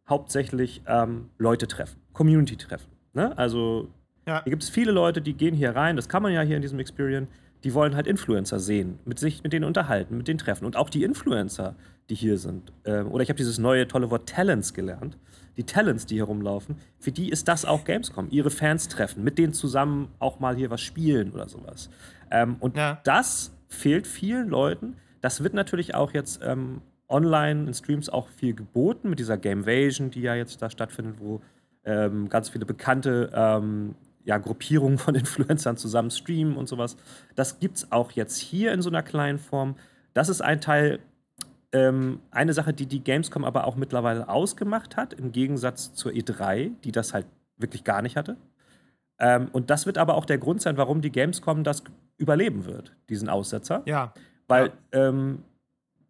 hauptsächlich 0.08 0.82
ähm, 0.86 1.28
Leute 1.38 1.66
treffen, 1.66 2.00
Community 2.12 2.56
treffen. 2.56 2.90
Ne? 3.12 3.36
Also 3.36 3.88
ja. 4.26 4.42
hier 4.42 4.50
gibt 4.50 4.62
es 4.62 4.70
viele 4.70 4.92
Leute, 4.92 5.20
die 5.20 5.34
gehen 5.34 5.54
hier 5.54 5.74
rein, 5.74 5.96
das 5.96 6.08
kann 6.08 6.22
man 6.22 6.32
ja 6.32 6.42
hier 6.42 6.56
in 6.56 6.62
diesem 6.62 6.78
Experience, 6.78 7.28
die 7.64 7.72
wollen 7.72 7.96
halt 7.96 8.06
Influencer 8.06 8.60
sehen, 8.60 8.98
mit 9.06 9.18
sich 9.18 9.42
mit 9.42 9.54
denen 9.54 9.64
unterhalten, 9.64 10.18
mit 10.18 10.28
denen 10.28 10.38
treffen. 10.38 10.66
Und 10.66 10.76
auch 10.76 10.90
die 10.90 11.02
Influencer, 11.02 11.74
die 12.10 12.14
hier 12.14 12.36
sind. 12.36 12.72
Ähm, 12.84 13.10
oder 13.10 13.22
ich 13.22 13.30
habe 13.30 13.38
dieses 13.38 13.58
neue 13.58 13.88
tolle 13.88 14.10
Wort 14.10 14.28
Talents 14.28 14.74
gelernt. 14.74 15.16
Die 15.56 15.64
Talents, 15.64 16.04
die 16.04 16.16
hier 16.16 16.24
rumlaufen, 16.24 16.76
für 16.98 17.12
die 17.12 17.30
ist 17.30 17.48
das 17.48 17.64
auch 17.64 17.84
Gamescom. 17.84 18.28
Ihre 18.30 18.50
Fans 18.50 18.88
treffen, 18.88 19.24
mit 19.24 19.38
denen 19.38 19.54
zusammen 19.54 20.08
auch 20.18 20.40
mal 20.40 20.56
hier 20.56 20.68
was 20.68 20.82
spielen 20.82 21.32
oder 21.32 21.48
sowas. 21.48 21.88
Ähm, 22.30 22.56
und 22.60 22.76
ja. 22.76 23.00
das 23.04 23.56
fehlt 23.68 24.06
vielen 24.06 24.48
Leuten. 24.48 24.96
Das 25.20 25.42
wird 25.42 25.54
natürlich 25.54 25.94
auch 25.94 26.12
jetzt 26.12 26.40
ähm, 26.42 26.82
online 27.08 27.66
in 27.66 27.74
Streams 27.74 28.08
auch 28.08 28.28
viel 28.28 28.54
geboten 28.54 29.10
mit 29.10 29.18
dieser 29.18 29.38
Gamevasion, 29.38 30.10
die 30.10 30.22
ja 30.22 30.34
jetzt 30.34 30.60
da 30.62 30.70
stattfindet, 30.70 31.16
wo 31.18 31.40
ähm, 31.84 32.28
ganz 32.28 32.48
viele 32.48 32.66
bekannte 32.66 33.30
ähm, 33.34 33.94
ja, 34.24 34.38
Gruppierungen 34.38 34.98
von 34.98 35.14
Influencern 35.14 35.76
zusammen 35.76 36.10
streamen 36.10 36.56
und 36.56 36.68
sowas. 36.68 36.96
Das 37.34 37.60
gibt 37.60 37.76
es 37.76 37.92
auch 37.92 38.12
jetzt 38.12 38.38
hier 38.38 38.72
in 38.72 38.82
so 38.82 38.90
einer 38.90 39.02
kleinen 39.02 39.38
Form. 39.38 39.76
Das 40.14 40.28
ist 40.28 40.40
ein 40.40 40.60
Teil, 40.60 41.00
ähm, 41.72 42.20
eine 42.30 42.52
Sache, 42.52 42.72
die 42.72 42.86
die 42.86 43.02
Gamescom 43.02 43.44
aber 43.44 43.66
auch 43.66 43.76
mittlerweile 43.76 44.28
ausgemacht 44.28 44.96
hat, 44.96 45.12
im 45.12 45.32
Gegensatz 45.32 45.94
zur 45.94 46.12
E3, 46.12 46.72
die 46.84 46.92
das 46.92 47.12
halt 47.12 47.26
wirklich 47.56 47.84
gar 47.84 48.02
nicht 48.02 48.16
hatte. 48.16 48.36
Ähm, 49.24 49.48
und 49.52 49.70
das 49.70 49.86
wird 49.86 49.96
aber 49.96 50.16
auch 50.16 50.26
der 50.26 50.36
Grund 50.36 50.60
sein, 50.60 50.76
warum 50.76 51.00
die 51.00 51.10
Gamescom 51.10 51.64
das 51.64 51.82
überleben 52.18 52.66
wird, 52.66 52.94
diesen 53.08 53.30
Aussetzer. 53.30 53.80
Ja. 53.86 54.12
Weil 54.48 54.72
ja. 54.92 55.08
Ähm, 55.08 55.42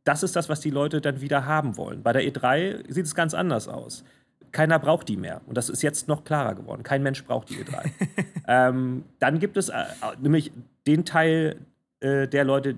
das 0.02 0.24
ist 0.24 0.34
das, 0.34 0.48
was 0.48 0.60
die 0.60 0.70
Leute 0.70 1.00
dann 1.00 1.20
wieder 1.20 1.46
haben 1.46 1.76
wollen. 1.76 2.02
Bei 2.02 2.12
der 2.12 2.22
E3 2.22 2.92
sieht 2.92 3.06
es 3.06 3.14
ganz 3.14 3.32
anders 3.32 3.68
aus. 3.68 4.04
keiner 4.50 4.80
braucht 4.80 5.08
die 5.08 5.16
mehr. 5.16 5.42
Und 5.46 5.56
das 5.56 5.68
ist 5.68 5.82
jetzt 5.82 6.08
noch 6.08 6.24
klarer 6.24 6.56
geworden. 6.56 6.82
Kein 6.82 7.04
Mensch 7.04 7.24
braucht 7.24 7.50
die 7.50 7.54
E3. 7.54 7.90
ähm, 8.48 9.04
dann 9.20 9.38
gibt 9.38 9.56
es 9.56 9.68
äh, 9.68 9.84
nämlich 10.20 10.52
den 10.86 11.04
Teil 11.04 11.56
äh, 12.00 12.26
der 12.26 12.44
Leute, 12.44 12.76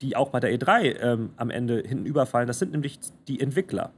die 0.00 0.16
auch 0.16 0.30
bei 0.30 0.40
der 0.40 0.50
E3 0.50 0.98
ähm, 1.00 1.30
am 1.36 1.50
Ende 1.50 1.82
hinten 1.86 2.06
überfallen. 2.06 2.46
Das 2.46 2.58
sind 2.58 2.72
nämlich 2.72 2.98
die 3.28 3.38
Entwickler. 3.38 3.92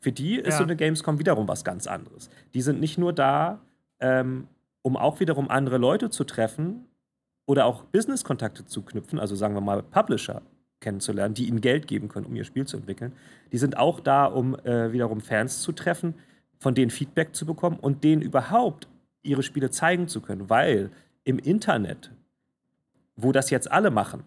Für 0.00 0.10
die 0.10 0.36
ist 0.36 0.54
ja. 0.54 0.58
so 0.58 0.64
eine 0.64 0.74
Gamescom 0.74 1.18
wiederum 1.18 1.48
was 1.48 1.64
ganz 1.64 1.86
anderes. 1.86 2.30
Die 2.54 2.62
sind 2.62 2.80
nicht 2.80 2.96
nur 2.98 3.12
da, 3.12 3.60
ähm, 4.00 4.48
um 4.82 4.96
auch 4.96 5.20
wiederum 5.20 5.48
andere 5.50 5.78
Leute 5.78 6.10
zu 6.10 6.24
treffen 6.24 6.86
oder 7.46 7.66
auch 7.66 7.84
Business-Kontakte 7.84 8.64
zu 8.64 8.82
knüpfen, 8.82 9.18
also 9.18 9.34
sagen 9.34 9.54
wir 9.54 9.60
mal 9.60 9.82
Publisher 9.82 10.42
kennenzulernen, 10.80 11.34
die 11.34 11.46
ihnen 11.46 11.60
Geld 11.60 11.86
geben 11.86 12.08
können, 12.08 12.26
um 12.26 12.34
ihr 12.34 12.44
Spiel 12.44 12.66
zu 12.66 12.76
entwickeln. 12.76 13.12
Die 13.52 13.58
sind 13.58 13.76
auch 13.76 14.00
da, 14.00 14.26
um 14.26 14.54
äh, 14.60 14.92
wiederum 14.92 15.20
Fans 15.20 15.62
zu 15.62 15.72
treffen, 15.72 16.14
von 16.58 16.74
denen 16.74 16.90
Feedback 16.90 17.34
zu 17.34 17.46
bekommen 17.46 17.78
und 17.78 18.04
denen 18.04 18.20
überhaupt 18.20 18.88
ihre 19.22 19.42
Spiele 19.42 19.70
zeigen 19.70 20.08
zu 20.08 20.20
können, 20.20 20.50
weil 20.50 20.90
im 21.24 21.38
Internet, 21.38 22.10
wo 23.16 23.32
das 23.32 23.50
jetzt 23.50 23.70
alle 23.70 23.90
machen, 23.90 24.24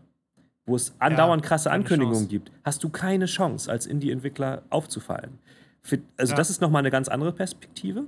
wo 0.66 0.76
es 0.76 0.95
andauernd 0.99 1.43
ja, 1.43 1.49
krasse 1.49 1.72
Ankündigungen 1.72 2.22
Chance. 2.22 2.30
gibt, 2.30 2.51
hast 2.64 2.84
du 2.84 2.89
keine 2.89 3.26
Chance, 3.26 3.70
als 3.70 3.86
Indie-Entwickler 3.86 4.64
aufzufallen. 4.70 5.38
Für, 5.82 5.99
also 6.18 6.32
ja. 6.32 6.38
das 6.38 6.49
ist 6.49 6.62
nochmal 6.62 6.80
eine 6.80 6.89
ganz 6.89 7.08
andere 7.08 7.32
Perspektive. 7.32 8.06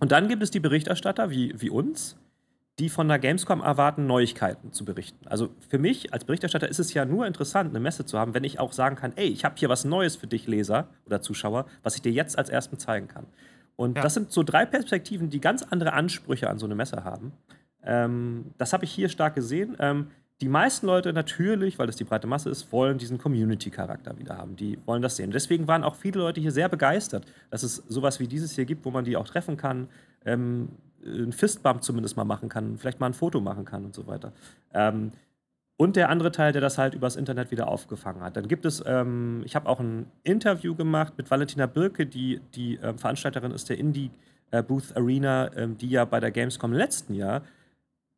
Und 0.00 0.12
dann 0.12 0.28
gibt 0.28 0.42
es 0.42 0.50
die 0.50 0.60
Berichterstatter 0.60 1.30
wie, 1.30 1.54
wie 1.60 1.70
uns, 1.70 2.16
die 2.78 2.88
von 2.88 3.06
der 3.06 3.18
Gamescom 3.18 3.60
erwarten, 3.60 4.06
Neuigkeiten 4.06 4.72
zu 4.72 4.84
berichten. 4.84 5.26
Also 5.28 5.50
für 5.68 5.78
mich 5.78 6.12
als 6.12 6.24
Berichterstatter 6.24 6.68
ist 6.68 6.80
es 6.80 6.92
ja 6.92 7.04
nur 7.04 7.26
interessant, 7.26 7.70
eine 7.70 7.80
Messe 7.80 8.04
zu 8.04 8.18
haben, 8.18 8.34
wenn 8.34 8.42
ich 8.42 8.58
auch 8.58 8.72
sagen 8.72 8.96
kann, 8.96 9.12
ey, 9.16 9.28
ich 9.28 9.44
habe 9.44 9.54
hier 9.56 9.68
was 9.68 9.84
Neues 9.84 10.16
für 10.16 10.26
dich, 10.26 10.48
Leser 10.48 10.88
oder 11.06 11.20
Zuschauer, 11.20 11.66
was 11.82 11.94
ich 11.94 12.02
dir 12.02 12.12
jetzt 12.12 12.36
als 12.36 12.48
ersten 12.48 12.78
zeigen 12.78 13.06
kann. 13.06 13.26
Und 13.76 13.96
ja. 13.96 14.02
das 14.02 14.14
sind 14.14 14.32
so 14.32 14.42
drei 14.42 14.66
Perspektiven, 14.66 15.30
die 15.30 15.40
ganz 15.40 15.62
andere 15.62 15.92
Ansprüche 15.92 16.50
an 16.50 16.58
so 16.58 16.66
eine 16.66 16.74
Messe 16.74 17.04
haben. 17.04 17.32
Ähm, 17.84 18.52
das 18.58 18.72
habe 18.72 18.84
ich 18.84 18.92
hier 18.92 19.08
stark 19.08 19.34
gesehen. 19.34 19.76
Ähm, 19.78 20.08
die 20.40 20.48
meisten 20.48 20.86
Leute 20.86 21.12
natürlich, 21.12 21.78
weil 21.78 21.86
das 21.86 21.96
die 21.96 22.04
breite 22.04 22.26
Masse 22.26 22.50
ist, 22.50 22.72
wollen 22.72 22.98
diesen 22.98 23.18
Community-Charakter 23.18 24.18
wieder 24.18 24.36
haben. 24.36 24.56
Die 24.56 24.78
wollen 24.84 25.00
das 25.00 25.16
sehen. 25.16 25.30
Deswegen 25.30 25.68
waren 25.68 25.84
auch 25.84 25.94
viele 25.94 26.18
Leute 26.18 26.40
hier 26.40 26.50
sehr 26.50 26.68
begeistert, 26.68 27.24
dass 27.50 27.62
es 27.62 27.76
sowas 27.88 28.18
wie 28.18 28.26
dieses 28.26 28.52
hier 28.52 28.64
gibt, 28.64 28.84
wo 28.84 28.90
man 28.90 29.04
die 29.04 29.16
auch 29.16 29.26
treffen 29.26 29.56
kann, 29.56 29.88
ähm, 30.24 30.70
einen 31.04 31.32
Fistbump 31.32 31.82
zumindest 31.82 32.16
mal 32.16 32.24
machen 32.24 32.48
kann, 32.48 32.78
vielleicht 32.78 32.98
mal 32.98 33.06
ein 33.06 33.14
Foto 33.14 33.40
machen 33.40 33.64
kann 33.64 33.84
und 33.84 33.94
so 33.94 34.06
weiter. 34.06 34.32
Ähm, 34.72 35.12
und 35.76 35.96
der 35.96 36.08
andere 36.08 36.30
Teil, 36.30 36.52
der 36.52 36.60
das 36.60 36.78
halt 36.78 36.94
übers 36.94 37.16
Internet 37.16 37.50
wieder 37.50 37.68
aufgefangen 37.68 38.22
hat. 38.22 38.36
Dann 38.36 38.48
gibt 38.48 38.64
es, 38.64 38.82
ähm, 38.86 39.42
ich 39.44 39.56
habe 39.56 39.68
auch 39.68 39.80
ein 39.80 40.06
Interview 40.22 40.74
gemacht 40.74 41.14
mit 41.16 41.30
Valentina 41.30 41.66
Birke, 41.66 42.06
die 42.06 42.40
die 42.54 42.76
ähm, 42.76 42.98
Veranstalterin 42.98 43.50
ist 43.50 43.68
der 43.68 43.78
Indie 43.78 44.10
äh, 44.50 44.62
Booth 44.62 44.96
Arena, 44.96 45.50
ähm, 45.56 45.76
die 45.76 45.90
ja 45.90 46.04
bei 46.04 46.20
der 46.20 46.30
Gamescom 46.30 46.72
letzten 46.72 47.14
Jahr 47.14 47.42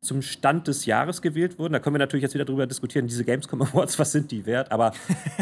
zum 0.07 0.21
Stand 0.21 0.67
des 0.67 0.85
Jahres 0.85 1.21
gewählt 1.21 1.59
wurden. 1.59 1.73
Da 1.73 1.79
können 1.79 1.95
wir 1.95 1.99
natürlich 1.99 2.23
jetzt 2.23 2.33
wieder 2.33 2.45
drüber 2.45 2.65
diskutieren, 2.65 3.07
diese 3.07 3.23
Gamescom 3.23 3.61
Awards, 3.61 3.99
was 3.99 4.11
sind 4.11 4.31
die 4.31 4.45
wert? 4.45 4.71
Aber. 4.71 4.93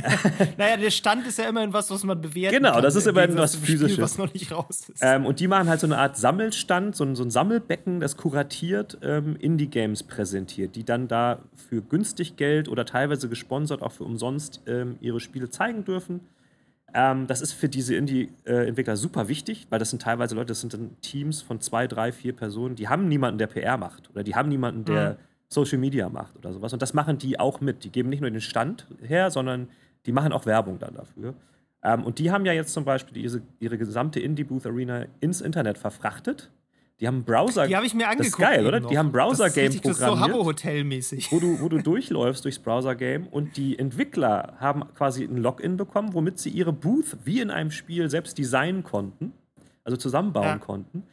naja, 0.57 0.75
der 0.77 0.89
Stand 0.91 1.25
ist 1.27 1.37
ja 1.37 1.47
immerhin 1.47 1.71
was, 1.71 1.89
was 1.89 2.03
man 2.03 2.19
bewerten 2.19 2.55
genau, 2.55 2.69
kann. 2.69 2.77
Genau, 2.77 2.85
das 2.85 2.95
ist 2.95 3.07
immerhin 3.07 3.37
was 3.37 3.55
Physisches. 3.55 3.93
Spiel, 3.93 4.03
was 4.03 4.17
noch 4.17 4.33
nicht 4.33 4.51
raus 4.51 4.89
ist. 4.89 5.01
Ähm, 5.01 5.25
und 5.25 5.39
die 5.39 5.47
machen 5.47 5.69
halt 5.69 5.79
so 5.79 5.87
eine 5.87 5.97
Art 5.97 6.17
Sammelstand, 6.17 6.95
so 6.95 7.03
ein, 7.03 7.15
so 7.15 7.23
ein 7.23 7.29
Sammelbecken, 7.29 7.99
das 7.99 8.17
kuratiert 8.17 8.97
ähm, 9.03 9.35
Indie-Games 9.39 10.03
präsentiert, 10.03 10.75
die 10.75 10.83
dann 10.83 11.07
da 11.07 11.39
für 11.69 11.81
günstig 11.81 12.35
Geld 12.35 12.67
oder 12.67 12.85
teilweise 12.85 13.29
gesponsert 13.29 13.81
auch 13.81 13.91
für 13.91 14.03
umsonst 14.03 14.61
ähm, 14.67 14.97
ihre 14.99 15.19
Spiele 15.19 15.49
zeigen 15.49 15.85
dürfen. 15.85 16.21
Ähm, 16.97 17.27
das 17.27 17.41
ist 17.41 17.51
für 17.51 17.67
diese 17.67 17.93
Indie-Entwickler 17.93 18.95
super 18.95 19.27
wichtig, 19.27 19.67
weil 19.69 19.79
das 19.79 19.89
sind 19.89 20.01
teilweise 20.01 20.33
Leute, 20.33 20.47
das 20.47 20.61
sind 20.61 20.73
dann 20.73 20.95
Teams 21.01 21.41
von 21.41 21.59
zwei, 21.59 21.87
drei, 21.87 22.13
vier 22.13 22.33
Personen, 22.33 22.75
die 22.75 22.87
haben 22.87 23.09
niemanden, 23.09 23.37
der 23.37 23.47
PR 23.47 23.75
macht 23.75 24.09
oder 24.11 24.23
die 24.23 24.33
haben 24.33 24.47
niemanden, 24.47 24.85
der 24.85 25.11
mhm. 25.11 25.15
Social 25.49 25.77
Media 25.77 26.07
macht 26.07 26.37
oder 26.37 26.53
sowas. 26.53 26.71
Und 26.71 26.81
das 26.81 26.93
machen 26.93 27.17
die 27.17 27.37
auch 27.37 27.59
mit. 27.59 27.83
Die 27.83 27.91
geben 27.91 28.07
nicht 28.07 28.21
nur 28.21 28.31
den 28.31 28.39
Stand 28.39 28.87
her, 29.03 29.29
sondern 29.29 29.67
die 30.05 30.13
machen 30.13 30.31
auch 30.31 30.45
Werbung 30.45 30.79
dann 30.79 30.95
dafür. 30.95 31.33
Ähm, 31.83 32.05
und 32.05 32.17
die 32.17 32.31
haben 32.31 32.45
ja 32.45 32.53
jetzt 32.53 32.71
zum 32.71 32.85
Beispiel 32.85 33.21
diese, 33.21 33.41
ihre 33.59 33.77
gesamte 33.77 34.21
Indie-Booth-Arena 34.21 35.07
ins 35.19 35.41
Internet 35.41 35.77
verfrachtet 35.77 36.49
die 36.99 37.07
haben 37.07 37.15
einen 37.15 37.25
Browser. 37.25 37.67
Die 37.67 37.75
habe 37.75 37.85
ich 37.85 37.93
mir 37.93 38.07
angeguckt. 38.07 38.19
Das 38.19 38.27
ist 38.27 38.37
geil, 38.37 38.65
oder? 38.65 38.79
Noch. 38.79 38.89
Die 38.89 38.97
haben 38.97 39.07
ein 39.07 39.11
Browser-Game 39.11 39.73
programmiert. 39.73 39.85
Das 39.85 39.99
ist 39.99 40.05
so 40.05 40.19
Habbo-Hotel-mäßig. 40.19 41.31
Wo 41.31 41.39
du, 41.39 41.59
wo 41.59 41.67
du 41.67 41.77
durchläufst 41.83 42.45
durchs 42.45 42.59
Browser-Game 42.59 43.27
und 43.27 43.57
die 43.57 43.77
Entwickler 43.77 44.53
haben 44.59 44.85
quasi 44.95 45.25
ein 45.25 45.37
Login 45.37 45.75
bekommen, 45.75 46.13
womit 46.13 46.39
sie 46.39 46.49
ihre 46.49 46.71
Booth 46.71 47.17
wie 47.25 47.41
in 47.41 47.51
einem 47.51 47.71
Spiel 47.71 48.09
selbst 48.09 48.37
designen 48.37 48.83
konnten, 48.83 49.33
also 49.83 49.97
zusammenbauen 49.97 50.45
ja. 50.45 50.57
konnten. 50.57 51.03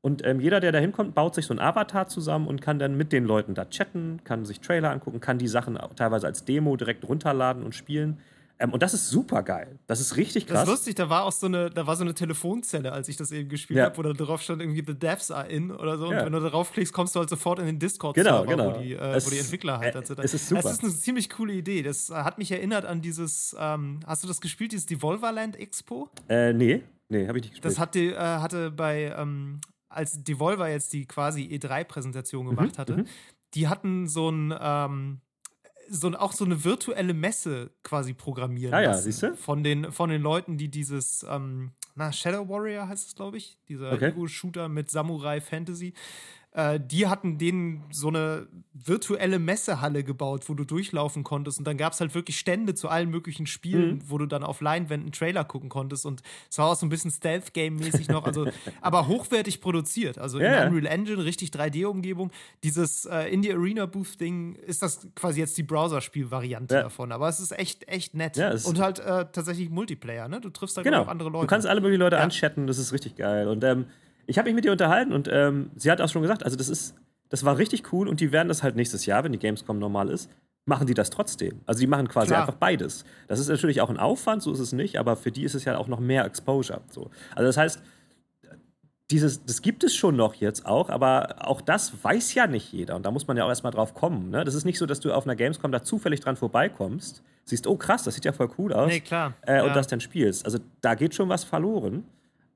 Und 0.00 0.24
ähm, 0.26 0.40
jeder, 0.40 0.60
der 0.60 0.72
da 0.72 0.78
hinkommt, 0.78 1.14
baut 1.14 1.34
sich 1.34 1.46
so 1.46 1.54
ein 1.54 1.60
Avatar 1.60 2.08
zusammen 2.08 2.46
und 2.46 2.60
kann 2.60 2.78
dann 2.78 2.96
mit 2.96 3.12
den 3.12 3.24
Leuten 3.24 3.54
da 3.54 3.64
chatten, 3.64 4.20
kann 4.24 4.44
sich 4.44 4.60
Trailer 4.60 4.90
angucken, 4.90 5.20
kann 5.20 5.38
die 5.38 5.48
Sachen 5.48 5.78
teilweise 5.96 6.26
als 6.26 6.44
Demo 6.44 6.76
direkt 6.76 7.08
runterladen 7.08 7.62
und 7.64 7.74
spielen. 7.74 8.18
Ähm, 8.62 8.72
und 8.72 8.82
das 8.82 8.94
ist 8.94 9.08
super 9.08 9.42
geil. 9.42 9.78
Das 9.86 10.00
ist 10.00 10.16
richtig 10.16 10.46
krass. 10.46 10.60
Das 10.60 10.62
ist 10.62 10.68
lustig, 10.68 10.94
da 10.94 11.10
war 11.10 11.24
auch 11.24 11.32
so 11.32 11.46
eine, 11.46 11.68
da 11.68 11.86
war 11.86 11.96
so 11.96 12.04
eine 12.04 12.14
Telefonzelle, 12.14 12.92
als 12.92 13.08
ich 13.08 13.16
das 13.16 13.32
eben 13.32 13.48
gespielt 13.48 13.78
ja. 13.78 13.86
habe, 13.86 13.98
wo 13.98 14.02
da 14.02 14.12
drauf 14.12 14.40
stand 14.40 14.62
irgendwie 14.62 14.84
The 14.86 14.96
Devs 14.96 15.30
are 15.32 15.48
in 15.48 15.72
oder 15.72 15.98
so. 15.98 16.06
Und 16.06 16.16
wenn 16.16 16.32
du 16.32 16.40
darauf 16.40 16.72
klickst, 16.72 16.92
kommst 16.92 17.14
du 17.14 17.20
halt 17.20 17.28
sofort 17.28 17.58
in 17.58 17.66
den 17.66 17.78
Discord, 17.80 18.14
genau, 18.14 18.44
genau. 18.44 18.76
Wo, 18.76 18.78
die, 18.80 18.92
äh, 18.92 19.20
wo 19.24 19.30
die 19.30 19.38
Entwickler 19.38 19.78
halt 19.80 19.94
äh, 19.94 20.22
Es 20.22 20.34
ist 20.34 20.48
super. 20.48 20.60
Es 20.60 20.72
ist 20.72 20.84
eine 20.84 20.94
ziemlich 20.94 21.28
coole 21.28 21.52
Idee. 21.54 21.82
Das 21.82 22.08
hat 22.10 22.38
mich 22.38 22.52
erinnert 22.52 22.84
an 22.84 23.02
dieses, 23.02 23.56
ähm, 23.58 24.00
hast 24.06 24.22
du 24.22 24.28
das 24.28 24.40
gespielt, 24.40 24.72
dieses 24.72 24.86
Devolverland 24.86 25.56
Expo? 25.56 26.08
Äh, 26.28 26.52
nee. 26.52 26.82
Nee, 27.08 27.26
habe 27.26 27.38
ich 27.38 27.44
nicht 27.44 27.54
gespielt. 27.54 27.64
Das 27.64 27.78
hatte, 27.80 28.00
äh, 28.00 28.16
hatte 28.16 28.70
bei, 28.70 29.12
ähm, 29.18 29.60
als 29.88 30.22
Devolver 30.22 30.68
jetzt 30.68 30.92
die 30.92 31.04
quasi 31.06 31.42
E3-Präsentation 31.42 32.46
gemacht 32.46 32.76
mhm, 32.76 32.78
hatte, 32.78 32.96
mhm. 32.98 33.06
die 33.54 33.68
hatten 33.68 34.06
so 34.06 34.30
ein, 34.30 34.54
ähm, 34.58 35.20
so, 35.92 36.08
auch 36.12 36.32
so 36.32 36.44
eine 36.44 36.64
virtuelle 36.64 37.14
Messe 37.14 37.70
quasi 37.82 38.14
programmieren. 38.14 38.74
Ah 38.74 38.80
ja, 38.80 38.94
siehst 38.94 39.22
du? 39.22 39.36
Von 39.36 39.62
den, 39.62 39.92
von 39.92 40.10
den 40.10 40.22
Leuten, 40.22 40.56
die 40.56 40.68
dieses, 40.68 41.24
ähm, 41.28 41.72
na, 41.94 42.10
Shadow 42.10 42.48
Warrior 42.48 42.88
heißt 42.88 43.08
es, 43.08 43.14
glaube 43.14 43.36
ich. 43.36 43.58
Dieser 43.68 43.92
okay. 43.92 44.08
Ego-Shooter 44.08 44.68
mit 44.68 44.90
Samurai 44.90 45.40
Fantasy. 45.40 45.92
Äh, 46.54 46.80
die 46.80 47.06
hatten 47.06 47.38
denen 47.38 47.82
so 47.90 48.08
eine 48.08 48.46
virtuelle 48.74 49.38
Messehalle 49.38 50.04
gebaut, 50.04 50.48
wo 50.48 50.54
du 50.54 50.64
durchlaufen 50.64 51.24
konntest. 51.24 51.58
Und 51.58 51.66
dann 51.66 51.78
gab 51.78 51.94
es 51.94 52.00
halt 52.00 52.14
wirklich 52.14 52.38
Stände 52.38 52.74
zu 52.74 52.88
allen 52.88 53.08
möglichen 53.08 53.46
Spielen, 53.46 53.96
mhm. 53.96 54.10
wo 54.10 54.18
du 54.18 54.26
dann 54.26 54.44
auf 54.44 54.60
Leinwänden 54.60 55.12
Trailer 55.12 55.44
gucken 55.44 55.70
konntest. 55.70 56.04
Und 56.04 56.22
es 56.50 56.58
war 56.58 56.66
auch 56.68 56.74
so 56.74 56.84
ein 56.84 56.90
bisschen 56.90 57.10
Stealth-Game-mäßig 57.10 58.08
noch, 58.08 58.24
also 58.24 58.48
aber 58.82 59.08
hochwertig 59.08 59.62
produziert. 59.62 60.18
Also 60.18 60.38
yeah. 60.38 60.64
in 60.64 60.74
Unreal 60.74 60.92
Engine, 60.92 61.24
richtig 61.24 61.50
3D-Umgebung. 61.50 62.30
Dieses 62.64 63.06
äh, 63.06 63.32
Indie 63.32 63.52
Arena 63.52 63.86
Booth-Ding 63.86 64.56
ist 64.56 64.82
das 64.82 65.08
quasi 65.14 65.40
jetzt 65.40 65.56
die 65.56 65.62
Browser-Spiel-Variante 65.62 66.74
ja. 66.74 66.82
davon. 66.82 67.12
Aber 67.12 67.28
es 67.28 67.40
ist 67.40 67.58
echt, 67.58 67.88
echt 67.88 68.14
nett. 68.14 68.36
Ja, 68.36 68.54
und 68.64 68.78
halt 68.78 68.98
äh, 68.98 69.26
tatsächlich 69.32 69.70
Multiplayer, 69.70 70.28
ne? 70.28 70.40
Du 70.40 70.50
triffst 70.50 70.76
halt 70.76 70.84
genau. 70.84 71.02
auch 71.02 71.08
andere 71.08 71.30
Leute. 71.30 71.46
Du 71.46 71.50
kannst 71.50 71.66
alle 71.66 71.80
möglichen 71.80 72.00
Leute 72.00 72.16
ja. 72.16 72.22
anchatten, 72.22 72.66
das 72.66 72.76
ist 72.76 72.92
richtig 72.92 73.16
geil. 73.16 73.48
Und 73.48 73.64
ähm, 73.64 73.86
ich 74.32 74.38
habe 74.38 74.48
mich 74.48 74.54
mit 74.54 74.64
ihr 74.64 74.72
unterhalten 74.72 75.12
und 75.12 75.28
ähm, 75.30 75.70
sie 75.76 75.90
hat 75.90 76.00
auch 76.00 76.08
schon 76.08 76.22
gesagt, 76.22 76.42
also 76.42 76.56
das 76.56 76.70
ist, 76.70 76.94
das 77.28 77.44
war 77.44 77.58
richtig 77.58 77.92
cool 77.92 78.08
und 78.08 78.18
die 78.18 78.32
werden 78.32 78.48
das 78.48 78.62
halt 78.62 78.76
nächstes 78.76 79.04
Jahr, 79.04 79.24
wenn 79.24 79.32
die 79.32 79.38
Gamescom 79.38 79.78
normal 79.78 80.08
ist, 80.08 80.30
machen 80.64 80.86
die 80.86 80.94
das 80.94 81.10
trotzdem. 81.10 81.60
Also 81.66 81.80
die 81.80 81.86
machen 81.86 82.08
quasi 82.08 82.28
Klar. 82.28 82.40
einfach 82.40 82.54
beides. 82.54 83.04
Das 83.28 83.38
ist 83.38 83.48
natürlich 83.48 83.82
auch 83.82 83.90
ein 83.90 83.98
Aufwand, 83.98 84.42
so 84.42 84.50
ist 84.50 84.58
es 84.58 84.72
nicht, 84.72 84.98
aber 84.98 85.16
für 85.16 85.30
die 85.30 85.44
ist 85.44 85.54
es 85.54 85.66
ja 85.66 85.76
auch 85.76 85.86
noch 85.86 86.00
mehr 86.00 86.24
Exposure. 86.24 86.80
So. 86.88 87.10
Also 87.34 87.46
das 87.46 87.58
heißt, 87.58 87.82
dieses, 89.10 89.44
das 89.44 89.60
gibt 89.60 89.84
es 89.84 89.94
schon 89.94 90.16
noch 90.16 90.32
jetzt 90.36 90.64
auch, 90.64 90.88
aber 90.88 91.46
auch 91.46 91.60
das 91.60 91.92
weiß 92.02 92.32
ja 92.32 92.46
nicht 92.46 92.72
jeder. 92.72 92.96
Und 92.96 93.04
da 93.04 93.10
muss 93.10 93.26
man 93.26 93.36
ja 93.36 93.44
auch 93.44 93.50
erstmal 93.50 93.72
drauf 93.72 93.92
kommen. 93.92 94.30
Ne? 94.30 94.44
Das 94.44 94.54
ist 94.54 94.64
nicht 94.64 94.78
so, 94.78 94.86
dass 94.86 95.00
du 95.00 95.12
auf 95.12 95.24
einer 95.26 95.36
Gamescom 95.36 95.72
da 95.72 95.82
zufällig 95.82 96.20
dran 96.20 96.36
vorbeikommst, 96.36 97.22
siehst, 97.44 97.66
oh 97.66 97.76
krass, 97.76 98.04
das 98.04 98.14
sieht 98.14 98.24
ja 98.24 98.32
voll 98.32 98.48
cool 98.56 98.72
aus. 98.72 98.88
Nee, 98.88 99.00
klar. 99.00 99.34
Äh, 99.46 99.56
ja. 99.56 99.64
Und 99.64 99.76
das 99.76 99.88
dann 99.88 100.00
spielst. 100.00 100.46
Also 100.46 100.58
da 100.80 100.94
geht 100.94 101.14
schon 101.14 101.28
was 101.28 101.44
verloren. 101.44 102.04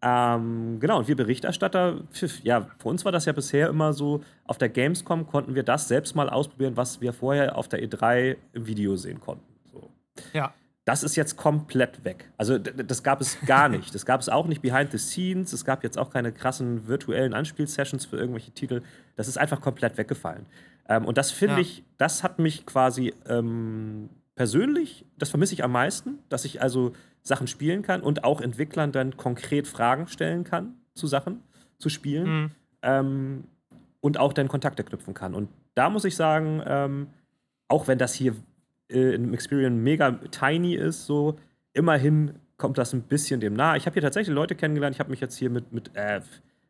Ähm, 0.03 0.79
genau, 0.79 0.99
und 0.99 1.09
wir 1.09 1.17
Berichterstatter, 1.17 2.01
ja, 2.43 2.67
für 2.79 2.89
uns 2.89 3.05
war 3.05 3.13
das 3.13 3.25
ja 3.25 3.33
bisher 3.33 3.69
immer 3.69 3.93
so, 3.93 4.23
auf 4.45 4.59
der 4.59 4.69
Gamescom 4.69 5.27
konnten 5.27 5.55
wir 5.55 5.63
das 5.63 5.89
selbst 5.89 6.15
mal 6.15 6.29
ausprobieren, 6.29 6.77
was 6.77 7.01
wir 7.01 7.13
vorher 7.13 7.57
auf 7.57 7.69
der 7.69 7.83
E3 7.83 8.37
im 8.53 8.67
Video 8.67 8.97
sehen 8.97 9.21
konnten. 9.21 9.45
So. 9.73 9.91
Ja. 10.33 10.53
Das 10.85 11.03
ist 11.03 11.17
jetzt 11.17 11.37
komplett 11.37 12.05
weg. 12.05 12.31
Also 12.37 12.59
das 12.59 13.03
gab 13.03 13.21
es 13.21 13.39
gar 13.45 13.69
nicht. 13.69 13.93
Das 13.93 14.07
gab 14.07 14.21
es 14.21 14.29
auch 14.29 14.47
nicht 14.47 14.63
behind 14.63 14.93
the 14.93 14.99
scenes. 14.99 15.53
Es 15.53 15.65
gab 15.65 15.83
jetzt 15.83 15.99
auch 15.99 16.11
keine 16.11 16.31
krassen 16.31 16.87
virtuellen 16.87 17.35
Anspielsessions 17.35 18.05
für 18.07 18.17
irgendwelche 18.17 18.53
Titel. 18.53 18.83
Das 19.17 19.27
ist 19.27 19.37
einfach 19.37 19.61
komplett 19.61 19.99
weggefallen. 19.99 20.47
Ähm, 20.89 21.05
und 21.05 21.19
das 21.19 21.33
finde 21.33 21.57
ja. 21.57 21.61
ich, 21.63 21.83
das 21.97 22.23
hat 22.23 22.39
mich 22.39 22.67
quasi 22.67 23.13
ähm, 23.29 24.11
persönlich, 24.37 25.05
das 25.19 25.31
vermisse 25.31 25.55
ich 25.55 25.65
am 25.65 25.73
meisten, 25.73 26.21
dass 26.29 26.45
ich 26.45 26.63
also 26.63 26.93
Sachen 27.27 27.47
spielen 27.47 27.83
kann 27.83 28.03
und 28.03 28.24
auch 28.24 28.41
Entwicklern 28.41 28.93
dann 28.93 29.16
konkret 29.16 29.66
Fragen 29.66 30.07
stellen 30.07 30.45
kann 30.45 30.74
zu 30.95 31.07
Sachen, 31.07 31.43
zu 31.79 31.89
spielen. 31.89 32.29
Mhm. 32.29 32.51
Ähm, 32.83 33.45
und 34.01 34.18
auch 34.18 34.33
dann 34.33 34.47
Kontakte 34.47 34.85
knüpfen 34.85 35.14
kann. 35.14 35.35
Und 35.35 35.49
da 35.74 35.91
muss 35.91 36.05
ich 36.05 36.14
sagen, 36.14 36.62
ähm, 36.64 37.09
auch 37.66 37.89
wenn 37.89 37.99
das 37.99 38.14
hier 38.14 38.37
äh, 38.89 39.14
im 39.14 39.35
Experience 39.35 39.83
mega 39.83 40.12
tiny 40.31 40.74
ist, 40.74 41.07
so 41.07 41.37
immerhin 41.72 42.35
kommt 42.57 42.79
das 42.79 42.93
ein 42.93 43.03
bisschen 43.03 43.41
dem 43.41 43.55
nahe. 43.55 43.77
Ich 43.77 43.87
habe 43.87 43.95
hier 43.95 44.03
tatsächlich 44.03 44.33
Leute 44.33 44.55
kennengelernt. 44.55 44.95
Ich 44.95 45.01
habe 45.01 45.11
mich 45.11 45.20
jetzt 45.20 45.37
hier 45.37 45.51
mit, 45.51 45.72
mit, 45.72 45.91
äh, 45.95 46.20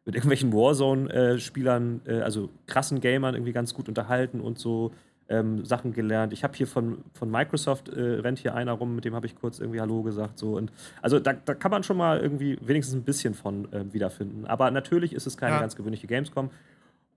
mit 0.07 0.15
irgendwelchen 0.15 0.53
Warzone-Spielern, 0.53 2.01
äh, 2.07 2.21
also 2.21 2.49
krassen 2.67 3.01
Gamern, 3.01 3.35
irgendwie 3.35 3.53
ganz 3.53 3.75
gut 3.75 3.89
unterhalten 3.89 4.41
und 4.41 4.59
so 4.59 4.93
ähm, 5.29 5.65
Sachen 5.65 5.93
gelernt. 5.93 6.33
Ich 6.33 6.45
habe 6.45 6.57
hier 6.57 6.67
von, 6.67 6.99
von 7.13 7.31
Microsoft 7.31 7.89
äh, 7.89 8.01
rennt 8.21 8.39
hier 8.39 8.55
einer 8.55 8.73
rum, 8.73 8.95
mit 8.95 9.05
dem 9.05 9.15
habe 9.15 9.27
ich 9.27 9.35
kurz 9.35 9.59
irgendwie 9.59 9.81
Hallo 9.81 10.03
gesagt. 10.03 10.39
So. 10.39 10.57
Und 10.57 10.73
also 11.03 11.19
da, 11.19 11.33
da 11.33 11.55
kann 11.55 11.71
man 11.71 11.83
schon 11.83 11.97
mal 11.97 12.21
irgendwie 12.21 12.59
wenigstens 12.61 12.95
ein 12.95 13.03
bisschen 13.03 13.35
von 13.35 13.73
äh, 13.73 13.93
wiederfinden. 13.93 14.47
Aber 14.47 14.71
natürlich 14.71 15.13
ist 15.13 15.27
es 15.27 15.37
keine 15.37 15.55
ja. 15.55 15.61
ganz 15.61 15.77
gewöhnliche 15.77 16.07
Gamescom. 16.07 16.51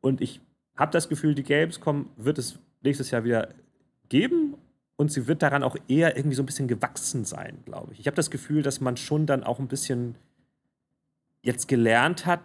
Und 0.01 0.22
ich 0.22 0.41
habe 0.76 0.91
das 0.91 1.10
Gefühl, 1.10 1.36
die 1.36 1.43
Gamescom 1.43 2.10
wird 2.16 2.38
es 2.38 2.57
nächstes 2.82 3.12
Jahr 3.12 3.24
wieder 3.24 3.49
geben 4.07 4.55
und 4.95 5.12
sie 5.12 5.28
wird 5.28 5.41
daran 5.41 5.64
auch 5.64 5.76
eher 5.88 6.18
irgendwie 6.18 6.36
so 6.36 6.43
ein 6.43 6.45
bisschen 6.45 6.68
gewachsen 6.68 7.26
sein, 7.26 7.60
glaube 7.66 7.93
ich. 7.93 7.99
Ich 7.99 8.07
habe 8.07 8.16
das 8.16 8.32
Gefühl, 8.32 8.64
dass 8.64 8.82
man 8.82 8.97
schon 8.97 9.26
dann 9.26 9.43
auch 9.43 9.60
ein 9.60 9.68
bisschen 9.68 10.16
jetzt 11.41 11.68
gelernt 11.68 12.26
hat, 12.26 12.41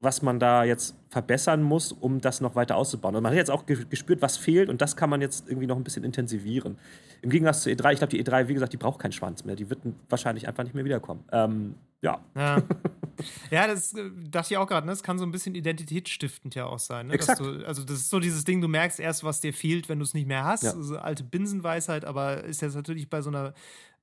was 0.00 0.22
man 0.22 0.38
da 0.38 0.62
jetzt 0.62 0.94
verbessern 1.10 1.62
muss, 1.62 1.90
um 1.90 2.20
das 2.20 2.40
noch 2.40 2.54
weiter 2.54 2.76
auszubauen. 2.76 3.16
Und 3.16 3.22
man 3.22 3.32
hat 3.32 3.36
jetzt 3.36 3.50
auch 3.50 3.66
gespürt, 3.66 4.22
was 4.22 4.36
fehlt 4.36 4.68
und 4.68 4.80
das 4.80 4.96
kann 4.96 5.10
man 5.10 5.20
jetzt 5.20 5.48
irgendwie 5.48 5.66
noch 5.66 5.76
ein 5.76 5.82
bisschen 5.82 6.04
intensivieren. 6.04 6.78
Im 7.20 7.30
Gegensatz 7.30 7.62
zur 7.62 7.72
E3, 7.72 7.92
ich 7.92 7.98
glaube, 7.98 8.10
die 8.16 8.24
E3, 8.24 8.46
wie 8.46 8.54
gesagt, 8.54 8.72
die 8.72 8.76
braucht 8.76 9.00
keinen 9.00 9.12
Schwanz 9.12 9.44
mehr. 9.44 9.56
Die 9.56 9.68
wird 9.70 9.80
wahrscheinlich 10.08 10.46
einfach 10.46 10.62
nicht 10.62 10.74
mehr 10.74 10.84
wiederkommen. 10.84 11.24
Ähm, 11.32 11.74
ja. 12.00 12.24
Ja, 12.36 12.62
ja 13.50 13.66
das 13.66 13.92
äh, 13.94 14.08
dachte 14.30 14.54
ich 14.54 14.58
auch 14.58 14.68
gerade, 14.68 14.86
ne? 14.86 14.92
das 14.92 15.02
kann 15.02 15.18
so 15.18 15.24
ein 15.24 15.32
bisschen 15.32 15.56
identitätsstiftend 15.56 16.54
ja 16.54 16.66
auch 16.66 16.78
sein. 16.78 17.08
Ne? 17.08 17.14
Exakt. 17.14 17.40
Du, 17.40 17.66
also, 17.66 17.82
das 17.82 17.96
ist 17.96 18.10
so 18.10 18.20
dieses 18.20 18.44
Ding, 18.44 18.60
du 18.60 18.68
merkst 18.68 19.00
erst, 19.00 19.24
was 19.24 19.40
dir 19.40 19.52
fehlt, 19.52 19.88
wenn 19.88 19.98
du 19.98 20.04
es 20.04 20.14
nicht 20.14 20.28
mehr 20.28 20.44
hast. 20.44 20.62
Ja. 20.62 20.74
Also 20.74 20.96
alte 20.98 21.24
Binsenweisheit, 21.24 22.04
aber 22.04 22.44
ist 22.44 22.62
jetzt 22.62 22.76
natürlich 22.76 23.10
bei 23.10 23.20
so 23.20 23.30
einer, 23.30 23.52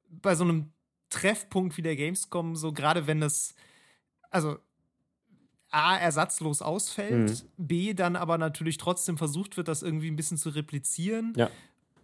bei 0.09 0.35
so 0.35 0.43
einem 0.43 0.73
Treffpunkt 1.09 1.77
wie 1.77 1.81
der 1.83 1.95
Gamescom 1.95 2.57
so, 2.57 2.73
gerade 2.73 3.07
wenn 3.07 3.21
das, 3.21 3.55
also 4.29 4.57
A, 5.75 5.97
ersatzlos 5.97 6.61
ausfällt, 6.61 7.29
mhm. 7.29 7.67
B, 7.67 7.93
dann 7.93 8.15
aber 8.15 8.37
natürlich 8.37 8.77
trotzdem 8.77 9.17
versucht 9.17 9.57
wird, 9.57 9.67
das 9.67 9.83
irgendwie 9.83 10.09
ein 10.09 10.15
bisschen 10.15 10.37
zu 10.37 10.49
replizieren. 10.49 11.33
Ja. 11.35 11.49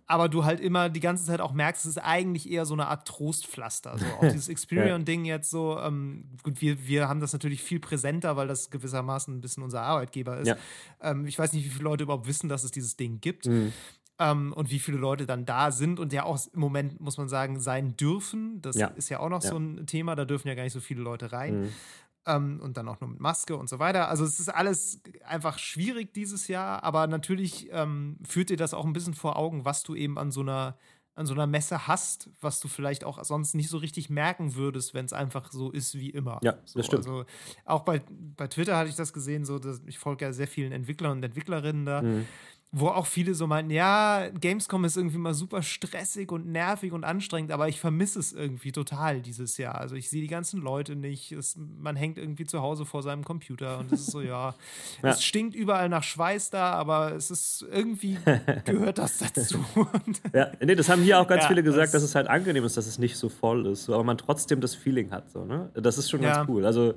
Aber 0.08 0.28
du 0.28 0.44
halt 0.44 0.60
immer 0.60 0.90
die 0.90 1.00
ganze 1.00 1.24
Zeit 1.24 1.40
auch 1.40 1.54
merkst, 1.54 1.86
es 1.86 1.92
ist 1.92 1.98
eigentlich 1.98 2.52
eher 2.52 2.66
so 2.66 2.74
eine 2.74 2.88
Art 2.88 3.08
Trostpflaster. 3.08 3.98
So 3.98 4.06
auch 4.06 4.22
dieses 4.34 4.50
Experience-Ding 4.50 5.24
jetzt 5.24 5.50
so. 5.50 5.80
Ähm, 5.80 6.26
gut, 6.44 6.60
wir, 6.60 6.86
wir 6.86 7.08
haben 7.08 7.22
das 7.22 7.32
natürlich 7.32 7.64
viel 7.64 7.80
präsenter, 7.80 8.36
weil 8.36 8.50
das 8.50 8.72
gewissermaßen 8.72 9.34
ein 9.34 9.40
bisschen 9.40 9.64
unser 9.64 9.84
Arbeitgeber 9.84 10.38
ist. 10.40 10.50
Ja. 10.50 10.58
Ähm, 11.02 11.26
ich 11.26 11.40
weiß 11.40 11.54
nicht, 11.54 11.64
wie 11.64 11.70
viele 11.70 11.86
Leute 11.86 12.04
überhaupt 12.04 12.28
wissen, 12.28 12.50
dass 12.50 12.66
es 12.66 12.72
dieses 12.72 12.98
Ding 12.98 13.22
gibt. 13.22 13.46
Mhm. 13.46 13.72
Ähm, 14.20 14.52
und 14.52 14.70
wie 14.70 14.80
viele 14.80 14.98
Leute 14.98 15.26
dann 15.26 15.46
da 15.46 15.72
sind 15.72 15.98
und 15.98 16.12
ja 16.12 16.24
auch 16.24 16.38
im 16.54 16.60
Moment, 16.60 17.00
muss 17.00 17.18
man 17.18 17.30
sagen, 17.30 17.62
sein 17.62 17.96
dürfen. 17.96 18.62
Das 18.62 18.76
ja. 18.76 18.88
ist 18.88 19.08
ja 19.08 19.22
auch 19.22 19.30
noch 19.30 19.44
ja. 19.44 19.50
so 19.52 19.58
ein 19.58 19.88
Thema, 19.88 20.18
da 20.18 20.26
dürfen 20.26 20.50
ja 20.50 20.56
gar 20.56 20.64
nicht 20.64 20.74
so 20.74 20.82
viele 20.82 21.02
Leute 21.02 21.32
rein. 21.32 21.62
Mhm. 21.62 21.70
Ähm, 22.28 22.60
und 22.62 22.78
dann 22.78 22.88
auch 22.88 23.02
nur 23.02 23.10
mit 23.10 23.20
Maske 23.20 23.58
und 23.58 23.68
so 23.68 23.80
weiter. 23.80 24.08
Also 24.08 24.24
es 24.26 24.40
ist 24.40 24.50
alles 24.50 25.02
einfach 25.26 25.58
schwierig 25.58 26.14
dieses 26.14 26.48
Jahr, 26.48 26.84
aber 26.84 27.08
natürlich 27.08 27.70
ähm, 27.72 28.18
führt 28.24 28.50
dir 28.50 28.58
das 28.58 28.76
auch 28.76 28.86
ein 28.86 28.94
bisschen 28.94 29.16
vor 29.16 29.38
Augen, 29.38 29.66
was 29.66 29.82
du 29.82 29.96
eben 29.96 30.20
an 30.20 30.32
so 30.32 30.42
einer 30.42 30.78
an 31.14 31.26
so 31.26 31.34
einer 31.34 31.46
Messe 31.46 31.88
hast, 31.88 32.30
was 32.40 32.62
du 32.62 32.70
vielleicht 32.70 33.04
auch 33.04 33.22
sonst 33.24 33.54
nicht 33.54 33.70
so 33.70 33.78
richtig 33.78 34.10
merken 34.10 34.56
würdest, 34.56 34.94
wenn 34.94 35.06
es 35.06 35.12
einfach 35.12 35.52
so 35.52 35.70
ist 35.70 35.96
wie 35.96 36.10
immer. 36.10 36.40
Ja, 36.42 36.58
so, 36.64 36.80
das 36.80 36.86
stimmt. 36.86 37.06
Also 37.06 37.26
auch 37.66 37.82
bei, 37.82 38.02
bei 38.10 38.48
Twitter 38.48 38.78
hatte 38.78 38.90
ich 38.90 38.96
das 38.96 39.12
gesehen, 39.12 39.44
so 39.44 39.60
dass 39.60 39.82
ich 39.86 40.00
folge 40.00 40.24
ja 40.24 40.32
sehr 40.32 40.48
vielen 40.48 40.72
Entwicklern 40.72 41.18
und 41.18 41.24
Entwicklerinnen 41.24 41.86
da. 41.86 42.02
Mhm 42.02 42.28
wo 42.74 42.88
auch 42.88 43.06
viele 43.06 43.34
so 43.34 43.48
meinten, 43.48 43.72
ja, 43.72 44.30
Gamescom 44.30 44.86
ist 44.86 44.96
irgendwie 44.96 45.18
mal 45.18 45.34
super 45.34 45.62
stressig 45.62 46.32
und 46.32 46.48
nervig 46.48 46.94
und 46.94 47.04
anstrengend, 47.04 47.52
aber 47.52 47.68
ich 47.68 47.82
vermisse 47.82 48.20
es 48.20 48.32
irgendwie 48.32 48.72
total 48.72 49.22
dieses 49.22 49.58
Jahr. 49.58 49.76
Also 49.76 49.96
ich 49.96 50.10
sehe 50.10 50.22
die 50.22 50.28
ganzen 50.28 50.62
Leute 50.62 50.96
nicht, 50.96 51.34
es, 51.34 51.58
man 51.58 51.98
hängt 51.98 52.18
irgendwie 52.18 52.46
zu 52.46 52.62
Hause 52.62 52.86
vor 52.86 53.04
seinem 53.04 53.26
Computer 53.26 53.80
und 53.80 53.92
es 53.92 54.02
ist 54.02 54.12
so, 54.12 54.22
ja, 54.22 54.56
ja. 55.04 55.10
es 55.10 55.22
stinkt 55.22 55.54
überall 55.54 55.90
nach 55.90 56.04
Schweiß 56.04 56.50
da, 56.50 56.72
aber 56.72 57.14
es 57.14 57.30
ist 57.30 57.66
irgendwie 57.70 58.18
gehört 58.66 59.00
das 59.00 59.18
dazu. 59.18 59.66
ja, 60.34 60.52
nee, 60.62 60.76
das 60.76 60.88
haben 60.88 61.04
hier 61.04 61.20
auch 61.20 61.28
ganz 61.28 61.44
ja, 61.44 61.50
viele 61.50 61.64
gesagt, 61.64 61.94
das 61.94 62.02
dass 62.02 62.04
es 62.04 62.16
halt 62.16 62.28
angenehm 62.28 62.64
ist, 62.64 62.78
dass 62.78 62.88
es 62.88 62.98
nicht 63.00 63.18
so 63.18 63.28
voll 63.28 63.68
ist, 63.68 63.90
aber 63.90 64.06
man 64.06 64.18
trotzdem 64.18 64.62
das 64.62 64.76
Feeling 64.76 65.12
hat. 65.12 65.30
So, 65.30 65.44
ne? 65.44 65.70
Das 65.74 65.98
ist 65.98 66.10
schon 66.10 66.22
ganz 66.22 66.48
cool. 66.48 66.66
Also 66.66 66.94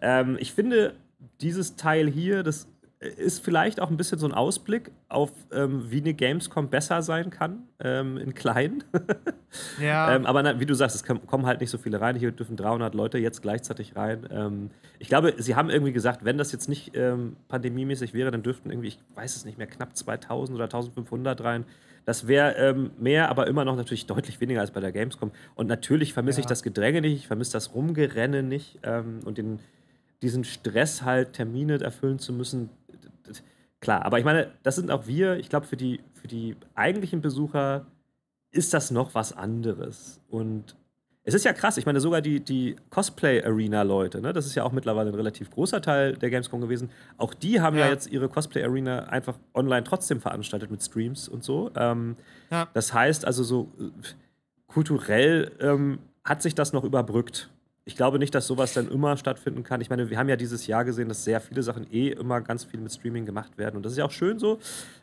ähm, 0.00 0.36
ich 0.40 0.52
finde, 0.52 0.94
dieses 1.40 1.74
Teil 1.76 2.08
hier, 2.08 2.42
das 2.42 2.68
ist 3.00 3.42
vielleicht 3.42 3.80
auch 3.80 3.90
ein 3.90 3.96
bisschen 3.96 4.18
so 4.18 4.26
ein 4.26 4.34
Ausblick 4.34 4.92
auf, 5.08 5.32
ähm, 5.52 5.90
wie 5.90 6.00
eine 6.00 6.12
Gamescom 6.12 6.68
besser 6.68 7.00
sein 7.00 7.30
kann, 7.30 7.62
ähm, 7.82 8.18
in 8.18 8.34
klein. 8.34 8.84
ja. 9.80 10.14
ähm, 10.14 10.26
aber 10.26 10.42
na, 10.42 10.60
wie 10.60 10.66
du 10.66 10.74
sagst, 10.74 10.96
es 10.96 11.04
kommen 11.04 11.46
halt 11.46 11.62
nicht 11.62 11.70
so 11.70 11.78
viele 11.78 11.98
rein. 11.98 12.14
Hier 12.16 12.30
dürfen 12.30 12.56
300 12.56 12.94
Leute 12.94 13.16
jetzt 13.16 13.40
gleichzeitig 13.40 13.96
rein. 13.96 14.28
Ähm, 14.30 14.70
ich 14.98 15.08
glaube, 15.08 15.34
sie 15.38 15.56
haben 15.56 15.70
irgendwie 15.70 15.92
gesagt, 15.94 16.26
wenn 16.26 16.36
das 16.36 16.52
jetzt 16.52 16.68
nicht 16.68 16.94
ähm, 16.94 17.36
pandemiemäßig 17.48 18.12
wäre, 18.12 18.30
dann 18.30 18.42
dürften 18.42 18.68
irgendwie, 18.70 18.88
ich 18.88 18.98
weiß 19.14 19.34
es 19.34 19.46
nicht 19.46 19.56
mehr, 19.56 19.66
knapp 19.66 19.96
2000 19.96 20.54
oder 20.54 20.64
1500 20.64 21.42
rein. 21.42 21.64
Das 22.04 22.28
wäre 22.28 22.54
ähm, 22.56 22.90
mehr, 22.98 23.30
aber 23.30 23.46
immer 23.46 23.64
noch 23.64 23.76
natürlich 23.76 24.04
deutlich 24.06 24.42
weniger 24.42 24.60
als 24.60 24.72
bei 24.72 24.80
der 24.80 24.92
Gamescom. 24.92 25.30
Und 25.54 25.68
natürlich 25.68 26.12
vermisse 26.12 26.40
ja. 26.40 26.42
ich 26.42 26.48
das 26.48 26.62
Gedränge 26.62 27.00
nicht, 27.00 27.14
ich 27.14 27.26
vermisse 27.28 27.52
das 27.52 27.74
Rumgerennen 27.74 28.46
nicht 28.46 28.78
und 29.24 29.38
den, 29.38 29.60
diesen 30.22 30.44
Stress 30.44 31.02
halt, 31.02 31.32
Termine 31.32 31.80
erfüllen 31.80 32.18
zu 32.18 32.32
müssen, 32.32 32.70
klar, 33.80 34.04
aber 34.04 34.18
ich 34.18 34.24
meine, 34.24 34.50
das 34.62 34.76
sind 34.76 34.90
auch 34.90 35.06
wir. 35.06 35.36
Ich 35.38 35.48
glaube, 35.48 35.66
für 35.66 35.76
die, 35.76 36.00
für 36.14 36.28
die 36.28 36.56
eigentlichen 36.74 37.20
Besucher 37.20 37.86
ist 38.50 38.74
das 38.74 38.90
noch 38.90 39.14
was 39.14 39.32
anderes. 39.32 40.20
Und 40.28 40.76
es 41.22 41.34
ist 41.34 41.44
ja 41.44 41.52
krass, 41.52 41.76
ich 41.76 41.86
meine, 41.86 42.00
sogar 42.00 42.20
die, 42.20 42.40
die 42.40 42.76
Cosplay-Arena-Leute, 42.90 44.20
ne, 44.20 44.32
das 44.32 44.46
ist 44.46 44.54
ja 44.54 44.64
auch 44.64 44.72
mittlerweile 44.72 45.10
ein 45.10 45.14
relativ 45.14 45.50
großer 45.50 45.80
Teil 45.82 46.14
der 46.14 46.30
Gamescom 46.30 46.60
gewesen, 46.60 46.90
auch 47.18 47.34
die 47.34 47.60
haben 47.60 47.76
ja, 47.76 47.86
ja 47.86 47.92
jetzt 47.92 48.10
ihre 48.10 48.28
Cosplay-Arena 48.28 49.04
einfach 49.04 49.38
online 49.54 49.84
trotzdem 49.84 50.20
veranstaltet 50.20 50.70
mit 50.70 50.82
Streams 50.82 51.28
und 51.28 51.44
so. 51.44 51.70
Ähm, 51.76 52.16
ja. 52.50 52.68
Das 52.74 52.92
heißt 52.92 53.24
also, 53.24 53.44
so 53.44 53.72
äh, 53.78 53.90
kulturell 54.66 55.52
ähm, 55.60 55.98
hat 56.24 56.42
sich 56.42 56.54
das 56.54 56.72
noch 56.72 56.84
überbrückt 56.84 57.50
ich 57.84 57.96
glaube 57.96 58.18
nicht, 58.18 58.34
dass 58.34 58.46
sowas 58.46 58.74
dann 58.74 58.90
immer 58.90 59.16
stattfinden 59.16 59.62
kann. 59.62 59.80
Ich 59.80 59.90
meine, 59.90 60.10
wir 60.10 60.18
haben 60.18 60.28
ja 60.28 60.36
dieses 60.36 60.66
Jahr 60.66 60.84
gesehen, 60.84 61.08
dass 61.08 61.24
sehr 61.24 61.40
viele 61.40 61.62
Sachen 61.62 61.92
eh 61.92 62.08
immer 62.10 62.40
ganz 62.40 62.64
viel 62.64 62.80
mit 62.80 62.92
Streaming 62.92 63.24
gemacht 63.24 63.58
werden. 63.58 63.76
Und 63.76 63.84
das 63.84 63.92
ist 63.92 63.98
ja 63.98 64.04
auch 64.04 64.10
schön 64.10 64.38
so. 64.38 64.58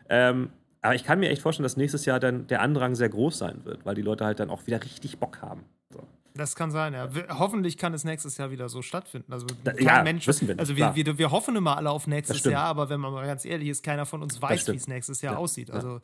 Ähm, 0.09 0.49
aber 0.81 0.95
ich 0.95 1.03
kann 1.03 1.19
mir 1.19 1.29
echt 1.29 1.41
vorstellen, 1.41 1.63
dass 1.63 1.75
nächstes 1.75 2.05
Jahr 2.05 2.19
dann 2.19 2.47
der 2.47 2.61
Andrang 2.61 2.95
sehr 2.95 3.09
groß 3.09 3.37
sein 3.37 3.65
wird, 3.65 3.85
weil 3.85 3.95
die 3.95 4.01
Leute 4.01 4.25
halt 4.25 4.39
dann 4.39 4.49
auch 4.49 4.67
wieder 4.67 4.81
richtig 4.83 5.17
Bock 5.17 5.41
haben. 5.41 5.65
So. 5.91 6.03
Das 6.35 6.55
kann 6.55 6.69
sein, 6.71 6.93
ja. 6.93 7.09
Hoffentlich 7.29 7.77
kann 7.77 7.93
es 7.93 8.03
nächstes 8.03 8.37
Jahr 8.37 8.51
wieder 8.51 8.69
so 8.69 8.81
stattfinden. 8.81 9.33
Also 9.33 9.47
kein 9.65 9.77
ja, 9.79 10.03
Mensch, 10.03 10.27
wir 10.27 10.59
also 10.59 10.77
wir, 10.77 10.95
wir, 10.95 11.17
wir, 11.17 11.31
hoffen 11.31 11.55
immer 11.55 11.77
alle 11.77 11.89
auf 11.89 12.05
nächstes 12.05 12.43
Jahr, 12.43 12.65
aber 12.65 12.89
wenn 12.89 12.99
man 12.99 13.11
mal 13.11 13.25
ganz 13.25 13.43
ehrlich 13.43 13.69
ist, 13.69 13.83
keiner 13.83 14.05
von 14.05 14.21
uns 14.21 14.39
weiß, 14.39 14.67
wie 14.67 14.75
es 14.75 14.87
nächstes 14.87 15.21
Jahr 15.21 15.33
ja, 15.33 15.39
aussieht. 15.39 15.71
Also 15.71 15.99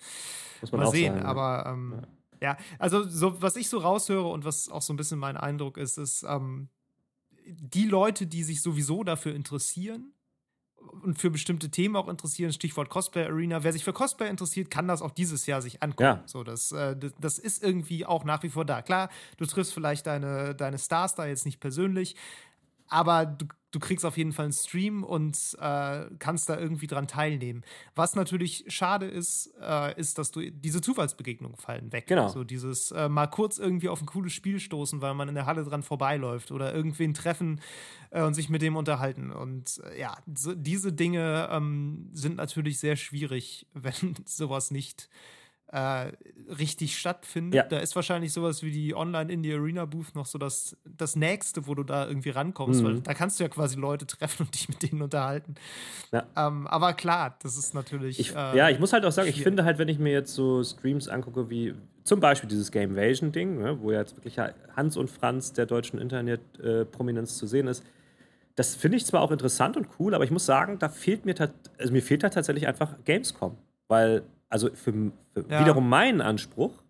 ja. 0.63 0.77
mal 0.77 0.87
sehen. 0.87 1.13
Sagen, 1.13 1.25
aber 1.25 1.65
ähm, 1.67 2.01
ja. 2.43 2.57
also 2.77 3.03
so, 3.03 3.41
was 3.41 3.55
ich 3.55 3.69
so 3.69 3.79
raushöre 3.79 4.27
und 4.27 4.45
was 4.45 4.69
auch 4.69 4.81
so 4.81 4.93
ein 4.93 4.97
bisschen 4.97 5.19
mein 5.19 5.37
Eindruck 5.37 5.77
ist, 5.77 5.97
ist, 5.97 6.23
ähm, 6.23 6.69
die 7.45 7.87
Leute, 7.87 8.27
die 8.27 8.43
sich 8.43 8.61
sowieso 8.61 9.03
dafür 9.03 9.35
interessieren 9.35 10.13
und 11.03 11.17
für 11.19 11.29
bestimmte 11.29 11.69
Themen 11.69 11.95
auch 11.95 12.07
interessieren, 12.07 12.51
Stichwort 12.51 12.89
Cosplay 12.89 13.25
Arena, 13.25 13.63
wer 13.63 13.73
sich 13.73 13.83
für 13.83 13.93
Cosplay 13.93 14.29
interessiert, 14.29 14.69
kann 14.69 14.87
das 14.87 15.01
auch 15.01 15.11
dieses 15.11 15.45
Jahr 15.45 15.61
sich 15.61 15.81
angucken. 15.81 16.03
Ja. 16.03 16.23
So, 16.25 16.43
das, 16.43 16.71
äh, 16.71 16.95
das, 16.95 17.13
das, 17.19 17.39
ist 17.39 17.63
irgendwie 17.63 18.05
auch 18.05 18.23
nach 18.23 18.43
wie 18.43 18.49
vor 18.49 18.65
da. 18.65 18.81
Klar, 18.81 19.09
du 19.37 19.45
triffst 19.45 19.73
vielleicht 19.73 20.05
deine, 20.07 20.55
deine 20.55 20.77
Stars 20.77 21.15
da 21.15 21.25
jetzt 21.25 21.45
nicht 21.45 21.59
persönlich, 21.59 22.15
aber 22.89 23.25
du 23.25 23.47
du 23.73 23.79
kriegst 23.79 24.05
auf 24.05 24.17
jeden 24.17 24.31
Fall 24.31 24.45
einen 24.45 24.53
Stream 24.53 25.03
und 25.03 25.37
äh, 25.59 26.05
kannst 26.19 26.47
da 26.47 26.57
irgendwie 26.57 26.87
dran 26.87 27.07
teilnehmen. 27.07 27.63
Was 27.95 28.15
natürlich 28.15 28.65
schade 28.67 29.07
ist, 29.07 29.51
äh, 29.59 29.99
ist, 29.99 30.19
dass 30.19 30.31
du 30.31 30.41
diese 30.51 30.79
Zufallsbegegnungen 30.79 31.57
fallen 31.57 31.91
weg. 31.91 32.05
Genau. 32.07 32.29
So 32.29 32.43
dieses 32.43 32.91
äh, 32.91 33.09
mal 33.09 33.27
kurz 33.27 33.57
irgendwie 33.57 33.89
auf 33.89 33.99
ein 33.99 34.05
cooles 34.05 34.31
Spiel 34.31 34.59
stoßen, 34.59 35.01
weil 35.01 35.15
man 35.15 35.27
in 35.27 35.35
der 35.35 35.47
Halle 35.47 35.63
dran 35.63 35.81
vorbeiläuft 35.81 36.51
oder 36.51 36.73
irgendwen 36.73 37.15
treffen 37.15 37.61
äh, 38.11 38.21
und 38.21 38.35
sich 38.35 38.47
mit 38.49 38.61
dem 38.61 38.75
unterhalten. 38.75 39.31
Und 39.31 39.81
äh, 39.83 39.99
ja, 39.99 40.17
so, 40.33 40.53
diese 40.53 40.93
Dinge 40.93 41.49
ähm, 41.51 42.11
sind 42.13 42.35
natürlich 42.35 42.77
sehr 42.79 42.95
schwierig, 42.95 43.65
wenn 43.73 44.15
sowas 44.25 44.69
nicht 44.69 45.09
äh, 45.09 45.42
richtig 46.59 46.97
stattfindet. 46.97 47.55
Ja. 47.55 47.63
Da 47.63 47.79
ist 47.79 47.95
wahrscheinlich 47.95 48.33
sowas 48.33 48.63
wie 48.63 48.71
die 48.71 48.95
Online-Indie-Arena-Booth 48.95 50.15
noch 50.15 50.25
so 50.25 50.37
das, 50.37 50.77
das 50.85 51.15
Nächste, 51.15 51.67
wo 51.67 51.75
du 51.75 51.83
da 51.83 52.07
irgendwie 52.07 52.29
rankommst, 52.29 52.81
mhm. 52.81 52.85
weil 52.85 52.99
da 52.99 53.13
kannst 53.13 53.39
du 53.39 53.43
ja 53.43 53.49
quasi 53.49 53.77
Leute 53.79 54.05
treffen 54.05 54.43
und 54.43 54.53
dich 54.53 54.69
mit 54.69 54.83
denen 54.83 55.01
unterhalten. 55.01 55.55
Ja. 56.11 56.25
Ähm, 56.35 56.67
aber 56.67 56.93
klar, 56.93 57.37
das 57.41 57.57
ist 57.57 57.73
natürlich. 57.73 58.19
Ich, 58.19 58.35
äh, 58.35 58.57
ja, 58.57 58.69
ich 58.69 58.79
muss 58.79 58.93
halt 58.93 59.05
auch 59.05 59.11
sagen, 59.11 59.29
ich 59.29 59.41
finde 59.41 59.65
halt, 59.65 59.77
wenn 59.77 59.87
ich 59.87 59.99
mir 59.99 60.11
jetzt 60.11 60.33
so 60.33 60.63
Streams 60.63 61.07
angucke, 61.07 61.49
wie 61.49 61.73
zum 62.03 62.19
Beispiel 62.19 62.49
dieses 62.49 62.71
Game 62.71 62.91
Invasion-Ding, 62.91 63.59
ne, 63.59 63.79
wo 63.81 63.91
jetzt 63.91 64.15
wirklich 64.17 64.37
Hans 64.75 64.97
und 64.97 65.09
Franz 65.09 65.53
der 65.53 65.65
deutschen 65.65 65.99
Internet-Prominenz 65.99 67.31
äh, 67.31 67.39
zu 67.39 67.47
sehen 67.47 67.67
ist, 67.67 67.83
das 68.55 68.75
finde 68.75 68.97
ich 68.97 69.05
zwar 69.05 69.21
auch 69.21 69.31
interessant 69.31 69.77
und 69.77 69.87
cool, 69.99 70.13
aber 70.13 70.23
ich 70.23 70.31
muss 70.31 70.45
sagen, 70.45 70.77
da 70.77 70.89
fehlt 70.89 71.25
mir, 71.25 71.33
also 71.79 71.91
mir 71.91 72.03
fehlt 72.03 72.21
da 72.21 72.29
tatsächlich 72.29 72.67
einfach 72.67 72.93
Gamescom. 73.05 73.57
Weil 73.87 74.23
also 74.53 74.69
für, 74.75 74.93
für 75.33 75.45
ja. 75.49 75.61
wiederum 75.61 75.89
meinen 75.89 76.21
Anspruch 76.21 76.83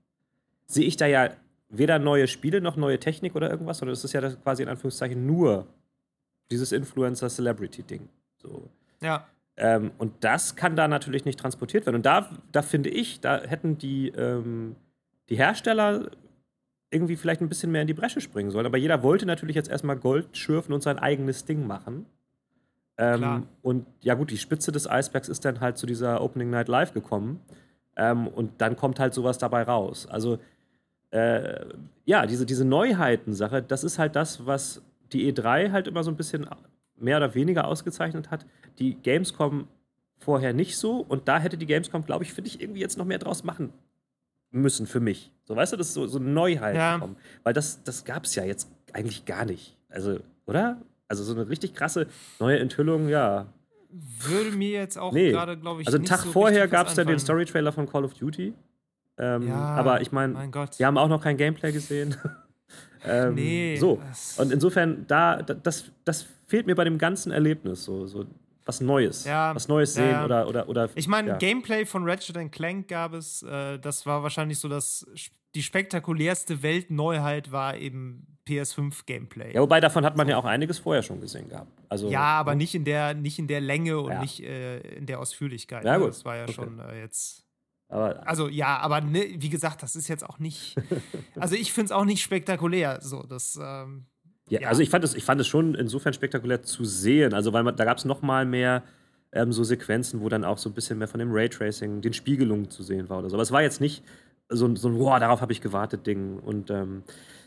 sehe 0.66 0.86
ich 0.86 0.97
da 0.97 1.05
ja 1.05 1.30
weder 1.70 1.97
neue 1.97 2.28
Spiele 2.28 2.59
noch 2.59 2.76
neue 2.76 2.99
Technik 2.99 3.38
oder 3.38 3.49
irgendwas, 3.49 3.78
sondern 3.78 3.93
es 3.93 4.03
ist 4.03 4.11
ja 4.11 4.22
quasi 4.36 4.64
in 4.64 4.70
Anführungszeichen 4.70 5.26
nur 5.26 5.66
dieses 6.51 6.74
Influencer-Celebrity-Ding. 6.74 8.09
So. 8.36 8.70
Ja. 9.01 9.28
Ähm, 9.55 9.91
und 9.97 10.26
das 10.26 10.57
kann 10.57 10.76
da 10.76 10.89
natürlich 10.89 11.24
nicht 11.24 11.39
transportiert 11.39 11.86
werden. 11.86 11.95
Und 11.95 12.05
da, 12.05 12.30
da 12.51 12.61
finde 12.61 12.89
ich, 12.89 13.22
da 13.22 13.41
hätten 13.41 13.78
die, 13.78 14.09
ähm, 14.09 14.76
die 15.30 15.38
Hersteller 15.38 16.11
irgendwie 16.91 17.16
vielleicht 17.16 17.39
ein 17.39 17.47
bisschen 17.47 17.72
mehr 17.72 17.82
in 17.82 17.88
die 17.88 17.93
Bresche 17.93 18.20
springen 18.20 18.51
sollen. 18.51 18.66
Aber 18.66 18.78
jeder 18.78 19.03
wollte 19.03 19.26
natürlich 19.26 19.55
jetzt 19.55 19.70
erstmal 19.70 19.95
Gold 19.95 20.36
schürfen 20.36 20.74
und 20.74 20.84
sein 20.84 20.99
eigenes 20.99 21.45
Ding 21.45 21.66
machen. 21.66 22.07
Ähm, 22.98 23.48
und 23.62 23.86
ja, 24.02 24.14
gut, 24.14 24.32
die 24.32 24.38
Spitze 24.38 24.72
des 24.72 24.89
Eisbergs 24.89 25.30
ist 25.30 25.46
dann 25.46 25.60
halt 25.60 25.78
zu 25.78 25.86
dieser 25.86 26.22
Opening 26.22 26.50
Night 26.50 26.68
Live 26.68 26.94
gekommen. 26.94 27.39
Ähm, 27.96 28.28
und 28.28 28.62
dann 28.62 28.76
kommt 28.76 29.00
halt 29.00 29.14
sowas 29.14 29.38
dabei 29.38 29.64
raus. 29.64 30.08
Also, 30.08 30.39
äh, 31.12 31.66
ja, 32.06 32.26
diese, 32.26 32.46
diese 32.46 32.66
Neuheiten-Sache, 32.66 33.62
das 33.62 33.84
ist 33.84 34.00
halt 34.00 34.16
das, 34.16 34.46
was 34.46 34.82
die 35.12 35.32
E3 35.32 35.72
halt 35.72 35.88
immer 35.88 36.04
so 36.04 36.12
ein 36.12 36.18
bisschen 36.18 36.48
mehr 36.98 37.18
oder 37.18 37.36
weniger 37.36 37.68
ausgezeichnet 37.68 38.32
hat. 38.32 38.46
Die 38.80 38.96
Gamescom 38.96 39.68
vorher 40.18 40.54
nicht 40.54 40.78
so. 40.78 40.98
Und 40.98 41.28
da 41.28 41.39
hätte 41.39 41.58
die 41.58 41.66
Gamescom, 41.66 42.06
glaube 42.06 42.24
ich, 42.24 42.34
finde 42.34 42.50
ich, 42.50 42.62
irgendwie 42.62 42.82
jetzt 42.82 42.98
noch 42.98 43.06
mehr 43.06 43.20
draus 43.20 43.44
machen 43.44 43.74
müssen 44.50 44.88
für 44.88 45.00
mich. 45.00 45.32
So, 45.46 45.56
weißt 45.56 45.74
du, 45.74 45.78
das 45.78 45.88
ist 45.88 45.94
so, 45.94 46.08
so 46.08 46.20
Neuheit 46.20 46.76
ja. 46.76 47.10
Weil 47.44 47.54
das, 47.54 47.84
das 47.84 48.06
gab 48.06 48.26
es 48.26 48.36
ja 48.36 48.44
jetzt 48.44 48.70
eigentlich 48.94 49.26
gar 49.26 49.46
nicht. 49.46 49.78
Also, 49.89 50.20
oder? 50.46 50.78
Also 51.14 51.24
so 51.24 51.39
eine 51.39 51.49
richtig 51.49 51.74
krasse 51.74 52.07
neue 52.39 52.59
Enthüllung, 52.59 53.07
ja. 53.07 53.47
Würde 53.91 54.51
mir 54.57 54.72
jetzt 54.72 54.97
auch 54.97 55.14
nee. 55.14 55.32
gerade, 55.32 55.57
glaube 55.57 55.82
ich, 55.82 55.88
Also 55.88 55.97
einen 55.97 56.05
Tag 56.05 56.22
so 56.22 56.32
vorher 56.32 56.68
gab 56.68 56.88
es 56.88 56.95
dann 56.95 57.05
den 57.05 57.20
Story-Trailer 57.20 57.72
von 57.72 57.88
Call 57.88 58.03
of 58.03 58.16
Duty. 58.16 58.53
Ähm, 59.20 59.47
ja, 59.47 59.55
aber 59.55 60.01
ich 60.01 60.11
mein, 60.11 60.34
mein, 60.34 60.51
wir 60.51 60.88
haben 60.88 60.97
auch 60.97 61.07
noch 61.07 61.22
kein 61.22 61.38
Gameplay 61.38 61.72
gesehen. 61.72 62.16
ähm, 63.05 63.36
nee. 63.36 63.78
So. 63.78 64.01
Und 64.38 64.51
insofern, 64.51 65.05
da, 65.07 65.43
das, 65.43 65.91
das 66.03 66.26
fehlt 66.47 66.66
mir 66.66 66.74
bei 66.74 66.84
dem 66.84 66.97
ganzen 66.97 67.32
Erlebnis. 67.32 67.84
So, 67.84 68.07
so 68.07 68.26
was 68.66 68.82
Neues. 68.82 69.26
Ja, 69.26 69.53
was 69.53 69.68
Neues 69.68 69.93
sehen 69.93 70.09
ja. 70.09 70.26
oder, 70.26 70.47
oder, 70.47 70.68
oder. 70.70 70.89
Ich 70.95 71.07
meine, 71.07 71.30
ja. 71.30 71.38
Gameplay 71.38 71.86
von 71.86 72.09
Ratchet 72.09 72.51
Clank 72.51 72.88
gab 72.88 73.14
es. 73.14 73.43
Äh, 73.43 73.78
das 73.78 74.07
war 74.07 74.24
wahrscheinlich 74.24 74.57
so 74.57 74.68
das. 74.68 75.05
Die 75.53 75.61
spektakulärste 75.61 76.64
Weltneuheit 76.64 77.51
war 77.51 77.78
eben 77.78 78.33
PS5-Gameplay. 78.48 79.54
Ja, 79.54 79.62
wobei 79.62 79.80
davon 79.80 80.06
hat 80.06 80.18
man 80.18 80.28
ja 80.28 80.38
auch 80.38 80.46
einiges 80.46 80.80
vorher 80.80 81.04
schon 81.04 81.22
gesehen 81.22 81.50
gehabt. 81.50 81.72
Also, 81.89 82.10
ja, 82.10 82.22
aber 82.22 82.56
nicht 82.56 82.76
in 82.76 82.84
der, 82.84 83.14
nicht 83.14 83.39
in 83.39 83.48
der 83.48 83.62
Länge 83.62 84.00
und 84.00 84.20
nicht 84.20 84.41
äh, 84.41 84.80
in 84.96 85.06
der 85.06 85.20
Ausführlichkeit. 85.20 85.86
Ja, 85.86 85.98
gut. 85.98 86.10
Das 86.10 86.26
war 86.26 86.36
ja 86.36 86.44
okay. 86.44 86.54
schon 86.54 86.80
äh, 86.80 87.02
jetzt. 87.02 87.46
Aber, 87.89 88.28
also 88.28 88.50
ja, 88.50 88.78
aber 88.78 89.02
ne, 89.02 89.36
wie 89.38 89.50
gesagt, 89.50 89.84
das 89.84 89.96
ist 89.96 90.08
jetzt 90.08 90.28
auch 90.28 90.39
nicht. 90.39 90.76
also 91.36 91.56
ich 91.56 91.72
finde 91.72 91.86
es 91.86 91.91
auch 91.91 92.06
nicht 92.06 92.22
spektakulär. 92.22 93.00
So, 93.02 93.24
das. 93.24 93.60
Ähm, 93.62 94.06
ja, 94.50 94.62
ja, 94.62 94.68
also 94.68 94.82
ich 94.82 94.89
fand, 94.89 95.04
es, 95.06 95.14
ich 95.14 95.24
fand 95.24 95.39
es 95.39 95.48
schon 95.48 95.76
insofern 95.76 96.14
spektakulär 96.14 96.64
zu 96.64 96.84
sehen. 96.84 97.34
Also, 97.34 97.54
weil 97.54 97.64
man, 97.64 97.76
da 97.76 97.86
gab 97.86 97.98
es 97.98 98.06
noch 98.06 98.22
mal 98.22 98.46
mehr 98.46 98.84
ähm, 99.32 99.54
so 99.54 99.64
Sequenzen, 99.64 100.22
wo 100.22 100.30
dann 100.30 100.44
auch 100.44 100.58
so 100.58 100.70
ein 100.70 100.74
bisschen 100.74 100.98
mehr 100.98 101.08
von 101.08 101.20
dem 101.20 101.32
Raytracing, 101.32 102.02
den 102.02 102.14
Spiegelungen 102.14 102.70
zu 102.70 102.84
sehen 102.84 103.10
war 103.10 103.20
oder 103.20 103.30
so. 103.30 103.36
Aber 103.36 103.44
es 103.44 103.52
war 103.52 103.62
jetzt 103.62 103.80
nicht 103.80 104.04
so, 104.50 104.76
so 104.76 104.88
ein, 104.89 105.00
wow, 105.00 105.20
darauf 105.20 105.41
habe 105.41 105.52
ich 105.52 105.62
gewartet 105.62 106.06
Ding. 106.06 106.39
Und 106.39 106.70
ähm, 106.70 107.04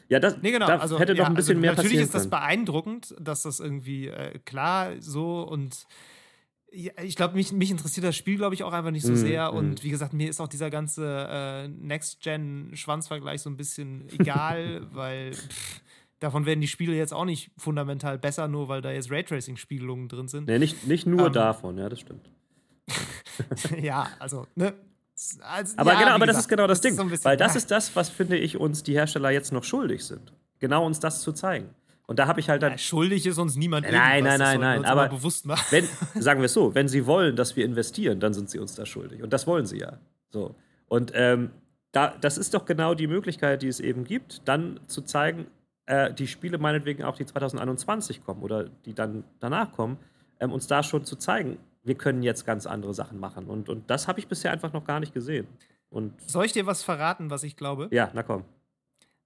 ja, 0.09 0.21
das 0.21 0.39
nee, 0.43 0.53
genau. 0.53 0.67
da 0.67 0.79
also, 0.79 0.99
hätte 0.99 1.15
doch 1.15 1.27
ein 1.27 1.35
bisschen 1.35 1.57
also 1.57 1.61
mehr 1.61 1.75
Natürlich 1.75 2.01
ist 2.01 2.15
das 2.15 2.29
beeindruckend, 2.29 3.15
dass 3.19 3.43
das 3.43 3.61
irgendwie 3.61 4.09
äh, 4.09 4.39
klar 4.45 4.93
so 5.01 5.43
und 5.43 5.87
ja, 6.73 6.93
ich 7.03 7.17
glaube, 7.17 7.35
mich, 7.35 7.53
mich 7.53 7.71
interessiert 7.71 8.05
das 8.05 8.17
Spiel, 8.17 8.37
glaube 8.37 8.55
ich, 8.55 8.63
auch 8.63 8.73
einfach 8.73 8.91
nicht 8.91 9.07
so 9.07 9.13
mm, 9.13 9.17
sehr. 9.17 9.53
Mm. 9.53 9.57
Und 9.57 9.85
wie 9.85 9.89
gesagt, 9.89 10.13
mir 10.13 10.29
ist 10.29 10.41
auch 10.41 10.49
dieser 10.49 10.69
ganze 10.69 11.27
äh, 11.31 11.69
Next-Gen-Schwanzvergleich 11.69 13.41
so 13.41 13.49
ein 13.49 13.57
bisschen 13.57 14.09
egal, 14.11 14.87
weil 14.93 15.33
pff, 15.33 15.81
davon 16.19 16.45
werden 16.45 16.61
die 16.61 16.69
Spiele 16.69 16.95
jetzt 16.95 17.15
auch 17.15 17.25
nicht 17.25 17.51
fundamental 17.57 18.19
besser, 18.19 18.49
nur 18.49 18.69
weil 18.69 18.83
da 18.83 18.91
jetzt 18.91 19.11
Raytracing-Spiegelungen 19.11 20.09
drin 20.09 20.29
sind. 20.29 20.49
Nee, 20.49 20.59
nicht, 20.59 20.87
nicht 20.87 21.07
nur 21.07 21.29
ähm, 21.29 21.33
davon, 21.33 21.79
ja, 21.79 21.89
das 21.89 22.01
stimmt. 22.01 22.29
ja, 23.81 24.09
also, 24.19 24.47
ne? 24.55 24.75
Also, 25.41 25.75
aber 25.79 25.93
ja, 25.95 25.99
genau, 26.01 26.11
aber 26.11 26.27
gesagt, 26.27 26.37
das 26.37 26.45
ist 26.45 26.49
genau 26.49 26.67
das, 26.67 26.81
das 26.81 26.83
Ding. 26.83 26.95
So 26.95 27.05
bisschen, 27.05 27.25
weil 27.25 27.37
das 27.37 27.57
ist 27.57 27.71
das, 27.71 27.97
was, 27.97 28.11
finde 28.11 28.37
ich, 28.37 28.59
uns 28.59 28.83
die 28.83 28.95
Hersteller 28.95 29.31
jetzt 29.31 29.51
noch 29.53 29.65
schuldig 29.65 30.05
sind. 30.05 30.33
Genau 30.59 30.85
uns 30.85 31.01
das 31.01 31.23
zu 31.23 31.33
zeigen. 31.33 31.71
Und 32.07 32.19
da 32.19 32.27
habe 32.27 32.39
ich 32.39 32.49
halt 32.49 32.63
dann. 32.63 32.73
Ja, 32.73 32.79
schuldig 32.79 33.27
ist 33.27 33.39
uns 33.39 33.57
niemand 33.57 33.91
Nein, 33.91 34.25
nein, 34.25 34.39
nein, 34.39 34.61
nein. 34.61 34.85
Aber 34.85 35.09
bewusst 35.09 35.47
machen. 35.47 35.67
Wenn, 35.71 35.89
sagen 36.23 36.41
wir 36.41 36.47
es 36.47 36.53
so, 36.53 36.75
wenn 36.75 36.89
sie 36.89 37.07
wollen, 37.07 37.35
dass 37.35 37.57
wir 37.57 37.65
investieren, 37.65 38.21
dann 38.21 38.35
sind 38.35 38.51
sie 38.51 38.59
uns 38.59 38.75
da 38.75 38.87
schuldig. 38.87 39.23
Und 39.23 39.33
das 39.33 39.47
wollen 39.47 39.67
sie 39.67 39.79
ja. 39.79 39.99
So. 40.31 40.55
Und 40.87 41.13
ähm, 41.15 41.51
da, 41.93 42.15
das 42.21 42.39
ist 42.39 42.55
doch 42.55 42.65
genau 42.65 42.95
die 42.95 43.07
Möglichkeit, 43.07 43.63
die 43.63 43.69
es 43.69 43.81
eben 43.81 44.05
gibt, 44.05 44.47
dann 44.47 44.79
zu 44.87 45.03
zeigen, 45.03 45.47
äh, 45.87 46.13
die 46.13 46.27
Spiele 46.27 46.59
meinetwegen 46.59 47.05
auch, 47.05 47.17
die 47.17 47.25
2021 47.25 48.25
kommen 48.25 48.43
oder 48.43 48.65
die 48.85 48.95
dann 48.95 49.25
danach 49.41 49.73
kommen, 49.73 49.97
ähm, 50.41 50.53
uns 50.53 50.67
da 50.67 50.83
schon 50.83 51.05
zu 51.05 51.17
zeigen, 51.17 51.59
wir 51.87 51.95
können 51.95 52.23
jetzt 52.23 52.45
ganz 52.45 52.67
andere 52.67 52.93
Sachen 52.95 53.19
machen. 53.21 53.47
Und, 53.47 53.69
und 53.69 53.89
das 53.89 54.09
habe 54.09 54.19
ich 54.19 54.27
bisher 54.27 54.53
einfach 54.53 54.73
noch 54.73 54.85
gar 54.85 55.01
nicht 55.01 55.15
gesehen. 55.15 55.47
Und 55.89 56.21
Soll 56.29 56.45
ich 56.45 56.53
dir 56.53 56.67
was 56.67 56.83
verraten, 56.83 57.31
was 57.31 57.45
ich 57.45 57.57
glaube? 57.57 57.89
Ja, 57.93 58.11
na 58.13 58.23
komm. 58.23 58.45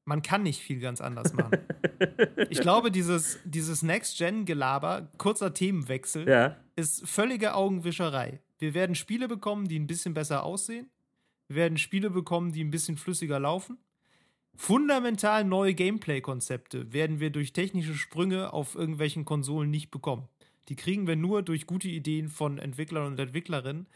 Man 0.05 0.23
kann 0.23 0.43
nicht 0.43 0.61
viel 0.61 0.81
ganz 0.81 1.01
anders 1.01 1.33
machen. 1.33 1.59
ich 2.51 2.61
glaube, 2.61 2.91
dieses, 2.91 3.39
dieses 3.45 3.83
Next-Gen-Gelaber, 3.83 5.09
kurzer 5.19 5.55
Themenwechsel, 5.55 6.29
ja. 6.29 6.57
ist 6.77 7.09
völlige 7.09 7.55
Augenwischerei. 7.55 8.41
Wir 8.59 8.75
werden 8.75 8.95
Spiele 8.95 9.29
bekommen, 9.29 9.69
die 9.69 9.79
ein 9.79 9.87
bisschen 9.87 10.13
besser 10.13 10.45
aussehen. 10.45 10.91
Wir 11.49 11.57
werden 11.57 11.79
Spiele 11.79 12.11
bekommen, 12.11 12.53
die 12.53 12.63
ein 12.63 12.71
bisschen 12.71 12.97
flüssiger 12.97 13.41
laufen. 13.41 13.79
Fundamental 14.57 15.45
neue 15.45 15.75
Gameplay-Konzepte 15.75 16.93
werden 16.93 17.21
wir 17.21 17.31
durch 17.31 17.53
technische 17.53 17.95
Sprünge 17.95 18.53
auf 18.53 18.75
irgendwelchen 18.75 19.25
Konsolen 19.25 19.71
nicht 19.71 19.91
bekommen. 19.91 20.29
Die 20.71 20.77
kriegen 20.77 21.09
wir 21.09 21.17
nur 21.17 21.43
durch 21.43 21.67
gute 21.67 21.89
Ideen 21.89 22.29
von 22.29 22.59
Entwicklern 22.59 23.09
und 23.09 23.19
Entwicklerinnen. 23.19 23.89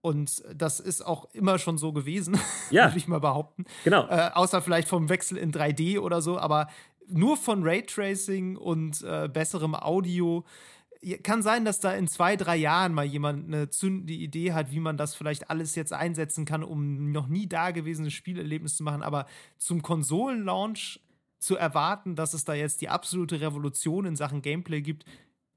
Und 0.00 0.42
das 0.52 0.80
ist 0.80 1.06
auch 1.06 1.32
immer 1.32 1.58
schon 1.58 1.78
so 1.78 1.92
gewesen, 1.92 2.40
ja. 2.70 2.86
würde 2.86 2.98
ich 2.98 3.06
mal 3.06 3.20
behaupten. 3.20 3.66
Genau. 3.84 4.08
Äh, 4.08 4.30
außer 4.32 4.60
vielleicht 4.62 4.88
vom 4.88 5.08
Wechsel 5.08 5.38
in 5.38 5.52
3D 5.52 6.00
oder 6.00 6.20
so, 6.22 6.38
aber 6.38 6.68
nur 7.06 7.36
von 7.36 7.62
Raytracing 7.62 8.56
und 8.56 9.02
äh, 9.02 9.28
besserem 9.28 9.74
Audio. 9.74 10.44
Kann 11.22 11.42
sein, 11.42 11.64
dass 11.64 11.80
da 11.80 11.92
in 11.92 12.08
zwei, 12.08 12.36
drei 12.36 12.56
Jahren 12.56 12.94
mal 12.94 13.04
jemand 13.04 13.48
eine 13.48 13.68
zündende 13.70 14.14
Idee 14.14 14.52
hat, 14.52 14.72
wie 14.72 14.80
man 14.80 14.96
das 14.96 15.14
vielleicht 15.14 15.50
alles 15.50 15.74
jetzt 15.74 15.92
einsetzen 15.92 16.46
kann, 16.46 16.64
um 16.64 17.12
noch 17.12 17.28
nie 17.28 17.46
dagewesenes 17.46 18.12
Spielerlebnis 18.12 18.76
zu 18.76 18.84
machen. 18.84 19.02
Aber 19.02 19.26
zum 19.58 19.82
Konsolenlaunch 19.82 21.00
zu 21.38 21.56
erwarten, 21.56 22.16
dass 22.16 22.34
es 22.34 22.44
da 22.44 22.54
jetzt 22.54 22.80
die 22.80 22.88
absolute 22.88 23.40
Revolution 23.40 24.06
in 24.06 24.16
Sachen 24.16 24.42
Gameplay 24.42 24.80
gibt, 24.80 25.04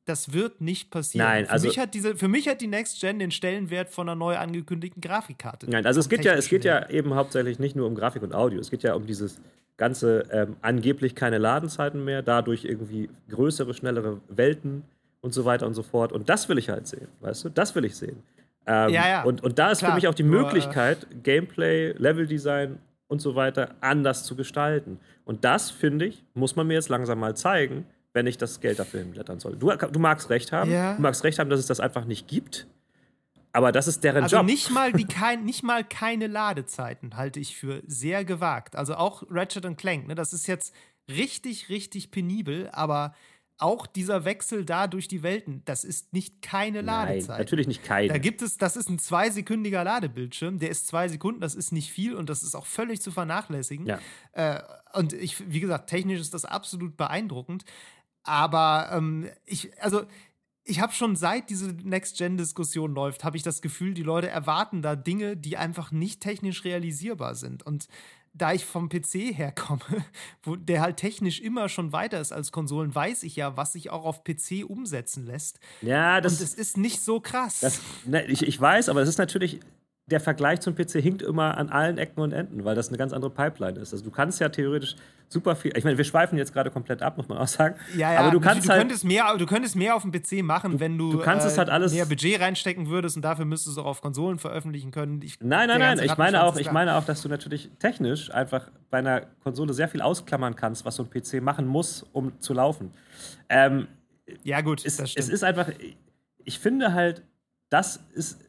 das 0.06 0.34
wird 0.34 0.62
nicht 0.62 0.92
passieren. 0.92 1.28
Nein, 1.28 1.50
also 1.50 1.64
für 1.64 1.70
mich 1.70 1.80
hat 1.80 1.94
diese, 1.94 2.16
für 2.16 2.28
mich 2.28 2.48
hat 2.48 2.62
die 2.62 2.68
Next 2.68 3.02
Gen 3.02 3.20
den 3.20 3.32
Stellenwert 3.32 3.90
von 3.90 4.08
einer 4.08 4.16
neu 4.16 4.38
angekündigten 4.38 5.02
Grafikkarte. 5.02 5.70
Nein, 5.70 5.86
also 5.86 6.00
es 6.00 6.10
geht 6.10 6.24
ja, 6.24 6.34
es 6.34 6.48
geht 6.48 6.64
ja 6.64 6.90
eben 6.90 7.16
hauptsächlich 7.16 7.60
nicht 7.60 7.76
nur 7.76 7.88
um 7.88 7.96
Grafik 7.96 8.22
und 8.22 8.34
Audio. 8.34 8.60
Es 8.60 8.70
geht 8.70 8.84
ja 8.84 8.94
um 8.94 9.06
dieses 9.06 9.42
ganze 9.78 10.26
ähm, 10.32 10.56
angeblich 10.62 11.16
keine 11.16 11.38
Ladenzeiten 11.38 12.06
mehr, 12.06 12.22
dadurch 12.22 12.66
irgendwie 12.66 13.10
größere, 13.30 13.74
schnellere 13.74 14.22
Welten 14.30 14.84
und 15.22 15.34
so 15.34 15.44
weiter 15.44 15.66
und 15.66 15.74
so 15.74 15.84
fort. 15.84 16.14
Und 16.14 16.30
das 16.30 16.48
will 16.50 16.58
ich 16.58 16.70
halt 16.70 16.88
sehen, 16.88 17.08
weißt 17.22 17.46
du? 17.46 17.50
Das 17.50 17.76
will 17.76 17.84
ich 17.84 17.96
sehen. 17.96 18.24
Ähm, 18.68 18.90
ja, 18.90 19.08
ja. 19.08 19.24
Und, 19.24 19.44
und 19.44 19.60
da 19.60 19.72
ist 19.72 19.80
Klar, 19.80 19.92
für 19.92 19.96
mich 19.96 20.08
auch 20.08 20.14
die 20.14 20.24
nur, 20.24 20.44
Möglichkeit, 20.44 21.08
Gameplay, 21.24 21.94
Leveldesign 21.98 22.78
und 23.08 23.22
so 23.22 23.36
weiter 23.36 23.76
anders 23.82 24.24
zu 24.24 24.36
gestalten. 24.36 25.00
Und 25.26 25.44
das, 25.44 25.72
finde 25.72 26.06
ich, 26.06 26.24
muss 26.36 26.56
man 26.56 26.68
mir 26.68 26.76
jetzt 26.76 26.90
langsam 26.90 27.20
mal 27.20 27.36
zeigen 27.36 27.86
wenn 28.16 28.28
ich 28.28 28.38
das 28.38 28.62
Geld 28.62 28.80
dafür 28.80 29.02
hinblättern 29.02 29.40
soll. 29.40 29.58
Du, 29.58 29.70
du 29.70 30.00
magst 30.00 30.30
recht 30.30 30.54
haben. 30.54 30.72
Ja. 30.72 30.96
Du 30.96 31.02
magst 31.02 31.24
recht 31.26 31.38
haben, 31.38 31.50
dass 31.50 31.60
es 31.60 31.68
das 31.68 31.82
einfach 31.82 32.06
nicht 32.06 32.28
gibt. 32.28 32.66
Aber 33.52 33.72
das 33.72 33.88
ist 33.88 34.04
deren 34.04 34.24
also 34.24 34.38
Job. 34.38 34.46
Nicht 34.46 34.72
mal, 34.72 34.94
die 34.94 35.04
kein, 35.06 35.44
nicht 35.44 35.64
mal 35.64 35.84
keine 35.84 36.28
Ladezeiten 36.28 37.18
halte 37.18 37.42
ich 37.42 37.58
für 37.58 37.84
sehr 37.86 38.24
gewagt. 38.24 38.78
Also 38.78 38.96
auch 38.96 39.24
Ratchet 39.30 39.78
Clank, 39.78 40.08
ne, 40.08 40.16
das 40.16 40.32
ist 40.32 40.48
jetzt 40.48 40.74
richtig, 41.10 41.70
richtig 41.70 42.10
penibel, 42.10 42.70
aber 42.72 43.14
auch 43.58 43.88
dieser 43.88 44.26
Wechsel 44.26 44.66
da 44.66 44.88
durch 44.88 45.08
die 45.08 45.24
Welten, 45.24 45.62
das 45.64 45.86
ist 45.86 46.12
nicht 46.12 46.42
keine 46.42 46.82
Ladezeit. 46.82 47.30
Nein, 47.30 47.38
natürlich 47.40 47.68
nicht 47.68 47.84
keine. 47.84 48.10
Da 48.10 48.18
gibt 48.18 48.42
es, 48.42 48.58
das 48.58 48.76
ist 48.76 48.90
ein 48.90 49.00
zweisekündiger 49.00 49.84
Ladebildschirm, 49.84 50.60
der 50.60 50.70
ist 50.70 50.88
zwei 50.88 51.08
Sekunden, 51.08 51.40
das 51.40 51.56
ist 51.56 51.72
nicht 51.72 51.90
viel 51.90 52.16
und 52.16 52.30
das 52.30 52.44
ist 52.44 52.56
auch 52.56 52.66
völlig 52.66 53.02
zu 53.02 53.12
vernachlässigen. 53.12 53.86
Ja. 53.86 54.00
Äh, 54.34 54.62
und 54.94 55.14
ich, 55.14 55.50
wie 55.50 55.62
gesagt, 55.62 55.90
technisch 55.90 56.20
ist 56.20 56.34
das 56.34 56.44
absolut 56.44 56.98
beeindruckend. 56.98 57.64
Aber 58.26 58.90
ähm, 58.92 59.30
ich, 59.46 59.72
also 59.82 60.04
ich 60.64 60.80
habe 60.82 60.92
schon 60.94 61.16
seit 61.16 61.50
diese 61.50 61.68
Next-Gen-Diskussion 61.68 62.94
läuft, 62.94 63.24
habe 63.24 63.38
ich 63.38 63.44
das 63.44 63.62
Gefühl, 63.62 63.94
die 63.94 64.04
Leute 64.04 64.28
erwarten 64.28 64.82
da 64.82 64.96
Dinge, 64.96 65.38
die 65.38 65.58
einfach 65.58 65.92
nicht 65.92 66.22
technisch 66.22 66.64
realisierbar 66.66 67.36
sind. 67.36 67.64
Und 67.64 67.88
da 68.34 68.52
ich 68.52 68.66
vom 68.66 68.90
PC 68.90 69.34
herkomme, 69.34 69.82
wo 70.44 70.56
der 70.56 70.82
halt 70.82 70.98
technisch 70.98 71.40
immer 71.40 71.70
schon 71.70 71.94
weiter 71.94 72.20
ist 72.20 72.34
als 72.34 72.52
Konsolen, 72.52 72.94
weiß 72.94 73.24
ich 73.24 73.36
ja, 73.36 73.56
was 73.56 73.74
sich 73.74 73.92
auch 73.92 74.06
auf 74.06 74.24
PC 74.24 74.66
umsetzen 74.68 75.26
lässt. 75.26 75.60
Ja, 75.82 76.20
das. 76.20 76.34
Und 76.34 76.42
es 76.42 76.54
ist 76.54 76.78
nicht 76.78 77.02
so 77.02 77.20
krass. 77.20 77.60
Das, 77.62 77.80
ne, 78.06 78.26
ich, 78.26 78.42
ich 78.42 78.60
weiß, 78.60 78.90
aber 78.90 79.02
es 79.02 79.10
ist 79.10 79.20
natürlich 79.20 79.60
der 80.08 80.20
Vergleich 80.20 80.62
zum 80.62 80.76
PC 80.76 81.02
hinkt 81.02 81.24
immer 81.24 81.58
an 81.58 81.70
allen 81.70 81.98
Ecken 81.98 82.22
und 82.22 82.32
Enden, 82.32 82.64
weil 82.64 82.76
das 82.76 82.90
eine 82.90 82.98
ganz 82.98 83.12
andere 83.12 83.32
Pipeline 83.32 83.80
ist. 83.80 83.92
Also 83.92 84.06
du 84.06 84.12
kannst 84.12 84.40
ja 84.40 84.50
theoretisch 84.50 84.96
super 85.30 85.56
viel. 85.56 85.76
Ich 85.76 85.84
meine, 85.84 85.98
wir 85.98 86.06
schweifen 86.06 86.38
jetzt 86.38 86.54
gerade 86.54 86.70
komplett 86.70 87.02
ab, 87.02 87.18
muss 87.18 87.28
man 87.28 87.40
auch 87.40 87.48
sagen. 87.48 87.76
Ja, 87.98 88.14
ja, 88.14 88.20
aber 88.20 88.30
du 88.30 88.40
kannst 88.40 88.68
du, 88.68 88.70
halt, 88.70 88.82
könntest 88.82 89.04
mehr, 89.04 89.36
du 89.36 89.48
könntest 89.48 89.76
mehr 89.76 89.96
auf 89.96 90.04
dem 90.04 90.12
PC 90.12 90.44
machen, 90.44 90.74
du, 90.74 90.80
wenn 90.80 90.96
du, 91.00 91.14
du 91.14 91.20
kannst 91.22 91.48
äh, 91.48 91.50
es 91.50 91.58
halt 91.58 91.72
alles 91.72 91.92
mehr 91.92 92.06
Budget 92.06 92.40
reinstecken 92.40 92.88
würdest 92.88 93.16
und 93.16 93.24
dafür 93.24 93.46
müsstest 93.46 93.78
du 93.78 93.82
auch 93.82 93.86
auf 93.88 94.02
Konsolen 94.02 94.38
veröffentlichen 94.38 94.92
können. 94.92 95.24
Ich, 95.24 95.40
nein, 95.42 95.68
nein, 95.70 95.80
nein. 95.80 96.00
Ich 96.04 96.18
meine 96.18 96.44
auch, 96.44 96.56
ich 96.58 96.72
meine 96.72 96.96
auch, 96.96 97.04
dass 97.04 97.24
du 97.24 97.30
natürlich 97.30 97.72
technisch 97.80 98.32
einfach 98.32 98.70
bei 98.92 99.00
einer 99.00 99.22
Konsole 99.44 99.74
sehr 99.74 99.88
viel 99.88 100.02
ausklammern 100.02 100.56
kannst, 100.56 100.86
was 100.86 100.98
so 100.98 101.04
ein 101.04 101.10
PC 101.10 101.42
machen 101.42 101.66
muss, 101.66 102.04
um 102.14 102.40
zu 102.42 102.54
laufen. 102.54 102.92
Ähm, 103.50 103.88
ja 104.44 104.62
gut, 104.62 104.86
es, 104.86 105.00
es 105.00 105.30
ist 105.30 105.44
einfach. 105.44 105.70
Ich 106.44 106.60
finde 106.60 106.94
halt, 106.94 107.24
das 107.70 108.00
ist 108.14 108.45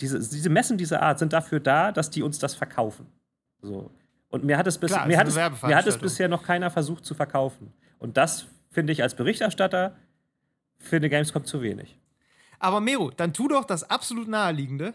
diese, 0.00 0.18
diese 0.18 0.50
Messen 0.50 0.78
dieser 0.78 1.02
Art 1.02 1.18
sind 1.18 1.32
dafür 1.32 1.60
da, 1.60 1.92
dass 1.92 2.10
die 2.10 2.22
uns 2.22 2.38
das 2.38 2.54
verkaufen. 2.54 3.06
So. 3.60 3.90
Und 4.30 4.44
mir 4.44 4.58
hat 4.58 4.66
es, 4.66 4.78
bis, 4.78 4.92
Klar, 4.92 5.06
mir, 5.06 5.18
hat 5.18 5.26
es, 5.26 5.34
mir 5.34 5.76
hat 5.76 5.86
es 5.86 5.98
bisher 5.98 6.28
noch 6.28 6.42
keiner 6.42 6.70
versucht 6.70 7.04
zu 7.04 7.14
verkaufen. 7.14 7.72
Und 7.98 8.16
das 8.16 8.46
finde 8.70 8.92
ich 8.92 9.02
als 9.02 9.14
Berichterstatter 9.14 9.96
für 10.78 10.96
eine 10.96 11.08
Gamescom 11.08 11.44
zu 11.44 11.62
wenig. 11.62 11.98
Aber 12.58 12.80
Mero, 12.80 13.10
dann 13.10 13.32
tu 13.32 13.48
doch 13.48 13.64
das 13.64 13.88
absolut 13.88 14.28
naheliegende 14.28 14.94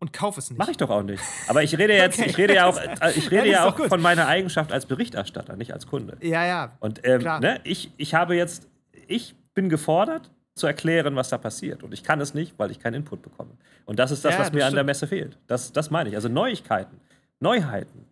und 0.00 0.12
kauf 0.12 0.36
es 0.36 0.50
nicht. 0.50 0.58
Mach 0.58 0.68
ich 0.68 0.76
doch 0.76 0.90
auch 0.90 1.02
nicht. 1.02 1.22
Aber 1.48 1.62
ich 1.62 1.76
rede 1.78 1.94
jetzt, 1.96 2.18
okay. 2.18 2.28
ich 2.28 2.38
rede 2.38 2.54
ja 2.54 2.66
auch, 2.66 2.76
äh, 3.00 3.12
ich 3.16 3.30
rede 3.30 3.48
ja, 3.48 3.66
auch 3.66 3.76
von 3.86 4.00
meiner 4.00 4.26
Eigenschaft 4.26 4.72
als 4.72 4.86
Berichterstatter, 4.86 5.56
nicht 5.56 5.72
als 5.72 5.86
Kunde. 5.86 6.16
Ja, 6.20 6.44
ja. 6.44 6.76
Und 6.80 7.04
ähm, 7.04 7.22
ne, 7.22 7.60
ich, 7.64 7.92
ich 7.96 8.14
habe 8.14 8.36
jetzt, 8.36 8.68
ich 9.06 9.34
bin 9.54 9.68
gefordert, 9.68 10.30
zu 10.58 10.66
erklären, 10.66 11.16
was 11.16 11.28
da 11.28 11.38
passiert. 11.38 11.82
Und 11.82 11.94
ich 11.94 12.02
kann 12.02 12.20
es 12.20 12.34
nicht, 12.34 12.58
weil 12.58 12.70
ich 12.70 12.78
keinen 12.78 12.94
Input 12.94 13.22
bekomme. 13.22 13.50
Und 13.86 13.98
das 13.98 14.10
ist 14.10 14.24
das, 14.24 14.34
ja, 14.34 14.40
was 14.40 14.52
mir 14.52 14.58
stimmt. 14.58 14.68
an 14.68 14.74
der 14.74 14.84
Messe 14.84 15.06
fehlt. 15.06 15.38
Das, 15.46 15.72
das 15.72 15.90
meine 15.90 16.10
ich. 16.10 16.14
Also 16.14 16.28
Neuigkeiten, 16.28 17.00
Neuheiten 17.40 18.06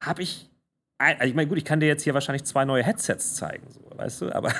habe 0.00 0.22
ich. 0.22 0.48
Also 0.98 1.24
ich 1.24 1.34
meine, 1.34 1.46
gut, 1.46 1.58
ich 1.58 1.64
kann 1.66 1.78
dir 1.78 1.86
jetzt 1.86 2.04
hier 2.04 2.14
wahrscheinlich 2.14 2.44
zwei 2.44 2.64
neue 2.64 2.82
Headsets 2.82 3.34
zeigen, 3.34 3.66
so, 3.70 3.98
weißt 3.98 4.22
du, 4.22 4.34
aber 4.34 4.50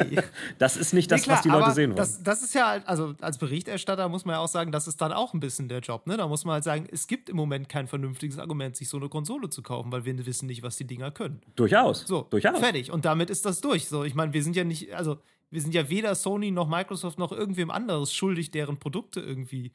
das 0.58 0.76
ist 0.76 0.92
nicht 0.92 1.10
das, 1.10 1.22
nee, 1.22 1.24
klar, 1.24 1.36
was 1.36 1.42
die 1.42 1.48
Leute 1.48 1.72
sehen 1.72 1.90
wollen. 1.90 1.96
Das, 1.96 2.22
das, 2.22 2.40
ist 2.44 2.54
ja, 2.54 2.68
halt, 2.68 2.86
also 2.86 3.16
als 3.20 3.36
Berichterstatter 3.36 4.08
muss 4.08 4.24
man 4.24 4.34
ja 4.34 4.38
auch 4.38 4.48
sagen, 4.48 4.70
das 4.70 4.86
ist 4.86 5.00
dann 5.00 5.12
auch 5.12 5.34
ein 5.34 5.40
bisschen 5.40 5.68
der 5.68 5.80
Job, 5.80 6.06
ne? 6.06 6.16
Da 6.16 6.28
muss 6.28 6.44
man 6.44 6.54
halt 6.54 6.62
sagen, 6.62 6.86
es 6.92 7.08
gibt 7.08 7.28
im 7.28 7.36
Moment 7.36 7.68
kein 7.68 7.88
vernünftiges 7.88 8.38
Argument, 8.38 8.76
sich 8.76 8.88
so 8.88 8.96
eine 8.96 9.08
Konsole 9.08 9.50
zu 9.50 9.60
kaufen, 9.60 9.90
weil 9.90 10.04
wir 10.04 10.24
wissen 10.24 10.46
nicht, 10.46 10.62
was 10.62 10.76
die 10.76 10.86
Dinger 10.86 11.10
können. 11.10 11.40
Durchaus. 11.56 12.06
So, 12.06 12.28
Durchaus. 12.30 12.60
fertig. 12.60 12.92
Und 12.92 13.04
damit 13.04 13.28
ist 13.28 13.44
das 13.44 13.60
durch. 13.60 13.88
So, 13.88 14.04
ich 14.04 14.14
meine, 14.14 14.32
wir 14.32 14.44
sind 14.44 14.54
ja 14.54 14.62
nicht, 14.62 14.94
also 14.94 15.18
wir 15.52 15.60
sind 15.60 15.74
ja 15.74 15.88
weder 15.88 16.14
Sony 16.14 16.50
noch 16.50 16.68
Microsoft 16.68 17.18
noch 17.18 17.30
irgendwem 17.30 17.70
anderes 17.70 18.12
schuldig, 18.12 18.50
deren 18.50 18.78
Produkte 18.78 19.20
irgendwie 19.20 19.72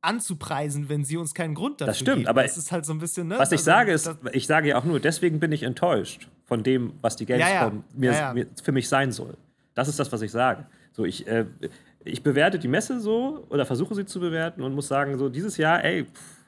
anzupreisen, 0.00 0.88
wenn 0.88 1.04
sie 1.04 1.16
uns 1.16 1.34
keinen 1.34 1.54
Grund 1.54 1.80
dafür 1.80 1.86
Das 1.86 1.98
stimmt, 1.98 2.16
geben. 2.16 2.28
aber 2.28 2.42
das 2.42 2.56
ist 2.56 2.72
halt 2.72 2.84
so 2.84 2.92
ein 2.92 2.98
bisschen, 2.98 3.28
ne? 3.28 3.38
Was 3.38 3.52
ich 3.52 3.60
also, 3.60 3.64
sage 3.64 3.92
ist, 3.92 4.10
ich 4.32 4.46
sage 4.46 4.68
ja 4.68 4.78
auch 4.78 4.84
nur, 4.84 5.00
deswegen 5.00 5.40
bin 5.40 5.52
ich 5.52 5.62
enttäuscht 5.62 6.28
von 6.44 6.62
dem, 6.62 6.94
was 7.00 7.16
die 7.16 7.26
Gamescom 7.26 7.48
ja, 7.50 7.62
ja. 7.62 7.84
Mir, 7.94 8.12
ja, 8.12 8.34
mir, 8.34 8.46
für 8.62 8.72
mich 8.72 8.88
sein 8.88 9.12
soll. 9.12 9.36
Das 9.74 9.88
ist 9.88 9.98
das, 9.98 10.12
was 10.12 10.22
ich 10.22 10.30
sage. 10.30 10.66
So, 10.92 11.04
ich, 11.04 11.26
äh, 11.26 11.46
ich 12.04 12.22
bewerte 12.22 12.58
die 12.58 12.68
Messe 12.68 13.00
so 13.00 13.46
oder 13.48 13.66
versuche 13.66 13.94
sie 13.94 14.04
zu 14.04 14.20
bewerten 14.20 14.62
und 14.62 14.74
muss 14.74 14.88
sagen, 14.88 15.18
so 15.18 15.28
dieses 15.28 15.56
Jahr, 15.56 15.84
ey, 15.84 16.04
pff, 16.04 16.44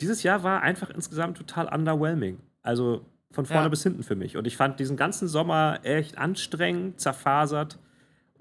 dieses 0.00 0.22
Jahr 0.22 0.42
war 0.42 0.62
einfach 0.62 0.90
insgesamt 0.90 1.36
total 1.36 1.68
underwhelming. 1.68 2.38
Also 2.62 3.04
von 3.32 3.46
vorne 3.46 3.70
bis 3.70 3.82
hinten 3.82 4.02
für 4.02 4.16
mich. 4.16 4.36
Und 4.36 4.46
ich 4.46 4.56
fand 4.56 4.78
diesen 4.78 4.96
ganzen 4.96 5.26
Sommer 5.28 5.80
echt 5.82 6.18
anstrengend, 6.18 7.00
zerfasert. 7.00 7.78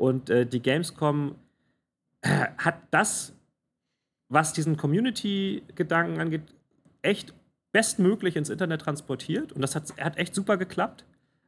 Und 0.02 0.32
äh, 0.32 0.48
die 0.48 0.64
Gamescom 0.64 1.36
äh, 2.22 2.48
hat 2.58 2.80
das, 2.90 3.34
was 4.30 4.52
diesen 4.52 4.76
Community-Gedanken 4.76 6.20
angeht, 6.20 6.42
echt 7.04 7.36
bestmöglich 7.72 8.36
ins 8.36 8.50
Internet 8.50 8.82
transportiert. 8.82 9.52
Und 9.52 9.62
das 9.62 9.76
hat, 9.76 9.96
hat 10.00 10.18
echt 10.18 10.34
super 10.34 10.58
geklappt. 10.58 11.06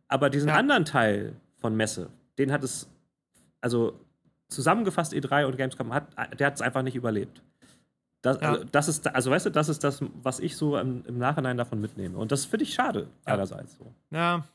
Aber 0.08 0.30
diesen 0.30 0.50
ja. 0.50 0.56
anderen 0.56 0.86
Teil 0.86 1.34
von 1.58 1.76
Messe, 1.76 2.12
den 2.38 2.52
hat 2.52 2.64
es, 2.64 2.88
also 3.60 4.00
zusammengefasst 4.50 5.14
E3 5.14 5.48
und 5.48 5.58
Gamescom, 5.58 5.92
hat, 5.92 6.10
der 6.40 6.46
hat 6.46 6.54
es 6.54 6.62
einfach 6.62 6.84
nicht 6.84 6.96
überlebt. 6.96 7.42
Das, 8.22 8.40
ja. 8.40 8.52
also, 8.52 8.66
das, 8.66 8.88
ist, 8.88 9.08
also 9.08 9.32
weißt 9.32 9.48
du, 9.48 9.50
das 9.50 9.68
ist 9.68 9.84
das, 9.84 10.00
was 10.22 10.40
ich 10.40 10.56
so 10.56 10.78
im, 10.78 11.04
im 11.08 11.18
Nachhinein 11.18 11.58
davon 11.58 11.82
mitnehme. 11.82 12.20
Und 12.20 12.32
das 12.32 12.46
finde 12.46 12.66
ich 12.66 12.76
schade, 12.76 13.08
ja. 13.26 13.34
einerseits 13.34 13.78
so. 13.78 13.92
Ja. 14.12 14.46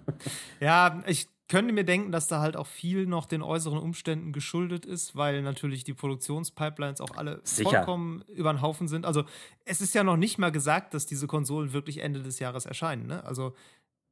ja, 0.60 1.02
ich 1.06 1.26
könnte 1.48 1.72
mir 1.72 1.84
denken, 1.84 2.10
dass 2.10 2.26
da 2.26 2.40
halt 2.40 2.56
auch 2.56 2.66
viel 2.66 3.06
noch 3.06 3.26
den 3.26 3.42
äußeren 3.42 3.78
Umständen 3.78 4.32
geschuldet 4.32 4.84
ist, 4.84 5.14
weil 5.14 5.42
natürlich 5.42 5.84
die 5.84 5.94
Produktionspipelines 5.94 7.00
auch 7.00 7.16
alle 7.16 7.40
Sicher. 7.44 7.70
vollkommen 7.70 8.22
über 8.28 8.52
den 8.52 8.62
Haufen 8.62 8.88
sind. 8.88 9.06
Also 9.06 9.24
es 9.64 9.80
ist 9.80 9.94
ja 9.94 10.02
noch 10.02 10.16
nicht 10.16 10.38
mal 10.38 10.50
gesagt, 10.50 10.92
dass 10.92 11.06
diese 11.06 11.26
Konsolen 11.26 11.72
wirklich 11.72 11.98
Ende 11.98 12.22
des 12.22 12.40
Jahres 12.40 12.66
erscheinen. 12.66 13.06
Ne? 13.06 13.24
Also 13.24 13.54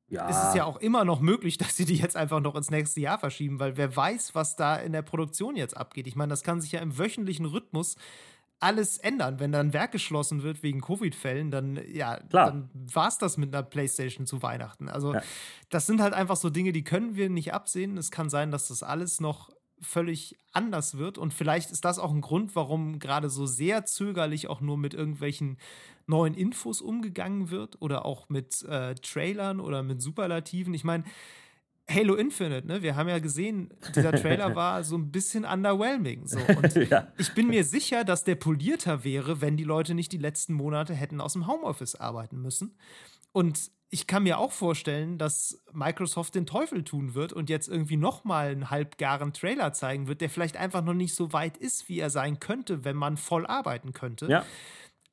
ja. 0.09 0.29
es 0.29 0.49
ist 0.49 0.55
ja 0.55 0.65
auch 0.65 0.77
immer 0.77 1.05
noch 1.05 1.21
möglich, 1.21 1.59
dass 1.59 1.77
sie 1.77 1.85
die 1.85 1.97
jetzt 1.97 2.17
einfach 2.17 2.41
noch 2.41 2.55
ins 2.55 2.71
nächste 2.71 3.01
Jahr 3.01 3.19
verschieben, 3.19 3.59
weil 3.59 3.77
wer 3.77 3.95
weiß, 3.95 4.37
was 4.37 4.55
da 4.55 4.77
in 4.77 4.93
der 4.93 5.03
Produktion 5.03 5.57
jetzt 5.57 5.77
abgeht. 5.77 6.07
Ich 6.07 6.15
meine, 6.15 6.31
das 6.31 6.45
kann 6.45 6.61
sich 6.61 6.73
ja 6.73 6.81
im 6.81 6.99
wöchentlichen 6.99 7.47
Rhythmus 7.47 7.97
alles 8.65 8.97
ändern. 8.97 9.41
Wenn 9.41 9.53
dann 9.53 9.75
Werk 9.75 9.93
geschlossen 9.93 10.43
wird 10.43 10.63
wegen 10.63 10.81
Covid-Fällen, 10.81 11.51
dann 11.51 11.79
ja, 11.93 12.17
Klar. 12.17 12.47
dann 12.47 12.71
war 12.73 13.09
es 13.09 13.19
das 13.19 13.37
mit 13.37 13.55
einer 13.55 13.63
Playstation 13.63 14.27
zu 14.27 14.43
Weihnachten. 14.43 14.89
Also 14.89 15.13
ja. 15.13 15.23
das 15.69 15.87
sind 15.87 16.01
halt 16.01 16.15
einfach 16.15 16.37
so 16.37 16.49
Dinge, 16.49 16.73
die 16.73 16.83
können 16.83 17.15
wir 17.15 17.29
nicht 17.29 17.53
absehen. 17.53 17.99
Es 17.99 18.11
kann 18.11 18.31
sein, 18.31 18.51
dass 18.51 18.69
das 18.69 18.83
alles 18.83 19.21
noch 19.21 19.51
völlig 19.83 20.39
anders 20.53 20.97
wird. 20.97 21.19
Und 21.19 21.35
vielleicht 21.35 21.71
ist 21.71 21.85
das 21.85 21.99
auch 21.99 22.11
ein 22.11 22.23
Grund, 22.23 22.57
warum 22.57 22.99
gerade 22.99 23.29
so 23.29 23.45
sehr 23.45 23.85
zögerlich 23.85 24.49
auch 24.49 24.63
nur 24.63 24.79
mit 24.79 24.95
irgendwelchen 24.95 25.59
neuen 26.07 26.35
Infos 26.35 26.81
umgegangen 26.81 27.51
wird 27.51 27.81
oder 27.83 28.07
auch 28.07 28.31
mit 28.31 28.63
äh, 28.63 28.95
Trailern 28.95 29.61
oder 29.61 29.83
mit 29.83 30.01
Superlativen. 30.01 30.73
Ich 30.73 30.85
meine, 30.85 31.05
Halo 31.91 32.15
Infinite, 32.15 32.67
ne? 32.67 32.83
Wir 32.83 32.97
haben 32.97 33.09
ja 33.09 33.19
gesehen, 33.19 33.73
dieser 33.95 34.13
Trailer 34.13 34.55
war 34.57 34.85
so 34.85 34.97
ein 34.97 35.11
bisschen 35.11 35.45
underwhelming. 35.45 36.27
So. 36.27 36.39
Und 36.57 36.75
ja. 36.75 37.09
ich 37.19 37.35
bin 37.35 37.49
mir 37.49 37.65
sicher, 37.65 38.05
dass 38.05 38.25
der 38.25 38.37
polierter 38.37 39.05
wäre, 39.05 39.41
wenn 39.41 39.57
die 39.57 39.65
Leute 39.65 39.95
nicht 39.95 40.11
die 40.13 40.19
letzten 40.19 40.55
Monate 40.55 40.95
hätten 40.95 41.21
aus 41.21 41.35
dem 41.35 41.47
Homeoffice 41.47 41.95
arbeiten 41.97 42.41
müssen. 42.41 42.79
Und 43.33 43.71
ich 43.91 44.07
kann 44.07 44.25
mir 44.25 44.39
auch 44.39 44.51
vorstellen, 44.51 45.19
dass 45.19 45.63
Microsoft 45.73 46.35
den 46.35 46.47
Teufel 46.47 46.83
tun 46.85 47.15
wird 47.15 47.33
und 47.33 47.49
jetzt 47.49 47.69
irgendwie 47.69 47.97
nochmal 47.97 48.49
einen 48.49 48.71
halbgaren 48.71 49.33
Trailer 49.33 49.73
zeigen 49.73 50.09
wird, 50.09 50.21
der 50.21 50.31
vielleicht 50.31 50.57
einfach 50.57 50.83
noch 50.83 50.95
nicht 50.95 51.15
so 51.15 51.33
weit 51.33 51.57
ist, 51.59 51.89
wie 51.89 52.01
er 52.01 52.11
sein 52.11 52.41
könnte, 52.41 52.85
wenn 52.85 52.97
man 52.97 53.17
voll 53.17 53.47
arbeiten 53.47 53.93
könnte. 53.93 54.27
Ja 54.27 54.45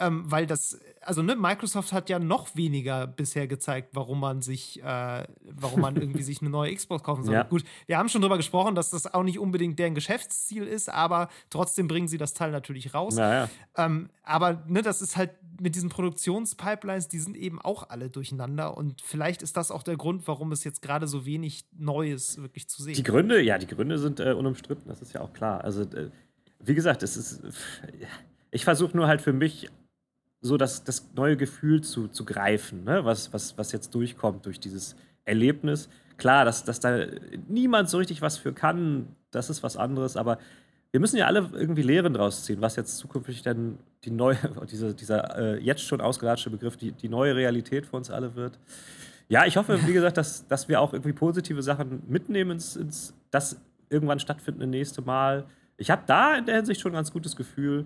ähm, 0.01 0.23
weil 0.25 0.47
das, 0.47 0.79
also 1.01 1.21
ne, 1.21 1.35
Microsoft 1.35 1.93
hat 1.93 2.09
ja 2.09 2.17
noch 2.17 2.55
weniger 2.55 3.05
bisher 3.05 3.47
gezeigt, 3.47 3.89
warum 3.93 4.19
man 4.19 4.41
sich, 4.41 4.81
äh, 4.81 5.23
warum 5.43 5.81
man 5.81 5.95
irgendwie 5.95 6.23
sich 6.23 6.41
eine 6.41 6.49
neue 6.49 6.75
Xbox 6.75 7.03
kaufen 7.03 7.23
soll. 7.23 7.35
Ja. 7.35 7.43
Gut, 7.43 7.63
wir 7.85 7.97
haben 7.97 8.09
schon 8.09 8.21
drüber 8.21 8.37
gesprochen, 8.37 8.73
dass 8.73 8.89
das 8.89 9.13
auch 9.13 9.23
nicht 9.23 9.37
unbedingt 9.37 9.77
deren 9.77 9.93
Geschäftsziel 9.93 10.63
ist, 10.63 10.89
aber 10.89 11.29
trotzdem 11.51 11.87
bringen 11.87 12.07
sie 12.07 12.17
das 12.17 12.33
Teil 12.33 12.51
natürlich 12.51 12.95
raus. 12.95 13.17
Ja, 13.17 13.47
ähm, 13.77 14.09
aber 14.23 14.63
ne, 14.67 14.81
das 14.81 15.01
ist 15.01 15.17
halt 15.17 15.31
mit 15.59 15.75
diesen 15.75 15.89
Produktionspipelines, 15.89 17.07
die 17.07 17.19
sind 17.19 17.37
eben 17.37 17.61
auch 17.61 17.89
alle 17.89 18.09
durcheinander 18.09 18.75
und 18.75 19.01
vielleicht 19.01 19.43
ist 19.43 19.55
das 19.55 19.69
auch 19.69 19.83
der 19.83 19.97
Grund, 19.97 20.27
warum 20.27 20.51
es 20.51 20.63
jetzt 20.63 20.81
gerade 20.81 21.07
so 21.07 21.25
wenig 21.27 21.65
Neues 21.77 22.41
wirklich 22.41 22.67
zu 22.67 22.81
sehen 22.81 22.95
Die 22.95 23.03
Gründe, 23.03 23.39
ja, 23.39 23.59
die 23.59 23.67
Gründe 23.67 23.99
sind 23.99 24.19
äh, 24.19 24.33
unumstritten, 24.33 24.87
das 24.87 25.01
ist 25.03 25.13
ja 25.13 25.21
auch 25.21 25.33
klar. 25.33 25.63
Also, 25.63 25.83
äh, 25.83 26.09
wie 26.59 26.73
gesagt, 26.75 27.03
es 27.03 27.17
ist. 27.17 27.43
Ich 28.51 28.65
versuche 28.65 28.95
nur 28.95 29.07
halt 29.07 29.21
für 29.21 29.33
mich 29.33 29.69
so 30.41 30.57
das, 30.57 30.83
das 30.83 31.09
neue 31.15 31.37
Gefühl 31.37 31.81
zu, 31.81 32.07
zu 32.07 32.25
greifen, 32.25 32.83
ne? 32.83 33.05
was, 33.05 33.31
was, 33.31 33.57
was 33.57 33.71
jetzt 33.71 33.93
durchkommt 33.93 34.45
durch 34.45 34.59
dieses 34.59 34.95
Erlebnis. 35.23 35.87
Klar, 36.17 36.45
dass, 36.45 36.63
dass 36.63 36.79
da 36.79 37.05
niemand 37.47 37.89
so 37.89 37.99
richtig 37.99 38.21
was 38.21 38.37
für 38.37 38.53
kann, 38.53 39.07
das 39.29 39.49
ist 39.49 39.63
was 39.63 39.77
anderes, 39.77 40.17
aber 40.17 40.39
wir 40.91 40.99
müssen 40.99 41.17
ja 41.17 41.25
alle 41.25 41.49
irgendwie 41.53 41.83
Lehren 41.83 42.13
draus 42.13 42.43
ziehen, 42.43 42.59
was 42.59 42.75
jetzt 42.75 42.97
zukünftig 42.97 43.43
dann 43.43 43.77
die 44.03 44.11
neue, 44.11 44.37
diese, 44.71 44.93
dieser 44.93 45.37
äh, 45.37 45.59
jetzt 45.59 45.83
schon 45.83 46.01
ausgelatschte 46.01 46.49
Begriff, 46.49 46.75
die, 46.75 46.91
die 46.91 47.09
neue 47.09 47.35
Realität 47.35 47.85
für 47.85 47.97
uns 47.97 48.09
alle 48.09 48.35
wird. 48.35 48.59
Ja, 49.29 49.45
ich 49.45 49.55
hoffe, 49.55 49.79
wie 49.87 49.93
gesagt, 49.93 50.17
dass, 50.17 50.45
dass 50.47 50.67
wir 50.67 50.81
auch 50.81 50.91
irgendwie 50.91 51.13
positive 51.13 51.63
Sachen 51.63 52.03
mitnehmen 52.07 52.51
ins, 52.51 52.75
ins 52.75 53.13
das 53.29 53.61
irgendwann 53.89 54.19
stattfindende 54.19 54.67
nächste 54.67 55.01
Mal. 55.01 55.45
Ich 55.77 55.89
habe 55.89 56.03
da 56.05 56.35
in 56.35 56.45
der 56.45 56.55
Hinsicht 56.55 56.81
schon 56.81 56.91
ein 56.91 56.95
ganz 56.95 57.13
gutes 57.13 57.37
Gefühl. 57.37 57.85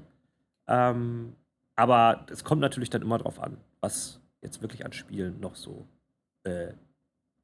Ähm, 0.67 1.33
aber 1.75 2.25
es 2.29 2.43
kommt 2.43 2.61
natürlich 2.61 2.89
dann 2.89 3.01
immer 3.01 3.17
darauf 3.17 3.39
an, 3.39 3.57
was 3.81 4.19
jetzt 4.41 4.61
wirklich 4.61 4.85
an 4.85 4.93
Spielen 4.93 5.39
noch 5.39 5.55
so 5.55 5.87
äh, 6.43 6.73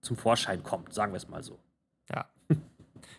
zum 0.02 0.18
Vorschein 0.18 0.64
kommt, 0.64 0.94
sagen 0.94 1.14
wir 1.14 1.18
es 1.18 1.28
mal 1.28 1.44
so. 1.44 1.60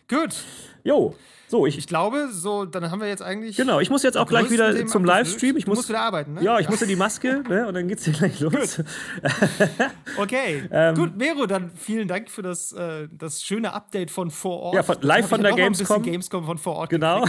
Gut. 0.07 0.35
Jo. 0.83 1.15
So, 1.53 1.67
ich, 1.67 1.77
ich 1.77 1.85
glaube, 1.85 2.29
so, 2.31 2.65
dann 2.65 2.89
haben 2.89 2.99
wir 2.99 3.07
jetzt 3.07 3.21
eigentlich. 3.21 3.55
Genau, 3.57 3.79
ich 3.79 3.91
muss 3.91 4.01
jetzt 4.01 4.17
auch 4.17 4.25
gleich 4.25 4.49
wieder 4.49 4.73
Themen 4.73 4.87
zum 4.87 5.05
Livestream. 5.05 5.55
Ich 5.55 5.67
muss, 5.67 5.77
musst 5.77 5.89
wieder 5.89 6.01
arbeiten, 6.01 6.33
ne? 6.33 6.43
Ja, 6.43 6.57
ich 6.57 6.65
ja. 6.65 6.71
muss 6.71 6.81
in 6.81 6.87
die 6.87 6.95
Maske, 6.95 7.43
ne? 7.47 7.67
Und 7.67 7.75
dann 7.75 7.87
geht's 7.87 8.05
hier 8.05 8.13
gleich 8.13 8.39
los. 8.39 8.81
okay. 10.17 10.63
ähm, 10.71 10.95
Gut, 10.95 11.15
Mero, 11.15 11.45
dann 11.45 11.69
vielen 11.75 12.07
Dank 12.07 12.31
für 12.31 12.41
das, 12.41 12.71
äh, 12.71 13.07
das 13.11 13.43
schöne 13.43 13.71
Update 13.71 14.09
von 14.09 14.31
vor 14.31 14.61
Ort. 14.61 14.75
Ja, 14.75 14.81
von, 14.81 14.97
live 15.01 15.27
von 15.27 15.43
der 15.43 15.51
Gamescom. 15.51 16.01
Gamescom 16.01 16.43
von 16.43 16.57
vor 16.57 16.73
Ort. 16.75 16.89
Genau. 16.89 17.23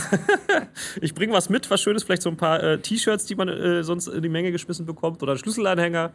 ich 1.02 1.14
bringe 1.14 1.34
was 1.34 1.50
mit, 1.50 1.70
was 1.70 1.82
Schönes, 1.82 2.02
vielleicht 2.02 2.22
so 2.22 2.30
ein 2.30 2.38
paar 2.38 2.62
äh, 2.62 2.78
T-Shirts, 2.78 3.26
die 3.26 3.34
man 3.34 3.48
äh, 3.48 3.84
sonst 3.84 4.06
in 4.06 4.22
die 4.22 4.30
Menge 4.30 4.52
geschmissen 4.52 4.86
bekommt 4.86 5.22
oder 5.22 5.32
einen 5.32 5.38
Schlüsselanhänger. 5.38 6.12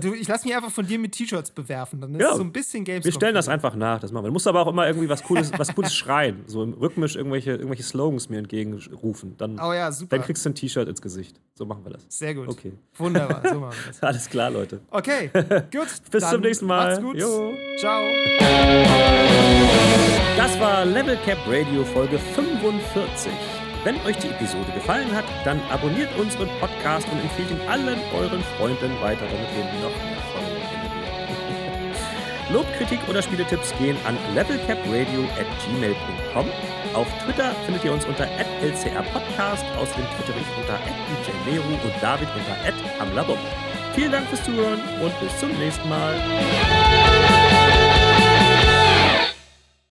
du, 0.00 0.14
ich 0.14 0.28
lasse 0.28 0.46
mich 0.46 0.56
einfach 0.56 0.70
von 0.70 0.86
dir 0.86 0.98
mit 0.98 1.12
T-Shirts 1.12 1.50
bewerfen. 1.50 2.00
Dann 2.00 2.14
ist 2.14 2.22
ja, 2.22 2.34
so 2.34 2.42
ein 2.42 2.52
bisschen 2.52 2.84
Gamescom. 2.84 3.04
Wir 3.04 3.12
stellen 3.12 3.34
das 3.34 3.48
einfach 3.48 3.74
nach. 3.74 4.00
Das 4.00 4.12
machen 4.12 4.24
wir. 4.24 4.28
Du 4.28 4.32
musst 4.32 4.46
aber 4.46 4.62
auch 4.62 4.68
immer 4.68 4.86
irgendwie 4.86 5.10
was 5.10 5.22
Cooles, 5.22 5.47
was 5.56 5.74
Cooles 5.74 5.94
schreien. 5.94 6.42
So 6.46 6.62
im 6.62 6.72
Rückmisch 6.74 7.16
irgendwelche, 7.16 7.52
irgendwelche 7.52 7.82
Slogans 7.82 8.28
mir 8.28 8.38
entgegenrufen. 8.38 9.36
Dann, 9.38 9.58
oh 9.60 9.72
ja, 9.72 9.90
super. 9.92 10.16
Dann 10.16 10.24
kriegst 10.24 10.44
du 10.44 10.50
ein 10.50 10.54
T-Shirt 10.54 10.88
ins 10.88 11.00
Gesicht. 11.00 11.40
So 11.54 11.64
machen 11.66 11.84
wir 11.84 11.92
das. 11.92 12.04
Sehr 12.08 12.34
gut. 12.34 12.48
Okay. 12.48 12.72
Wunderbar, 12.96 13.42
so 13.42 13.60
machen 13.60 13.76
wir 13.84 13.86
das. 13.88 14.02
Alles 14.02 14.28
klar, 14.28 14.50
Leute. 14.50 14.80
Okay, 14.90 15.30
gut. 15.72 15.88
Bis 16.10 16.28
zum 16.28 16.40
nächsten 16.40 16.66
Mal. 16.66 16.90
Macht's 16.90 17.02
gut. 17.02 17.16
Jo. 17.18 17.52
Ciao. 17.78 18.02
Das 20.36 20.58
war 20.60 20.84
Level 20.84 21.16
Cap 21.24 21.38
Radio 21.46 21.84
Folge 21.84 22.18
45. 22.18 23.32
Wenn 23.84 23.96
euch 24.06 24.16
die 24.18 24.28
Episode 24.28 24.70
gefallen 24.74 25.10
hat, 25.12 25.24
dann 25.44 25.60
abonniert 25.70 26.08
unseren 26.18 26.48
Podcast 26.60 27.06
und 27.12 27.20
empfehlt 27.20 27.50
ihn 27.50 27.60
allen 27.68 27.98
euren 28.14 28.42
Freunden 28.56 29.00
weiter, 29.00 29.24
damit 29.24 29.48
wir 29.54 29.88
noch. 29.88 30.07
Lob, 32.50 32.66
Kritik 32.76 33.00
oder 33.08 33.22
Spieletipps 33.22 33.74
gehen 33.78 33.96
an 34.06 34.16
levelcapradio 34.34 35.24
at 35.38 35.46
gmail.com 35.64 36.46
auf 36.94 37.06
Twitter 37.24 37.52
findet 37.64 37.84
ihr 37.84 37.92
uns 37.92 38.04
unter 38.06 38.24
@lcrpodcast. 38.62 39.64
Außerdem 39.78 40.06
twitter 40.16 40.38
ich 40.40 40.58
unter 40.58 40.78
@djmeru 41.46 41.74
und 41.84 41.92
David 42.02 42.28
unter 42.34 43.00
@hamlabum. 43.00 43.38
Vielen 43.94 44.12
Dank 44.12 44.28
fürs 44.28 44.42
Zuhören 44.44 44.80
und 45.00 45.20
bis 45.20 45.38
zum 45.38 45.50
nächsten 45.58 45.88
Mal. 45.88 46.14